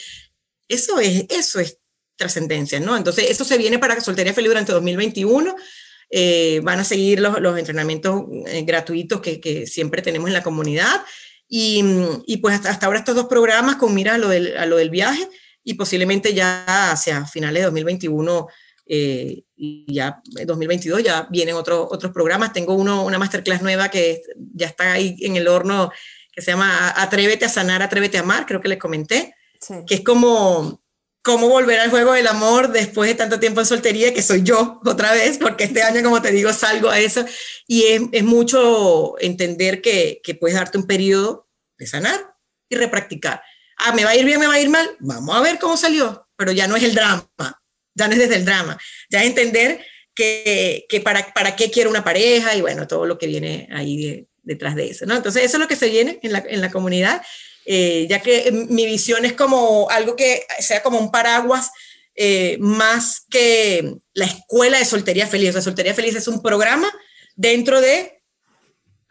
eso 0.69 1.01
es, 1.01 1.25
eso 1.31 1.61
es 1.61 1.79
trascendencia, 2.15 2.79
¿no? 2.79 2.95
Entonces, 2.95 3.31
eso 3.31 3.43
se 3.43 3.57
viene 3.57 3.79
para 3.79 3.99
Soltería 4.03 4.35
Feliz 4.35 4.51
durante 4.51 4.73
2021. 4.73 5.57
Eh, 6.11 6.61
van 6.63 6.79
a 6.79 6.85
seguir 6.85 7.21
los, 7.21 7.41
los 7.41 7.59
entrenamientos 7.59 8.25
eh, 8.47 8.65
gratuitos 8.65 9.23
que, 9.23 9.41
que, 9.41 9.67
siempre 9.67 10.03
tenemos 10.03 10.29
en 10.29 10.35
la 10.35 10.43
comunidad. 10.43 11.03
Y, 11.49 11.83
y 12.27 12.37
pues 12.39 12.57
hasta, 12.57 12.71
hasta, 12.71 12.87
ahora 12.87 12.99
estos 12.99 13.15
dos 13.15 13.27
programas 13.27 13.77
con 13.77 13.95
mira 13.95 14.15
a 14.15 14.19
lo, 14.19 14.29
del, 14.29 14.57
a 14.57 14.67
lo 14.67 14.77
del 14.77 14.91
viaje 14.91 15.27
y 15.65 15.75
posiblemente 15.75 16.35
ya 16.35 16.91
hacia 16.91 17.25
finales 17.25 17.61
de 17.61 17.65
2021 17.65 18.49
eh, 18.87 19.43
y 19.57 19.93
ya 19.93 20.23
2022 20.47 21.03
ya 21.03 21.27
vienen 21.31 21.55
otros 21.55 21.89
otros 21.91 22.13
programas. 22.13 22.53
Tengo 22.53 22.75
uno, 22.75 23.05
una 23.05 23.19
masterclass 23.19 23.63
nueva 23.63 23.91
que 23.91 24.23
ya 24.55 24.67
está 24.67 24.93
ahí 24.93 25.17
en 25.21 25.37
el 25.37 25.49
horno 25.49 25.91
que 26.33 26.43
se 26.43 26.53
llama 26.53 26.95
Atrévete 26.97 27.45
a 27.45 27.49
sanar, 27.49 27.83
Atrévete 27.83 28.17
a 28.17 28.21
amar, 28.21 28.47
creo 28.47 28.61
que 28.61 28.69
les 28.69 28.79
comenté, 28.79 29.35
sí. 29.61 29.75
que 29.87 29.97
es 29.97 30.01
como 30.03 30.81
cómo 31.29 31.47
volver 31.51 31.79
al 31.79 31.91
juego 31.91 32.15
del 32.15 32.27
amor 32.27 32.73
después 32.73 33.11
de 33.11 33.15
tanto 33.15 33.39
tiempo 33.39 33.61
en 33.61 33.67
soltería, 33.67 34.15
que 34.15 34.23
soy 34.23 34.43
yo 34.43 34.81
otra 34.87 35.13
vez, 35.13 35.37
porque 35.37 35.65
este 35.65 35.83
año, 35.83 36.03
como 36.03 36.23
te 36.23 36.31
digo, 36.31 36.51
salgo 36.55 36.89
a 36.89 36.99
eso. 36.99 37.23
Y 37.67 37.83
es, 37.83 38.01
es 38.13 38.25
mucho 38.25 39.15
entender 39.21 39.83
que, 39.83 40.23
que, 40.25 40.35
puedes 40.35 40.57
darte 40.57 40.79
un 40.79 40.87
periodo 40.87 41.47
de 41.77 41.87
sanar 41.87 42.35
y 42.71 42.77
repracticar. 42.77 43.43
Ah, 43.77 43.93
me 43.93 44.05
va 44.05 44.11
a 44.13 44.17
ir 44.17 44.25
bien, 44.25 44.41
me 44.41 44.47
va 44.47 44.55
a 44.55 44.61
ir 44.61 44.71
mal. 44.71 44.97
Vamos 45.01 45.37
a 45.37 45.43
ver 45.43 45.59
cómo 45.59 45.77
salió, 45.77 46.27
pero 46.35 46.51
ya 46.53 46.67
no 46.67 46.77
es 46.77 46.83
el 46.83 46.95
drama, 46.95 47.29
ya 47.95 48.07
no 48.07 48.15
es 48.15 48.19
desde 48.19 48.37
el 48.37 48.47
drama, 48.47 48.79
ya 49.11 49.23
entender 49.23 49.85
que, 50.15 50.87
que 50.89 51.03
para, 51.03 51.35
para 51.35 51.57
qué 51.57 51.71
quiero 51.71 51.91
una 51.91 52.05
pareja 52.05 52.55
y 52.55 52.63
bueno, 52.63 52.87
todo 52.87 53.05
lo 53.05 53.19
que 53.19 53.27
viene 53.27 53.69
ahí 53.71 54.03
de, 54.03 54.29
detrás 54.43 54.77
de 54.77 54.89
eso, 54.89 55.05
¿no? 55.05 55.15
Entonces, 55.15 55.45
eso 55.45 55.59
es 55.59 55.61
lo 55.61 55.69
que 55.69 55.77
se 55.77 55.91
viene 55.91 56.21
en 56.23 56.33
la, 56.33 56.43
en 56.49 56.63
la 56.63 56.71
comunidad 56.71 57.21
eh, 57.71 58.07
ya 58.09 58.21
que 58.21 58.51
mi 58.51 58.87
visión 58.87 59.27
es 59.27 59.35
como 59.35 59.91
algo 59.91 60.17
que 60.17 60.47
sea 60.59 60.83
como 60.83 60.99
un 60.99 61.11
paraguas 61.11 61.71
eh, 62.15 62.57
más 62.61 63.27
que 63.29 63.95
la 64.15 64.25
escuela 64.25 64.79
de 64.79 64.87
soltería 64.87 65.27
feliz. 65.27 65.51
O 65.51 65.53
sea, 65.53 65.61
soltería 65.61 65.93
feliz 65.93 66.15
es 66.15 66.29
un 66.29 66.41
programa 66.41 66.91
dentro 67.37 67.83
de 67.83 68.23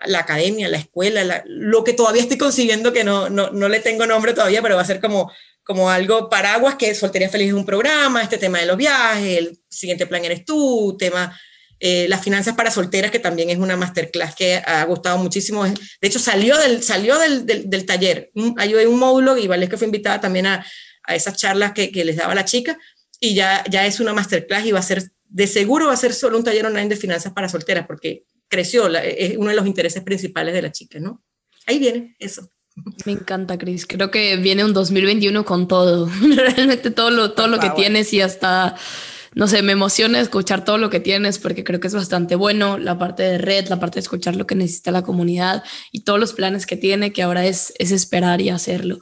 la 0.08 0.20
academia, 0.20 0.70
la 0.70 0.78
escuela, 0.78 1.24
la, 1.24 1.44
lo 1.46 1.84
que 1.84 1.94
todavía 1.94 2.24
estoy 2.24 2.40
consiguiendo, 2.40 2.94
que 2.94 3.04
no, 3.04 3.30
no, 3.30 3.52
no, 3.52 3.70
le 3.70 3.80
tengo 3.80 4.08
nombre 4.08 4.34
todavía, 4.34 4.64
pero 4.64 4.76
va 4.76 4.82
a 4.82 4.86
ser 4.86 5.02
como, 5.02 5.32
como 5.64 5.92
algo 5.92 6.28
paraguas, 6.28 6.78
que 6.78 6.96
Soltería 6.96 7.30
Feliz 7.30 7.50
es 7.50 7.54
un 7.54 7.66
programa, 7.66 8.24
este 8.24 8.40
tema 8.40 8.60
de 8.60 8.66
los 8.66 8.78
viajes, 8.78 9.38
el 9.38 9.60
siguiente 9.70 10.08
plan 10.08 10.26
eres 10.26 10.46
tú, 10.46 10.96
tema 10.98 11.40
eh, 11.80 12.08
las 12.10 12.24
finanzas 12.24 12.56
para 12.56 12.72
solteras, 12.72 13.12
que 13.12 13.20
también 13.20 13.50
es 13.50 13.58
una 13.58 13.78
masterclass 13.78 14.36
que 14.36 14.56
ha 14.56 14.84
gustado 14.86 15.18
muchísimo. 15.18 15.66
De 15.66 15.78
hecho, 16.02 16.20
salió 16.20 16.58
del, 16.58 16.84
salió 16.84 17.20
del, 17.20 17.46
del, 17.46 17.70
del 17.70 17.86
taller. 17.86 18.32
Hay 18.58 18.74
un 18.74 18.98
módulo 18.98 19.38
y 19.38 19.48
vale 19.48 19.70
que 19.70 19.78
fue 19.78 19.86
invitada 19.86 20.20
también 20.20 20.48
a, 20.48 20.66
a 21.04 21.16
esas 21.16 21.38
charlas 21.38 21.74
que, 21.74 21.92
que, 21.92 22.06
les 22.06 22.18
daba 22.18 22.36
la 22.36 22.46
chica 22.46 22.78
y 23.20 23.34
ya, 23.34 23.64
ya 23.70 23.86
es 23.86 24.00
una 24.00 24.14
masterclass 24.14 24.66
y 24.66 24.72
va 24.72 24.80
a 24.80 24.84
ser, 24.84 25.04
de 25.26 25.48
seguro 25.48 25.88
va 25.88 25.94
a 25.94 25.98
ser 25.98 26.14
solo 26.14 26.38
un 26.38 26.44
taller 26.44 26.66
online 26.66 26.90
de 26.90 26.96
finanzas 26.96 27.34
para 27.34 27.50
solteras 27.50 27.88
porque 27.88 28.24
creció, 28.48 28.90
la, 28.90 29.04
es 29.04 29.38
uno 29.38 29.50
de 29.50 29.56
los 29.56 29.66
intereses 29.66 30.04
principales 30.04 30.54
de 30.54 30.62
la 30.62 30.72
chica, 30.72 31.00
¿no? 31.00 31.24
Ahí 31.66 31.80
viene 31.80 32.16
eso. 32.20 32.50
Me 33.06 33.12
encanta, 33.12 33.58
Cris. 33.58 33.88
Creo 33.88 34.12
que 34.12 34.38
viene 34.38 34.64
un 34.64 34.74
2021 34.74 35.46
con 35.46 35.68
todo. 35.68 36.10
Realmente 36.22 36.92
todo 36.92 37.10
lo, 37.10 37.32
todo 37.34 37.48
lo 37.48 37.60
que 37.60 37.72
tienes 37.72 38.14
y 38.14 38.22
hasta 38.22 38.76
no 39.36 39.48
sé, 39.48 39.62
me 39.62 39.74
emociona 39.74 40.20
escuchar 40.20 40.64
todo 40.66 40.78
lo 40.78 40.90
que 40.90 41.00
tienes 41.00 41.40
porque 41.40 41.64
creo 41.64 41.80
que 41.80 41.88
es 41.88 41.94
bastante 41.94 42.36
bueno, 42.36 42.78
la 42.78 42.98
parte 42.98 43.24
de 43.24 43.38
red, 43.38 43.68
la 43.68 43.80
parte 43.80 43.96
de 43.96 44.02
escuchar 44.02 44.36
lo 44.36 44.48
que 44.48 44.56
necesita 44.56 44.92
la 44.92 45.04
comunidad 45.04 45.64
y 45.92 46.02
todos 46.02 46.20
los 46.20 46.34
planes 46.34 46.66
que 46.66 46.78
tiene, 46.78 47.14
que 47.14 47.24
ahora 47.24 47.46
es, 47.46 47.74
es 47.80 47.92
esperar 47.92 48.42
y 48.42 48.50
hacerlo. 48.50 49.00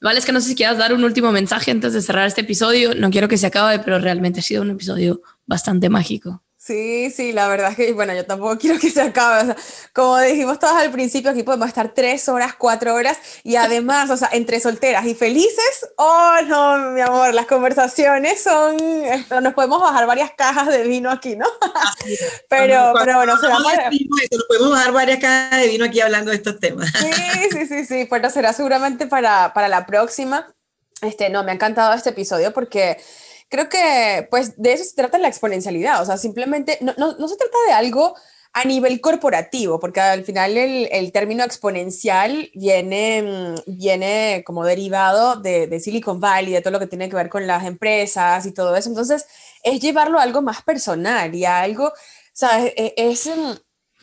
Vale, 0.00 0.18
es 0.18 0.26
que 0.26 0.32
no 0.32 0.40
sé 0.40 0.48
si 0.48 0.54
quieras 0.54 0.78
dar 0.78 0.94
un 0.94 1.04
último 1.04 1.32
mensaje 1.32 1.70
antes 1.70 1.92
de 1.92 2.02
cerrar 2.02 2.26
este 2.26 2.42
episodio. 2.42 2.94
No 2.94 3.10
quiero 3.10 3.28
que 3.28 3.36
se 3.36 3.46
acabe, 3.46 3.80
pero 3.80 3.98
realmente 3.98 4.40
ha 4.40 4.42
sido 4.42 4.62
un 4.62 4.70
episodio 4.70 5.22
bastante 5.46 5.88
mágico. 5.88 6.42
Sí, 6.68 7.10
sí, 7.10 7.32
la 7.32 7.48
verdad 7.48 7.70
es 7.70 7.76
que, 7.78 7.94
bueno, 7.94 8.12
yo 8.12 8.26
tampoco 8.26 8.58
quiero 8.58 8.78
que 8.78 8.90
se 8.90 9.00
acabe. 9.00 9.40
O 9.40 9.46
sea, 9.46 9.56
como 9.94 10.18
dijimos 10.18 10.58
todos 10.58 10.74
al 10.74 10.90
principio, 10.90 11.30
aquí 11.30 11.42
podemos 11.42 11.66
estar 11.66 11.94
tres 11.94 12.28
horas, 12.28 12.56
cuatro 12.58 12.94
horas 12.94 13.16
y 13.42 13.56
además, 13.56 14.10
o 14.10 14.18
sea, 14.18 14.28
entre 14.32 14.60
solteras 14.60 15.06
y 15.06 15.14
felices, 15.14 15.88
oh 15.96 16.34
no, 16.46 16.90
mi 16.90 17.00
amor, 17.00 17.32
las 17.32 17.46
conversaciones 17.46 18.42
son, 18.42 18.76
nos 19.42 19.54
podemos 19.54 19.80
bajar 19.80 20.06
varias 20.06 20.32
cajas 20.36 20.68
de 20.68 20.82
vino 20.82 21.10
aquí, 21.10 21.36
¿no? 21.36 21.46
pero, 22.50 22.92
pero 22.98 23.16
bueno, 23.16 23.38
será 23.38 23.56
para... 23.64 23.90
Nos 23.90 24.44
podemos 24.46 24.70
bajar 24.72 24.92
varias 24.92 25.20
cajas 25.20 25.60
de 25.60 25.68
vino 25.68 25.86
aquí 25.86 26.02
hablando 26.02 26.32
de 26.32 26.36
estos 26.36 26.60
temas. 26.60 26.92
Sí, 27.00 27.48
sí, 27.50 27.66
sí, 27.66 27.86
sí, 27.86 28.06
bueno, 28.10 28.28
será 28.28 28.52
seguramente 28.52 29.06
para, 29.06 29.54
para 29.54 29.68
la 29.68 29.86
próxima. 29.86 30.54
Este, 31.00 31.30
no, 31.30 31.44
me 31.44 31.52
ha 31.52 31.54
encantado 31.54 31.94
este 31.94 32.10
episodio 32.10 32.52
porque 32.52 32.98
creo 33.48 33.68
que 33.68 34.26
pues 34.30 34.60
de 34.60 34.72
eso 34.72 34.84
se 34.84 34.94
trata 34.94 35.18
la 35.18 35.28
exponencialidad, 35.28 36.02
o 36.02 36.06
sea, 36.06 36.16
simplemente 36.16 36.78
no, 36.80 36.94
no, 36.98 37.16
no 37.16 37.28
se 37.28 37.36
trata 37.36 37.56
de 37.66 37.72
algo 37.72 38.14
a 38.52 38.64
nivel 38.64 39.00
corporativo, 39.00 39.78
porque 39.78 40.00
al 40.00 40.24
final 40.24 40.56
el, 40.56 40.88
el 40.90 41.12
término 41.12 41.44
exponencial 41.44 42.50
viene, 42.54 43.54
viene 43.66 44.42
como 44.44 44.64
derivado 44.64 45.36
de, 45.36 45.66
de, 45.66 45.80
Silicon 45.80 46.18
Valley, 46.20 46.52
de 46.52 46.62
todo 46.62 46.72
lo 46.72 46.78
que 46.80 46.86
tiene 46.86 47.08
que 47.08 47.16
ver 47.16 47.28
con 47.28 47.46
las 47.46 47.64
empresas 47.64 48.46
y 48.46 48.52
todo 48.52 48.74
eso. 48.74 48.88
Entonces, 48.88 49.26
es 49.62 49.80
llevarlo 49.80 50.18
a 50.18 50.22
algo 50.22 50.42
más 50.42 50.62
personal 50.62 51.34
y 51.34 51.44
a 51.44 51.60
algo, 51.60 51.88
o 51.88 51.92
sea, 52.32 52.66
es, 52.66 52.92
es, 52.96 53.30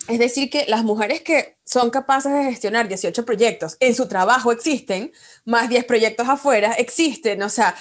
es 0.08 0.20
decir, 0.20 0.50
que 0.50 0.66
las 0.68 0.84
mujeres 0.84 1.22
que 1.22 1.55
son 1.66 1.90
capaces 1.90 2.32
de 2.32 2.44
gestionar 2.46 2.88
18 2.88 3.26
proyectos 3.26 3.76
en 3.80 3.96
su 3.96 4.08
trabajo 4.08 4.52
existen, 4.52 5.12
más 5.46 5.68
10 5.68 5.86
proyectos 5.86 6.30
afuera 6.30 6.74
existen, 6.74 7.42
o 7.42 7.50
sea, 7.50 7.76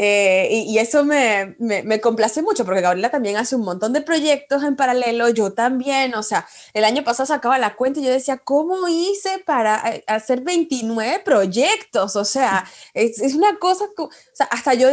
eh, 0.00 0.48
y, 0.50 0.74
y, 0.74 0.78
eso 0.78 1.04
me, 1.04 1.56
me, 1.58 1.82
me, 1.82 2.00
complace 2.00 2.40
mucho 2.42 2.64
porque 2.64 2.82
Gabriela 2.82 3.10
también 3.10 3.36
hace 3.36 3.56
un 3.56 3.62
montón 3.62 3.92
de 3.92 4.00
proyectos 4.00 4.62
en 4.62 4.76
paralelo, 4.76 5.28
yo 5.30 5.52
también, 5.52 6.14
o 6.14 6.22
sea, 6.22 6.46
el 6.72 6.84
año 6.84 7.02
pasado 7.02 7.26
sacaba 7.26 7.58
la 7.58 7.74
cuenta 7.74 7.98
y 7.98 8.04
yo 8.04 8.10
decía, 8.10 8.36
¿cómo 8.38 8.86
hice 8.86 9.42
para 9.44 9.82
eh, 9.90 10.04
hacer 10.06 10.42
29 10.42 11.22
proyectos? 11.24 12.14
O 12.14 12.24
sea, 12.24 12.64
es, 12.94 13.20
es 13.20 13.34
una 13.34 13.58
cosa, 13.58 13.86
o 13.96 14.10
sea, 14.32 14.46
hasta 14.46 14.74
yo 14.74 14.88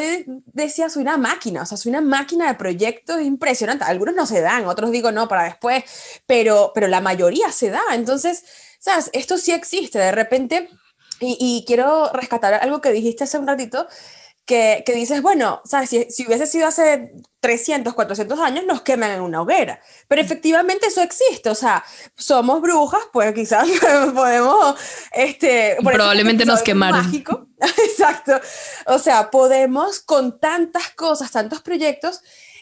decía, 0.53 0.89
soy 0.89 1.03
una 1.03 1.17
máquina, 1.17 1.61
o 1.61 1.65
sea, 1.65 1.77
soy 1.77 1.91
una 1.91 2.01
máquina 2.01 2.47
de 2.47 2.55
proyectos 2.55 3.21
impresionante. 3.21 3.85
Algunos 3.85 4.15
no 4.15 4.25
se 4.25 4.41
dan, 4.41 4.65
otros 4.65 4.91
digo, 4.91 5.11
no, 5.11 5.27
para 5.27 5.43
después, 5.43 5.83
pero, 6.25 6.71
pero 6.73 6.87
la 6.87 7.01
mayoría 7.01 7.51
se 7.51 7.69
da. 7.69 7.81
Entonces, 7.93 8.34
¿sabes? 8.79 9.09
Esto 9.13 9.37
sí 9.37 9.51
existe, 9.51 9.99
de 9.99 10.11
repente, 10.11 10.69
y, 11.19 11.37
y 11.39 11.65
quiero 11.65 12.11
rescatar 12.13 12.55
algo 12.55 12.81
que 12.81 12.91
dijiste 12.91 13.23
hace 13.23 13.37
un 13.37 13.47
ratito, 13.47 13.87
que, 14.45 14.83
que, 14.85 14.93
dices, 14.93 15.21
bueno, 15.23 15.61
¿sabes? 15.65 15.89
Si, 15.89 16.05
si, 16.11 16.27
hubiese 16.27 16.45
sido 16.45 16.67
hace 16.67 17.13
300, 17.39 17.95
400 17.95 18.39
años, 18.39 18.63
nos 18.65 18.81
queman 18.83 19.09
en 19.11 19.21
una 19.21 19.41
hoguera. 19.41 19.79
Pero 20.07 20.21
efectivamente 20.21 20.85
eso 20.87 21.01
existe, 21.01 21.49
o 21.49 21.55
sea, 21.55 21.83
somos 22.15 22.61
brujas, 22.61 23.01
pues 23.11 23.33
quizás 23.33 23.67
podemos... 24.13 24.75
Este, 25.11 25.77
Probablemente 25.83 26.45
nos 26.45 26.61
quemaron. 26.61 27.05
Mágico. 27.05 27.47
Exacto. 27.59 28.39
O 28.85 28.99
sea, 28.99 29.31
podemos 29.31 29.99
con 29.99 30.39
tantas 30.39 30.89
cosas, 30.91 31.31
tantos 31.31 31.61
proyectos, 31.61 32.21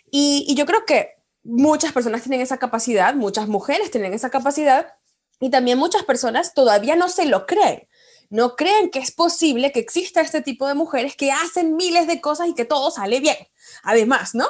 y, 0.10 0.46
y 0.48 0.56
yo 0.56 0.66
creo 0.66 0.86
que 0.86 1.16
muchas 1.44 1.92
personas 1.92 2.22
tienen 2.22 2.40
esa 2.40 2.58
capacidad, 2.58 3.14
muchas 3.14 3.50
mujeres 3.50 3.92
tienen 3.92 4.14
esa 4.14 4.30
capacidad, 4.30 4.94
y 5.40 5.50
también 5.50 5.78
muchas 5.78 6.04
personas 6.04 6.54
todavía 6.54 6.96
no 6.96 7.10
se 7.10 7.26
lo 7.26 7.46
creen 7.46 7.88
no 8.34 8.56
creen 8.56 8.90
que 8.90 8.98
es 8.98 9.12
posible 9.12 9.72
que 9.72 9.80
exista 9.80 10.20
este 10.20 10.42
tipo 10.42 10.68
de 10.68 10.74
mujeres 10.74 11.16
que 11.16 11.32
hacen 11.32 11.76
miles 11.76 12.08
de 12.08 12.20
cosas 12.20 12.48
y 12.48 12.56
que 12.56 12.66
todo 12.66 12.90
sale 12.90 13.20
bien. 13.20 13.38
Además, 13.84 14.34
¿no? 14.34 14.48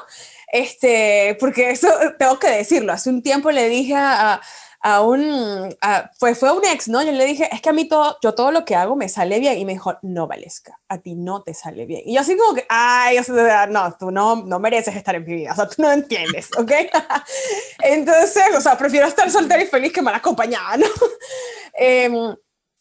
Este, 0.54 1.36
porque 1.38 1.72
eso 1.72 1.90
tengo 2.18 2.40
que 2.40 2.50
decirlo. 2.50 2.94
Hace 2.94 3.10
un 3.10 3.22
tiempo 3.22 3.52
le 3.52 3.68
dije 3.68 3.96
a, 3.98 4.40
a 4.86 5.02
un, 5.02 5.74
fue, 6.20 6.36
fue 6.36 6.52
un 6.52 6.66
ex, 6.66 6.90
¿no? 6.90 7.02
Yo 7.02 7.14
le 7.14 7.26
dije, 7.26 7.48
es 7.54 7.62
que 7.62 7.70
a 7.70 7.74
mí 7.74 7.88
todo, 7.88 8.18
yo 8.22 8.36
todo 8.36 8.52
lo 8.52 8.66
que 8.66 8.76
hago 8.76 8.98
me 8.98 9.08
sale 9.08 9.40
bien. 9.40 9.58
Y 9.58 9.64
me 9.64 9.72
dijo, 9.72 9.98
no, 10.02 10.28
Valesca, 10.28 10.78
a 10.90 10.98
ti 10.98 11.16
no 11.16 11.42
te 11.42 11.54
sale 11.54 11.86
bien. 11.86 12.02
Y 12.06 12.16
yo 12.16 12.20
así 12.20 12.36
como 12.36 12.54
que, 12.54 12.66
ay, 12.68 13.18
no, 13.70 13.96
tú 13.98 14.12
no, 14.12 14.44
no 14.44 14.60
mereces 14.60 14.94
estar 14.98 15.16
en 15.16 15.24
mi 15.24 15.36
vida, 15.36 15.54
o 15.54 15.56
sea, 15.56 15.70
tú 15.70 15.82
no 15.82 15.90
entiendes, 15.90 16.50
¿ok? 16.58 16.72
Entonces, 17.80 18.44
o 18.58 18.60
sea, 18.60 18.78
prefiero 18.78 19.08
estar 19.08 19.32
soltera 19.32 19.64
y 19.64 19.68
feliz 19.68 19.94
que 19.94 20.02
mal 20.02 20.16
acompañada, 20.16 20.78
¿no? 20.78 20.88
Em, 21.76 22.36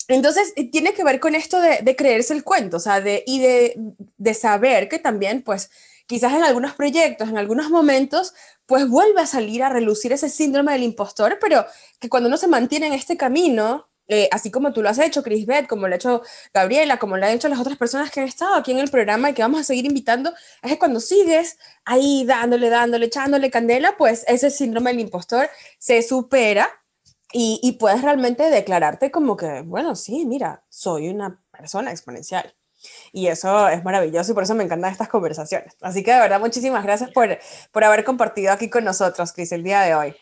entonces, 0.08 0.52
tiene 0.70 0.92
que 0.92 1.02
ver 1.02 1.18
con 1.18 1.34
esto 1.34 1.58
de, 1.60 1.78
de, 1.80 1.96
creerse 1.96 2.34
el 2.34 2.44
cuento, 2.44 2.76
o 2.76 2.80
sea, 2.80 3.00
de, 3.00 3.24
y 3.26 3.40
de, 3.40 3.74
de 4.18 4.34
saber 4.34 4.86
que 4.90 4.98
también, 4.98 5.40
pues, 5.42 5.70
quizás 6.06 6.34
en 6.34 6.42
algunos 6.42 6.74
proyectos, 6.74 7.30
en 7.30 7.38
algunos 7.38 7.70
momentos, 7.70 8.34
pues 8.72 8.88
vuelve 8.88 9.20
a 9.20 9.26
salir 9.26 9.62
a 9.62 9.68
relucir 9.68 10.14
ese 10.14 10.30
síndrome 10.30 10.72
del 10.72 10.82
impostor, 10.82 11.36
pero 11.38 11.66
que 12.00 12.08
cuando 12.08 12.30
uno 12.30 12.38
se 12.38 12.48
mantiene 12.48 12.86
en 12.86 12.94
este 12.94 13.18
camino, 13.18 13.90
eh, 14.08 14.30
así 14.32 14.50
como 14.50 14.72
tú 14.72 14.80
lo 14.80 14.88
has 14.88 14.98
hecho, 14.98 15.22
Chris 15.22 15.44
Beth, 15.44 15.66
como 15.66 15.86
lo 15.86 15.92
ha 15.92 15.96
hecho 15.96 16.22
Gabriela, 16.54 16.98
como 16.98 17.18
lo 17.18 17.26
han 17.26 17.32
hecho 17.32 17.50
las 17.50 17.60
otras 17.60 17.76
personas 17.76 18.10
que 18.10 18.20
han 18.20 18.28
estado 18.28 18.54
aquí 18.54 18.70
en 18.70 18.78
el 18.78 18.90
programa 18.90 19.28
y 19.28 19.34
que 19.34 19.42
vamos 19.42 19.60
a 19.60 19.64
seguir 19.64 19.84
invitando, 19.84 20.32
es 20.62 20.70
que 20.70 20.78
cuando 20.78 21.00
sigues 21.00 21.58
ahí 21.84 22.24
dándole, 22.24 22.70
dándole, 22.70 23.04
echándole 23.04 23.50
candela, 23.50 23.94
pues 23.98 24.24
ese 24.26 24.50
síndrome 24.50 24.92
del 24.92 25.00
impostor 25.00 25.50
se 25.78 26.00
supera 26.00 26.70
y, 27.30 27.60
y 27.62 27.72
puedes 27.72 28.00
realmente 28.00 28.44
declararte 28.44 29.10
como 29.10 29.36
que, 29.36 29.60
bueno, 29.66 29.94
sí, 29.96 30.24
mira, 30.24 30.64
soy 30.70 31.10
una 31.10 31.44
persona 31.50 31.90
exponencial. 31.90 32.54
Y 33.12 33.26
eso 33.26 33.68
es 33.68 33.84
maravilloso 33.84 34.32
y 34.32 34.34
por 34.34 34.44
eso 34.44 34.54
me 34.54 34.64
encantan 34.64 34.90
estas 34.90 35.08
conversaciones. 35.08 35.74
Así 35.82 36.02
que 36.02 36.12
de 36.12 36.20
verdad, 36.20 36.40
muchísimas 36.40 36.82
gracias 36.82 37.10
por, 37.10 37.38
por 37.70 37.84
haber 37.84 38.04
compartido 38.04 38.52
aquí 38.52 38.70
con 38.70 38.84
nosotros, 38.84 39.32
Cris, 39.32 39.52
el 39.52 39.62
día 39.62 39.82
de 39.82 39.94
hoy. 39.94 40.16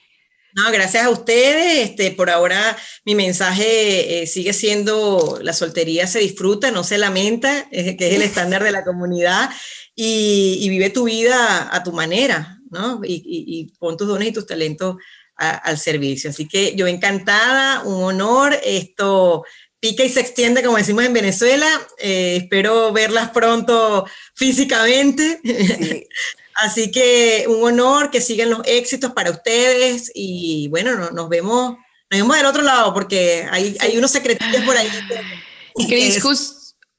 No, 0.55 0.70
gracias 0.72 1.05
a 1.05 1.11
ustedes. 1.11 1.91
Este, 1.91 2.11
por 2.11 2.28
ahora 2.28 2.76
mi 3.05 3.14
mensaje 3.14 4.22
eh, 4.22 4.26
sigue 4.26 4.53
siendo 4.53 5.38
la 5.43 5.53
soltería 5.53 6.07
se 6.07 6.18
disfruta, 6.18 6.72
no 6.72 6.82
se 6.82 6.99
lamenta, 6.99 7.68
que 7.70 7.97
es 7.99 8.14
el 8.14 8.22
estándar 8.22 8.64
de 8.64 8.72
la 8.72 8.84
comunidad, 8.84 9.51
y, 9.95 10.68
vive 10.68 10.91
tu 10.91 11.05
vida 11.05 11.68
a 11.74 11.82
tu 11.82 11.93
manera, 11.93 12.59
¿no? 12.70 13.01
Y, 13.05 13.22
y, 13.24 13.66
pon 13.78 13.97
tus 13.97 14.09
dones 14.09 14.28
y 14.28 14.32
tus 14.32 14.47
talentos 14.47 14.97
al 15.36 15.78
servicio. 15.78 16.30
Así 16.30 16.47
que 16.47 16.74
yo 16.74 16.86
encantada, 16.86 17.82
un 17.84 18.03
honor. 18.03 18.59
Esto 18.62 19.45
pica 19.81 20.05
y 20.05 20.11
se 20.11 20.20
extiende, 20.20 20.62
como 20.62 20.76
decimos 20.76 21.05
en 21.05 21.12
Venezuela. 21.12 21.68
Eh, 21.99 22.39
espero 22.43 22.93
verlas 22.93 23.31
pronto 23.31 24.07
físicamente. 24.35 25.41
Así 26.55 26.91
que 26.91 27.47
un 27.49 27.64
honor 27.64 28.11
que 28.11 28.20
sigan 28.20 28.51
los 28.51 28.61
éxitos 28.66 29.12
para 29.12 29.31
ustedes 29.31 30.12
y 30.14 30.68
bueno, 30.68 31.11
nos 31.11 31.28
vemos, 31.28 31.72
nos 32.11 32.20
vemos 32.20 32.37
del 32.37 32.47
otro 32.47 32.62
lado 32.62 32.93
porque 32.93 33.47
hay, 33.51 33.76
hay 33.81 33.97
unos 33.97 34.11
secretillos 34.11 34.62
por 34.64 34.76
ahí. 34.76 34.89
Cris, 35.89 36.22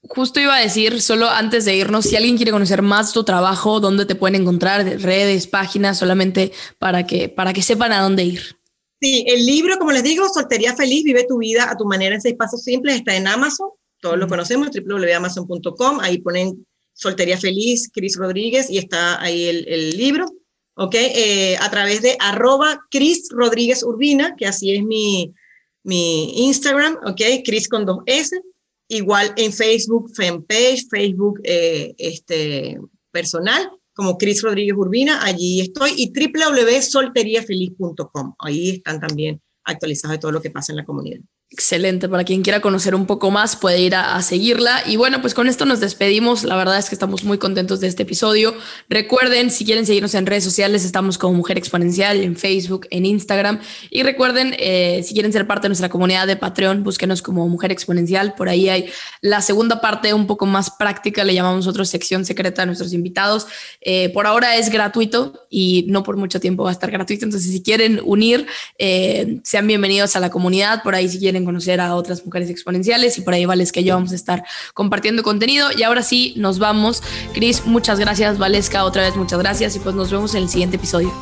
justo 0.08 0.40
iba 0.40 0.56
a 0.56 0.62
decir, 0.62 1.02
solo 1.02 1.30
antes 1.30 1.66
de 1.66 1.76
irnos, 1.76 2.06
si 2.06 2.16
alguien 2.16 2.38
quiere 2.38 2.52
conocer 2.52 2.82
más 2.82 3.14
tu 3.14 3.24
trabajo, 3.24 3.80
dónde 3.80 4.06
te 4.06 4.16
pueden 4.16 4.42
encontrar, 4.42 4.84
redes, 4.84 5.46
páginas, 5.46 6.00
solamente 6.00 6.52
para 6.80 7.06
que, 7.06 7.30
para 7.30 7.54
que 7.54 7.62
sepan 7.62 7.92
a 7.92 8.02
dónde 8.02 8.24
ir. 8.24 8.61
Sí, 9.02 9.26
el 9.28 9.44
libro, 9.48 9.80
como 9.80 9.92
les 9.92 10.04
digo, 10.04 10.30
Soltería 10.30 10.76
Feliz, 10.76 11.04
vive 11.04 11.26
tu 11.28 11.40
vida 11.40 11.72
a 11.72 11.76
tu 11.76 11.86
manera 11.86 12.14
en 12.14 12.22
seis 12.22 12.36
pasos 12.36 12.64
simples, 12.64 12.98
está 12.98 13.16
en 13.16 13.28
Amazon, 13.28 13.70
todos 14.00 14.16
lo 14.16 14.28
conocemos, 14.28 14.70
www.amazon.com, 14.70 16.00
ahí 16.02 16.20
ponen 16.20 16.68
Soltería 16.94 17.40
Feliz, 17.40 17.90
Cris 17.92 18.16
Rodríguez, 18.16 18.70
y 18.70 18.78
está 18.78 19.20
ahí 19.20 19.46
el, 19.46 19.98
libro, 19.98 20.28
¿ok? 20.76 20.94
Eh, 20.94 21.58
a 21.60 21.72
través 21.72 22.04
de 22.04 22.16
arroba 22.20 22.80
Cris 22.92 23.30
Rodríguez 23.32 23.82
Urbina, 23.82 24.36
que 24.38 24.46
así 24.46 24.76
es 24.76 24.84
mi, 24.84 25.34
mi 25.82 26.46
Instagram, 26.46 26.98
¿ok? 27.04 27.22
Cris 27.44 27.68
con 27.68 27.88
dos 27.88 28.04
S, 28.06 28.40
igual 28.88 29.34
en 29.36 29.52
Facebook, 29.52 30.12
fanpage, 30.16 30.88
Facebook 30.92 31.40
eh, 31.44 31.96
este, 31.98 32.78
personal, 33.10 33.68
como 34.02 34.18
Cris 34.18 34.42
Rodríguez 34.42 34.76
Urbina, 34.76 35.24
allí 35.24 35.62
estoy, 35.62 35.92
y 35.96 36.12
www.solteriafeliz.com. 36.12 38.34
Ahí 38.40 38.72
están 38.72 39.00
también 39.00 39.40
actualizados 39.64 40.18
de 40.18 40.20
todo 40.20 40.32
lo 40.32 40.42
que 40.42 40.50
pasa 40.50 40.72
en 40.72 40.78
la 40.78 40.86
comunidad. 40.86 41.20
Excelente, 41.54 42.08
para 42.08 42.24
quien 42.24 42.44
quiera 42.44 42.62
conocer 42.62 42.96
un 42.96 43.06
poco 43.06 43.30
más 43.30 43.58
puede 43.58 43.82
ir 43.82 43.94
a, 43.94 44.22
seguirla. 44.22 44.84
Y 44.86 44.96
bueno, 44.96 45.20
pues 45.20 45.34
con 45.34 45.50
esto 45.50 45.66
nos 45.66 45.82
despedimos. 45.82 46.46
La 46.46 46.56
verdad 46.56 46.80
es 46.80 46.88
que 46.88 46.96
estamos 46.96 47.26
muy 47.26 47.40
contentos 47.40 47.82
de 47.82 47.88
este 47.88 48.04
episodio. 48.04 48.56
Recuerden, 48.88 49.52
si 49.52 49.66
quieren 49.66 49.86
seguirnos 49.86 50.16
en 50.16 50.26
redes 50.26 50.46
sociales, 50.46 50.86
estamos 50.86 51.18
como 51.18 51.34
Mujer 51.34 51.58
Exponencial 51.58 52.22
en 52.22 52.38
Facebook, 52.38 52.88
en 52.90 53.06
Instagram. 53.06 53.60
Y 53.90 54.02
recuerden, 54.04 54.56
eh, 54.60 55.02
si 55.04 55.14
quieren 55.14 55.34
ser 55.34 55.46
parte 55.46 55.64
de 55.64 55.72
nuestra 55.72 55.90
comunidad 55.90 56.26
de 56.26 56.38
Patreon, 56.38 56.84
búsquenos 56.86 57.22
como 57.22 57.50
Mujer 57.50 57.74
Exponencial. 57.74 58.34
Por 58.36 58.48
ahí 58.48 58.70
hay 58.70 58.90
la 59.20 59.42
segunda 59.42 59.82
parte 59.82 60.14
un 60.14 60.28
poco 60.28 60.46
más 60.46 60.70
práctica, 60.70 61.26
le 61.26 61.34
llamamos 61.34 61.66
nosotros 61.66 61.90
sección 61.90 62.24
secreta 62.24 62.62
a 62.62 62.66
nuestros 62.66 62.94
invitados. 62.94 63.48
Eh, 63.82 64.08
por 64.14 64.26
ahora 64.26 64.56
es 64.56 64.70
gratuito 64.70 65.48
y 65.50 65.84
no 65.90 66.04
por 66.04 66.16
mucho 66.16 66.40
tiempo 66.40 66.64
va 66.64 66.70
a 66.70 66.74
estar 66.74 66.90
gratuito. 66.90 67.26
Entonces, 67.26 67.52
si 67.52 67.62
quieren 67.62 68.00
unir, 68.06 68.48
eh, 68.80 69.42
sean 69.44 69.68
bienvenidos 69.68 70.16
a 70.16 70.22
la 70.22 70.30
comunidad. 70.30 70.82
Por 70.82 70.96
ahí, 70.96 71.10
si 71.10 71.20
quieren 71.20 71.41
conocer 71.46 71.82
a 71.82 71.96
otras 71.96 72.26
mujeres 72.26 72.50
exponenciales 72.50 73.18
y 73.18 73.22
por 73.22 73.34
ahí 73.34 73.46
Valesca 73.46 73.80
y 73.80 73.86
yo 73.86 73.96
vamos 73.96 74.12
a 74.12 74.16
estar 74.16 74.44
compartiendo 74.74 75.24
contenido. 75.24 75.70
Y 75.76 75.84
ahora 75.84 76.04
sí, 76.04 76.34
nos 76.38 76.60
vamos. 76.60 77.04
Cris, 77.34 77.66
muchas 77.66 78.00
gracias. 78.00 78.38
Valesca, 78.38 78.84
otra 78.84 79.04
vez 79.04 79.16
muchas 79.16 79.40
gracias 79.40 79.76
y 79.76 79.80
pues 79.80 79.96
nos 79.96 80.12
vemos 80.12 80.36
en 80.36 80.44
el 80.44 80.50
siguiente 80.50 80.78
episodio. 80.78 81.14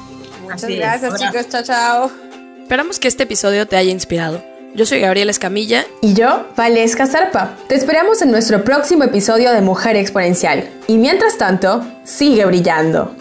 Muchas 0.43 0.69
gracias, 0.69 1.19
chicos. 1.19 1.49
Chao, 1.49 1.63
chao. 1.63 2.11
Esperamos 2.61 2.99
que 2.99 3.07
este 3.07 3.23
episodio 3.23 3.67
te 3.67 3.77
haya 3.77 3.91
inspirado. 3.91 4.43
Yo 4.75 4.85
soy 4.85 4.99
Gabriela 4.99 5.31
Escamilla. 5.31 5.85
Y 6.01 6.13
yo, 6.13 6.45
Valesca 6.55 7.07
Zarpa. 7.07 7.57
Te 7.67 7.75
esperamos 7.75 8.21
en 8.21 8.31
nuestro 8.31 8.63
próximo 8.63 9.03
episodio 9.03 9.51
de 9.51 9.61
Mujer 9.61 9.95
Exponencial. 9.95 10.69
Y 10.87 10.97
mientras 10.97 11.37
tanto, 11.37 11.83
sigue 12.03 12.45
brillando. 12.45 13.15